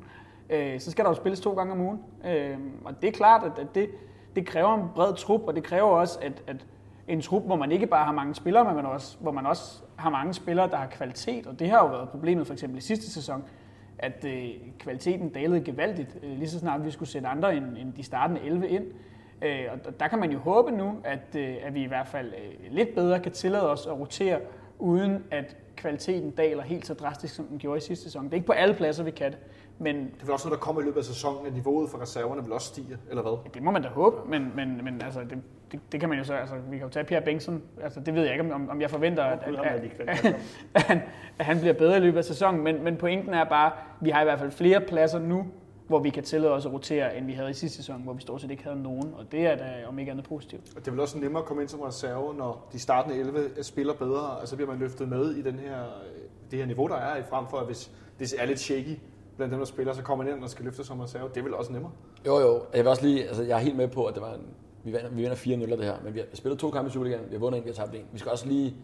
Øh, 0.49 0.79
så 0.79 0.91
skal 0.91 1.05
der 1.05 1.11
jo 1.11 1.15
spilles 1.15 1.39
to 1.39 1.53
gange 1.53 1.73
om 1.73 1.81
ugen. 1.81 1.99
Øh, 2.25 2.57
og 2.85 3.01
det 3.01 3.07
er 3.07 3.11
klart, 3.11 3.43
at, 3.43 3.59
at 3.59 3.75
det, 3.75 3.89
det 4.35 4.45
kræver 4.45 4.75
en 4.75 4.83
bred 4.95 5.13
trup, 5.13 5.41
og 5.47 5.55
det 5.55 5.63
kræver 5.63 5.89
også, 5.89 6.19
at, 6.21 6.43
at 6.47 6.65
en 7.07 7.21
trup, 7.21 7.43
hvor 7.43 7.55
man 7.55 7.71
ikke 7.71 7.87
bare 7.87 8.05
har 8.05 8.11
mange 8.11 8.35
spillere, 8.35 8.65
men 8.65 8.75
man 8.75 8.85
også, 8.85 9.17
hvor 9.19 9.31
man 9.31 9.45
også 9.45 9.81
har 9.95 10.09
mange 10.09 10.33
spillere, 10.33 10.69
der 10.69 10.77
har 10.77 10.87
kvalitet. 10.87 11.47
Og 11.47 11.59
det 11.59 11.69
har 11.69 11.79
jo 11.79 11.87
været 11.87 12.09
problemet 12.09 12.47
for 12.47 12.53
eksempel 12.53 12.77
i 12.77 12.81
sidste 12.81 13.11
sæson, 13.11 13.43
at 13.97 14.25
øh, 14.25 14.49
kvaliteten 14.79 15.29
dalede 15.29 15.61
gevaldigt, 15.61 16.17
øh, 16.23 16.37
lige 16.37 16.49
så 16.49 16.59
snart 16.59 16.85
vi 16.85 16.91
skulle 16.91 17.09
sætte 17.09 17.27
andre 17.27 17.55
end, 17.55 17.77
end 17.77 17.93
de 17.93 18.03
startende 18.03 18.41
11 18.41 18.69
ind. 18.69 18.85
Øh, 19.41 19.65
og 19.71 19.99
der 19.99 20.07
kan 20.07 20.19
man 20.19 20.31
jo 20.31 20.39
håbe 20.39 20.71
nu, 20.71 20.97
at, 21.03 21.35
øh, 21.35 21.55
at 21.63 21.73
vi 21.73 21.83
i 21.83 21.87
hvert 21.87 22.07
fald 22.07 22.27
øh, 22.27 22.73
lidt 22.73 22.95
bedre 22.95 23.19
kan 23.19 23.31
tillade 23.31 23.71
os 23.71 23.87
at 23.87 23.99
rotere, 23.99 24.39
uden 24.81 25.23
at 25.31 25.55
kvaliteten 25.75 26.31
daler 26.31 26.63
helt 26.63 26.85
så 26.85 26.93
drastisk, 26.93 27.35
som 27.35 27.45
den 27.45 27.59
gjorde 27.59 27.77
i 27.77 27.81
sidste 27.81 28.03
sæson. 28.03 28.25
Det 28.25 28.31
er 28.31 28.35
ikke 28.35 28.47
på 28.47 28.53
alle 28.53 28.75
pladser, 28.75 29.03
vi 29.03 29.11
kan 29.11 29.31
det, 29.31 29.39
men 29.79 29.95
Det 29.95 30.29
er 30.29 30.33
også 30.33 30.47
noget, 30.47 30.59
der 30.59 30.65
kommer 30.65 30.81
i 30.81 30.85
løbet 30.85 30.97
af 30.97 31.05
sæsonen, 31.05 31.47
at 31.47 31.53
niveauet 31.53 31.89
for 31.89 32.01
reserverne 32.01 32.43
vil 32.43 32.53
også 32.53 32.67
stige, 32.67 32.97
eller 33.09 33.21
hvad? 33.21 33.51
det 33.53 33.63
må 33.63 33.71
man 33.71 33.81
da 33.81 33.87
håbe, 33.87 34.29
men, 34.29 34.51
men, 34.55 34.83
men 34.83 35.01
altså, 35.01 35.19
det, 35.19 35.37
det, 35.71 35.79
det, 35.91 35.99
kan 35.99 36.09
man 36.09 36.17
jo 36.17 36.23
så, 36.23 36.33
altså, 36.33 36.55
vi 36.69 36.77
kan 36.77 36.87
jo 36.87 36.91
tage 36.91 37.05
Pierre 37.05 37.23
Bengtsson, 37.23 37.61
altså, 37.83 37.99
det 37.99 38.15
ved 38.15 38.23
jeg 38.23 38.31
ikke, 38.31 38.53
om, 38.53 38.69
om 38.69 38.81
jeg 38.81 38.89
forventer, 38.89 39.23
at, 39.23 39.39
at, 39.43 39.53
er 39.53 39.61
at, 39.61 39.83
at, 40.75 40.81
han, 40.81 41.01
at 41.39 41.45
han 41.45 41.59
bliver 41.59 41.73
bedre 41.73 41.97
i 41.97 41.99
løbet 41.99 42.17
af 42.17 42.25
sæsonen, 42.25 42.63
men, 42.63 42.83
men 42.83 42.97
pointen 42.97 43.33
er 43.33 43.43
bare, 43.43 43.71
vi 44.01 44.09
har 44.09 44.21
i 44.21 44.23
hvert 44.23 44.39
fald 44.39 44.51
flere 44.51 44.81
pladser 44.81 45.19
nu, 45.19 45.45
hvor 45.91 45.99
vi 45.99 46.09
kan 46.09 46.23
tillade 46.23 46.53
os 46.53 46.65
at 46.65 46.73
rotere, 46.73 47.17
end 47.17 47.25
vi 47.25 47.33
havde 47.33 47.49
i 47.49 47.53
sidste 47.53 47.77
sæson, 47.77 48.01
hvor 48.01 48.13
vi 48.13 48.21
stort 48.21 48.41
set 48.41 48.51
ikke 48.51 48.63
havde 48.63 48.81
nogen, 48.81 49.13
og 49.17 49.31
det 49.31 49.45
er 49.45 49.55
da 49.55 49.85
om 49.87 49.99
ikke 49.99 50.11
andet 50.11 50.25
positivt. 50.25 50.61
Og 50.75 50.79
det 50.79 50.87
er 50.87 50.91
vel 50.91 50.99
også 50.99 51.17
nemmere 51.17 51.41
at 51.41 51.47
komme 51.47 51.61
ind 51.61 51.69
som 51.69 51.79
reserve, 51.79 52.33
når 52.33 52.67
de 52.73 52.79
startende 52.79 53.17
11 53.17 53.63
spiller 53.63 53.93
bedre, 53.93 54.29
og 54.29 54.47
så 54.47 54.55
bliver 54.55 54.69
man 54.69 54.79
løftet 54.79 55.07
med 55.09 55.31
i 55.31 55.41
den 55.41 55.59
her, 55.59 55.83
det 56.51 56.59
her 56.59 56.65
niveau, 56.65 56.87
der 56.87 56.95
er, 56.95 57.17
i 57.17 57.23
frem 57.29 57.45
for 57.49 57.57
at 57.57 57.65
hvis 57.65 57.91
det 58.19 58.33
er 58.39 58.45
lidt 58.45 58.59
shaky 58.59 58.97
blandt 59.37 59.51
dem, 59.51 59.59
der 59.59 59.65
spiller, 59.65 59.93
så 59.93 60.01
kommer 60.01 60.25
man 60.25 60.33
ind 60.33 60.43
og 60.43 60.49
skal 60.49 60.65
løfte 60.65 60.83
som 60.83 60.99
reserve. 60.99 61.29
Det 61.29 61.37
er 61.37 61.43
vel 61.43 61.53
også 61.53 61.71
nemmere. 61.71 61.91
Jo, 62.25 62.39
jo. 62.39 62.63
Jeg 62.73 62.79
vil 62.79 62.87
også 62.87 63.05
lige, 63.05 63.27
altså, 63.27 63.43
jeg 63.43 63.55
er 63.55 63.61
helt 63.61 63.75
med 63.77 63.87
på, 63.87 64.05
at 64.05 64.13
det 64.13 64.21
var 64.21 64.33
en, 64.33 64.45
vi 64.83 64.91
vinder, 64.91 65.09
vi 65.09 65.15
vinder 65.15 65.35
4-0 65.35 65.71
af 65.71 65.77
det 65.77 65.85
her, 65.85 65.95
men 66.03 66.13
vi 66.13 66.19
har 66.19 66.25
spillet 66.33 66.59
to 66.59 66.71
kampe 66.71 66.89
i 66.89 66.91
Superligaen, 66.91 67.23
vi 67.27 67.31
har 67.31 67.39
vundet 67.39 67.57
en, 67.57 67.63
vi 67.63 67.69
har 67.69 67.75
tabt 67.75 67.95
en. 67.95 68.05
Vi 68.11 68.19
skal 68.19 68.31
også 68.31 68.47
lige, 68.47 68.75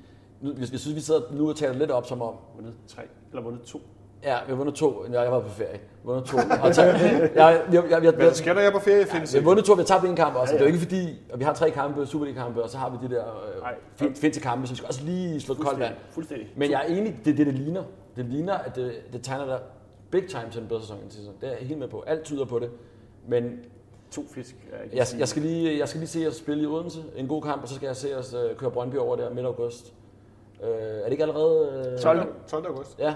nu, 0.41 0.49
jeg, 0.49 0.59
jeg 0.59 0.79
synes, 0.79 0.95
vi 0.95 1.01
sidder 1.01 1.21
nu 1.31 1.49
og 1.49 1.55
taler 1.55 1.73
lidt 1.73 1.91
op 1.91 2.05
som 2.05 2.21
om, 2.21 2.35
vundet 2.55 2.73
tre, 2.87 3.01
eller 3.31 3.41
vundet 3.41 3.61
to. 3.61 3.81
Ja, 4.23 4.35
vi 4.45 4.49
har 4.49 4.55
vundet 4.55 4.75
to, 4.75 5.05
ja, 5.11 5.21
jeg 5.21 5.31
var 5.31 5.39
på 5.39 5.49
ferie, 5.49 5.73
vi 5.73 5.79
vundet 6.03 6.25
to. 6.25 6.37
Og 6.63 6.75
tabt, 6.75 7.01
jeg, 7.01 7.31
jeg, 7.35 7.61
jeg, 7.73 7.83
jeg, 7.89 8.03
jeg, 8.03 8.13
Hvad 8.13 8.33
sker 8.33 8.53
der, 8.53 8.61
jeg 8.61 8.67
er 8.67 8.71
på 8.71 8.79
ferie, 8.79 9.05
Findes? 9.05 9.33
vi 9.33 9.39
har 9.39 9.45
vundet 9.45 9.65
to, 9.65 9.73
vi 9.73 9.79
har 9.79 9.85
tabt 9.85 10.05
en 10.05 10.15
kamp 10.15 10.35
også. 10.35 10.53
Det 10.53 10.61
er 10.61 10.65
jo 10.65 10.73
ikke 10.73 10.79
fordi, 10.79 11.21
og 11.33 11.39
vi 11.39 11.43
har 11.43 11.53
tre 11.53 11.71
kampe, 11.71 12.05
Superliga-kampe, 12.05 12.63
og 12.63 12.69
så 12.69 12.77
har 12.77 12.89
vi 12.89 13.07
de 13.07 13.15
der 13.15 13.23
øh, 13.23 13.73
fin, 13.95 14.15
finske 14.15 14.43
kampe, 14.43 14.67
så 14.67 14.73
vi 14.73 14.77
skal 14.77 14.87
også 14.87 15.01
lige 15.03 15.41
slå 15.41 15.53
et 15.53 15.59
koldt 15.59 15.79
vand. 15.79 15.93
Fuldstændig. 16.11 16.47
Men 16.55 16.71
jeg 16.71 16.81
er 16.87 16.93
enig, 16.95 17.19
det 17.25 17.31
er 17.31 17.35
det, 17.35 17.45
det 17.45 17.55
ligner. 17.55 17.83
Det 18.15 18.25
ligner, 18.25 18.53
at 18.53 18.75
det, 18.75 18.91
det 19.13 19.21
tegner 19.23 19.45
der 19.45 19.57
big 20.11 20.27
time 20.27 20.45
til 20.51 20.61
en 20.61 20.67
bedre 20.67 20.81
sæson 20.81 20.97
end 21.03 21.11
sidste. 21.11 21.31
Det 21.41 21.49
er 21.49 21.57
jeg 21.59 21.67
helt 21.67 21.79
med 21.79 21.87
på. 21.87 22.03
Alt 22.07 22.23
tyder 22.23 22.45
på 22.45 22.59
det. 22.59 22.69
Men 23.27 23.59
To 24.11 24.21
fisk. 24.33 24.55
Ikke 24.83 24.97
jeg, 24.97 25.07
jeg, 25.19 25.27
skal 25.27 25.41
lige, 25.41 25.79
jeg 25.79 25.87
skal 25.87 25.99
lige 25.99 26.09
se 26.09 26.27
os 26.27 26.35
spille 26.35 26.63
i 26.63 26.65
Odense. 26.65 27.03
En 27.15 27.27
god 27.27 27.41
kamp, 27.41 27.61
og 27.61 27.69
så 27.69 27.75
skal 27.75 27.87
jeg 27.87 27.95
se 27.95 28.17
os 28.17 28.33
øh, 28.33 28.55
køre 28.55 28.71
Brøndby 28.71 28.95
over 28.95 29.15
der 29.15 29.33
midt 29.33 29.45
august. 29.45 29.93
Øh, 30.63 30.69
er 30.69 31.03
det 31.03 31.11
ikke 31.11 31.23
allerede... 31.23 31.85
Øh, 31.93 31.99
12. 31.99 32.33
12. 32.47 32.65
august. 32.65 32.99
Ja. 32.99 33.15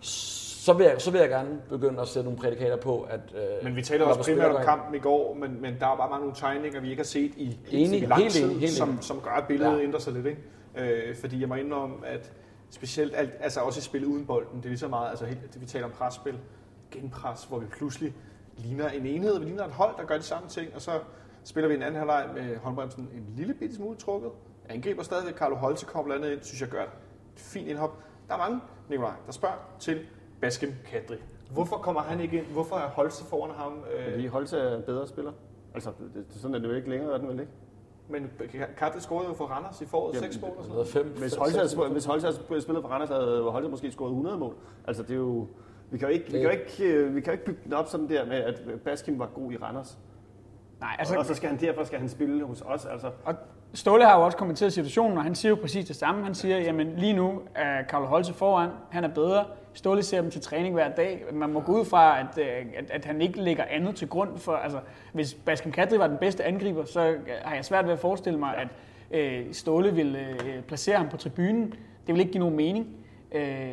Så 0.00 0.72
vil, 0.72 0.84
jeg, 0.84 1.00
så 1.00 1.10
vil 1.10 1.18
jeg 1.20 1.28
gerne 1.28 1.60
begynde 1.68 2.00
at 2.00 2.08
sætte 2.08 2.24
nogle 2.24 2.38
prædikater 2.38 2.76
på, 2.76 3.00
at... 3.10 3.20
Øh, 3.34 3.64
Men 3.64 3.76
vi 3.76 3.82
taler 3.82 4.04
også 4.06 4.22
primært 4.22 4.56
om 4.56 4.64
kampen 4.64 4.94
i 4.94 4.98
går, 4.98 5.34
men, 5.34 5.62
men 5.62 5.76
der 5.80 5.86
er 5.86 5.96
bare 5.96 6.10
mange 6.10 6.20
nogle 6.20 6.34
tegninger, 6.36 6.80
vi 6.80 6.90
ikke 6.90 7.00
har 7.00 7.04
set 7.04 7.32
i 7.36 7.58
Enig, 7.70 8.02
i 8.02 8.06
lang 8.06 8.20
helt 8.22 8.34
tid, 8.34 8.44
enig, 8.44 8.60
helt 8.60 8.72
som, 8.72 8.88
enig. 8.90 9.04
som 9.04 9.20
gør, 9.20 9.30
at 9.30 9.46
billedet 9.48 9.78
Ja. 9.78 9.82
ændrer 9.82 10.00
sig 10.00 10.12
lidt. 10.12 10.26
Ikke? 10.26 11.08
Øh, 11.08 11.16
fordi 11.16 11.40
jeg 11.40 11.48
må 11.48 11.54
indrømme, 11.54 12.06
at 12.06 12.32
specielt 12.70 13.16
alt, 13.16 13.30
altså 13.40 13.60
også 13.60 13.78
i 13.78 13.82
spil 13.82 14.06
uden 14.06 14.26
bolden, 14.26 14.56
det 14.56 14.64
er 14.64 14.68
lige 14.68 14.78
så 14.78 14.88
meget, 14.88 15.10
altså 15.10 15.24
helt, 15.24 15.52
det, 15.54 15.60
vi 15.60 15.66
taler 15.66 15.84
om 15.86 15.92
presspil, 15.92 16.38
genpres, 16.90 17.44
hvor 17.44 17.58
vi 17.58 17.66
pludselig 17.66 18.14
ligner 18.56 18.88
en 18.88 19.06
enhed, 19.06 19.38
vi 19.38 19.44
ligner 19.44 19.64
et 19.64 19.72
hold, 19.72 19.94
der 19.98 20.04
gør 20.04 20.16
de 20.16 20.22
samme 20.22 20.48
ting, 20.48 20.68
og 20.74 20.80
så 20.80 20.90
spiller 21.44 21.68
vi 21.68 21.74
en 21.74 21.82
anden 21.82 21.96
halvleg 21.98 22.28
med 22.34 22.56
håndbremsen 22.56 23.08
en 23.14 23.26
lille 23.36 23.54
bitte 23.54 23.74
smule 23.76 23.96
trukket. 23.96 24.30
Angriber 24.68 25.02
stadigvæk, 25.02 25.34
Carlo 25.34 25.54
Holte 25.56 25.86
kommer 25.86 26.04
blandt 26.04 26.24
andet 26.24 26.36
ind, 26.36 26.44
synes 26.44 26.60
jeg 26.60 26.68
gør 26.68 26.82
et 26.82 26.88
fint 27.36 27.68
indhop. 27.68 27.98
Der 28.30 28.36
er 28.36 28.38
mange, 28.38 28.60
Nikolaj, 28.90 29.12
der 29.26 29.32
spørger 29.32 29.54
til 29.78 29.98
Baskem 30.40 30.72
Kadri. 30.84 31.16
Hvorfor 31.52 31.76
kommer 31.76 32.00
han 32.00 32.20
ikke 32.20 32.38
ind? 32.38 32.46
Hvorfor 32.46 32.76
er 32.76 32.88
Holte 32.88 33.24
foran 33.24 33.50
ham? 33.56 33.72
Øh, 33.98 34.10
Fordi 34.12 34.26
Holse 34.26 34.58
er 34.58 34.76
en 34.76 34.82
bedre 34.82 35.06
spiller. 35.06 35.32
Altså, 35.74 35.90
det, 36.14 36.24
det, 36.32 36.40
sådan 36.40 36.54
er 36.54 36.58
det 36.58 36.68
jo 36.68 36.72
ikke 36.74 36.90
længere, 36.90 37.14
er 37.14 37.18
den 37.18 37.28
vel 37.28 37.40
ikke? 37.40 37.52
Men 38.08 38.30
Kadri 38.76 39.00
scorede 39.00 39.28
jo 39.28 39.34
for 39.34 39.44
Randers 39.44 39.80
i 39.80 39.86
foråret, 39.86 40.14
Jamen, 40.14 40.32
6 40.32 40.42
mål 40.42 40.50
og 40.50 40.56
sådan 40.64 40.76
Noget 40.76 40.94
noget. 40.94 41.06
fem, 41.06 41.18
Hvis 41.18 41.32
fem- 41.34 41.40
Holse 41.40 41.56
havde, 41.58 41.92
hvis 41.92 42.04
Holse 42.04 42.26
havde 42.26 42.62
spillet 42.62 42.82
for 42.82 42.88
Randers, 42.88 43.08
havde 43.08 43.42
Holse 43.50 43.68
måske 43.68 43.90
scoret 43.90 44.08
100 44.10 44.38
mål. 44.38 44.54
Altså, 44.86 45.02
det 45.02 45.10
er 45.10 45.14
jo... 45.14 45.46
Vi 45.90 45.98
kan 45.98 46.08
jo 46.08 46.14
ikke, 46.14 46.26
vi 46.26 46.32
kan 46.32 46.42
jo 46.42 46.48
ikke, 46.50 46.84
øh, 46.94 47.14
vi 47.14 47.20
kan 47.20 47.26
jo 47.26 47.32
ikke 47.32 47.44
bygge 47.44 47.60
den 47.64 47.72
op 47.72 47.86
sådan 47.88 48.08
der 48.08 48.26
med, 48.26 48.36
at 48.36 48.62
Baskin 48.84 49.18
var 49.18 49.26
god 49.34 49.52
i 49.52 49.56
Randers. 49.56 49.98
Nej, 50.80 50.96
Altså, 50.98 51.14
og 51.18 51.24
så 51.24 51.34
skal 51.34 51.48
han 51.48 51.60
derfor 51.60 51.84
skal 51.84 51.98
han 51.98 52.08
spille 52.08 52.44
hos 52.44 52.62
os. 52.66 52.84
Altså, 52.84 53.10
og 53.24 53.34
Ståle 53.74 54.04
har 54.04 54.16
jo 54.18 54.24
også 54.24 54.38
kommenteret 54.38 54.72
situationen, 54.72 55.18
og 55.18 55.24
han 55.24 55.34
siger 55.34 55.50
jo 55.50 55.56
præcis 55.60 55.86
det 55.86 55.96
samme. 55.96 56.24
Han 56.24 56.34
siger, 56.34 56.58
jamen 56.58 56.96
lige 56.96 57.12
nu 57.12 57.40
er 57.54 57.82
Karl 57.82 58.04
Holse 58.04 58.34
foran, 58.34 58.70
han 58.90 59.04
er 59.04 59.08
bedre. 59.08 59.44
Ståle 59.74 60.02
ser 60.02 60.20
dem 60.20 60.30
til 60.30 60.40
træning 60.40 60.74
hver 60.74 60.88
dag. 60.88 61.24
Man 61.32 61.52
må 61.52 61.60
gå 61.60 61.72
ud 61.80 61.84
fra, 61.84 62.20
at, 62.20 62.38
øh, 62.38 62.66
at, 62.76 62.90
at 62.90 63.04
han 63.04 63.20
ikke 63.20 63.42
lægger 63.42 63.64
andet 63.70 63.96
til 63.96 64.08
grund 64.08 64.38
for, 64.38 64.52
altså 64.52 64.78
hvis 65.12 65.34
Baskem 65.34 65.72
Kadri 65.72 65.98
var 65.98 66.06
den 66.06 66.16
bedste 66.16 66.44
angriber, 66.44 66.84
så 66.84 67.00
øh, 67.00 67.18
har 67.42 67.54
jeg 67.54 67.64
svært 67.64 67.84
ved 67.84 67.92
at 67.92 67.98
forestille 67.98 68.38
mig, 68.38 68.54
at 68.56 68.68
øh, 69.10 69.46
Ståle 69.52 69.94
vil 69.94 70.16
øh, 70.16 70.62
placere 70.62 70.96
ham 70.96 71.08
på 71.08 71.16
tribunen. 71.16 71.74
Det 72.06 72.14
vil 72.14 72.20
ikke 72.20 72.32
give 72.32 72.40
nogen 72.40 72.56
mening. 72.56 72.86
Øh, 73.32 73.70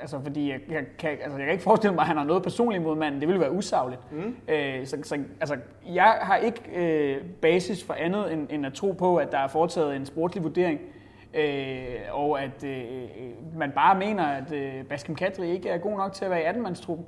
altså, 0.00 0.20
fordi 0.22 0.50
jeg, 0.50 0.60
jeg, 0.70 0.84
kan, 0.98 1.10
altså, 1.10 1.38
jeg 1.38 1.46
kan 1.46 1.52
ikke 1.52 1.64
forestille 1.64 1.94
mig, 1.94 2.02
at 2.02 2.08
han 2.08 2.16
har 2.16 2.24
noget 2.24 2.42
personligt 2.42 2.82
mod 2.84 2.96
manden. 2.96 3.20
Det 3.20 3.28
ville 3.28 3.40
være 3.40 3.52
usagligt. 3.52 4.00
Mm. 4.12 4.36
Øh, 4.48 4.86
så, 4.86 4.96
så, 5.02 5.18
altså, 5.40 5.56
jeg 5.86 6.18
har 6.20 6.36
ikke 6.36 6.60
øh, 6.74 7.24
basis 7.42 7.84
for 7.84 7.94
andet 7.94 8.32
end, 8.32 8.46
end 8.50 8.66
at 8.66 8.72
tro 8.72 8.92
på, 8.92 9.16
at 9.16 9.32
der 9.32 9.38
er 9.38 9.48
foretaget 9.48 9.96
en 9.96 10.06
sportslig 10.06 10.44
vurdering. 10.44 10.80
Øh, 11.34 11.96
og 12.12 12.42
at 12.42 12.64
øh, 12.64 13.02
man 13.56 13.70
bare 13.70 13.98
mener, 13.98 14.24
at 14.24 14.52
øh, 14.52 14.84
Baskem 14.84 15.14
Kadri 15.14 15.50
ikke 15.50 15.68
er 15.68 15.78
god 15.78 15.96
nok 15.96 16.12
til 16.12 16.24
at 16.24 16.30
være 16.30 16.40
i 16.40 16.44
18-mandstruppen. 16.44 17.04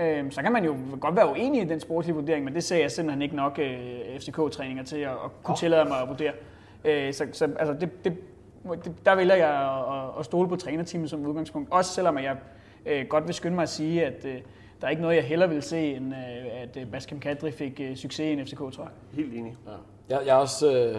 Øh, 0.00 0.32
så 0.32 0.42
kan 0.42 0.52
man 0.52 0.64
jo 0.64 0.76
godt 1.00 1.16
være 1.16 1.30
uenig 1.30 1.62
i 1.62 1.64
den 1.64 1.80
sportslige 1.80 2.16
vurdering, 2.16 2.44
men 2.44 2.54
det 2.54 2.64
ser 2.64 2.76
jeg 2.76 2.90
simpelthen 2.90 3.22
ikke 3.22 3.36
nok 3.36 3.58
øh, 3.58 4.18
FCK-træninger 4.18 4.84
til 4.84 4.96
at, 4.96 5.10
at 5.10 5.42
kunne 5.42 5.56
tillade 5.56 5.84
mig 5.88 6.02
at 6.02 6.08
vurdere. 6.08 6.32
Øh, 6.84 7.12
så 7.12 7.26
så 7.32 7.44
altså, 7.58 7.74
det, 7.80 8.04
det, 8.04 8.18
der 9.04 9.14
vælger 9.14 9.34
jeg 9.34 9.50
at, 9.50 9.96
at, 9.96 10.18
at 10.18 10.24
stole 10.24 10.48
på 10.48 10.56
trænerteamet 10.56 11.10
som 11.10 11.26
udgangspunkt. 11.26 11.72
Også 11.72 11.94
selvom 11.94 12.18
jeg 12.18 12.36
øh, 12.86 13.06
godt 13.08 13.26
vil 13.26 13.34
skynde 13.34 13.54
mig 13.54 13.62
at 13.62 13.68
sige, 13.68 14.06
at 14.06 14.24
øh, 14.24 14.40
der 14.80 14.86
er 14.86 14.90
ikke 14.90 15.02
noget, 15.02 15.16
jeg 15.16 15.24
hellere 15.24 15.48
vil 15.48 15.62
se, 15.62 15.94
end 15.94 16.14
øh, 16.14 16.62
at 16.62 16.76
øh, 16.76 16.86
Baskem 16.86 17.20
Kadri 17.20 17.50
fik 17.50 17.80
øh, 17.80 17.96
succes 17.96 18.20
i 18.20 18.32
en 18.32 18.46
FCK, 18.46 18.58
tror 18.58 18.82
jeg. 18.82 18.90
Helt 19.12 19.34
enig. 19.34 19.56
Ja. 19.66 19.72
Jeg, 20.16 20.26
jeg, 20.26 20.32
er 20.32 20.40
også, 20.40 20.72
øh, 20.72 20.94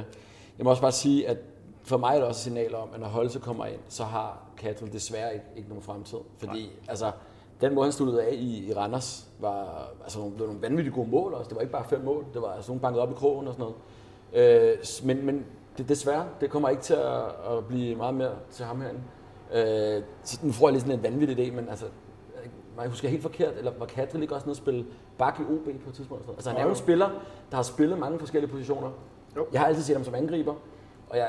jeg 0.58 0.64
må 0.64 0.70
også 0.70 0.82
bare 0.82 0.92
sige, 0.92 1.28
at 1.28 1.38
for 1.84 1.98
mig 1.98 2.10
er 2.10 2.16
det 2.16 2.24
også 2.24 2.40
et 2.40 2.44
signal 2.44 2.76
om, 2.76 2.90
at 2.94 3.00
når 3.00 3.08
Holse 3.08 3.40
kommer 3.40 3.66
ind, 3.66 3.80
så 3.88 4.04
har 4.04 4.44
Kattel 4.58 4.94
desværre 4.94 5.34
ikke, 5.34 5.46
ikke 5.56 5.70
nogen 5.70 5.84
fremtid. 5.84 6.18
Fordi 6.38 6.72
altså, 6.88 7.12
den 7.62 7.76
måde, 7.76 7.86
han 7.86 7.92
sluttede 7.92 8.24
af 8.24 8.34
i, 8.34 8.70
i 8.70 8.74
Randers, 8.74 9.28
var 9.40 9.88
altså, 10.04 10.20
nogle, 10.20 10.34
det 10.34 10.42
var 10.42 10.48
nogle 10.48 10.62
vanvittigt 10.62 10.96
gode 10.96 11.10
mål 11.10 11.34
også. 11.34 11.50
Det 11.50 11.56
var 11.56 11.62
ikke 11.62 11.72
bare 11.72 11.86
fem 11.90 12.02
mål, 12.02 12.26
det 12.34 12.42
var 12.42 12.52
altså, 12.52 12.72
nogle 12.72 12.82
banket 12.82 13.02
op 13.02 13.12
i 13.12 13.14
krogen 13.14 13.48
og 13.48 13.54
sådan 13.54 13.74
noget. 14.34 14.72
Øh, 14.74 14.78
men, 15.04 15.26
men 15.26 15.46
det, 15.82 15.90
desværre, 15.90 16.26
det 16.42 16.50
kommer 16.50 16.70
ikke 16.70 16.82
til 16.82 16.94
at, 16.94 17.24
at 17.58 17.66
blive 17.68 17.96
meget 17.96 18.14
mere 18.14 18.32
til 18.52 18.66
ham 18.66 18.82
herinde. 18.82 19.02
Øh, 19.54 20.04
så 20.24 20.40
nu 20.42 20.52
får 20.52 20.68
jeg 20.68 20.74
lige 20.74 20.82
sådan 20.82 20.98
en 20.98 21.04
vanvittig 21.04 21.40
idé, 21.40 21.56
men 21.56 21.70
altså, 21.70 21.86
jeg 22.82 22.90
husker 22.90 23.10
helt 23.10 23.22
forkert, 23.22 23.54
eller 23.58 23.72
var 23.80 23.86
Kadri 23.86 24.22
ikke 24.22 24.36
også 24.36 24.48
nede 24.48 24.54
og 24.54 24.58
spille 24.58 24.86
bak 25.18 25.40
i 25.40 25.44
OB 25.44 25.64
på 25.84 25.90
et 25.90 25.96
tidspunkt? 25.96 26.30
Altså 26.30 26.50
han 26.50 26.60
er 26.60 26.64
jo 26.64 26.70
en 26.70 26.76
spiller, 26.76 27.10
der 27.50 27.56
har 27.56 27.64
spillet 27.64 28.00
mange 28.00 28.20
forskellige 28.20 28.52
positioner. 28.52 28.90
Jo. 29.36 29.46
Jeg 29.52 29.62
har 29.62 29.68
altid 29.68 29.84
set 29.84 29.96
ham 29.96 30.06
som 30.06 30.16
angriber, 30.16 30.54
og 31.10 31.18
jeg 31.18 31.28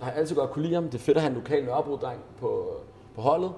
har 0.00 0.10
altid 0.10 0.36
godt 0.36 0.50
kunne 0.50 0.62
lide 0.62 0.74
ham. 0.74 0.84
Det 0.84 0.94
er 0.94 0.98
fedt 0.98 1.16
at 1.16 1.22
have 1.22 1.30
en 1.30 1.36
lokal 1.36 1.64
nørrebro 1.64 1.96
på, 2.40 2.80
på 3.14 3.20
holdet. 3.22 3.52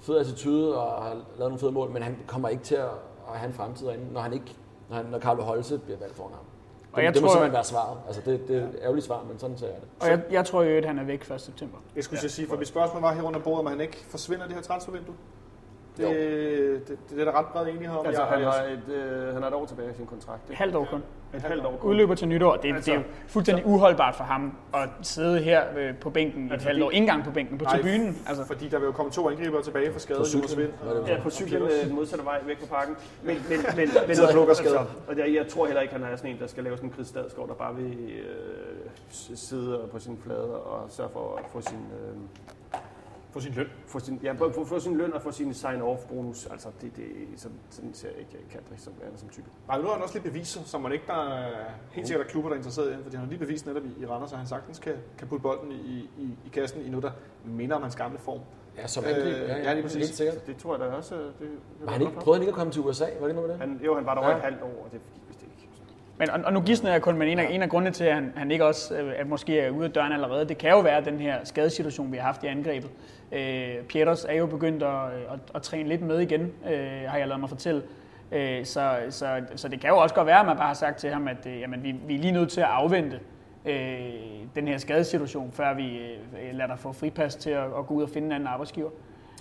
Fed 0.00 0.18
attitude 0.18 0.78
og 0.78 1.02
har 1.02 1.10
lavet 1.10 1.24
nogle 1.38 1.58
fede 1.58 1.72
mål, 1.72 1.90
men 1.90 2.02
han 2.02 2.18
kommer 2.26 2.48
ikke 2.48 2.64
til 2.64 2.74
at, 2.74 2.90
at 3.32 3.38
have 3.38 3.48
en 3.48 3.54
fremtid 3.54 3.86
derinde, 3.86 4.12
når 4.12 4.20
han 4.20 4.32
ikke, 4.32 4.56
når, 4.88 4.96
han, 4.96 5.06
når 5.06 5.18
Carlo 5.18 5.42
Holse 5.42 5.78
bliver 5.78 5.98
valgt 5.98 6.16
foran 6.16 6.32
ham. 6.32 6.44
Og 6.96 7.04
jeg 7.04 7.14
det 7.14 7.22
må 7.22 7.28
tror- 7.28 7.34
simpelthen 7.34 7.52
være 7.54 7.64
svaret. 7.64 7.98
Altså 8.06 8.22
det, 8.24 8.48
det 8.48 8.56
er 8.56 8.60
et 8.62 8.78
ærgerligt 8.82 9.06
svar, 9.06 9.22
men 9.28 9.38
sådan 9.38 9.58
ser 9.58 9.66
jeg 9.66 9.76
det. 9.80 9.88
Og 10.00 10.08
jeg, 10.08 10.20
jeg 10.30 10.46
tror 10.46 10.62
jo, 10.62 10.76
at 10.76 10.84
han 10.84 10.98
er 10.98 11.04
væk 11.04 11.30
1. 11.30 11.40
september. 11.40 11.78
Jeg 11.96 12.04
skulle 12.04 12.20
ja. 12.22 12.28
sige, 12.28 12.48
for 12.48 12.56
mit 12.56 12.68
spørgsmål 12.68 13.02
var 13.02 13.14
her 13.14 13.22
under 13.22 13.40
bordet, 13.40 13.60
om 13.60 13.66
han 13.66 13.80
ikke 13.80 14.04
forsvinder 14.08 14.46
det 14.46 14.54
her 14.54 14.62
transfervindue. 14.62 15.14
Det, 15.96 16.06
det, 16.08 16.88
det, 16.88 16.98
det 17.10 17.20
er 17.20 17.24
der 17.24 17.38
ret 17.38 17.46
bred 17.46 17.66
enighed 17.66 17.96
om. 17.98 18.06
Altså, 18.06 18.22
Jeg- 18.22 18.30
han, 18.30 18.44
har 18.44 18.52
et, 18.62 18.94
øh, 18.94 19.32
han 19.34 19.42
har 19.42 19.48
et 19.48 19.54
år 19.54 19.66
tilbage 19.66 19.90
i 19.90 19.94
sin 19.96 20.06
kontrakt. 20.06 20.44
Et 20.44 20.50
ikke? 20.50 20.58
halvt 20.58 20.76
år 20.76 20.84
kun. 20.90 21.02
Et 21.34 21.42
halvt 21.42 21.66
år. 21.66 21.76
kun. 21.80 21.90
Udløber 21.90 22.14
til 22.14 22.28
nytår. 22.28 22.56
Det, 22.56 22.74
Altså, 22.74 22.90
det 22.90 22.96
er 22.96 23.00
jo 23.02 23.06
fuldstændig 23.28 23.66
uholdbart 23.66 24.14
for 24.14 24.24
ham 24.24 24.56
at 24.74 24.88
sidde 25.02 25.38
her 25.38 25.62
øh, 25.76 25.94
på 25.98 26.10
bænken 26.10 26.42
i 26.42 26.46
et 26.46 26.52
Altså, 26.52 26.68
halvt 26.68 26.82
år. 26.82 26.90
Ikke 26.90 27.02
engang 27.02 27.24
på 27.24 27.30
bænken, 27.30 27.58
på 27.58 27.64
Nej, 27.64 27.76
tribunen. 27.82 28.18
Altså, 28.28 28.44
Fordi 28.46 28.68
der 28.68 28.78
vil 28.78 28.86
jo 28.86 28.92
komme 28.92 29.12
to 29.12 29.30
angribere 29.30 29.62
tilbage 29.62 29.92
fra 29.92 29.98
skade. 29.98 30.18
På 30.18 30.24
cyklen, 30.24 30.70
og- 30.86 31.08
Ja, 31.08 31.20
på 31.22 31.30
cyklen 31.30 31.62
øh, 31.62 31.70
den 31.86 31.94
modsatte 31.94 32.24
vej 32.24 32.40
væk 32.46 32.60
på 32.60 32.66
parken. 32.66 32.96
Men, 33.22 33.36
men, 33.48 33.58
men, 33.76 33.76
men 33.76 33.88
og 33.96 34.48
altså, 34.48 34.78
og 35.08 35.18
jeg, 35.18 35.34
jeg 35.34 35.46
tror 35.48 35.66
heller 35.66 35.82
ikke, 35.82 35.94
han 35.94 36.02
er 36.02 36.16
sådan 36.16 36.30
en, 36.30 36.38
der 36.40 36.46
skal 36.46 36.64
lave 36.64 36.76
sådan 36.76 36.88
en 36.88 36.94
Chris 36.94 37.06
Stadsgaard, 37.06 37.48
der 37.48 37.54
bare 37.54 37.74
vil 37.74 37.92
øh, 38.10 38.90
sidde 39.34 39.80
på 39.92 39.98
sin 39.98 40.18
flade 40.24 40.54
og 40.62 40.90
sørge 40.90 41.10
for 41.12 41.36
at 41.44 41.50
få 41.52 41.60
sin, 41.60 41.78
øh, 41.78 42.16
Få 43.36 43.40
sin 43.40 43.52
løn. 43.52 43.66
få 43.86 43.98
sin, 43.98 44.20
ja, 44.22 44.32
få, 44.32 44.64
få 44.64 44.80
sin 44.80 44.96
løn 44.96 45.12
og 45.12 45.22
få 45.22 45.30
sin 45.32 45.54
sign-off-bonus. 45.54 46.46
Altså, 46.46 46.68
det, 46.80 46.96
det, 46.96 47.04
sådan, 47.36 47.56
sådan 47.70 47.94
ser 47.94 48.08
jeg 48.08 48.18
ikke 48.18 48.38
Kadri 48.50 48.76
som 48.76 48.92
værende 49.00 49.18
som 49.18 49.28
type. 49.28 49.46
Nej, 49.68 49.78
nu 49.78 49.84
har 49.86 49.92
han 49.92 50.02
også 50.02 50.14
lige 50.18 50.30
bevist 50.30 50.52
sig, 50.52 50.62
som 50.64 50.80
man 50.80 50.92
ikke 50.92 51.04
der 51.06 51.28
er 51.34 51.64
helt 51.90 52.06
sikkert 52.06 52.26
er 52.26 52.30
klubber, 52.30 52.48
der 52.50 52.54
er 52.54 52.58
interesseret 52.58 52.90
i, 52.90 52.92
ham, 52.92 53.02
fordi 53.02 53.16
han 53.16 53.24
har 53.24 53.30
lige 53.30 53.38
bevist 53.38 53.66
netop 53.66 53.84
i, 53.84 54.02
i 54.02 54.06
Randers, 54.06 54.32
at 54.32 54.38
han 54.38 54.46
sagtens 54.46 54.78
kan, 54.78 54.94
kan 55.18 55.28
putte 55.28 55.42
bolden 55.42 55.72
i, 55.72 56.10
i, 56.18 56.38
i 56.46 56.48
kassen 56.52 56.82
i 56.86 56.88
noget, 56.88 57.02
der 57.02 57.10
minder 57.44 57.76
om 57.76 57.82
hans 57.82 57.96
gamle 57.96 58.18
form. 58.18 58.40
Ja, 58.76 58.86
som 58.86 59.04
Øh, 59.04 59.10
angriber. 59.10 59.36
ja, 59.38 59.56
Ja, 59.58 59.72
lige 59.72 59.82
præcis. 59.82 59.98
Helt 60.06 60.14
sikkert. 60.16 60.46
Det 60.46 60.56
tror 60.56 60.76
jeg 60.76 60.80
da 60.90 60.96
også. 60.96 61.14
øh, 61.14 61.20
Det, 61.20 61.32
det 61.40 61.48
Var 61.80 61.92
han 61.92 62.00
ikke, 62.00 62.12
prøvede 62.14 62.38
han 62.38 62.42
ikke 62.42 62.50
at 62.50 62.54
komme 62.58 62.72
til 62.72 62.82
USA? 62.82 63.04
Var 63.04 63.10
det 63.10 63.20
ikke 63.20 63.34
noget 63.34 63.48
med 63.48 63.58
det? 63.58 63.68
han, 63.68 63.80
jo, 63.84 63.94
han 63.94 64.06
var 64.06 64.14
der 64.14 64.20
over 64.20 64.30
Ja. 64.30 64.36
et 64.36 64.42
halvt 64.42 64.62
år, 64.62 64.82
og 64.84 64.88
det 64.92 65.00
gik. 65.14 65.22
Men, 66.18 66.30
og, 66.30 66.40
og 66.44 66.52
nu 66.52 66.60
gidsner 66.60 66.90
jeg 66.92 67.02
kun, 67.02 67.18
men 67.18 67.28
en 67.28 67.38
af, 67.38 67.48
en 67.50 67.62
af 67.62 67.68
grundene 67.68 67.90
til, 67.90 68.04
at 68.04 68.14
han, 68.14 68.32
han 68.36 68.50
ikke 68.50 68.64
også 68.64 68.94
øh, 68.94 69.12
at 69.16 69.28
måske 69.28 69.60
er 69.60 69.70
ude 69.70 69.84
af 69.84 69.92
døren 69.92 70.12
allerede, 70.12 70.48
det 70.48 70.58
kan 70.58 70.70
jo 70.70 70.80
være 70.80 71.04
den 71.04 71.20
her 71.20 71.38
skadesituation, 71.44 72.12
vi 72.12 72.16
har 72.16 72.24
haft 72.24 72.44
i 72.44 72.46
angrebet. 72.46 72.90
Øh, 73.32 73.74
Pieters 73.88 74.24
er 74.24 74.34
jo 74.34 74.46
begyndt 74.46 74.82
at, 74.82 75.04
at, 75.32 75.38
at 75.54 75.62
træne 75.62 75.88
lidt 75.88 76.02
med 76.02 76.20
igen, 76.20 76.52
øh, 76.70 77.02
har 77.08 77.18
jeg 77.18 77.28
lavet 77.28 77.40
mig 77.40 77.48
fortælle. 77.48 77.82
Øh, 78.32 78.64
så, 78.64 78.96
så, 79.10 79.40
så 79.54 79.68
det 79.68 79.80
kan 79.80 79.90
jo 79.90 79.96
også 79.96 80.14
godt 80.14 80.26
være, 80.26 80.40
at 80.40 80.46
man 80.46 80.56
bare 80.56 80.66
har 80.66 80.74
sagt 80.74 80.98
til 80.98 81.10
ham, 81.10 81.28
at 81.28 81.46
øh, 81.46 81.60
jamen, 81.60 81.82
vi, 81.82 81.94
vi 82.06 82.14
er 82.14 82.18
lige 82.18 82.32
nødt 82.32 82.50
til 82.50 82.60
at 82.60 82.66
afvente 82.66 83.20
øh, 83.64 84.10
den 84.54 84.68
her 84.68 84.78
skadesituation, 84.78 85.52
før 85.52 85.74
vi 85.74 85.96
øh, 85.96 86.54
lader 86.54 86.66
dig 86.66 86.78
få 86.78 86.92
fripas 86.92 87.36
til 87.36 87.50
at, 87.50 87.64
at 87.78 87.86
gå 87.86 87.94
ud 87.94 88.02
og 88.02 88.08
finde 88.08 88.26
en 88.26 88.32
anden 88.32 88.46
arbejdsgiver. 88.46 88.90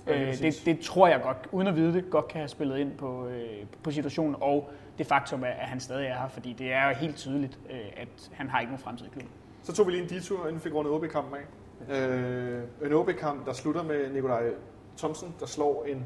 Ja, 0.07 0.21
Øh, 0.21 0.38
det, 0.41 0.61
det 0.65 0.80
tror 0.80 1.07
jeg 1.07 1.21
godt, 1.21 1.38
uden 1.51 1.67
at 1.67 1.76
vide 1.76 1.93
det, 1.93 2.09
godt 2.09 2.28
kan 2.28 2.39
have 2.39 2.47
spillet 2.47 2.78
ind 2.78 2.91
på, 2.91 3.28
øh, 3.28 3.65
på 3.84 3.91
situationen, 3.91 4.36
og 4.41 4.69
det 4.98 5.08
faktum, 5.08 5.43
at, 5.43 5.54
han 5.54 5.80
stadig 5.80 6.08
er 6.08 6.20
her, 6.20 6.28
fordi 6.28 6.54
det 6.54 6.74
er 6.74 6.88
jo 6.88 6.96
helt 6.96 7.16
tydeligt, 7.16 7.60
øh, 7.72 7.80
at 7.98 8.32
han 8.32 8.50
har 8.50 8.60
ikke 8.60 8.72
nogen 8.72 8.84
fremtid 8.84 9.06
i 9.06 9.10
klubben. 9.10 9.32
Så 9.64 9.74
tog 9.74 9.88
vi 9.88 9.91
lige 9.91 10.04
en 10.04 10.10
detur, 10.10 10.39
inden 10.39 10.56
vi 10.56 10.60
fik 10.60 10.74
rundet 10.74 10.93
OB-kampen 10.93 11.34
af. 11.36 11.46
Øh, 11.89 12.64
en 12.86 12.93
OB-kamp, 12.93 13.46
der 13.46 13.54
slutter 13.54 13.84
med 13.84 14.12
Nikolaj 14.12 14.50
Thomsen, 14.98 15.36
der 15.39 15.46
slår 15.46 15.86
en 15.86 16.06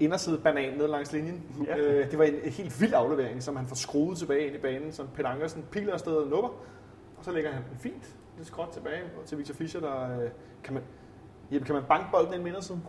inderside 0.00 0.38
banan 0.38 0.78
ned 0.78 0.88
langs 0.88 1.12
linjen. 1.12 1.42
Ja. 1.66 1.76
Øh, 1.76 2.10
det 2.10 2.18
var 2.18 2.24
en, 2.24 2.34
en 2.44 2.52
helt 2.52 2.80
vild 2.80 2.94
aflevering, 2.94 3.42
som 3.42 3.56
han 3.56 3.66
får 3.66 3.76
skruet 3.76 4.18
tilbage 4.18 4.46
ind 4.46 4.56
i 4.56 4.58
banen, 4.58 4.92
som 4.92 5.08
Peter 5.14 5.28
Ankersen 5.28 5.64
piler 5.70 5.92
afsted 5.92 6.12
og 6.12 6.28
nupper. 6.28 6.48
Og 7.18 7.24
så 7.24 7.30
lægger 7.32 7.52
han 7.52 7.62
den 7.70 7.78
fint, 7.78 8.14
lidt 8.36 8.48
skråt 8.48 8.68
tilbage 8.68 9.02
til 9.26 9.38
Victor 9.38 9.54
Fischer, 9.54 9.80
der 9.80 10.20
øh, 10.20 10.30
kan 10.64 10.74
man, 10.74 10.82
Jeppe, 11.50 11.66
kan 11.66 11.74
man 11.74 11.84
banke 11.88 12.06
bolden 12.12 12.34
ind 12.34 12.42
med 12.42 12.50
indersiden? 12.50 12.82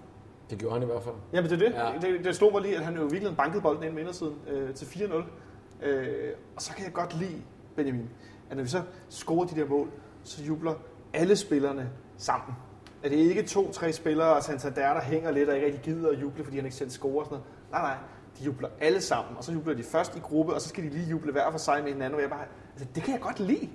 Det 0.49 0.57
gjorde 0.57 0.73
han 0.73 0.83
i 0.83 0.85
hvert 0.85 1.03
fald. 1.03 1.15
Jamen 1.33 1.51
det 1.51 1.61
er 1.61 1.69
det. 1.69 1.75
Ja. 2.03 2.07
Det, 2.07 2.25
det 2.25 2.35
slog 2.35 2.51
mig 2.51 2.61
lige, 2.61 2.77
at 2.77 2.85
han 2.85 2.95
jo 2.95 3.03
virkelig 3.03 3.37
bankede 3.37 3.61
bolden 3.61 3.83
ind 3.83 3.93
med 3.93 4.01
indersiden 4.01 4.35
øh, 4.47 4.73
til 4.73 4.85
4-0. 4.85 5.85
Øh, 5.85 6.33
og 6.55 6.61
så 6.61 6.73
kan 6.73 6.85
jeg 6.85 6.93
godt 6.93 7.19
lide, 7.19 7.41
Benjamin, 7.75 8.09
at 8.49 8.57
når 8.57 8.63
vi 8.63 8.69
så 8.69 8.81
scorer 9.09 9.47
de 9.47 9.55
der 9.55 9.67
mål, 9.67 9.89
så 10.23 10.43
jubler 10.43 10.73
alle 11.13 11.35
spillerne 11.35 11.89
sammen. 12.17 12.55
At 13.03 13.11
det 13.11 13.23
er 13.25 13.29
ikke 13.29 13.43
to-tre 13.43 13.93
spillere, 13.93 14.35
og 14.35 14.43
Santander, 14.43 14.93
der 14.93 15.01
hænger 15.01 15.31
lidt 15.31 15.49
og 15.49 15.55
ikke 15.55 15.67
rigtig 15.67 15.83
gider 15.83 16.09
at 16.09 16.21
juble, 16.21 16.43
fordi 16.43 16.57
han 16.57 16.65
ikke 16.65 16.77
selv 16.77 16.89
scorer 16.89 17.19
og 17.19 17.25
sådan 17.25 17.37
noget. 17.37 17.71
Nej, 17.71 17.81
nej. 17.81 17.97
De 18.39 18.43
jubler 18.43 18.69
alle 18.81 19.01
sammen, 19.01 19.37
og 19.37 19.43
så 19.43 19.51
jubler 19.51 19.73
de 19.75 19.83
først 19.83 20.15
i 20.15 20.19
gruppe, 20.19 20.53
og 20.53 20.61
så 20.61 20.69
skal 20.69 20.83
de 20.83 20.89
lige 20.89 21.09
juble 21.09 21.31
hver 21.31 21.51
for 21.51 21.57
sig 21.57 21.83
med 21.83 21.91
hinanden. 21.91 22.15
Og 22.15 22.21
jeg 22.21 22.29
bare, 22.29 22.45
altså, 22.73 22.87
det 22.95 23.03
kan 23.03 23.13
jeg 23.13 23.21
godt 23.21 23.39
lide. 23.39 23.69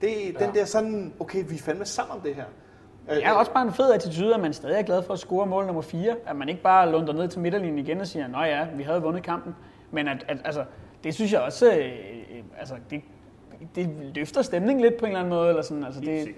Det, 0.00 0.34
ja. 0.40 0.46
Den 0.46 0.54
der 0.54 0.64
sådan, 0.64 1.14
okay, 1.20 1.44
vi 1.48 1.54
er 1.54 1.58
fandme 1.58 1.84
sammen 1.84 2.16
om 2.16 2.20
det 2.20 2.34
her. 2.34 2.44
Det 3.10 3.26
er 3.26 3.32
også 3.32 3.52
bare 3.52 3.66
en 3.66 3.72
fed 3.72 3.92
attitude, 3.92 4.34
at 4.34 4.40
man 4.40 4.52
stadig 4.52 4.78
er 4.78 4.82
glad 4.82 5.02
for 5.02 5.12
at 5.12 5.18
score 5.18 5.46
mål 5.46 5.66
nummer 5.66 5.82
4. 5.82 6.16
At 6.26 6.36
man 6.36 6.48
ikke 6.48 6.62
bare 6.62 6.92
lunder 6.92 7.12
ned 7.12 7.28
til 7.28 7.40
midterlinjen 7.40 7.78
igen 7.78 8.00
og 8.00 8.06
siger, 8.06 8.38
at 8.38 8.50
ja, 8.50 8.66
vi 8.76 8.82
havde 8.82 9.02
vundet 9.02 9.22
kampen. 9.22 9.54
Men 9.90 10.08
at, 10.08 10.24
at 10.28 10.38
altså, 10.44 10.64
det 11.04 11.14
synes 11.14 11.32
jeg 11.32 11.40
også, 11.40 11.72
øh, 11.72 11.84
øh, 11.84 12.42
altså, 12.58 12.74
det, 12.90 13.02
det 13.74 13.90
løfter 14.14 14.42
stemningen 14.42 14.84
lidt 14.84 14.96
på 14.96 15.04
en 15.04 15.10
eller 15.10 15.20
anden 15.20 15.34
måde. 15.34 15.48
Eller 15.48 15.62
sådan. 15.62 15.84
Altså, 15.84 16.00
det, 16.00 16.28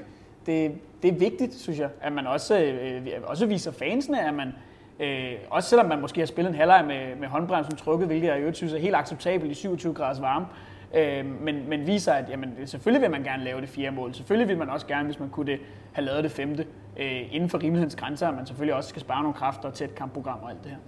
det, 0.47 0.73
det 1.03 1.09
er 1.09 1.19
vigtigt, 1.19 1.55
synes 1.55 1.79
jeg, 1.79 1.89
at 2.01 2.13
man 2.13 2.27
også, 2.27 2.59
øh, 2.59 3.07
også 3.25 3.47
viser 3.47 3.73
fansene, 3.73 4.27
at 4.29 4.35
man, 4.35 4.53
øh, 5.01 5.33
også 5.51 5.69
selvom 5.69 5.89
man 5.89 6.01
måske 6.01 6.21
har 6.21 6.27
spillet 6.27 6.51
en 6.51 6.57
halvleg 6.57 6.85
med, 6.87 7.17
med 7.17 7.29
håndbremsen 7.29 7.77
trukket, 7.77 8.07
hvilket 8.07 8.29
jeg 8.29 8.37
i 8.37 8.41
øvrigt 8.41 8.57
synes 8.57 8.73
er 8.73 8.79
helt 8.79 8.97
acceptabelt 8.97 9.51
i 9.51 9.55
27 9.55 9.95
graders 9.95 10.21
varme, 10.21 10.47
øh, 10.95 11.27
men, 11.27 11.69
men 11.69 11.87
viser, 11.87 12.13
at 12.13 12.31
jamen, 12.31 12.67
selvfølgelig 12.67 13.03
vil 13.03 13.11
man 13.11 13.23
gerne 13.23 13.45
lave 13.45 13.61
det 13.61 13.69
fjerde 13.69 13.97
mål. 13.97 14.15
Selvfølgelig 14.15 14.49
vil 14.49 14.59
man 14.59 14.71
også 14.71 14.87
gerne, 14.87 15.05
hvis 15.05 15.19
man 15.21 15.31
kunne 15.31 15.47
det, 15.53 15.61
have 15.93 16.05
lavet 16.05 16.25
det 16.25 16.33
femte, 16.33 16.67
øh, 16.97 17.35
inden 17.35 17.49
for 17.49 17.59
rimelighedens 17.59 17.97
grænser, 17.97 18.29
at 18.29 18.35
man 18.35 18.47
selvfølgelig 18.47 18.75
også 18.75 18.89
skal 18.89 19.01
spare 19.01 19.23
nogle 19.23 19.35
kræfter 19.35 19.71
til 19.71 19.85
et 19.85 19.95
kampprogram 19.95 20.39
og 20.43 20.51
alt 20.51 20.63
det 20.63 20.71
her. 20.71 20.79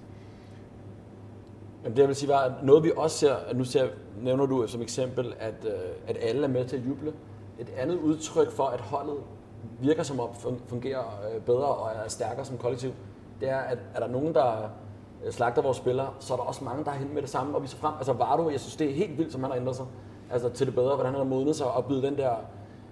Jamen, 1.82 1.96
det 1.96 2.00
jeg 2.00 2.08
vil 2.08 2.16
sige 2.16 2.28
var, 2.28 2.40
at 2.40 2.52
noget 2.62 2.84
vi 2.84 2.92
også 2.96 3.18
ser, 3.18 3.34
at 3.34 3.56
nu 3.56 3.64
ser, 3.64 3.88
nævner 4.22 4.46
du 4.46 4.66
som 4.66 4.82
eksempel, 4.82 5.34
at, 5.38 5.54
øh, 5.64 5.72
at 6.06 6.16
alle 6.22 6.44
er 6.44 6.48
med 6.48 6.64
til 6.64 6.76
at 6.76 6.86
juble. 6.86 7.12
Et 7.58 7.72
andet 7.78 7.96
udtryk 7.96 8.50
for, 8.50 8.64
at 8.64 8.80
holdet 8.80 9.16
virker 9.80 10.02
som 10.02 10.20
om 10.20 10.28
fungerer 10.68 11.20
øh, 11.34 11.40
bedre 11.40 11.66
og 11.66 11.90
er 12.04 12.08
stærkere 12.08 12.44
som 12.44 12.58
kollektiv, 12.58 12.92
det 13.40 13.50
er, 13.50 13.58
at 13.58 13.78
er 13.94 14.00
der 14.00 14.08
nogen, 14.08 14.34
der 14.34 14.70
Øh, 15.24 15.32
slagter 15.32 15.62
vores 15.62 15.76
spillere, 15.76 16.10
så 16.18 16.32
er 16.32 16.36
der 16.36 16.44
også 16.44 16.64
mange, 16.64 16.84
der 16.84 16.90
er 16.90 16.94
hen 16.94 17.14
med 17.14 17.22
det 17.22 17.30
samme 17.30 17.56
og 17.56 17.62
viser 17.62 17.76
frem. 17.76 17.94
Altså 17.98 18.12
Vardo, 18.12 18.50
jeg 18.50 18.60
synes, 18.60 18.76
det 18.76 18.90
er 18.90 18.94
helt 18.94 19.18
vildt, 19.18 19.32
som 19.32 19.42
han 19.42 19.50
har 19.50 19.58
ændret 19.58 19.76
sig 19.76 19.86
altså, 20.30 20.48
til 20.48 20.66
det 20.66 20.74
bedre, 20.74 20.94
hvordan 20.94 21.12
han 21.12 21.18
har 21.18 21.24
modnet 21.24 21.56
sig 21.56 21.66
og 21.66 21.84
blevet 21.84 22.02
den 22.02 22.16
der 22.16 22.34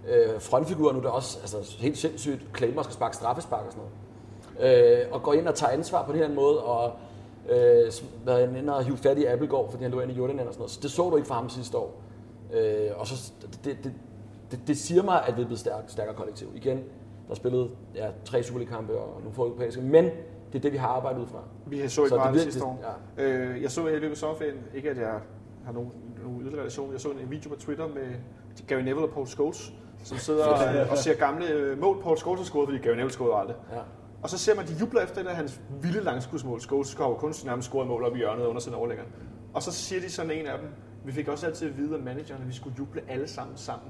øh, 0.09 0.41
frontfigur, 0.41 0.93
nu 0.93 1.01
der 1.01 1.09
også 1.09 1.39
altså, 1.41 1.77
helt 1.79 1.99
sindssygt, 1.99 2.43
Claimer 2.57 2.83
skal 2.83 2.95
sparke 2.95 3.17
straffespark 3.17 3.67
og 3.67 3.73
sådan 3.73 3.85
noget. 3.85 5.03
Øh, 5.03 5.13
og 5.13 5.23
går 5.23 5.33
ind 5.33 5.49
og 5.49 5.55
tager 5.55 5.73
ansvar 5.73 6.07
på 6.07 6.13
den 6.13 6.21
her 6.21 6.29
måde, 6.29 6.65
og 6.65 6.93
øh, 7.49 7.93
været 8.25 8.57
inde 8.57 8.77
og 8.77 8.85
hive 8.85 8.97
fat 8.97 9.19
i 9.19 9.25
Appelgaard, 9.25 9.71
fordi 9.71 9.83
han 9.83 9.93
lå 9.93 10.01
ind 10.01 10.11
i 10.11 10.15
Jordan 10.15 10.39
og 10.39 10.45
sådan 10.45 10.59
noget. 10.59 10.71
Så 10.71 10.81
det 10.83 10.91
så 10.91 11.11
du 11.11 11.17
ikke 11.17 11.29
fra 11.29 11.35
ham 11.35 11.49
sidste 11.49 11.79
år. 11.79 12.03
Øh, 12.53 12.91
og 12.97 13.07
så, 13.07 13.33
det, 13.65 13.79
det, 13.85 13.93
det, 14.51 14.61
det, 14.67 14.79
siger 14.79 15.03
mig, 15.03 15.27
at 15.27 15.37
vi 15.37 15.43
er 15.43 15.47
blevet 15.47 15.61
stærk, 15.61 15.85
stærkere 15.87 16.15
kollektiv. 16.15 16.49
Igen, 16.55 16.85
der 17.29 17.35
spillede 17.35 17.69
ja, 17.95 18.09
tre 18.25 18.43
Superliga-kampe 18.43 18.99
og 18.99 19.21
nogle 19.21 19.35
få 19.35 19.43
europæiske, 19.43 19.83
men 19.83 20.11
det 20.53 20.59
er 20.59 20.63
det, 20.63 20.73
vi 20.73 20.77
har 20.77 20.89
arbejdet 20.89 21.21
ud 21.21 21.27
fra. 21.27 21.39
Vi 21.67 21.89
så 21.89 22.01
ikke 22.01 22.09
Så 22.09 22.17
meget 22.17 22.35
det 22.35 22.43
sidste 22.43 22.65
år. 22.65 22.99
ja. 23.19 23.25
Øh, 23.25 23.63
jeg 23.63 23.71
så 23.71 23.87
i 23.87 23.93
løbet 23.93 24.11
af 24.11 24.17
sommerferien, 24.17 24.57
ikke 24.75 24.91
at 24.91 24.97
jeg 24.99 25.21
har 25.65 25.73
nogen, 25.73 25.91
nogen 26.23 26.41
yderligere 26.41 26.61
relation, 26.61 26.93
jeg 26.93 27.01
så 27.01 27.09
en 27.09 27.31
video 27.31 27.49
på 27.49 27.57
Twitter 27.57 27.89
med 27.89 28.15
Gary 28.67 28.81
Neville 28.81 29.05
og 29.07 29.11
Paul 29.11 29.27
Scholes, 29.27 29.73
som 30.05 30.19
sidder 30.19 30.47
og, 30.85 30.91
og 30.91 30.99
ser 30.99 31.15
gamle 31.15 31.49
øh, 31.51 31.81
mål, 31.81 32.03
Paul 32.03 32.17
Scholes 32.19 32.41
har 32.41 32.45
scoret, 32.45 32.69
fordi 32.69 32.79
Gary 32.79 32.95
Neville 32.95 33.13
scorede 33.13 33.35
aldrig. 33.41 33.57
Ja. 33.73 33.81
Og 34.23 34.31
så 34.31 34.39
ser 34.39 34.55
man, 34.57 34.67
de 34.67 34.73
jubler 34.81 35.01
efter 35.01 35.23
det, 35.23 35.31
hans 35.33 35.61
vilde 35.83 36.01
langskudsmål. 36.05 36.61
Scholes 36.61 36.95
har 36.95 37.09
jo 37.09 37.15
kun 37.15 37.35
nærmest 37.45 37.69
scoret 37.69 37.89
mål 37.89 38.05
op 38.05 38.15
i 38.15 38.19
hjørnet 38.19 38.45
under 38.47 38.61
sin 38.61 38.75
overlægger. 38.75 39.05
Og 39.55 39.63
så 39.63 39.73
siger 39.73 40.01
de 40.01 40.11
sådan 40.11 40.31
en 40.31 40.47
af 40.47 40.59
dem, 40.59 40.69
vi 41.05 41.13
fik 41.13 41.29
også 41.29 41.47
altid 41.47 41.69
at 41.71 41.77
vide 41.79 41.97
af 41.97 42.03
manageren, 42.03 42.43
at 42.43 42.49
vi 42.49 42.53
skulle 42.55 42.75
juble 42.79 43.03
alle 43.09 43.29
sammen 43.29 43.57
sammen. 43.57 43.89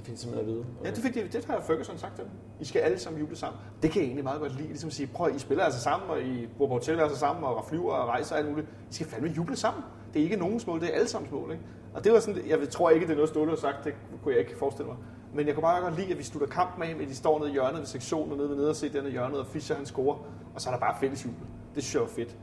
Det 0.00 0.06
fik 0.06 0.14
de 0.14 0.20
simpelthen 0.20 0.48
at 0.48 0.54
vide. 0.54 0.66
Ja, 0.84 0.90
det, 0.90 0.98
fik 0.98 1.14
de, 1.14 1.38
det 1.38 1.44
har 1.44 1.60
Ferguson 1.60 1.98
sagt 1.98 2.14
til 2.14 2.24
dem. 2.24 2.32
I 2.60 2.64
skal 2.64 2.80
alle 2.80 2.98
sammen 2.98 3.20
juble 3.20 3.36
sammen. 3.36 3.60
Det 3.82 3.90
kan 3.90 4.00
jeg 4.00 4.06
egentlig 4.06 4.24
meget 4.24 4.40
godt 4.40 4.56
lide. 4.56 4.68
Ligesom 4.68 4.88
at 4.88 4.92
sige, 4.92 5.06
prøv 5.06 5.34
I 5.36 5.38
spiller 5.38 5.64
altså 5.64 5.80
sammen, 5.80 6.10
og 6.10 6.22
I 6.22 6.46
bor 6.58 6.66
på 6.66 6.72
hotelværelser 6.72 7.04
altså 7.04 7.20
sammen, 7.20 7.44
og 7.44 7.64
flyver 7.68 7.92
og 7.92 8.08
rejser 8.08 8.34
og 8.34 8.40
alt 8.40 8.50
muligt. 8.50 8.68
I 8.90 8.94
skal 8.94 9.06
fandme 9.06 9.28
juble 9.28 9.56
sammen. 9.56 9.84
Det 10.14 10.20
er 10.20 10.24
ikke 10.24 10.36
nogens 10.36 10.66
mål, 10.66 10.80
det 10.80 10.88
er 10.88 10.94
alle 10.94 11.08
sammens 11.08 11.32
mål. 11.32 11.52
Ikke? 11.52 11.64
Og 11.94 12.04
det 12.04 12.12
var 12.12 12.20
sådan, 12.20 12.46
jeg 12.48 12.68
tror 12.68 12.90
ikke, 12.90 13.06
det 13.06 13.12
er 13.12 13.16
noget 13.16 13.28
Ståle 13.28 13.50
har 13.50 13.56
sagt, 13.56 13.84
det 13.84 13.94
kunne 14.22 14.32
jeg 14.32 14.40
ikke 14.40 14.58
forestille 14.58 14.88
mig. 14.88 14.96
Men 15.34 15.46
jeg 15.46 15.54
kunne 15.54 15.62
bare 15.62 15.82
godt 15.82 15.96
lide, 15.96 16.12
at 16.12 16.18
vi 16.18 16.22
slutter 16.22 16.48
kampen 16.48 16.82
af 16.82 16.94
med, 16.96 17.04
at 17.04 17.10
de 17.10 17.16
står 17.16 17.38
nede 17.38 17.50
i 17.50 17.52
hjørnet 17.52 17.78
ved 17.78 17.86
sektionen, 17.86 18.32
og 18.32 18.36
nede 18.36 18.48
ved 18.48 18.56
nede 18.56 18.70
og 18.70 18.76
se 18.76 18.92
den 18.92 19.10
hjørnet, 19.10 19.40
og 19.40 19.46
Fischer 19.46 19.76
han 19.76 19.86
scorer, 19.86 20.16
og 20.54 20.60
så 20.60 20.68
er 20.68 20.72
der 20.72 20.80
bare 20.80 20.96
fælles 21.00 21.24
jubel. 21.24 21.46
Det 21.74 21.82
synes 21.82 21.94
jeg 21.94 22.02
var 22.02 22.08
fedt. 22.08 22.36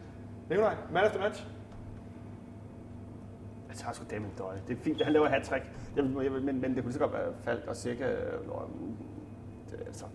Nikolaj, 0.49 0.75
man 0.93 1.05
efter 1.05 1.19
match? 1.19 1.45
Jeg 3.77 3.83
tager 3.83 3.93
sgu 3.93 4.05
Damon 4.11 4.29
Døje. 4.37 4.57
Det 4.67 4.77
er 4.77 4.81
fint, 4.81 5.01
han 5.01 5.13
laver 5.13 5.27
hat-trick. 5.27 5.63
Jeg, 5.95 6.05
jeg, 6.23 6.31
men, 6.31 6.43
men 6.45 6.63
det 6.63 6.63
kunne 6.75 6.83
lige 6.83 6.93
så 6.93 6.99
godt 6.99 7.13
være 7.13 7.33
Falk 7.43 7.63
og 7.67 7.75
Sække. 7.75 8.05
Og, 8.49 8.69
det, 9.71 9.79
altså, 9.87 10.05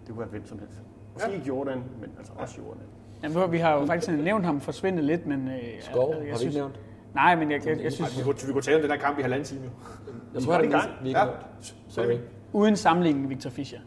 det 0.00 0.08
kunne 0.08 0.18
være 0.18 0.28
hvem 0.28 0.46
som 0.46 0.58
helst. 0.58 0.74
Måske 1.12 1.28
Ja. 1.30 1.34
ikke 1.34 1.46
Jordan, 1.48 1.78
men 2.00 2.10
altså 2.18 2.32
også 2.36 2.54
Jordan. 2.58 2.82
Jamen, 3.22 3.36
nu- 3.38 3.46
vi 3.46 3.58
har 3.58 3.72
jo 3.80 3.86
faktisk 3.86 4.12
nævnt 4.12 4.44
ham 4.44 4.60
forsvinde 4.60 5.02
lidt, 5.02 5.26
men... 5.26 5.48
Øh, 5.48 5.58
Skov, 5.80 6.08
jeg, 6.10 6.16
har 6.18 6.22
vi 6.24 6.28
synes, 6.28 6.42
ikke 6.42 6.56
nævnt? 6.56 6.80
Nej, 7.14 7.36
men 7.36 7.50
jeg, 7.50 7.66
jeg, 7.66 7.76
jeg 7.76 7.84
Ej, 7.84 7.90
synes, 7.90 8.18
vi, 8.18 8.22
kunne, 8.22 8.34
vi 8.46 8.52
kunne 8.52 8.62
tale 8.62 8.76
om 8.76 8.82
den 8.82 8.90
her 8.90 8.98
kamp 8.98 9.18
i 9.18 9.22
halvanden 9.22 9.44
time. 9.46 9.60
jo. 9.64 9.70
Jeg 10.34 10.42
tror, 10.42 10.52
var 10.52 10.60
det 10.60 10.66
er 10.74 10.78
gang. 10.80 10.90
vi 11.02 11.08
ikke 11.08 11.20
Ja. 11.20 11.26
Sorry. 11.88 12.16
uden 12.52 12.76
sammenligning 12.76 13.28
Victor 13.30 13.50
Fischer. 13.50 13.78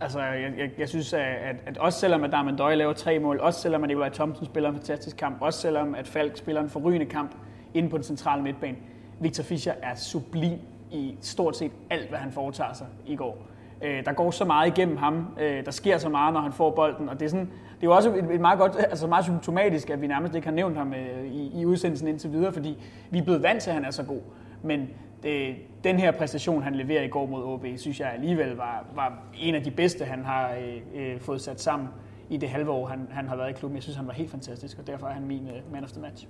Altså, 0.00 0.20
jeg, 0.20 0.54
jeg, 0.58 0.70
jeg 0.78 0.88
synes, 0.88 1.12
at, 1.12 1.20
at, 1.20 1.56
at 1.66 1.78
også 1.78 1.98
selvom 2.00 2.24
at 2.24 2.32
Darman 2.32 2.56
Døje 2.56 2.76
laver 2.76 2.92
tre 2.92 3.18
mål, 3.18 3.40
også 3.40 3.60
selvom 3.60 3.82
at 3.84 3.88
Nikolaj 3.88 4.08
Thomsen 4.08 4.46
spiller 4.46 4.68
en 4.70 4.74
fantastisk 4.76 5.16
kamp, 5.16 5.36
også 5.40 5.60
selvom 5.60 5.94
at 5.94 6.08
Falk 6.08 6.36
spiller 6.36 6.62
en 6.62 6.68
forrygende 6.70 7.06
kamp 7.06 7.34
inde 7.74 7.88
på 7.88 7.96
den 7.96 8.04
centrale 8.04 8.42
midtbane, 8.42 8.76
Victor 9.20 9.42
Fischer 9.42 9.72
er 9.82 9.94
sublim 9.94 10.58
i 10.90 11.16
stort 11.20 11.56
set 11.56 11.72
alt, 11.90 12.08
hvad 12.08 12.18
han 12.18 12.32
foretager 12.32 12.72
sig 12.72 12.86
i 13.06 13.16
går. 13.16 13.38
Øh, 13.82 14.04
der 14.04 14.12
går 14.12 14.30
så 14.30 14.44
meget 14.44 14.78
igennem 14.78 14.96
ham, 14.96 15.26
øh, 15.40 15.64
der 15.64 15.70
sker 15.70 15.98
så 15.98 16.08
meget, 16.08 16.34
når 16.34 16.40
han 16.40 16.52
får 16.52 16.70
bolden, 16.70 17.08
og 17.08 17.20
det 17.20 17.26
er, 17.26 17.30
sådan, 17.30 17.46
det 17.46 17.82
er 17.82 17.84
jo 17.86 17.94
også 17.94 18.14
et, 18.14 18.34
et 18.34 18.40
meget 18.40 18.58
godt, 18.58 18.76
altså 18.78 19.06
meget 19.06 19.24
symptomatisk, 19.24 19.90
at 19.90 20.00
vi 20.00 20.06
nærmest 20.06 20.34
ikke 20.34 20.46
har 20.46 20.54
nævnt 20.54 20.76
ham 20.76 20.94
øh, 20.94 21.26
i, 21.26 21.60
i 21.60 21.66
udsendelsen 21.66 22.08
indtil 22.08 22.32
videre, 22.32 22.52
fordi 22.52 22.78
vi 23.10 23.18
er 23.18 23.22
blevet 23.22 23.42
vant 23.42 23.62
til, 23.62 23.70
at 23.70 23.74
han 23.74 23.84
er 23.84 23.90
så 23.90 24.02
god. 24.02 24.20
Men 24.62 24.88
øh, 25.24 25.56
den 25.84 25.98
her 25.98 26.10
præstation, 26.10 26.62
han 26.62 26.74
leverer 26.74 27.02
i 27.02 27.08
går 27.08 27.26
mod 27.26 27.44
OB, 27.44 27.66
synes 27.76 28.00
jeg 28.00 28.12
alligevel 28.12 28.56
var, 28.56 28.84
var 28.94 29.18
en 29.38 29.54
af 29.54 29.62
de 29.62 29.70
bedste, 29.70 30.04
han 30.04 30.24
har 30.24 30.54
øh, 30.54 30.76
øh, 30.94 31.20
fået 31.20 31.40
sat 31.40 31.60
sammen 31.60 31.88
i 32.30 32.36
det 32.36 32.48
halve 32.48 32.70
år, 32.70 32.86
han, 32.86 33.08
han 33.10 33.28
har 33.28 33.36
været 33.36 33.50
i 33.50 33.52
klubben. 33.52 33.76
Jeg 33.76 33.82
synes, 33.82 33.96
han 33.96 34.06
var 34.06 34.12
helt 34.12 34.30
fantastisk, 34.30 34.78
og 34.78 34.86
derfor 34.86 35.06
er 35.06 35.12
han 35.12 35.26
min 35.26 35.48
øh, 35.48 35.72
man 35.72 35.84
of 35.84 35.92
the 35.92 36.00
match. 36.00 36.26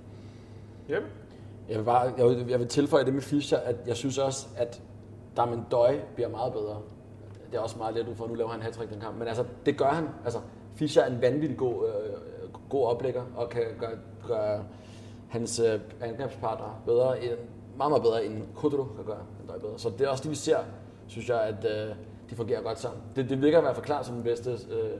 Jeppe? 0.89 1.07
Jeg 1.69 1.77
vil, 1.77 1.83
bare, 1.83 2.13
jeg, 2.17 2.25
vil, 2.25 2.47
jeg 2.49 2.59
vil 2.59 2.67
tilføje 2.67 3.05
det 3.05 3.13
med 3.13 3.21
Fischer, 3.21 3.57
at 3.57 3.75
jeg 3.87 3.95
synes 3.95 4.17
også, 4.17 4.47
at 4.57 4.81
Damien 5.37 5.65
Døj 5.71 5.99
bliver 6.15 6.29
meget 6.29 6.53
bedre. 6.53 6.81
Det 7.51 7.57
er 7.57 7.61
også 7.61 7.77
meget 7.77 7.95
let 7.95 8.07
ud 8.07 8.15
for, 8.15 8.23
at 8.23 8.29
nu 8.29 8.35
laver 8.35 8.49
han 8.49 8.61
hat 8.61 8.79
den 8.91 8.99
kamp. 8.99 9.17
Men 9.17 9.27
altså, 9.27 9.45
det 9.65 9.77
gør 9.77 9.89
han. 9.89 10.07
Altså, 10.23 10.39
Fischer 10.75 11.01
er 11.01 11.07
en 11.07 11.21
vanvittig 11.21 11.57
god, 11.57 11.87
øh, 11.87 12.49
god 12.69 12.85
oplægger, 12.85 13.23
og 13.35 13.49
kan 13.49 13.61
gøre, 13.79 13.97
gøre 14.27 14.63
hans 15.29 15.59
øh, 15.59 15.79
angrebspartner 16.01 16.81
bedre, 16.85 17.23
end, 17.23 17.31
meget, 17.77 17.91
meget 17.91 18.03
bedre, 18.03 18.25
end 18.25 18.43
Kudro 18.55 18.83
kan 18.83 19.05
gøre 19.05 19.21
en 19.41 19.47
Døj 19.47 19.59
bedre. 19.59 19.79
Så 19.79 19.89
det 19.89 20.01
er 20.01 20.09
også 20.09 20.23
det, 20.23 20.31
vi 20.31 20.35
ser, 20.35 20.57
synes 21.07 21.29
jeg, 21.29 21.41
at 21.41 21.65
øh, 21.65 21.95
de 22.29 22.35
fungerer 22.35 22.61
godt 22.61 22.79
sammen. 22.79 23.01
Det, 23.15 23.29
det 23.29 23.41
virker 23.41 23.57
i 23.57 23.61
hvert 23.61 23.75
fald 23.75 23.85
klart 23.85 24.05
som 24.05 24.15
den 24.15 24.23
bedste 24.23 24.51
øh, 24.51 24.99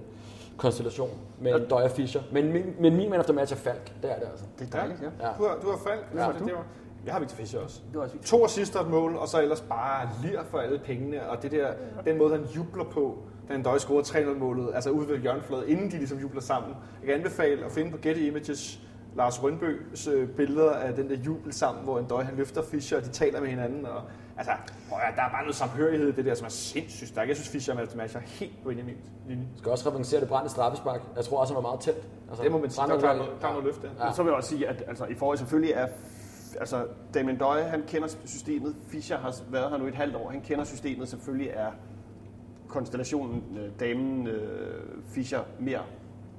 konstellation 0.57 1.09
med 1.41 1.55
en 1.55 1.65
Døj 1.67 1.83
og 1.83 1.91
Fischer. 1.91 2.21
Men, 2.31 2.51
min- 2.53 2.75
men 2.79 2.95
min 2.95 3.09
man 3.09 3.23
the 3.23 3.33
match 3.33 3.53
er 3.53 3.57
Falk. 3.57 3.91
Det 4.01 4.11
er 4.11 4.15
det 4.19 4.25
altså. 4.31 4.45
Det 4.59 4.67
er 4.73 4.77
dejligt, 4.77 5.01
ja. 5.01 5.27
Ja. 5.27 5.33
Du 5.37 5.43
har, 5.43 5.57
du 5.63 5.69
har 5.69 5.77
Falk. 5.77 6.05
Ja, 6.15 6.45
det 6.45 6.53
var, 6.53 6.65
jeg 7.05 7.13
har 7.13 7.19
Victor 7.19 7.35
Fischer 7.35 7.59
også. 7.59 7.81
Det 7.89 7.97
var 7.97 8.01
også 8.03 8.13
vigtigt. 8.13 8.29
To 8.31 8.45
assister 8.45 8.79
et 8.79 8.87
mål, 8.89 9.15
og 9.15 9.27
så 9.27 9.41
ellers 9.41 9.61
bare 9.61 10.09
lir 10.23 10.39
for 10.49 10.57
alle 10.57 10.79
pengene. 10.79 11.29
Og 11.29 11.43
det 11.43 11.51
der, 11.51 11.67
den 12.05 12.17
måde, 12.17 12.31
han 12.35 12.45
jubler 12.55 12.83
på, 12.83 13.17
da 13.49 13.53
en 13.55 13.63
døj 13.63 13.77
scorer 13.77 14.01
3-0-målet, 14.03 14.69
altså 14.75 14.89
ude 14.89 15.09
ved 15.09 15.17
hjørnefladet, 15.17 15.67
inden 15.67 15.91
de 15.91 15.97
ligesom 15.97 16.17
jubler 16.17 16.41
sammen. 16.41 16.71
Jeg 17.01 17.07
kan 17.07 17.15
anbefale 17.17 17.65
at 17.65 17.71
finde 17.71 17.91
på 17.91 17.97
Getty 18.01 18.21
Images 18.21 18.79
Lars 19.15 19.43
Rønbøs 19.43 20.07
øh, 20.07 20.29
billeder 20.29 20.71
af 20.71 20.93
den 20.95 21.09
der 21.09 21.15
jubel 21.15 21.53
sammen, 21.53 21.83
hvor 21.83 21.99
en 21.99 22.05
døj 22.05 22.23
han 22.23 22.35
løfter 22.35 22.61
Fischer, 22.61 22.97
og 22.97 23.03
de 23.03 23.09
taler 23.09 23.39
med 23.41 23.47
hinanden. 23.49 23.85
Og, 23.85 24.01
altså, 24.37 24.51
prøv 24.89 24.99
at, 25.07 25.15
der 25.15 25.21
er 25.23 25.29
bare 25.29 25.41
noget 25.41 25.55
samhørighed 25.55 26.07
i 26.07 26.11
det 26.11 26.25
der, 26.25 26.35
som 26.35 26.45
er 26.45 26.49
sindssygt 26.49 27.09
stærkt. 27.09 27.27
Jeg 27.27 27.35
synes, 27.35 27.49
Fischer 27.49 27.73
er 27.73 27.77
med 27.77 27.87
match 27.95 28.15
er 28.15 28.19
helt 28.19 28.63
på 28.63 28.69
en 28.69 28.79
af 28.79 28.85
min 28.85 28.97
linje. 29.27 29.47
skal 29.57 29.71
også 29.71 29.89
repræsentere 29.89 30.21
det 30.21 30.29
brændte 30.29 30.49
straffespark. 30.51 31.01
Jeg 31.15 31.25
tror 31.25 31.39
også, 31.39 31.53
han 31.53 31.63
var 31.63 31.69
meget 31.69 31.79
tæt. 31.79 31.95
Altså, 32.29 32.43
Det 32.43 32.51
må 32.51 32.57
man 32.57 32.69
sige. 32.69 32.87
Der 32.87 32.93
er 32.93 33.15
noget, 33.15 33.29
der 33.41 33.47
er 33.47 33.51
noget 33.51 33.65
løft 33.65 33.81
der. 33.81 33.89
Ja. 33.99 34.05
Men 34.05 34.13
så 34.13 34.23
vil 34.23 34.29
jeg 34.29 34.37
også 34.37 34.49
sige, 34.49 34.67
at 34.67 34.83
altså, 34.87 35.05
i 35.05 35.15
forhold 35.15 35.37
selvfølgelig 35.37 35.71
er 35.71 35.87
altså, 36.59 36.87
Damien 37.13 37.37
Døje, 37.37 37.63
han 37.63 37.83
kender 37.87 38.07
systemet. 38.25 38.75
Fischer 38.87 39.17
har 39.17 39.35
været 39.49 39.69
her 39.69 39.77
nu 39.77 39.87
et 39.87 39.95
halvt 39.95 40.15
år. 40.15 40.29
Han 40.29 40.41
kender 40.41 40.63
systemet. 40.63 41.09
Selvfølgelig 41.09 41.49
er 41.53 41.71
konstellationen 42.67 43.43
øh, 43.57 43.69
damen 43.79 44.27
øh, 44.27 44.83
Fischer 45.05 45.43
mere 45.59 45.81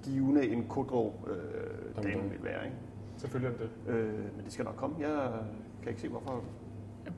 givende 0.04 0.48
end 0.48 0.68
Kudro 0.68 1.14
øh, 1.26 2.02
damen 2.02 2.30
vil 2.30 2.44
være. 2.44 2.64
Ikke? 2.64 2.76
Selvfølgelig 3.16 3.54
er 3.54 3.58
det 3.58 3.70
det. 3.86 3.92
Øh, 3.92 4.14
men 4.36 4.44
det 4.44 4.52
skal 4.52 4.64
nok 4.64 4.76
komme. 4.76 4.96
Jeg 5.00 5.30
kan 5.82 5.88
ikke 5.88 6.00
se, 6.00 6.08
hvorfor. 6.08 6.44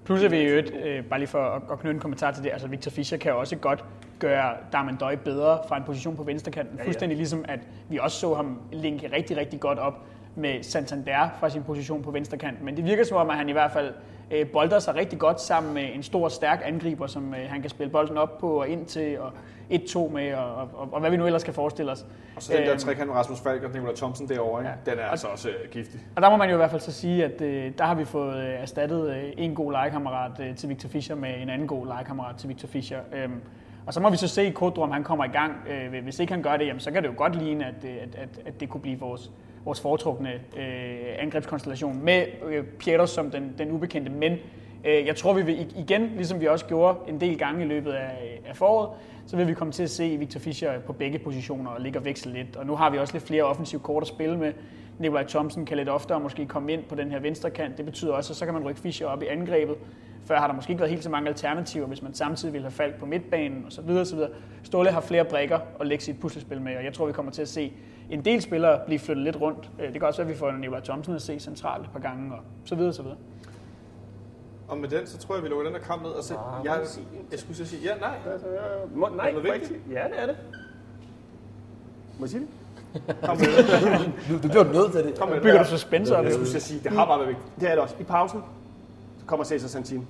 Plus 0.04 0.22
at 0.22 0.30
vi 0.30 0.36
i 0.36 0.44
øvrigt, 0.44 0.72
øh, 0.84 1.04
bare 1.04 1.18
lige 1.18 1.28
for 1.28 1.38
at, 1.38 1.62
at 1.72 1.78
knytte 1.78 1.94
en 1.94 2.00
kommentar 2.00 2.30
til 2.30 2.44
det, 2.44 2.50
altså 2.50 2.68
Victor 2.68 2.90
Fischer 2.90 3.18
kan 3.18 3.34
også 3.34 3.56
godt 3.56 3.84
gøre 4.18 4.54
Darman 4.72 4.96
Døj 4.96 5.16
bedre 5.16 5.58
fra 5.68 5.76
en 5.76 5.82
position 5.84 6.16
på 6.16 6.22
venstrekanten. 6.22 6.72
Ja, 6.74 6.78
Ja, 6.78 6.82
ja. 6.82 6.88
Fuldstændig 6.88 7.16
ligesom, 7.16 7.44
at 7.48 7.60
vi 7.88 7.98
også 7.98 8.20
så 8.20 8.34
ham 8.34 8.60
linke 8.72 9.10
rigtig, 9.12 9.36
rigtig 9.36 9.60
godt 9.60 9.78
op 9.78 10.04
med 10.34 10.62
Santander 10.62 11.28
fra 11.40 11.50
sin 11.50 11.62
position 11.62 12.02
på 12.02 12.10
venstrekanten. 12.10 12.64
Men 12.64 12.76
det 12.76 12.84
virker 12.84 13.04
som 13.04 13.16
om, 13.16 13.30
at 13.30 13.36
han 13.36 13.48
i 13.48 13.52
hvert 13.52 13.72
fald 13.72 13.94
øh, 14.30 14.46
bolder 14.46 14.78
sig 14.78 14.94
rigtig 14.94 15.18
godt 15.18 15.40
sammen 15.40 15.74
med 15.74 15.88
en 15.94 16.02
stor, 16.02 16.28
stærk 16.28 16.62
angriber, 16.64 17.06
som 17.06 17.34
øh, 17.34 17.40
han 17.48 17.60
kan 17.60 17.70
spille 17.70 17.90
bolden 17.90 18.16
op 18.16 18.38
på 18.38 18.60
og 18.60 18.68
ind 18.68 18.86
til, 18.86 19.20
og 19.20 19.32
1-2 19.72 20.12
med, 20.12 20.34
og, 20.34 20.54
og, 20.54 20.70
og, 20.74 20.88
og 20.92 21.00
hvad 21.00 21.10
vi 21.10 21.16
nu 21.16 21.26
ellers 21.26 21.44
kan 21.44 21.54
forestille 21.54 21.92
os. 21.92 22.06
Og 22.36 22.42
så 22.42 22.52
den 22.52 22.62
der 22.62 22.70
Øhm, 22.70 22.78
trekant 22.78 23.06
med 23.06 23.16
Rasmus 23.16 23.40
Falk 23.40 23.62
og 23.62 23.70
Nicolai 23.70 23.96
Thomsen 23.96 24.28
derovre, 24.28 24.60
ikke? 24.60 24.72
Ja. 24.86 24.90
den 24.90 24.98
er 24.98 25.04
altså 25.04 25.26
også 25.26 25.48
øh, 25.48 25.70
giftig. 25.70 26.00
Og 26.16 26.22
der 26.22 26.30
må 26.30 26.36
man 26.36 26.48
jo 26.48 26.54
i 26.54 26.56
hvert 26.56 26.70
fald 26.70 26.80
så 26.80 26.92
sige, 26.92 27.24
at 27.24 27.40
øh, 27.40 27.72
der 27.78 27.84
har 27.84 27.94
vi 27.94 28.04
fået 28.04 28.36
øh, 28.36 28.60
erstattet 28.62 29.10
øh, 29.10 29.32
en 29.36 29.54
god 29.54 29.72
legekammerat 29.72 30.40
øh, 30.40 30.56
til 30.56 30.68
Victor 30.68 30.88
Fischer 30.88 31.16
med 31.16 31.34
en 31.42 31.50
anden 31.50 31.68
god 31.68 31.86
legekammerat 31.86 32.36
til 32.36 32.48
Victor 32.48 32.68
Fischer. 32.68 32.98
Øhm, 33.12 33.40
og 33.86 33.94
så 33.94 34.00
må 34.00 34.10
vi 34.10 34.16
så 34.16 34.28
se 34.28 34.46
i 34.46 34.50
Kodro, 34.50 34.82
om 34.82 34.90
han 34.90 35.04
kommer 35.04 35.24
i 35.24 35.28
gang. 35.28 35.52
Øh, 35.70 36.02
hvis 36.02 36.18
ikke 36.18 36.32
han 36.32 36.42
gør 36.42 36.56
det, 36.56 36.66
jamen, 36.66 36.80
så 36.80 36.90
kan 36.90 37.02
det 37.02 37.08
jo 37.08 37.14
godt 37.16 37.36
ligne, 37.36 37.66
at, 37.66 37.84
øh, 37.84 37.96
at, 38.02 38.14
at, 38.14 38.28
at 38.46 38.60
det 38.60 38.68
kunne 38.68 38.80
blive 38.80 38.98
vores, 38.98 39.30
vores 39.66 39.80
foretrukne 39.80 40.32
øh, 40.56 40.96
angrebskonstellation 41.18 42.04
med 42.04 42.26
øh, 42.48 42.64
Pieters 42.64 43.10
som 43.10 43.30
den, 43.30 43.54
den 43.58 43.70
ubekendte. 43.70 44.10
Men 44.10 44.32
øh, 44.84 45.06
jeg 45.06 45.16
tror, 45.16 45.32
vi 45.32 45.42
vil 45.42 45.72
igen, 45.76 46.10
ligesom 46.16 46.40
vi 46.40 46.46
også 46.46 46.64
gjorde 46.64 46.98
en 47.08 47.20
del 47.20 47.38
gange 47.38 47.64
i 47.64 47.68
løbet 47.68 47.92
af, 47.92 48.40
af 48.46 48.56
foråret, 48.56 48.90
så 49.26 49.36
vil 49.36 49.48
vi 49.48 49.54
komme 49.54 49.72
til 49.72 49.82
at 49.82 49.90
se 49.90 50.16
Victor 50.16 50.40
Fischer 50.40 50.80
på 50.80 50.92
begge 50.92 51.18
positioner 51.18 51.70
og 51.70 51.80
ligge 51.80 51.98
og 51.98 52.04
veksle 52.04 52.32
lidt. 52.32 52.56
Og 52.56 52.66
nu 52.66 52.76
har 52.76 52.90
vi 52.90 52.98
også 52.98 53.14
lidt 53.14 53.24
flere 53.24 53.42
offensive 53.42 53.80
kort 53.80 54.02
at 54.02 54.08
spille 54.08 54.38
med. 54.38 54.52
Nikolaj 54.98 55.24
Thomsen 55.24 55.66
kan 55.66 55.76
lidt 55.76 55.88
oftere 55.88 56.20
måske 56.20 56.46
komme 56.46 56.72
ind 56.72 56.82
på 56.82 56.94
den 56.94 57.10
her 57.10 57.20
venstre 57.20 57.50
kant. 57.50 57.76
Det 57.76 57.84
betyder 57.84 58.12
også, 58.12 58.32
at 58.32 58.36
så 58.36 58.44
kan 58.44 58.54
man 58.54 58.64
rykke 58.64 58.80
Fischer 58.80 59.06
op 59.06 59.22
i 59.22 59.26
angrebet. 59.26 59.76
Før 60.24 60.38
har 60.38 60.46
der 60.46 60.54
måske 60.54 60.70
ikke 60.70 60.80
været 60.80 60.90
helt 60.90 61.04
så 61.04 61.10
mange 61.10 61.28
alternativer, 61.28 61.86
hvis 61.86 62.02
man 62.02 62.14
samtidig 62.14 62.54
vil 62.54 62.62
have 62.62 62.70
faldt 62.70 62.98
på 62.98 63.06
midtbanen 63.06 63.64
osv. 63.66 63.90
osv. 63.90 64.18
Ståle 64.62 64.90
har 64.90 65.00
flere 65.00 65.24
brækker 65.24 65.58
at 65.80 65.86
lægge 65.86 66.04
sit 66.04 66.20
puslespil 66.20 66.60
med, 66.60 66.76
og 66.76 66.84
jeg 66.84 66.92
tror, 66.92 67.06
vi 67.06 67.12
kommer 67.12 67.32
til 67.32 67.42
at 67.42 67.48
se 67.48 67.72
en 68.10 68.24
del 68.24 68.42
spillere 68.42 68.80
blive 68.86 68.98
flyttet 68.98 69.24
lidt 69.24 69.40
rundt. 69.40 69.70
Øh, 69.80 69.84
Det 69.86 69.92
kan 69.94 70.02
også 70.02 70.22
være, 70.22 70.28
at 70.30 70.34
vi 70.34 70.38
får 70.38 70.50
Nikolaj 70.52 70.80
Thomsen 70.80 71.14
at 71.14 71.22
se 71.22 71.40
centralt 71.40 71.84
et 71.84 71.90
par 71.92 72.00
gange, 72.00 72.32
og 72.34 72.40
så 72.64 72.74
videre, 72.74 72.92
så 72.92 73.02
videre. 73.02 73.18
Og 74.68 74.78
med 74.78 74.88
den, 74.88 75.06
så 75.06 75.18
tror 75.18 75.34
jeg, 75.34 75.44
vi 75.44 75.48
lukker 75.48 75.64
den 75.64 75.74
der 75.74 75.80
kamp 75.80 76.02
ned. 76.02 76.10
Og 76.10 76.24
så, 76.24 76.34
Ah, 76.34 76.64
jeg, 76.64 76.80
jeg 77.30 77.38
skulle 77.38 77.56
så 77.56 77.64
sige, 77.64 77.82
ja, 77.82 77.94
nej. 78.00 78.16
Altså, 78.32 78.46
jeg, 78.48 78.60
må, 78.94 79.08
nej, 79.16 79.28
Er 79.28 79.40
det 79.40 79.66
sige- 79.66 79.80
Ja, 79.90 80.04
det 80.04 80.22
er 80.22 80.26
det. 80.26 80.36
Må 82.18 82.24
jeg 82.24 82.30
sige 82.30 82.40
det? 82.40 82.48
Kom 83.22 83.36
med. 83.36 83.46
Du, 84.28 84.42
du 84.42 84.48
bliver 84.48 84.64
nødt 84.72 84.92
til 84.92 85.04
det. 85.04 85.18
Kom 85.18 85.28
med. 85.28 85.40
Bygger 85.40 85.62
du 85.62 85.68
suspense 85.68 86.16
op? 86.16 86.24
Jeg 86.24 86.32
skulle 86.32 86.48
så 86.48 86.60
sige, 86.60 86.80
det 86.84 86.92
har 86.92 87.06
bare 87.06 87.18
været 87.18 87.28
vigtigt. 87.28 87.60
Det 87.60 87.66
er 87.68 87.72
det 87.72 87.78
også. 87.82 87.94
I 88.00 88.02
pausen 88.02 88.42
så 89.18 89.26
kommer 89.26 89.44
Cesar 89.44 89.68
Santin. 89.68 90.06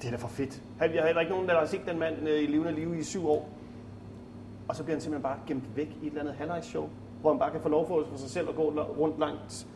Det 0.00 0.06
er 0.06 0.10
da 0.10 0.16
for 0.16 0.28
fedt. 0.28 0.62
Jeg 0.80 0.88
har 1.00 1.06
heller 1.06 1.20
ikke 1.20 1.32
nogen, 1.32 1.48
der 1.48 1.58
har 1.58 1.66
set 1.66 1.80
den 1.90 1.98
mand 1.98 2.28
øh, 2.28 2.42
i 2.42 2.46
levende 2.46 2.72
liv 2.72 2.94
i 2.98 3.02
syv 3.04 3.28
år. 3.28 3.48
Og 4.68 4.76
så 4.76 4.82
bliver 4.84 4.94
han 4.96 5.00
simpelthen 5.00 5.22
bare 5.22 5.36
gemt 5.46 5.76
væk 5.76 5.88
i 6.02 6.06
et 6.06 6.10
eller 6.10 6.20
andet 6.20 6.34
halvlejsshow, 6.34 6.88
hvor 7.20 7.30
han 7.30 7.38
bare 7.38 7.50
kan 7.50 7.60
få 7.60 7.68
lov 7.68 7.88
for 7.88 8.04
sig 8.16 8.30
selv 8.30 8.48
at 8.48 8.54
gå 8.56 8.62
rundt 9.00 9.18
langs 9.18 9.66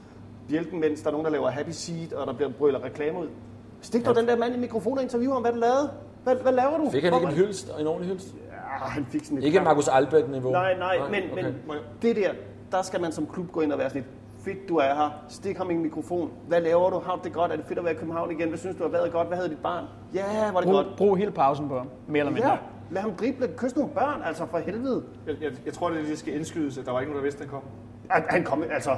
bjælken, 0.49 0.81
mens 0.81 1.01
der 1.01 1.07
er 1.09 1.13
nogen, 1.13 1.25
der 1.25 1.31
laver 1.31 1.51
happy 1.51 1.71
seat, 1.71 2.13
og 2.13 2.27
der 2.27 2.33
bliver 2.33 2.51
brøler 2.59 2.85
reklamer 2.85 3.21
ud. 3.21 3.29
Stik 3.81 4.07
dog 4.07 4.17
den 4.17 4.29
der 4.29 4.37
mand 4.37 4.55
i 4.55 4.59
mikrofonen 4.59 4.99
og 4.99 5.05
interview 5.05 5.33
ham, 5.33 5.43
hvad 5.43 5.53
du 5.53 5.59
lavede. 5.59 5.91
Hvad, 6.25 6.37
hvad 6.37 6.53
laver 6.53 6.79
du? 6.79 6.91
Fik 6.91 7.05
han 7.05 7.15
ikke 7.15 7.27
en 7.27 7.33
hyldst, 7.33 7.71
en 7.81 7.87
ordentlig 7.87 8.11
hyldst? 8.11 8.35
Ja, 8.51 8.89
han 8.89 9.05
fik 9.05 9.25
sådan 9.25 9.39
et 9.39 9.45
Ikke. 9.45 9.61
Markus 9.61 9.89
Albert-niveau? 9.89 10.53
Nej, 10.53 10.79
nej, 10.79 10.99
men, 11.11 11.23
okay. 11.33 11.43
men 11.45 11.77
det 12.03 12.17
der, 12.17 12.33
der 12.73 12.83
skal 12.83 13.01
man 13.01 13.13
som 13.13 13.27
klub 13.27 13.53
gå 13.53 13.61
ind 13.61 13.73
og 13.73 13.79
være 13.79 13.91
sådan 13.91 14.03
lidt, 14.03 14.15
fedt 14.45 14.69
du 14.69 14.77
er 14.77 14.95
her, 14.95 15.11
stik 15.29 15.57
ham 15.57 15.71
i 15.71 15.75
en 15.75 15.83
mikrofon, 15.83 16.31
hvad 16.49 16.61
laver 16.61 16.91
du, 16.91 16.99
har 16.99 17.17
du 17.17 17.21
det 17.25 17.33
godt, 17.33 17.53
er 17.53 17.57
det 17.57 17.65
fedt 17.65 17.79
at 17.79 17.85
være 17.85 17.95
i 17.95 17.97
København 17.97 18.31
igen, 18.31 18.49
hvad 18.49 18.59
synes 18.59 18.77
du 18.77 18.83
har 18.83 18.91
været 18.91 19.13
godt, 19.13 19.29
hvad 19.29 19.37
havde 19.37 19.51
dit 19.51 19.59
barn? 19.63 19.85
Ja, 20.15 20.53
var 20.53 20.61
det 20.61 20.69
Brug, 20.69 20.75
godt. 20.75 20.87
brug 20.97 21.17
hele 21.17 21.31
pausen 21.31 21.69
på 21.69 21.79
ham, 21.79 21.89
mere 22.09 22.21
eller 22.21 22.33
mindre. 22.33 22.51
Ja, 22.51 22.57
lad 22.93 23.03
ham 23.03 23.15
drible, 23.15 23.49
kysse 23.57 23.77
nogle 23.77 23.95
børn, 23.95 24.23
altså 24.23 24.47
for 24.47 24.59
helvede. 24.59 25.03
Jeg, 25.27 25.35
jeg, 25.41 25.53
jeg 25.67 25.73
tror, 25.73 25.91
det 25.91 26.05
lige 26.05 26.17
skal 26.17 26.35
indskydes, 26.35 26.79
at 26.79 26.87
der 26.87 26.93
var 26.93 27.01
ikke 27.01 27.13
nogen, 27.13 27.25
der 27.25 27.31
vidste, 27.31 27.45
at 27.45 27.51
den 27.51 27.51
kom. 27.51 27.63
At 28.11 28.25
han 28.31 28.45
kom, 28.45 28.63
altså, 28.71 28.97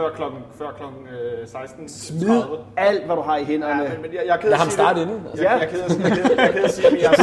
før 0.00 0.10
klokken, 0.18 0.40
før 0.58 0.70
klokken 0.78 1.00
øh, 1.42 1.48
16. 1.48 1.88
Smid 1.88 2.42
alt, 2.76 3.04
hvad 3.06 3.16
du 3.16 3.22
har 3.22 3.36
i 3.36 3.44
hænderne. 3.44 3.82
Ja, 3.82 3.88
men, 3.92 4.02
men 4.02 4.10
jeg, 4.12 4.20
jeg 4.26 4.32
er 4.36 4.40
ked 4.40 4.48
Lad 4.50 4.58
ham 4.58 4.70
starte 4.70 5.00
det. 5.00 5.06
inden. 5.06 5.20
Jeg, 5.34 5.44
jeg, 5.44 5.62
er 5.62 5.66
ked 5.70 5.78
jeg, 5.78 6.10
er 6.10 6.14
ked- 6.14 6.36
jeg 6.36 6.46
er 6.48 6.52
ked 6.52 6.64
at 6.64 6.72
sige, 6.74 6.86
at 6.86 7.02
jeg 7.02 7.10
er 7.12 7.14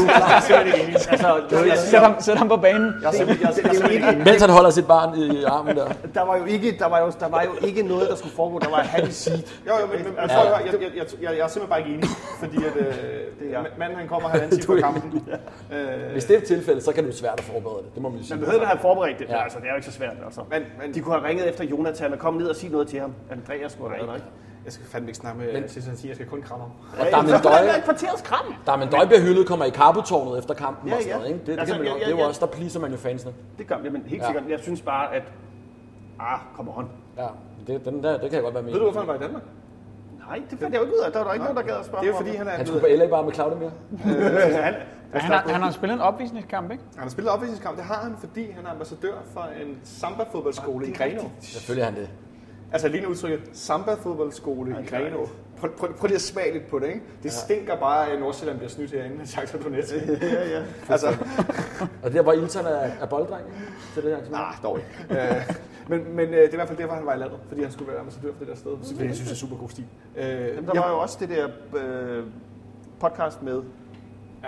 simpelthen 0.42 0.68
ikke 0.68 0.84
enig. 0.84 0.96
Altså, 1.12 1.28
Jeg, 1.52 1.68
jeg, 1.68 1.78
Sæt 1.78 2.00
ham, 2.02 2.16
sæt 2.20 2.38
ham 2.38 2.48
på 2.50 2.58
banen. 2.58 2.94
jeg, 3.02 3.08
er 3.08 3.12
simpelthen- 3.12 3.48
jeg, 3.48 3.72
er 3.72 3.74
jeg, 3.74 3.82
er 3.82 4.10
ikke 4.12 4.24
Mens 4.30 4.42
han 4.42 4.50
holder 4.50 4.70
sit 4.70 4.88
barn 4.88 5.18
i, 5.20 5.26
i 5.40 5.44
armen 5.44 5.76
der. 5.78 5.88
der 6.14 6.22
var 6.26 6.38
jo 6.38 6.46
ikke, 6.46 6.76
der 6.80 6.88
var 6.88 7.00
jo, 7.00 7.12
der 7.20 7.28
var 7.28 7.44
jo 7.44 7.68
ikke 7.68 7.82
noget, 7.84 8.10
der 8.10 8.16
skulle 8.16 8.36
foregå. 8.36 8.60
Der 8.60 8.70
var 8.70 8.78
happy 8.82 9.10
seat. 9.10 9.40
Jo, 9.68 9.74
jo, 9.82 9.88
men, 9.88 9.98
men, 10.04 10.14
høre, 10.30 10.30
jeg, 10.32 10.74
jeg, 10.74 10.82
jeg, 10.82 11.06
jeg, 11.22 11.38
jeg 11.38 11.44
er 11.44 11.48
simpelthen 11.48 11.70
bare 11.70 11.80
ikke 11.80 11.92
enig, 11.94 12.10
fordi 12.40 12.58
at, 12.58 12.74
øh, 12.78 13.52
jeg. 13.52 13.66
manden 13.80 13.98
han 13.98 14.08
kommer 14.08 14.30
halvanden 14.30 14.60
time 14.60 14.78
før 14.82 14.82
kampen. 14.92 15.30
Øh, 15.74 16.12
Hvis 16.12 16.26
det 16.26 16.36
er 16.38 16.42
tilfældet, 16.42 16.84
så 16.84 16.92
kan 16.92 17.04
det 17.04 17.12
jo 17.12 17.16
svært 17.18 17.34
at 17.38 17.44
forberede 17.44 17.84
det. 17.86 17.94
Det 17.94 18.02
må 18.02 18.10
man 18.10 18.20
sige. 18.24 18.30
Man 18.36 18.40
behøvede 18.40 18.62
at 18.62 18.68
have 18.68 18.80
forberedt 18.82 19.20
det. 19.20 19.26
Ja. 19.30 19.36
Ja. 19.38 19.44
Altså, 19.44 19.58
det 19.60 19.66
er 19.66 19.70
jo 19.70 19.76
ikke 19.76 19.86
så 19.88 19.92
svært. 19.94 20.14
Altså. 20.26 20.42
men, 20.52 20.62
men 20.82 20.94
De 20.94 21.00
kunne 21.00 21.16
have 21.16 21.28
ringet 21.28 21.50
efter 21.50 21.64
Jonathan 21.64 22.14
og 22.14 22.20
komme 22.20 22.40
ned 22.40 22.48
og 22.48 22.56
sige 22.56 22.67
noget 22.72 22.88
til 22.88 23.00
ham. 23.00 23.14
Andreas 23.32 23.72
skulle 23.72 23.90
have 23.90 23.98
været 23.98 24.10
der, 24.10 24.16
ikke? 24.16 24.28
jeg 24.66 24.74
skal 24.74 24.86
fandme 24.86 25.10
ikke 25.10 25.18
snakke 25.18 25.40
med 25.40 25.54
Men- 25.54 25.70
Sissel 25.70 25.94
jeg 26.08 26.16
skal 26.16 26.28
kun 26.28 26.42
kramme 26.42 26.64
ham. 26.66 26.72
Og 27.00 27.06
er 27.12 27.20
en 27.20 27.30
han 27.30 27.42
døje, 27.42 27.66
være 27.66 27.78
et 27.78 27.84
kvarters 27.84 28.22
kram. 28.22 28.54
der 28.66 28.72
er 28.72 28.78
en 28.78 28.90
døje 28.90 29.08
bliver 29.08 29.22
hyldet, 29.22 29.48
kommer 29.48 29.66
i 29.66 29.70
karpotårnet 29.70 30.40
efter 30.40 30.54
kampen 30.54 30.90
Ja, 30.90 30.96
og 30.96 31.02
sådan 31.02 31.12
ja. 31.14 31.18
noget. 31.18 31.34
Ikke? 31.34 31.40
Det, 31.40 31.48
det, 31.48 31.60
Altså, 31.60 31.76
kan 31.76 31.84
man, 31.84 31.92
jo- 31.92 31.98
ja, 31.98 32.00
ja, 32.00 32.06
det 32.06 32.14
er 32.14 32.18
jo 32.18 32.22
ja. 32.24 32.28
også, 32.28 32.40
der 32.46 32.52
pleaser 32.52 32.80
man 32.80 32.92
jo 32.92 32.98
fansene. 32.98 33.34
Det 33.58 33.68
gør 33.68 33.76
jeg, 33.84 33.92
men 33.92 34.04
helt 34.08 34.22
Ja. 34.22 34.28
sikkert. 34.28 34.44
Jeg 34.50 34.60
synes 34.60 34.82
bare, 34.82 35.16
at... 35.16 35.24
Ah, 36.20 36.40
come 36.56 36.72
on. 36.78 36.90
Ja, 37.18 37.28
det, 37.68 37.86
den 37.86 38.04
der, 38.04 38.12
det 38.12 38.22
kan 38.22 38.34
jeg 38.34 38.42
godt 38.42 38.54
være 38.54 38.64
med. 38.64 38.72
Ved 38.72 38.80
du, 38.80 38.86
hvorfor 38.86 39.00
han 39.00 39.08
var 39.08 39.16
i 39.16 39.20
Danmark? 39.20 39.44
Nej, 40.28 40.42
det 40.50 40.60
fandt 40.60 40.74
jeg 40.74 40.80
jo 40.82 40.86
ikke 40.86 40.96
ud 40.98 41.02
af. 41.06 41.12
Der 41.12 41.20
var 41.20 41.26
der 41.26 41.34
ikke 41.34 41.44
nogen, 41.46 41.58
der 41.58 41.64
gad 41.64 41.76
at 41.80 41.86
spørge 41.86 42.04
Det 42.06 42.14
er 42.14 42.18
fordi, 42.18 42.36
han 42.36 42.48
er 42.48 42.52
Han 42.52 42.66
skulle 42.66 42.82
på 42.82 42.88
LA 42.90 43.08
bare 43.08 43.24
med 43.24 43.34
Claudia 43.34 43.70
han, 44.62 44.74
Han 45.14 45.22
har, 45.32 45.44
han 45.48 45.62
har 45.62 45.72
spillet 45.72 45.96
en 45.96 46.02
opvisningskamp, 46.02 46.72
ikke? 46.72 46.84
han 46.96 47.04
har 47.04 47.10
spillet 47.10 47.32
opvisningskamp. 47.34 47.78
Det 47.78 47.86
har 47.86 47.96
han, 47.96 48.16
fordi 48.20 48.52
han 48.52 48.66
er 48.66 48.70
ambassadør 48.72 49.14
for 49.34 49.42
en 49.64 49.78
samba-fodboldskole 49.84 50.88
i 50.88 50.92
Grenå. 50.92 51.22
Selvfølgelig 51.40 51.82
er 51.82 51.86
han 51.86 51.96
det. 51.96 52.10
Altså 52.72 52.88
lige 52.88 53.04
nu 53.04 53.10
udtrykket 53.10 53.42
samba-fodboldskole 53.54 54.76
i 54.84 54.86
Grenå. 54.86 55.28
Prøv, 55.60 55.72
prøv, 55.78 55.94
prøv 55.94 56.08
lige 56.08 56.16
at 56.16 56.22
smage 56.22 56.54
lidt 56.54 56.68
på 56.68 56.80
det, 56.80 56.88
ikke? 56.88 57.02
Det 57.24 57.32
stinker 57.34 57.80
bare, 57.80 58.12
at 58.12 58.20
Nordsjælland 58.20 58.58
bliver 58.58 58.70
snydt 58.70 58.92
herinde 58.92 59.16
af 59.22 59.28
Shakhtar 59.28 59.60
Donetsk. 59.60 59.94
ja, 60.22 60.50
ja. 60.50 60.64
altså, 60.94 61.08
Og 62.04 62.14
der 62.14 62.22
var 62.22 62.34
Ilton 62.34 62.66
er, 62.66 62.70
er 63.02 63.06
bolddreng 63.06 63.44
til 63.94 64.04
det 64.04 64.18
her. 64.18 64.32
nej, 64.32 64.56
dog 64.64 64.80
ikke. 64.80 65.22
Øh, 65.22 65.54
men 65.88 66.16
men 66.16 66.28
øh, 66.30 66.34
det 66.36 66.48
er 66.48 66.54
i 66.54 66.56
hvert 66.56 66.68
fald 66.68 66.78
derfor, 66.78 66.96
han 66.96 67.06
var 67.06 67.14
i 67.14 67.18
landet, 67.18 67.38
fordi 67.48 67.62
han 67.64 67.72
skulle 67.72 67.92
være 67.92 68.00
ambassadør 68.00 68.32
for 68.32 68.40
det 68.40 68.48
der 68.48 68.56
sted. 68.56 68.72
Så 68.84 68.94
jeg 69.04 69.16
synes, 69.16 69.20
det 69.30 69.32
er 69.32 69.36
super 69.36 69.56
god 69.56 69.70
stil. 69.70 69.86
Øh, 70.18 70.24
Jamen, 70.26 70.66
der 70.66 70.82
var 70.82 70.90
jo 70.90 71.00
også 71.00 71.18
det 71.20 71.30
der 71.30 71.48
øh, 71.78 72.24
podcast 73.00 73.44
med, 73.44 73.62
ja. 74.44 74.48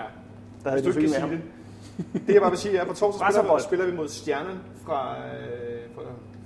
der 0.64 0.70
havde 0.70 0.84
Hvis 0.84 0.96
du 0.96 1.00
ikke 1.00 1.14
kan 1.14 1.22
med 1.24 1.30
sige 1.30 1.40
ham. 1.40 2.10
det. 2.14 2.28
Det 2.28 2.34
jeg 2.34 2.42
bare 2.42 2.52
vil 2.52 2.60
sige 2.60 2.78
er, 2.78 2.82
at 2.82 2.88
på 2.88 2.94
torsdag 2.94 3.28
spiller, 3.34 3.58
spiller 3.58 3.86
vi 3.86 3.96
mod 3.96 4.08
Stjernen 4.08 4.60
fra, 4.86 5.16
øh, 5.18 5.80
fra, 5.96 6.02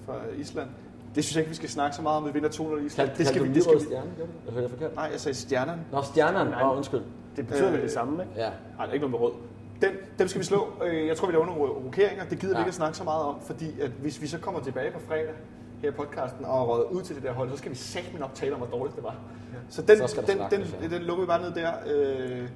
fra 0.05 0.15
Island. 0.37 0.69
Det 1.15 1.23
synes 1.23 1.35
jeg 1.35 1.41
ikke, 1.41 1.49
vi 1.49 1.55
skal 1.55 1.69
snakke 1.69 1.95
så 1.95 2.01
meget 2.01 2.17
om, 2.17 2.25
vi 2.27 2.33
vinder 2.33 2.49
200 2.49 2.83
i 2.83 2.85
Island. 2.85 3.07
Kald, 3.09 3.17
det 3.17 3.27
skal 3.27 3.43
vi, 3.43 3.47
du 3.47 3.53
det 3.53 3.63
skal 3.63 3.75
vi. 3.79 3.83
stjerne, 3.83 4.09
gør? 4.17 4.23
Jeg 4.45 4.53
hørte 4.53 4.63
det 4.63 4.71
forkert. 4.71 4.95
Nej, 4.95 5.09
jeg 5.11 5.19
sagde 5.19 5.37
Stjernen. 5.37 5.79
Nå, 5.91 6.01
stjerneren. 6.01 6.47
Nej. 6.47 6.61
Åh, 6.63 6.69
oh, 6.69 6.77
undskyld. 6.77 7.01
Det 7.35 7.47
betyder 7.47 7.69
vel 7.69 7.75
Øh, 7.77 7.83
det 7.83 7.91
samme, 7.91 8.23
ikke? 8.23 8.33
Ja. 8.35 8.49
Nej, 8.49 8.53
der 8.77 8.83
er 8.89 8.93
ikke 8.93 9.07
noget 9.07 9.21
med 9.21 9.29
rød. 9.29 9.33
Den, 9.81 9.89
dem 10.19 10.27
skal 10.27 10.39
vi 10.39 10.45
slå. 10.45 10.67
Øh, 10.85 11.07
Jeg 11.07 11.17
tror, 11.17 11.27
vi 11.27 11.33
laver 11.33 11.45
nogle 11.45 11.61
rokeringer. 11.61 12.25
Det 12.25 12.39
gider 12.39 12.53
ja. 12.53 12.57
vi 12.59 12.61
ikke 12.61 12.67
at 12.69 12.73
snakke 12.75 12.97
så 12.97 13.03
meget 13.03 13.23
om, 13.23 13.35
fordi 13.41 13.79
at 13.81 13.89
hvis 13.89 14.21
vi 14.21 14.27
så 14.27 14.37
kommer 14.39 14.61
tilbage 14.61 14.91
på 14.91 14.99
fredag 15.07 15.33
her 15.81 15.89
i 15.89 15.91
podcasten 15.91 16.45
og 16.45 16.67
røget 16.69 16.85
ud 16.91 17.01
til 17.01 17.15
det 17.15 17.23
der 17.23 17.31
hold, 17.31 17.49
så 17.51 17.57
skal 17.57 17.71
vi 17.71 17.75
sætte 17.75 18.09
nok 18.19 18.33
tale 18.33 18.53
om, 18.53 18.57
hvor 18.59 18.77
dårligt 18.77 18.95
det 18.95 19.03
var. 19.03 19.11
Ja. 19.53 19.57
Så 19.69 19.81
den, 19.81 19.97
Så 20.07 20.21
den, 20.27 20.37
den, 20.51 20.67
den, 20.81 20.91
den 20.91 21.01
lukker 21.01 21.23
vi 21.23 21.27
bare 21.27 21.41
ned 21.41 21.51
der. 21.53 21.71
Øh, 21.95 22.47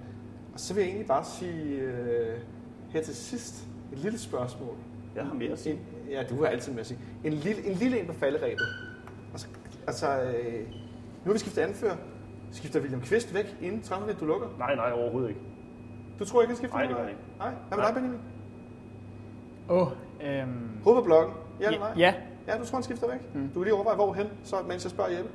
og 0.54 0.60
så 0.60 0.74
vil 0.74 0.82
jeg 0.82 0.88
egentlig 0.90 1.08
bare 1.08 1.26
sige 1.26 1.64
øh, 1.80 2.38
her 2.90 3.02
til 3.04 3.16
sidst 3.16 3.68
et 3.94 4.00
lille 4.00 4.20
spørgsmål. 4.20 4.76
Jeg 5.16 5.26
har 5.26 5.34
mere 5.34 5.52
at 5.52 5.60
sige. 5.60 5.80
Ja, 6.12 6.24
du 6.24 6.36
har 6.44 6.46
altid 6.46 6.72
med 6.72 6.80
at 6.80 6.88
sige. 6.88 7.00
En 7.24 7.34
lille, 7.34 7.66
en 7.66 7.74
lille 7.74 8.00
en 8.00 8.08
på 8.08 8.14
falderæbet. 8.14 8.68
Altså, 9.32 9.48
altså 9.88 10.22
øh, 10.22 10.60
nu 10.70 11.26
har 11.26 11.34
vi 11.34 11.40
skiftet 11.40 11.62
anfører. 11.62 11.96
Skifter 12.52 12.80
William 12.80 13.02
Kvist 13.02 13.34
væk 13.34 13.58
inden 13.62 13.82
transfervinduet 13.82 14.20
du 14.20 14.26
lukker? 14.26 14.48
Nej, 14.60 14.76
nej, 14.76 14.92
overhovedet 14.92 15.30
ikke. 15.30 15.42
Du 16.20 16.26
tror 16.26 16.42
ikke, 16.42 16.50
han 16.50 16.58
skifter? 16.58 16.78
Nej, 16.78 16.88
det 16.88 16.98
jeg 16.98 17.10
ikke. 17.10 17.22
Nej, 17.40 17.50
hvad 17.50 17.78
med 17.78 17.78
Nej. 17.78 17.86
dig, 17.86 17.96
Benjamin? 17.96 18.20
Åh, 19.70 19.82
oh, 19.82 19.88
øhm, 20.24 20.70
Hoved 20.84 20.98
på 20.98 21.04
blokken. 21.04 21.36
Ja 21.62 21.66
eller 21.66 21.80
nej? 21.80 21.94
ja. 21.98 22.14
Ja, 22.48 22.58
du 22.58 22.66
tror, 22.66 22.76
han 22.76 22.84
skifter 22.84 23.08
væk? 23.12 23.36
Mm. 23.36 23.48
Du 23.48 23.54
kan 23.54 23.64
lige 23.64 23.74
overveje, 23.74 23.96
hvorhen, 23.96 24.28
så, 24.44 24.56
mens 24.68 24.84
jeg 24.84 24.92
spørger 24.92 25.12
Jeppe. 25.12 25.32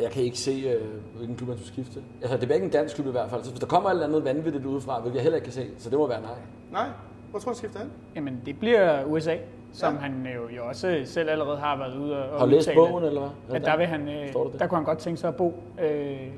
Jeg 0.00 0.10
kan 0.10 0.22
ikke 0.22 0.38
se, 0.38 0.50
øh, 0.50 1.16
hvilken 1.16 1.36
klub 1.36 1.48
han 1.48 1.58
skulle 1.58 1.72
skifte. 1.72 2.02
Altså, 2.22 2.36
det 2.36 2.50
er 2.50 2.54
ikke 2.54 2.64
en 2.64 2.70
dansk 2.72 2.94
klub 2.94 3.06
i 3.06 3.10
hvert 3.10 3.30
fald. 3.30 3.44
Så 3.44 3.50
hvis 3.50 3.60
der 3.60 3.66
kommer 3.66 3.90
et 3.90 3.94
eller 3.94 4.06
andet 4.06 4.24
vanvittigt 4.24 4.64
udefra, 4.64 5.00
hvilket 5.00 5.16
jeg 5.16 5.22
heller 5.22 5.36
ikke 5.36 5.44
kan 5.44 5.52
se, 5.52 5.70
så 5.78 5.90
det 5.90 5.98
må 5.98 6.06
være 6.06 6.20
nej. 6.20 6.38
Nej? 6.72 6.88
Hvor 7.30 7.40
tror 7.40 7.44
du, 7.44 7.54
han 7.54 7.56
skifter 7.56 7.78
hen? 7.78 7.90
Jamen, 8.14 8.40
det 8.46 8.58
bliver 8.58 9.04
USA, 9.04 9.36
som 9.72 9.94
Ja. 9.94 10.00
han 10.00 10.26
jo, 10.34 10.56
jo 10.56 10.66
også 10.68 11.02
selv 11.04 11.30
allerede 11.30 11.56
har 11.58 11.76
været 11.76 11.96
ude 11.96 12.24
og, 12.30 12.38
Har 12.38 12.46
du 12.46 12.50
læst 12.50 12.70
bogen, 12.74 13.04
eller 13.04 13.20
hvad? 13.46 13.56
At 13.56 13.64
der, 13.64 13.76
vil 13.76 13.86
han, 13.86 14.08
øh, 14.08 14.32
der 14.58 14.66
kunne 14.66 14.76
han 14.76 14.84
godt 14.84 14.98
tænke 14.98 15.20
sig 15.20 15.28
at 15.28 15.36
bo 15.36 15.62
øh, 15.82 15.86
Okay, 15.86 16.28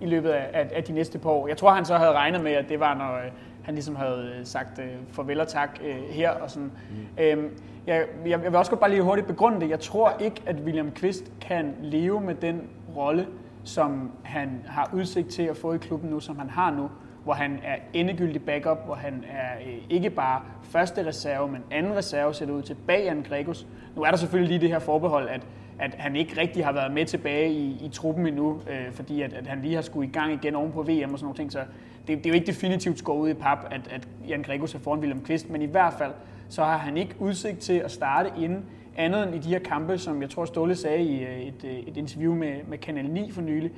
i 0.00 0.06
løbet 0.06 0.28
af, 0.30 0.50
af, 0.52 0.70
af 0.74 0.84
de 0.84 0.92
næste 0.92 1.18
par 1.18 1.30
år. 1.30 1.48
Jeg 1.48 1.56
tror, 1.56 1.70
han 1.70 1.84
så 1.84 1.96
havde 1.96 2.12
regnet 2.12 2.42
med, 2.42 2.52
at 2.52 2.68
det 2.68 2.80
var, 2.80 2.94
når 2.94 3.14
øh, 3.16 3.32
han 3.62 3.74
ligesom 3.74 3.96
havde 3.96 4.34
øh, 4.38 4.46
sagt 4.46 4.78
øh, 4.78 4.86
farvel 5.08 5.40
og 5.40 5.48
tak 5.48 5.78
øh, 5.84 5.96
her. 6.10 6.30
Og 6.30 6.50
sådan. 6.50 6.72
Mm. 6.90 7.22
Øhm, 7.24 7.50
jeg, 7.86 8.04
jeg, 8.24 8.30
jeg 8.30 8.42
vil 8.42 8.54
også 8.56 8.70
godt 8.70 8.80
bare 8.80 8.90
lige 8.90 9.02
hurtigt 9.02 9.26
begrunde 9.26 9.60
det. 9.60 9.70
Jeg 9.70 9.80
tror 9.80 10.12
ikke, 10.20 10.42
at 10.46 10.56
William 10.64 10.90
Kvist 10.90 11.32
kan 11.40 11.74
leve 11.82 12.20
med 12.20 12.34
den 12.34 12.62
rolle, 12.96 13.26
som 13.64 14.10
han 14.22 14.62
har 14.66 14.90
udsigt 14.92 15.28
til 15.28 15.42
at 15.42 15.56
få 15.56 15.72
i 15.72 15.78
klubben 15.78 16.10
nu, 16.10 16.20
som 16.20 16.38
han 16.38 16.50
har 16.50 16.70
nu, 16.70 16.90
hvor 17.26 17.34
han 17.34 17.58
er 17.64 17.76
endegyldig 17.92 18.42
backup, 18.42 18.84
hvor 18.84 18.94
han 18.94 19.24
er 19.30 19.66
øh, 19.66 19.78
ikke 19.90 20.10
bare 20.10 20.42
første 20.62 21.06
reserve, 21.06 21.48
men 21.48 21.62
anden 21.70 21.96
reserve 21.96 22.34
ser 22.34 22.46
det 22.46 22.52
ud 22.52 22.62
til 22.62 22.74
bag 22.74 23.04
Jan 23.04 23.24
Gregus. 23.28 23.66
Nu 23.96 24.02
er 24.02 24.10
der 24.10 24.16
selvfølgelig 24.16 24.48
lige 24.48 24.60
det 24.60 24.68
her 24.68 24.78
forbehold, 24.78 25.28
at, 25.28 25.40
at 25.78 25.94
han 25.94 26.16
ikke 26.16 26.40
rigtig 26.40 26.64
har 26.64 26.72
været 26.72 26.92
med 26.92 27.06
tilbage 27.06 27.52
i, 27.52 27.84
i 27.84 27.88
truppen 27.88 28.26
endnu, 28.26 28.60
øh, 28.70 28.92
fordi 28.92 29.22
at, 29.22 29.32
at 29.32 29.46
han 29.46 29.62
lige 29.62 29.74
har 29.74 29.82
skulle 29.82 30.08
i 30.08 30.12
gang 30.12 30.32
igen 30.32 30.54
oven 30.54 30.72
på 30.72 30.82
VM 30.82 30.88
og 30.88 31.18
sådan 31.18 31.18
nogle 31.22 31.36
ting, 31.36 31.52
så 31.52 31.58
det, 32.06 32.18
det 32.18 32.26
er 32.26 32.30
jo 32.30 32.34
ikke 32.34 32.46
definitivt 32.46 32.98
skåret 32.98 33.20
ud 33.20 33.28
i 33.28 33.34
pap, 33.34 33.58
at, 33.70 33.80
at 33.90 34.08
Jan 34.28 34.42
Gregus 34.42 34.74
er 34.74 34.78
foran 34.78 34.98
William 34.98 35.20
Kvist, 35.20 35.50
men 35.50 35.62
i 35.62 35.66
hvert 35.66 35.94
fald 35.98 36.12
så 36.48 36.64
har 36.64 36.78
han 36.78 36.96
ikke 36.96 37.14
udsigt 37.18 37.58
til 37.58 37.78
at 37.78 37.90
starte 37.90 38.30
inden 38.38 38.64
andet 38.96 39.22
end 39.22 39.34
i 39.34 39.38
de 39.38 39.48
her 39.48 39.58
kampe, 39.58 39.98
som 39.98 40.22
jeg 40.22 40.30
tror 40.30 40.44
Ståle 40.44 40.76
sagde 40.76 41.04
i 41.04 41.24
øh, 41.24 41.40
et, 41.40 41.64
øh, 41.64 41.78
et 41.78 41.96
interview 41.96 42.34
med, 42.34 42.54
med 42.68 42.78
Kanal 42.78 43.10
9 43.10 43.30
for 43.30 43.42
nylig, 43.42 43.70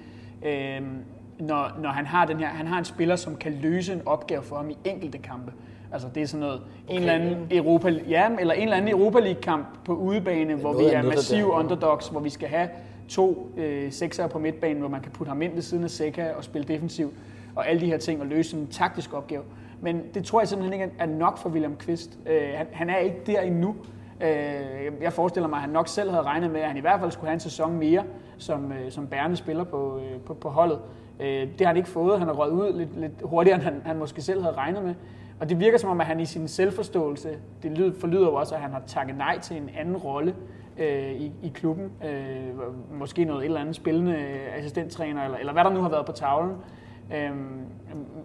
øh, 0.42 0.82
når, 1.40 1.70
når 1.82 1.88
han 1.88 2.06
har 2.06 2.26
den 2.26 2.38
her, 2.38 2.46
han 2.46 2.66
har 2.66 2.78
en 2.78 2.84
spiller, 2.84 3.16
som 3.16 3.36
kan 3.36 3.52
løse 3.52 3.92
en 3.92 4.02
opgave 4.06 4.42
for 4.42 4.56
ham 4.56 4.70
i 4.70 4.78
enkelte 4.84 5.18
kampe. 5.18 5.52
Altså 5.92 6.08
det 6.14 6.22
er 6.22 6.26
sådan 6.26 6.40
noget, 6.40 6.60
okay. 6.84 6.94
en 6.94 7.00
eller 7.00 7.12
anden 7.12 7.46
Europa, 7.50 7.88
ja, 7.88 8.28
eller 8.40 8.54
en 8.54 8.62
eller 8.62 8.76
anden 8.76 8.90
Europa 8.90 9.18
League 9.18 9.40
kamp 9.42 9.66
på 9.84 9.94
udebane, 9.94 10.54
hvor 10.54 10.72
vi 10.72 10.84
er 10.84 10.92
noget, 10.92 11.04
der 11.04 11.10
massive 11.10 11.40
der, 11.40 11.46
ja. 11.46 11.58
underdogs, 11.58 12.08
hvor 12.08 12.20
vi 12.20 12.30
skal 12.30 12.48
have 12.48 12.68
to 13.08 13.52
øh, 13.56 13.92
sekser 13.92 14.26
på 14.26 14.38
midtbanen, 14.38 14.78
hvor 14.78 14.88
man 14.88 15.00
kan 15.00 15.12
putte 15.12 15.28
ham 15.28 15.42
ind 15.42 15.54
ved 15.54 15.62
siden 15.62 15.84
af 15.84 15.90
Seca 15.90 16.32
og 16.36 16.44
spille 16.44 16.68
defensiv, 16.68 17.12
og 17.56 17.68
alle 17.68 17.80
de 17.80 17.86
her 17.86 17.98
ting, 17.98 18.20
og 18.20 18.26
løse 18.26 18.56
en 18.56 18.66
taktisk 18.66 19.14
opgave. 19.14 19.42
Men 19.80 20.02
det 20.14 20.24
tror 20.24 20.40
jeg 20.40 20.48
simpelthen 20.48 20.80
ikke 20.80 20.94
er 20.98 21.06
nok 21.06 21.38
for 21.38 21.48
William 21.48 21.76
Kvist. 21.76 22.18
Øh, 22.26 22.48
han, 22.54 22.66
han 22.72 22.90
er 22.90 22.96
ikke 22.96 23.16
der 23.26 23.40
endnu. 23.40 23.76
Øh, 24.20 24.28
jeg 25.02 25.12
forestiller 25.12 25.48
mig, 25.48 25.56
at 25.56 25.60
han 25.60 25.70
nok 25.70 25.88
selv 25.88 26.10
havde 26.10 26.22
regnet 26.22 26.50
med, 26.50 26.60
at 26.60 26.68
han 26.68 26.76
i 26.76 26.80
hvert 26.80 27.00
fald 27.00 27.10
skulle 27.10 27.28
have 27.28 27.34
en 27.34 27.40
sæson 27.40 27.76
mere 27.76 28.04
som, 28.38 28.72
øh, 28.72 28.90
som 28.90 29.06
bærende 29.06 29.36
spiller 29.36 29.64
på, 29.64 29.98
øh, 29.98 30.20
på, 30.20 30.34
på 30.34 30.48
holdet. 30.48 30.78
Øh, 31.20 31.26
det 31.26 31.60
har 31.60 31.66
han 31.66 31.76
ikke 31.76 31.88
fået. 31.88 32.18
Han 32.18 32.28
har 32.28 32.34
røget 32.34 32.52
ud 32.52 32.78
lidt, 32.78 33.00
lidt 33.00 33.12
hurtigere, 33.22 33.54
end 33.56 33.64
han, 33.64 33.82
han 33.84 33.96
måske 33.96 34.22
selv 34.22 34.42
havde 34.42 34.56
regnet 34.56 34.84
med. 34.84 34.94
Og 35.40 35.48
det 35.48 35.60
virker 35.60 35.78
som 35.78 35.90
om, 35.90 36.00
at 36.00 36.06
han 36.06 36.20
i 36.20 36.26
sin 36.26 36.48
selvforståelse, 36.48 37.38
det 37.62 37.78
lyder, 37.78 37.92
forlyder 38.00 38.26
jo 38.26 38.34
også, 38.34 38.54
at 38.54 38.60
han 38.60 38.70
har 38.70 38.82
takket 38.86 39.16
nej 39.16 39.38
til 39.38 39.56
en 39.56 39.70
anden 39.78 39.96
rolle 39.96 40.34
øh, 40.78 41.12
i, 41.12 41.32
i 41.42 41.48
klubben. 41.54 41.92
Øh, 42.04 42.98
måske 42.98 43.24
noget 43.24 43.40
et 43.40 43.44
eller 43.44 43.60
andet 43.60 43.76
spillende 43.76 44.16
assistenttræner, 44.56 45.24
eller, 45.24 45.38
eller 45.38 45.52
hvad 45.52 45.64
der 45.64 45.70
nu 45.70 45.80
har 45.80 45.88
været 45.88 46.06
på 46.06 46.12
tavlen. 46.12 46.56
Øh, 47.14 47.30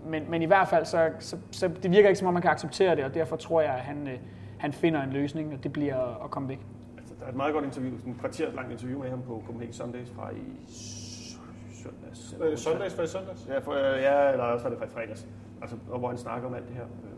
men, 0.08 0.24
men 0.30 0.42
i 0.42 0.46
hvert 0.46 0.68
fald, 0.68 0.86
så, 0.86 1.10
så, 1.20 1.38
så 1.52 1.68
det 1.84 1.92
virker 1.92 2.10
ikke 2.10 2.20
som 2.20 2.28
om, 2.28 2.34
man 2.34 2.42
kan 2.42 2.52
acceptere 2.52 2.96
det, 2.96 3.04
og 3.04 3.14
derfor 3.14 3.36
tror 3.36 3.62
jeg, 3.62 3.74
at 3.74 3.82
han, 3.82 4.08
øh, 4.08 4.18
han 4.58 4.74
finder 4.74 5.04
en 5.04 5.10
løsning, 5.10 5.54
og 5.54 5.64
det 5.64 5.74
bliver 5.74 5.96
at, 5.96 6.18
at 6.24 6.32
komme 6.32 6.50
væk. 6.50 6.60
Altså, 6.98 7.14
der 7.20 7.26
er 7.26 7.30
et 7.30 7.36
meget 7.36 7.54
godt 7.54 7.66
interview, 7.66 7.98
sådan 7.98 8.14
en 8.14 8.20
kvarter 8.20 8.52
langt 8.56 8.72
interview 8.72 9.02
med 9.02 9.10
ham 9.10 9.22
på 9.22 9.44
Copenhagen 9.46 9.74
Sundays 9.74 10.12
fra 10.16 10.30
i 10.32 10.74
søndags. 11.84 12.36
Øh, 12.42 12.58
søndags 12.58 12.94
for 12.94 13.04
i 13.04 13.08
søndags? 13.08 13.46
Ja, 13.50 13.58
for, 13.60 13.72
øh, 13.72 14.02
ja, 14.02 14.32
eller 14.32 14.44
også 14.44 14.64
var 14.64 14.70
det 14.70 14.80
fra 14.80 14.88
fredags. 15.02 15.28
Altså, 15.62 15.76
og 15.90 16.00
hvor 16.00 16.08
han 16.08 16.18
snakker 16.18 16.48
om 16.48 16.54
alt 16.54 16.68
det 16.68 16.76
her. 16.76 16.84
Øh, 16.84 17.10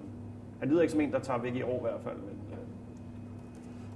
Han 0.59 0.69
lyder 0.69 0.81
ikke 0.81 0.91
som 0.91 1.01
en, 1.01 1.11
der 1.11 1.19
tager 1.19 1.39
væk 1.39 1.55
i 1.55 1.61
år 1.61 1.77
i 1.77 1.81
hvert 1.81 2.01
fald, 2.03 2.15
men 2.17 2.37
øh, 2.51 2.57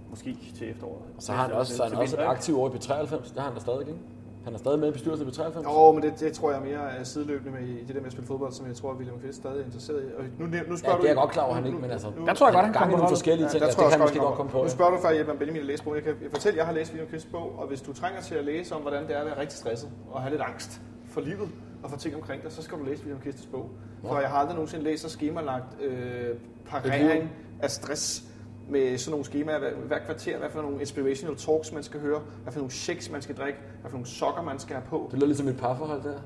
måske 0.10 0.38
til 0.56 0.70
efteråret. 0.70 1.02
Så 1.20 1.32
har 1.34 1.42
han 1.44 1.52
også, 1.52 1.76
så 1.78 1.84
er 1.84 1.90
han 1.90 1.98
også 1.98 2.16
vinter, 2.18 2.30
aktiv 2.30 2.60
over 2.60 2.70
i 2.70 2.74
B93. 2.74 3.16
Det 3.16 3.38
har 3.38 3.44
han 3.44 3.54
da 3.54 3.60
stadig, 3.60 3.80
ikke? 3.88 4.00
Han 4.44 4.54
er 4.54 4.58
stadig 4.58 4.80
med 4.80 4.88
i 4.90 4.92
bestyrelsen 4.92 5.28
i 5.28 5.32
B93. 5.32 5.64
Jo, 5.64 5.92
men 5.92 6.04
det, 6.04 6.14
det 6.20 6.34
tror 6.34 6.52
jeg 6.52 6.62
mere 6.62 6.92
er 7.00 7.04
sideløbende 7.04 7.52
med 7.60 7.68
i 7.68 7.80
det 7.80 7.88
der 7.88 7.94
med 8.02 8.06
at 8.06 8.12
spille 8.12 8.28
fodbold, 8.28 8.52
som 8.54 8.68
jeg 8.68 8.76
tror, 8.76 8.92
at 8.92 8.98
William 8.98 9.20
Kvist 9.20 9.38
stadig 9.38 9.60
er 9.62 9.66
interesseret 9.66 10.02
i. 10.04 10.06
Og 10.18 10.24
nu, 10.40 10.46
nu 10.46 10.52
Ja, 10.56 10.76
spørger 10.76 10.98
det 10.98 11.04
er 11.06 11.08
jeg 11.10 11.16
godt 11.16 11.32
klar 11.32 11.44
over, 11.44 11.56
han 11.56 11.66
ikke, 11.66 11.78
men 11.80 11.92
altså... 11.92 12.08
nu- 12.18 12.26
Der 12.26 12.34
tror 12.34 12.48
jeg 12.48 12.54
godt, 12.54 12.66
han 12.66 12.74
kommer 12.74 12.94
på 12.96 12.98
nogle 12.98 13.10
forskellige 13.10 13.50
ting, 13.50 13.62
der 13.62 13.68
ja, 13.68 13.74
tror 13.74 13.84
det 13.84 13.90
jeg 13.92 13.98
kan 13.98 14.06
måske 14.06 14.20
godt 14.20 14.36
komme 14.36 14.52
på. 14.52 14.58
Nu 14.58 14.64
ja. 14.64 14.70
spørger 14.70 14.92
du 14.92 14.98
faktisk 15.02 15.20
Jeppe 15.20 15.32
om 15.32 15.38
Benjamin 15.38 15.62
at 15.62 15.68
læse 15.68 15.84
bogen. 15.84 15.96
Jeg 15.96 16.04
kan 16.04 16.16
jeg 16.24 16.32
fortælle, 16.32 16.54
at 16.54 16.58
jeg 16.58 16.66
har 16.66 16.74
læst 16.74 16.92
William 16.92 17.10
Kvists 17.10 17.30
bog, 17.32 17.56
og 17.60 17.68
hvis 17.68 17.82
du 17.82 17.94
trænger 17.94 18.22
til 18.22 18.36
at 18.36 18.46
læse 18.46 18.76
om, 18.76 18.82
hvordan 18.82 19.08
det 19.08 19.16
er 19.16 19.20
at 19.20 19.26
være 19.26 19.40
rigtig 19.40 19.58
stresset 19.58 19.90
og 20.12 20.22
have 20.22 20.32
lidt 20.32 20.42
angst 20.42 20.82
for 21.10 21.22
livet 21.22 21.50
og 21.84 21.90
for 21.90 21.98
ting 21.98 22.16
omkring 22.16 22.44
dig, 22.44 22.52
så 22.52 22.62
skal 22.62 22.78
du 22.78 22.84
læse 22.84 23.02
William 23.04 23.22
Kvists 23.22 23.46
bog. 23.52 23.70
For 24.08 24.20
jeg 24.20 24.30
har 24.30 24.38
aldrig 24.38 24.56
nogensinde 24.56 24.84
læst 24.84 25.02
så 25.04 25.10
skemalagt 25.10 25.82
øh, 25.82 26.36
parering 26.70 27.30
af 27.62 27.70
stress 27.72 28.24
med 28.70 28.98
sådan 28.98 29.12
nogle 29.12 29.26
skemaer 29.26 29.60
hver, 29.60 29.70
hver 29.88 30.00
kvarter, 30.06 30.38
hvad 30.38 30.50
for 30.50 30.62
nogle 30.62 30.80
inspirational 30.80 31.36
talks 31.38 31.72
man 31.74 31.84
skal 31.84 32.00
høre, 32.00 32.22
hvad 32.44 32.54
for 32.54 32.60
nogle 32.60 32.72
shakes 32.72 33.12
man 33.12 33.22
skal 33.22 33.36
drikke, 33.38 33.60
hvad 33.82 33.90
for 33.92 33.98
nogle 33.98 34.08
sokker 34.08 34.42
man 34.42 34.60
skal 34.60 34.76
have 34.76 34.86
på. 34.90 35.08
Det 35.12 35.18
lyder 35.20 35.28
ligesom 35.28 35.48
et 35.48 35.58
parforhold 35.58 36.04
der. 36.04 36.20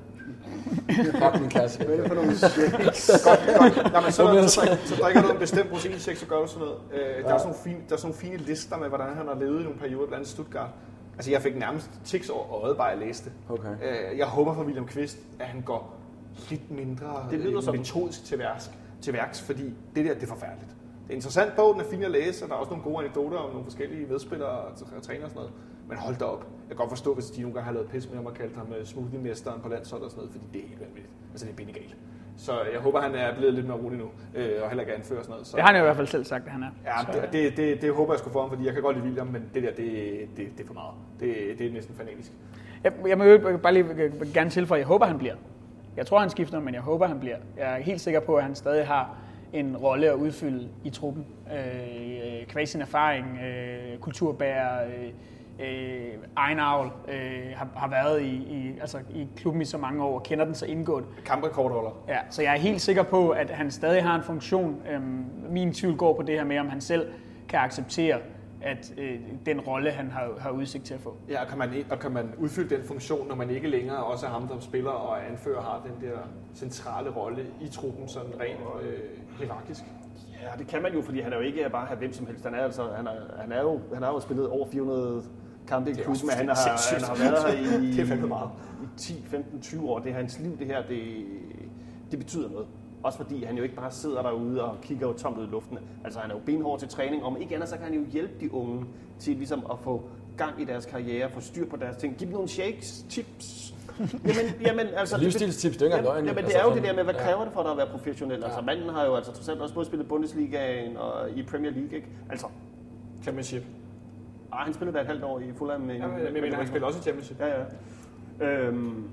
Fuck 1.04 1.40
min 1.40 1.50
kæreste. 1.50 1.84
Hvad 1.84 1.94
er 1.96 2.00
det 2.00 2.08
for 2.08 2.14
nogle 2.14 2.36
shakes? 2.48 3.10
godt, 3.24 3.40
godt. 3.58 3.92
Jamen, 3.94 4.12
så, 4.12 4.48
så, 4.48 4.60
så, 4.60 4.94
så 4.94 5.02
drikker 5.02 5.22
du 5.22 5.28
en 5.32 5.38
bestemt 5.38 5.70
proteinshake, 5.70 6.18
så 6.18 6.26
gør 6.26 6.40
du 6.40 6.46
sådan 6.46 6.60
noget. 6.66 6.78
Øh, 6.92 7.24
der, 7.24 7.34
er 7.34 7.38
sådan 7.38 7.40
nogle 7.40 7.56
fine, 7.64 7.76
der 7.88 7.94
er 7.94 7.98
sådan 7.98 8.14
nogle 8.14 8.36
fine 8.36 8.36
lister 8.36 8.76
med, 8.78 8.88
hvordan 8.88 9.06
han 9.16 9.26
har 9.26 9.34
levet 9.34 9.60
i 9.60 9.62
nogle 9.62 9.78
perioder, 9.78 10.06
blandt 10.06 10.14
andet 10.14 10.28
Stuttgart. 10.28 10.70
Altså, 11.16 11.30
jeg 11.30 11.42
fik 11.42 11.58
nærmest 11.58 11.90
tics 12.04 12.28
over 12.28 12.62
øjet, 12.62 12.76
bare 12.76 12.86
jeg 12.86 12.98
læste. 12.98 13.30
Okay. 13.48 13.68
Øh, 13.68 14.18
jeg 14.18 14.26
håber 14.26 14.54
for 14.54 14.62
William 14.64 14.86
Kvist, 14.86 15.18
at 15.40 15.46
han 15.46 15.60
går 15.60 15.96
lidt 16.50 16.70
mindre 16.70 17.26
Det 17.30 17.38
lyder 17.40 17.56
øh, 17.56 17.62
som- 17.62 17.76
metodisk 17.76 18.24
til 18.24 18.38
værks, 18.38 18.70
til 19.02 19.12
værks, 19.12 19.40
fordi 19.42 19.64
det 19.94 20.04
der, 20.04 20.14
det 20.14 20.22
er 20.22 20.26
forfærdeligt. 20.26 20.70
Det 21.04 21.10
er 21.10 21.14
en 21.14 21.16
interessant 21.16 21.56
bog, 21.56 21.72
den 21.74 21.80
er 21.80 21.84
fin 21.84 22.02
at 22.02 22.10
læse, 22.10 22.44
og 22.44 22.48
der 22.48 22.54
er 22.54 22.58
også 22.58 22.70
nogle 22.70 22.84
gode 22.84 22.98
anekdoter 23.04 23.38
om 23.38 23.50
nogle 23.50 23.64
forskellige 23.64 24.06
medspillere 24.06 24.48
og 24.48 25.02
træner 25.02 25.24
og 25.24 25.30
sådan 25.30 25.34
noget. 25.34 25.50
Men 25.88 25.98
hold 25.98 26.16
da 26.16 26.24
op. 26.24 26.40
Jeg 26.40 26.68
kan 26.68 26.76
godt 26.76 26.88
forstå, 26.90 27.14
hvis 27.14 27.26
de 27.26 27.40
nogle 27.40 27.54
gange 27.54 27.64
har 27.66 27.72
lavet 27.72 27.88
pis 27.88 28.08
med 28.08 28.16
ham 28.16 28.26
og 28.26 28.34
kaldt 28.34 28.56
ham 28.56 28.66
øh, 28.78 28.84
smoothie-mesteren 28.86 29.60
på 29.60 29.68
landsholdet 29.68 30.04
og 30.04 30.10
sådan 30.10 30.20
noget, 30.24 30.32
fordi 30.32 30.46
det 30.52 30.64
er 30.64 30.68
helt 30.68 30.80
vanvittigt. 30.80 31.12
Altså, 31.30 31.46
det 31.46 31.52
er 31.52 31.56
bindegalt. 31.56 31.96
Så 32.36 32.52
jeg 32.72 32.80
håber, 32.80 33.00
han 33.00 33.14
er 33.14 33.34
blevet 33.36 33.54
lidt 33.54 33.66
mere 33.66 33.76
rolig 33.78 33.98
nu, 33.98 34.04
øh, 34.34 34.62
og 34.62 34.68
heller 34.68 34.80
ikke 34.82 34.94
anfører 34.94 35.22
sådan 35.22 35.30
noget. 35.32 35.46
Så, 35.46 35.56
Det 35.56 35.62
har 35.62 35.72
han 35.72 35.76
jo 35.76 35.82
i 35.82 35.86
hvert 35.86 35.96
fald 35.96 36.06
selv 36.06 36.24
sagt, 36.24 36.44
at 36.46 36.50
han 36.52 36.62
er. 36.62 36.70
Ja, 36.84 37.12
Så- 37.12 37.20
det, 37.20 37.32
det, 37.32 37.56
det, 37.56 37.82
det, 37.82 37.94
håber 37.94 38.12
jeg 38.12 38.18
skulle 38.18 38.32
få 38.32 38.40
ham, 38.40 38.50
fordi 38.50 38.66
jeg 38.66 38.72
kan 38.74 38.82
godt 38.82 38.96
lide 38.96 39.06
William, 39.06 39.26
men 39.26 39.50
det 39.54 39.62
der, 39.62 39.70
det, 39.70 39.86
det, 40.36 40.46
det 40.56 40.60
er 40.62 40.66
for 40.66 40.74
meget. 40.74 40.94
Det, 41.20 41.58
det 41.58 41.66
er 41.66 41.72
næsten 41.72 41.94
fanatisk. 41.94 42.32
Jeg, 42.84 42.92
jeg 43.06 43.18
må 43.18 43.24
jo 43.24 43.58
bare 43.62 43.72
lige 43.74 44.12
gerne 44.34 44.50
tilføje, 44.50 44.78
at 44.78 44.80
jeg 44.80 44.86
håber, 44.86 45.06
han 45.06 45.18
bliver. 45.18 45.34
Jeg 45.96 46.06
tror, 46.06 46.18
han 46.18 46.30
skifter, 46.30 46.60
men 46.60 46.74
jeg 46.74 46.82
håber, 46.82 47.06
han 47.06 47.20
bliver. 47.20 47.36
Jeg 47.58 47.72
er 47.72 47.82
helt 47.82 48.00
sikker 48.00 48.20
på, 48.20 48.36
at 48.36 48.42
han 48.42 48.54
stadig 48.54 48.86
har 48.86 49.16
en 49.54 49.76
rolle 49.76 50.10
at 50.10 50.14
udfylde 50.14 50.68
i 50.84 50.90
truppen. 50.90 51.26
Øh, 51.52 52.46
kvæg 52.46 52.68
sin 52.68 52.80
erfaring, 52.80 53.38
øh, 53.38 53.98
kulturbærer, 53.98 54.86
øh, 54.86 55.10
øh, 55.60 56.14
egen 56.36 56.58
avl, 56.58 56.92
øh, 57.08 57.42
har, 57.54 57.68
har 57.76 57.88
været 57.88 58.22
i, 58.22 58.34
i, 58.34 58.78
altså, 58.80 58.98
i 59.14 59.28
klubben 59.36 59.62
i 59.62 59.64
så 59.64 59.78
mange 59.78 60.04
år 60.04 60.14
og 60.14 60.22
kender 60.22 60.44
den 60.44 60.54
så 60.54 60.66
indgående. 60.66 61.08
Kamprekordholder. 61.26 62.04
Ja, 62.08 62.18
så 62.30 62.42
jeg 62.42 62.52
er 62.52 62.58
helt 62.58 62.80
sikker 62.80 63.02
på, 63.02 63.30
at 63.30 63.50
han 63.50 63.70
stadig 63.70 64.02
har 64.02 64.14
en 64.16 64.22
funktion. 64.22 64.82
Øhm, 64.90 65.24
min 65.50 65.74
tvivl 65.74 65.96
går 65.96 66.16
på 66.16 66.22
det 66.22 66.34
her 66.34 66.44
med, 66.44 66.58
om 66.58 66.68
han 66.68 66.80
selv 66.80 67.06
kan 67.48 67.58
acceptere, 67.58 68.18
at 68.62 68.94
øh, 68.98 69.20
den 69.46 69.60
rolle, 69.60 69.90
han 69.90 70.10
har, 70.10 70.30
har 70.38 70.50
udsigt 70.50 70.84
til 70.84 70.94
at 70.94 71.00
få. 71.00 71.16
Ja, 71.30 71.42
og 71.42 71.48
kan, 71.48 71.58
man, 71.58 71.70
og 71.90 71.98
kan 71.98 72.12
man 72.12 72.30
udfylde 72.38 72.76
den 72.76 72.84
funktion, 72.84 73.28
når 73.28 73.34
man 73.34 73.50
ikke 73.50 73.68
længere 73.68 74.04
også 74.04 74.26
er 74.26 74.30
ham, 74.30 74.48
der 74.48 74.60
spiller 74.60 74.90
og 74.90 75.30
anfører, 75.30 75.60
har 75.60 75.86
den 75.86 76.08
der 76.08 76.18
centrale 76.54 77.10
rolle 77.10 77.46
i 77.60 77.68
truppen, 77.68 78.08
sådan 78.08 78.32
rent 78.40 78.60
øh, 78.82 78.98
hierarkisk? 79.38 79.84
Ja, 80.42 80.48
det 80.58 80.66
kan 80.66 80.82
man 80.82 80.94
jo, 80.94 81.02
fordi 81.02 81.20
han 81.20 81.32
er 81.32 81.36
jo 81.36 81.42
ikke 81.42 81.68
bare 81.72 81.86
have 81.86 81.98
hvem 81.98 82.12
som 82.12 82.26
helst. 82.26 82.44
Han 82.44 82.54
er, 82.54 82.58
altså, 82.58 82.82
han 82.96 83.06
er, 83.06 83.12
han 83.40 83.52
er, 83.52 83.62
jo, 83.62 83.80
han 83.94 84.02
har 84.02 84.12
jo 84.12 84.20
spillet 84.20 84.48
over 84.48 84.66
400 84.66 85.22
kampe 85.66 85.90
i 85.90 85.92
er 85.92 85.96
klubben, 85.96 86.26
men 86.26 86.36
han 86.36 86.48
har, 86.48 86.94
han 86.94 87.02
har 87.02 87.14
været 87.14 87.54
her 87.54 87.78
i, 87.78 87.86
Det 87.92 88.00
er 88.00 88.06
fandme 88.06 88.26
meget. 88.28 88.50
i 88.82 88.86
10, 88.96 89.24
15, 89.26 89.60
20 89.60 89.90
år. 89.90 89.98
Det 89.98 90.12
er 90.12 90.16
hans 90.16 90.38
liv, 90.38 90.58
det 90.58 90.66
her. 90.66 90.82
Det, 90.86 91.00
det 92.10 92.18
betyder 92.18 92.50
noget. 92.50 92.66
Også 93.02 93.18
fordi 93.18 93.44
han 93.44 93.56
jo 93.56 93.62
ikke 93.62 93.74
bare 93.74 93.90
sidder 93.90 94.22
derude 94.22 94.64
og 94.64 94.76
kigger 94.82 95.06
jo 95.06 95.12
tomt 95.12 95.38
ud 95.38 95.46
i 95.46 95.50
luften. 95.50 95.78
Altså 96.04 96.20
han 96.20 96.30
er 96.30 96.34
jo 96.34 96.40
benhård 96.46 96.78
til 96.78 96.88
træning, 96.88 97.22
og 97.22 97.28
om 97.28 97.36
ikke 97.40 97.54
andet, 97.54 97.68
så 97.68 97.76
kan 97.76 97.84
han 97.84 97.94
jo 97.94 98.04
hjælpe 98.12 98.34
de 98.40 98.54
unge 98.54 98.84
til 99.18 99.36
ligesom 99.36 99.66
at 99.70 99.78
få 99.78 100.02
gang 100.36 100.60
i 100.60 100.64
deres 100.64 100.86
karriere, 100.86 101.30
få 101.30 101.40
styr 101.40 101.66
på 101.68 101.76
deres 101.76 101.96
ting. 101.96 102.16
Giv 102.16 102.26
dem 102.26 102.32
nogle 102.34 102.48
shakes, 102.48 103.04
tips. 103.08 103.74
Jamen, 104.26 104.52
jamen 104.66 104.86
altså... 104.96 105.18
Livsstilstips, 105.18 105.76
det 105.76 105.82
er 105.82 105.86
ikke 105.86 105.96
engang 105.98 106.14
løgn, 106.14 106.26
Jamen, 106.26 106.44
det 106.44 106.56
er 106.56 106.62
jo 106.62 106.68
Altså, 106.68 106.80
det 106.80 106.88
der 106.88 106.94
med, 106.94 107.04
hvad 107.04 107.14
ja. 107.14 107.20
kræver 107.20 107.44
det 107.44 107.52
for 107.52 107.62
dig 107.62 107.70
at 107.70 107.76
være 107.76 107.86
professionel? 107.86 108.44
Altså 108.44 108.58
Ja. 108.58 108.64
manden 108.64 108.88
har 108.88 109.04
jo 109.04 109.14
altså 109.14 109.32
trods 109.32 109.48
alt 109.48 109.60
også 109.60 109.74
både 109.74 109.86
spillet 109.86 110.08
Bundesligaen 110.08 110.96
og 110.96 111.30
i 111.30 111.42
Premier 111.42 111.70
League, 111.72 111.94
ikke? 111.96 112.08
Altså, 112.30 112.46
Championship. 113.22 113.62
ah, 114.52 114.64
han 114.64 114.74
spillede 114.74 114.96
da 114.96 115.00
et 115.02 115.06
halvt 115.06 115.24
år 115.24 115.40
i 115.40 115.52
Fulham 115.56 115.80
med... 115.80 115.94
Ja, 115.96 116.06
men, 116.06 116.32
men, 116.32 116.42
men 116.42 116.52
han 116.54 116.66
spiller 116.66 116.86
også 116.86 116.98
i 116.98 117.02
Championship. 117.02 117.40
Ja, 117.40 117.46
ja. 118.40 118.46
Øhm, 118.46 119.04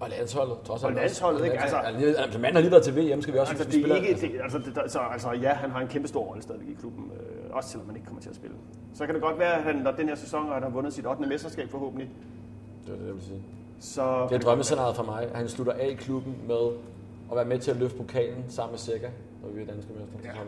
Og 0.00 0.08
landsholdet, 0.08 0.56
trods 0.64 0.84
alt. 0.84 0.94
Og 0.94 1.00
landsholdet, 1.00 1.44
ikke? 1.44 1.60
Altså, 1.60 1.76
Altså- 1.76 2.06
altså, 2.06 2.22
altså, 2.22 2.38
manden 2.38 2.54
har 2.54 2.60
lige 2.60 2.70
været 2.70 2.84
til 2.84 2.96
VM, 2.96 3.22
skal 3.22 3.34
vi 3.34 3.38
også 3.38 3.52
altså, 3.52 3.68
det 3.70 3.90
er 3.90 3.94
ikke, 3.96 4.20
det, 4.20 4.40
altså, 4.42 4.58
det, 4.58 4.92
så, 4.92 4.98
altså, 5.12 5.30
ja, 5.32 5.52
han 5.52 5.70
har 5.70 5.80
en 5.80 5.88
kæmpe 5.88 6.08
stor 6.08 6.20
rolle 6.24 6.42
stadigvæk 6.42 6.68
i 6.68 6.74
klubben, 6.80 7.10
øh, 7.14 7.56
også 7.56 7.70
selvom 7.70 7.86
man 7.86 7.96
ikke 7.96 8.06
kommer 8.06 8.22
til 8.22 8.30
at 8.30 8.36
spille. 8.36 8.56
Så 8.96 9.06
kan 9.06 9.14
det 9.14 9.22
godt 9.22 9.38
være, 9.38 9.54
at 9.54 9.62
han, 9.62 9.76
når 9.76 9.90
den 9.90 10.08
her 10.08 10.14
sæson 10.14 10.48
har 10.48 10.68
vundet 10.68 10.92
sit 10.94 11.06
8. 11.06 11.26
mesterskab 11.26 11.70
forhåbentlig, 11.70 12.10
Det 12.86 12.94
er 12.94 12.98
det, 12.98 13.06
jeg 13.06 13.14
vil 13.14 13.22
sige. 13.22 13.42
så... 13.80 14.26
Det 14.28 14.34
er 14.34 14.38
drømmescenariet 14.40 14.96
for 14.96 15.02
mig, 15.02 15.28
han 15.34 15.48
slutter 15.48 15.72
af 15.72 15.88
i 15.88 15.94
klubben 15.94 16.36
med 16.48 16.70
at 17.30 17.36
være 17.36 17.44
med 17.44 17.58
til 17.58 17.70
at 17.70 17.76
løfte 17.76 17.96
pokalen 17.96 18.44
sammen 18.48 18.72
med 18.72 18.78
Sækker, 18.78 19.10
når 19.42 19.48
vi 19.48 19.62
er 19.62 19.66
danske 19.66 19.92
mester. 19.92 20.18
Ja. 20.24 20.40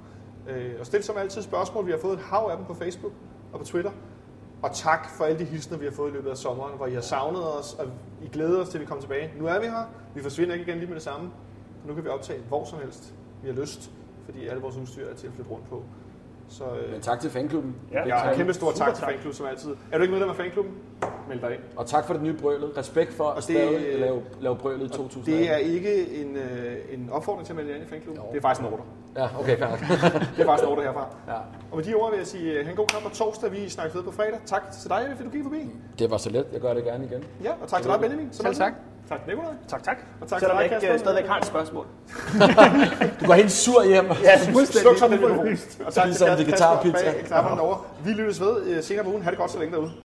Øh, 0.50 0.74
og 0.80 0.86
stil 0.86 1.04
som 1.04 1.18
altid 1.18 1.42
spørgsmål. 1.42 1.86
Vi 1.86 1.92
har 1.92 1.98
fået 1.98 2.14
et 2.14 2.20
hav 2.20 2.48
af 2.52 2.58
dem 2.58 2.66
på 2.66 2.74
Facebook 2.74 3.12
og 3.54 3.60
på 3.60 3.66
Twitter. 3.66 3.92
Og 4.62 4.70
tak 4.74 5.10
for 5.18 5.24
alle 5.24 5.40
de 5.40 5.44
hilsner, 5.44 5.78
vi 5.78 5.86
har 5.86 5.92
fået 5.92 6.12
i 6.12 6.14
løbet 6.14 6.30
af 6.30 6.38
sommeren, 6.38 6.78
hvor 6.78 6.88
I 6.88 6.94
har 6.94 7.02
savnet 7.02 7.44
os, 7.60 7.74
og 7.74 7.86
I 8.24 8.28
glæder 8.28 8.62
os 8.62 8.70
til, 8.70 8.78
at 8.78 8.82
vi 8.82 8.86
kommer 8.86 9.02
tilbage. 9.02 9.34
Nu 9.38 9.46
er 9.46 9.60
vi 9.60 9.66
her. 9.66 9.84
Vi 10.16 10.22
forsvinder 10.22 10.54
ikke 10.54 10.66
igen 10.66 10.78
lige 10.78 10.88
med 10.88 10.96
det 10.96 11.04
samme. 11.04 11.32
Nu 11.88 11.94
kan 11.94 12.04
vi 12.04 12.10
optage 12.10 12.40
hvor 12.48 12.66
som 12.66 12.80
helst. 12.80 13.14
Vi 13.44 13.50
har 13.50 13.62
lyst, 13.62 13.92
fordi 14.26 14.48
alle 14.48 14.62
vores 14.62 14.78
udstyr 14.78 15.10
er 15.10 15.16
til 15.16 15.28
at 15.28 15.34
flytte 15.34 15.52
rundt 15.52 15.70
på. 15.70 15.84
Så 16.48 16.64
øh, 16.64 16.92
Men 16.92 17.02
tak 17.02 17.20
til 17.20 17.30
fanklubben. 17.30 17.76
Ja. 17.92 18.08
ja, 18.08 18.34
kæmpe 18.36 18.54
stor 18.54 18.72
tak 18.72 18.94
til 18.94 19.02
tak. 19.02 19.10
fanklubben 19.10 19.34
som 19.34 19.46
altid. 19.46 19.70
Er 19.92 19.98
du 19.98 20.02
ikke 20.02 20.12
medlem 20.12 20.30
af 20.30 20.36
fanklubben? 20.36 20.74
Meld 21.30 21.42
dig 21.42 21.52
ind. 21.54 21.60
Og 21.76 21.86
tak 21.88 22.06
for 22.06 22.14
det 22.14 22.24
nye 22.24 22.34
brølet. 22.34 22.78
Respekt 22.78 23.14
for 23.14 23.24
Og 23.24 23.32
at 23.32 23.36
det- 23.36 23.44
stadig 23.44 24.00
lave, 24.00 24.22
lave 24.42 24.56
brølet 24.56 24.82
i 24.82 24.84
Og 24.84 24.92
2018. 24.92 25.34
det 25.34 25.52
er 25.54 25.58
ikke 25.58 26.22
en, 26.22 26.36
øh, 26.36 26.76
en 26.94 27.10
opfordring 27.12 27.46
til 27.46 27.54
at 27.54 27.58
melde 27.58 27.70
jer 27.72 27.78
ind 27.78 27.86
i 27.86 27.90
fanklubben. 27.90 28.24
Jo. 28.24 28.30
Det 28.32 28.38
er 28.38 28.42
faktisk 28.42 28.68
en 28.68 28.74
ordre. 28.74 28.84
Ja, 29.18 29.40
okay, 29.40 29.58
fair. 29.58 29.68
Det 30.36 30.42
er 30.42 30.46
faktisk 30.46 30.64
en 30.64 30.70
ordre 30.72 30.84
herfra. 30.84 31.08
ja. 31.28 31.34
Og 31.72 31.78
med 31.78 31.84
de 31.86 31.94
ord 31.94 32.12
vil 32.12 32.18
jeg 32.18 32.28
sige, 32.28 32.52
øh, 32.52 32.56
have 32.66 32.70
en 32.72 32.76
god 32.78 32.88
kamp 32.88 33.04
på 33.04 33.10
torsdag. 33.10 33.52
Vi 33.52 33.70
snakkes 33.70 33.96
ved 33.96 34.04
på 34.04 34.12
fredag. 34.12 34.40
Tak 34.46 34.72
til 34.72 34.90
dig, 34.90 35.14
fordi 35.16 35.24
du 35.30 35.34
gik 35.36 35.44
forbi. 35.44 35.70
Det 36.00 36.12
var 36.12 36.18
så 36.18 36.30
let. 36.30 36.46
Jeg 36.54 36.62
gør 36.62 36.74
det 36.74 36.84
gerne 36.84 37.06
igen. 37.06 37.24
Ja, 37.44 37.52
og 37.62 37.68
tak 37.68 37.82
til 37.82 37.92
dig, 37.92 38.00
Benjamin. 38.00 38.28
Selv 38.32 38.48
altid. 38.48 38.62
tak. 38.62 38.74
Tak 39.12 39.24
til 39.24 39.30
Nikolaj. 39.30 39.54
Tak, 39.68 39.84
tak. 39.84 39.98
Og 40.22 40.28
tak 40.28 40.40
Selvom 40.40 40.58
jeg 40.58 40.64
ikke 40.66 40.76
Kasper. 40.76 40.98
stadigvæk 40.98 41.28
har 41.30 41.38
et 41.38 41.46
spørgsmål. 41.46 41.86
Du 43.20 43.26
går 43.26 43.34
helt 43.34 43.52
sur 43.52 43.84
hjem. 43.84 44.06
Ja, 44.24 44.38
Sluk 44.66 44.98
så 44.98 45.08
den 45.08 45.12
mikrofon. 45.12 45.58
Og 45.86 45.94
tak 45.94 46.04
til 46.04 46.10
Ligesom 46.10 46.28
Kasper 46.46 46.92
bag 46.92 47.24
knapperne. 47.28 47.62
Vi 48.06 48.12
lyttes 48.12 48.42
ved 48.42 48.64
øh, 48.66 48.84
senere 48.84 49.04
på 49.04 49.10
ugen. 49.10 49.24
Ha' 49.24 49.32
det 49.32 49.40
godt 49.40 49.52
så 49.52 49.60
længe 49.60 49.74
derude. 49.74 49.92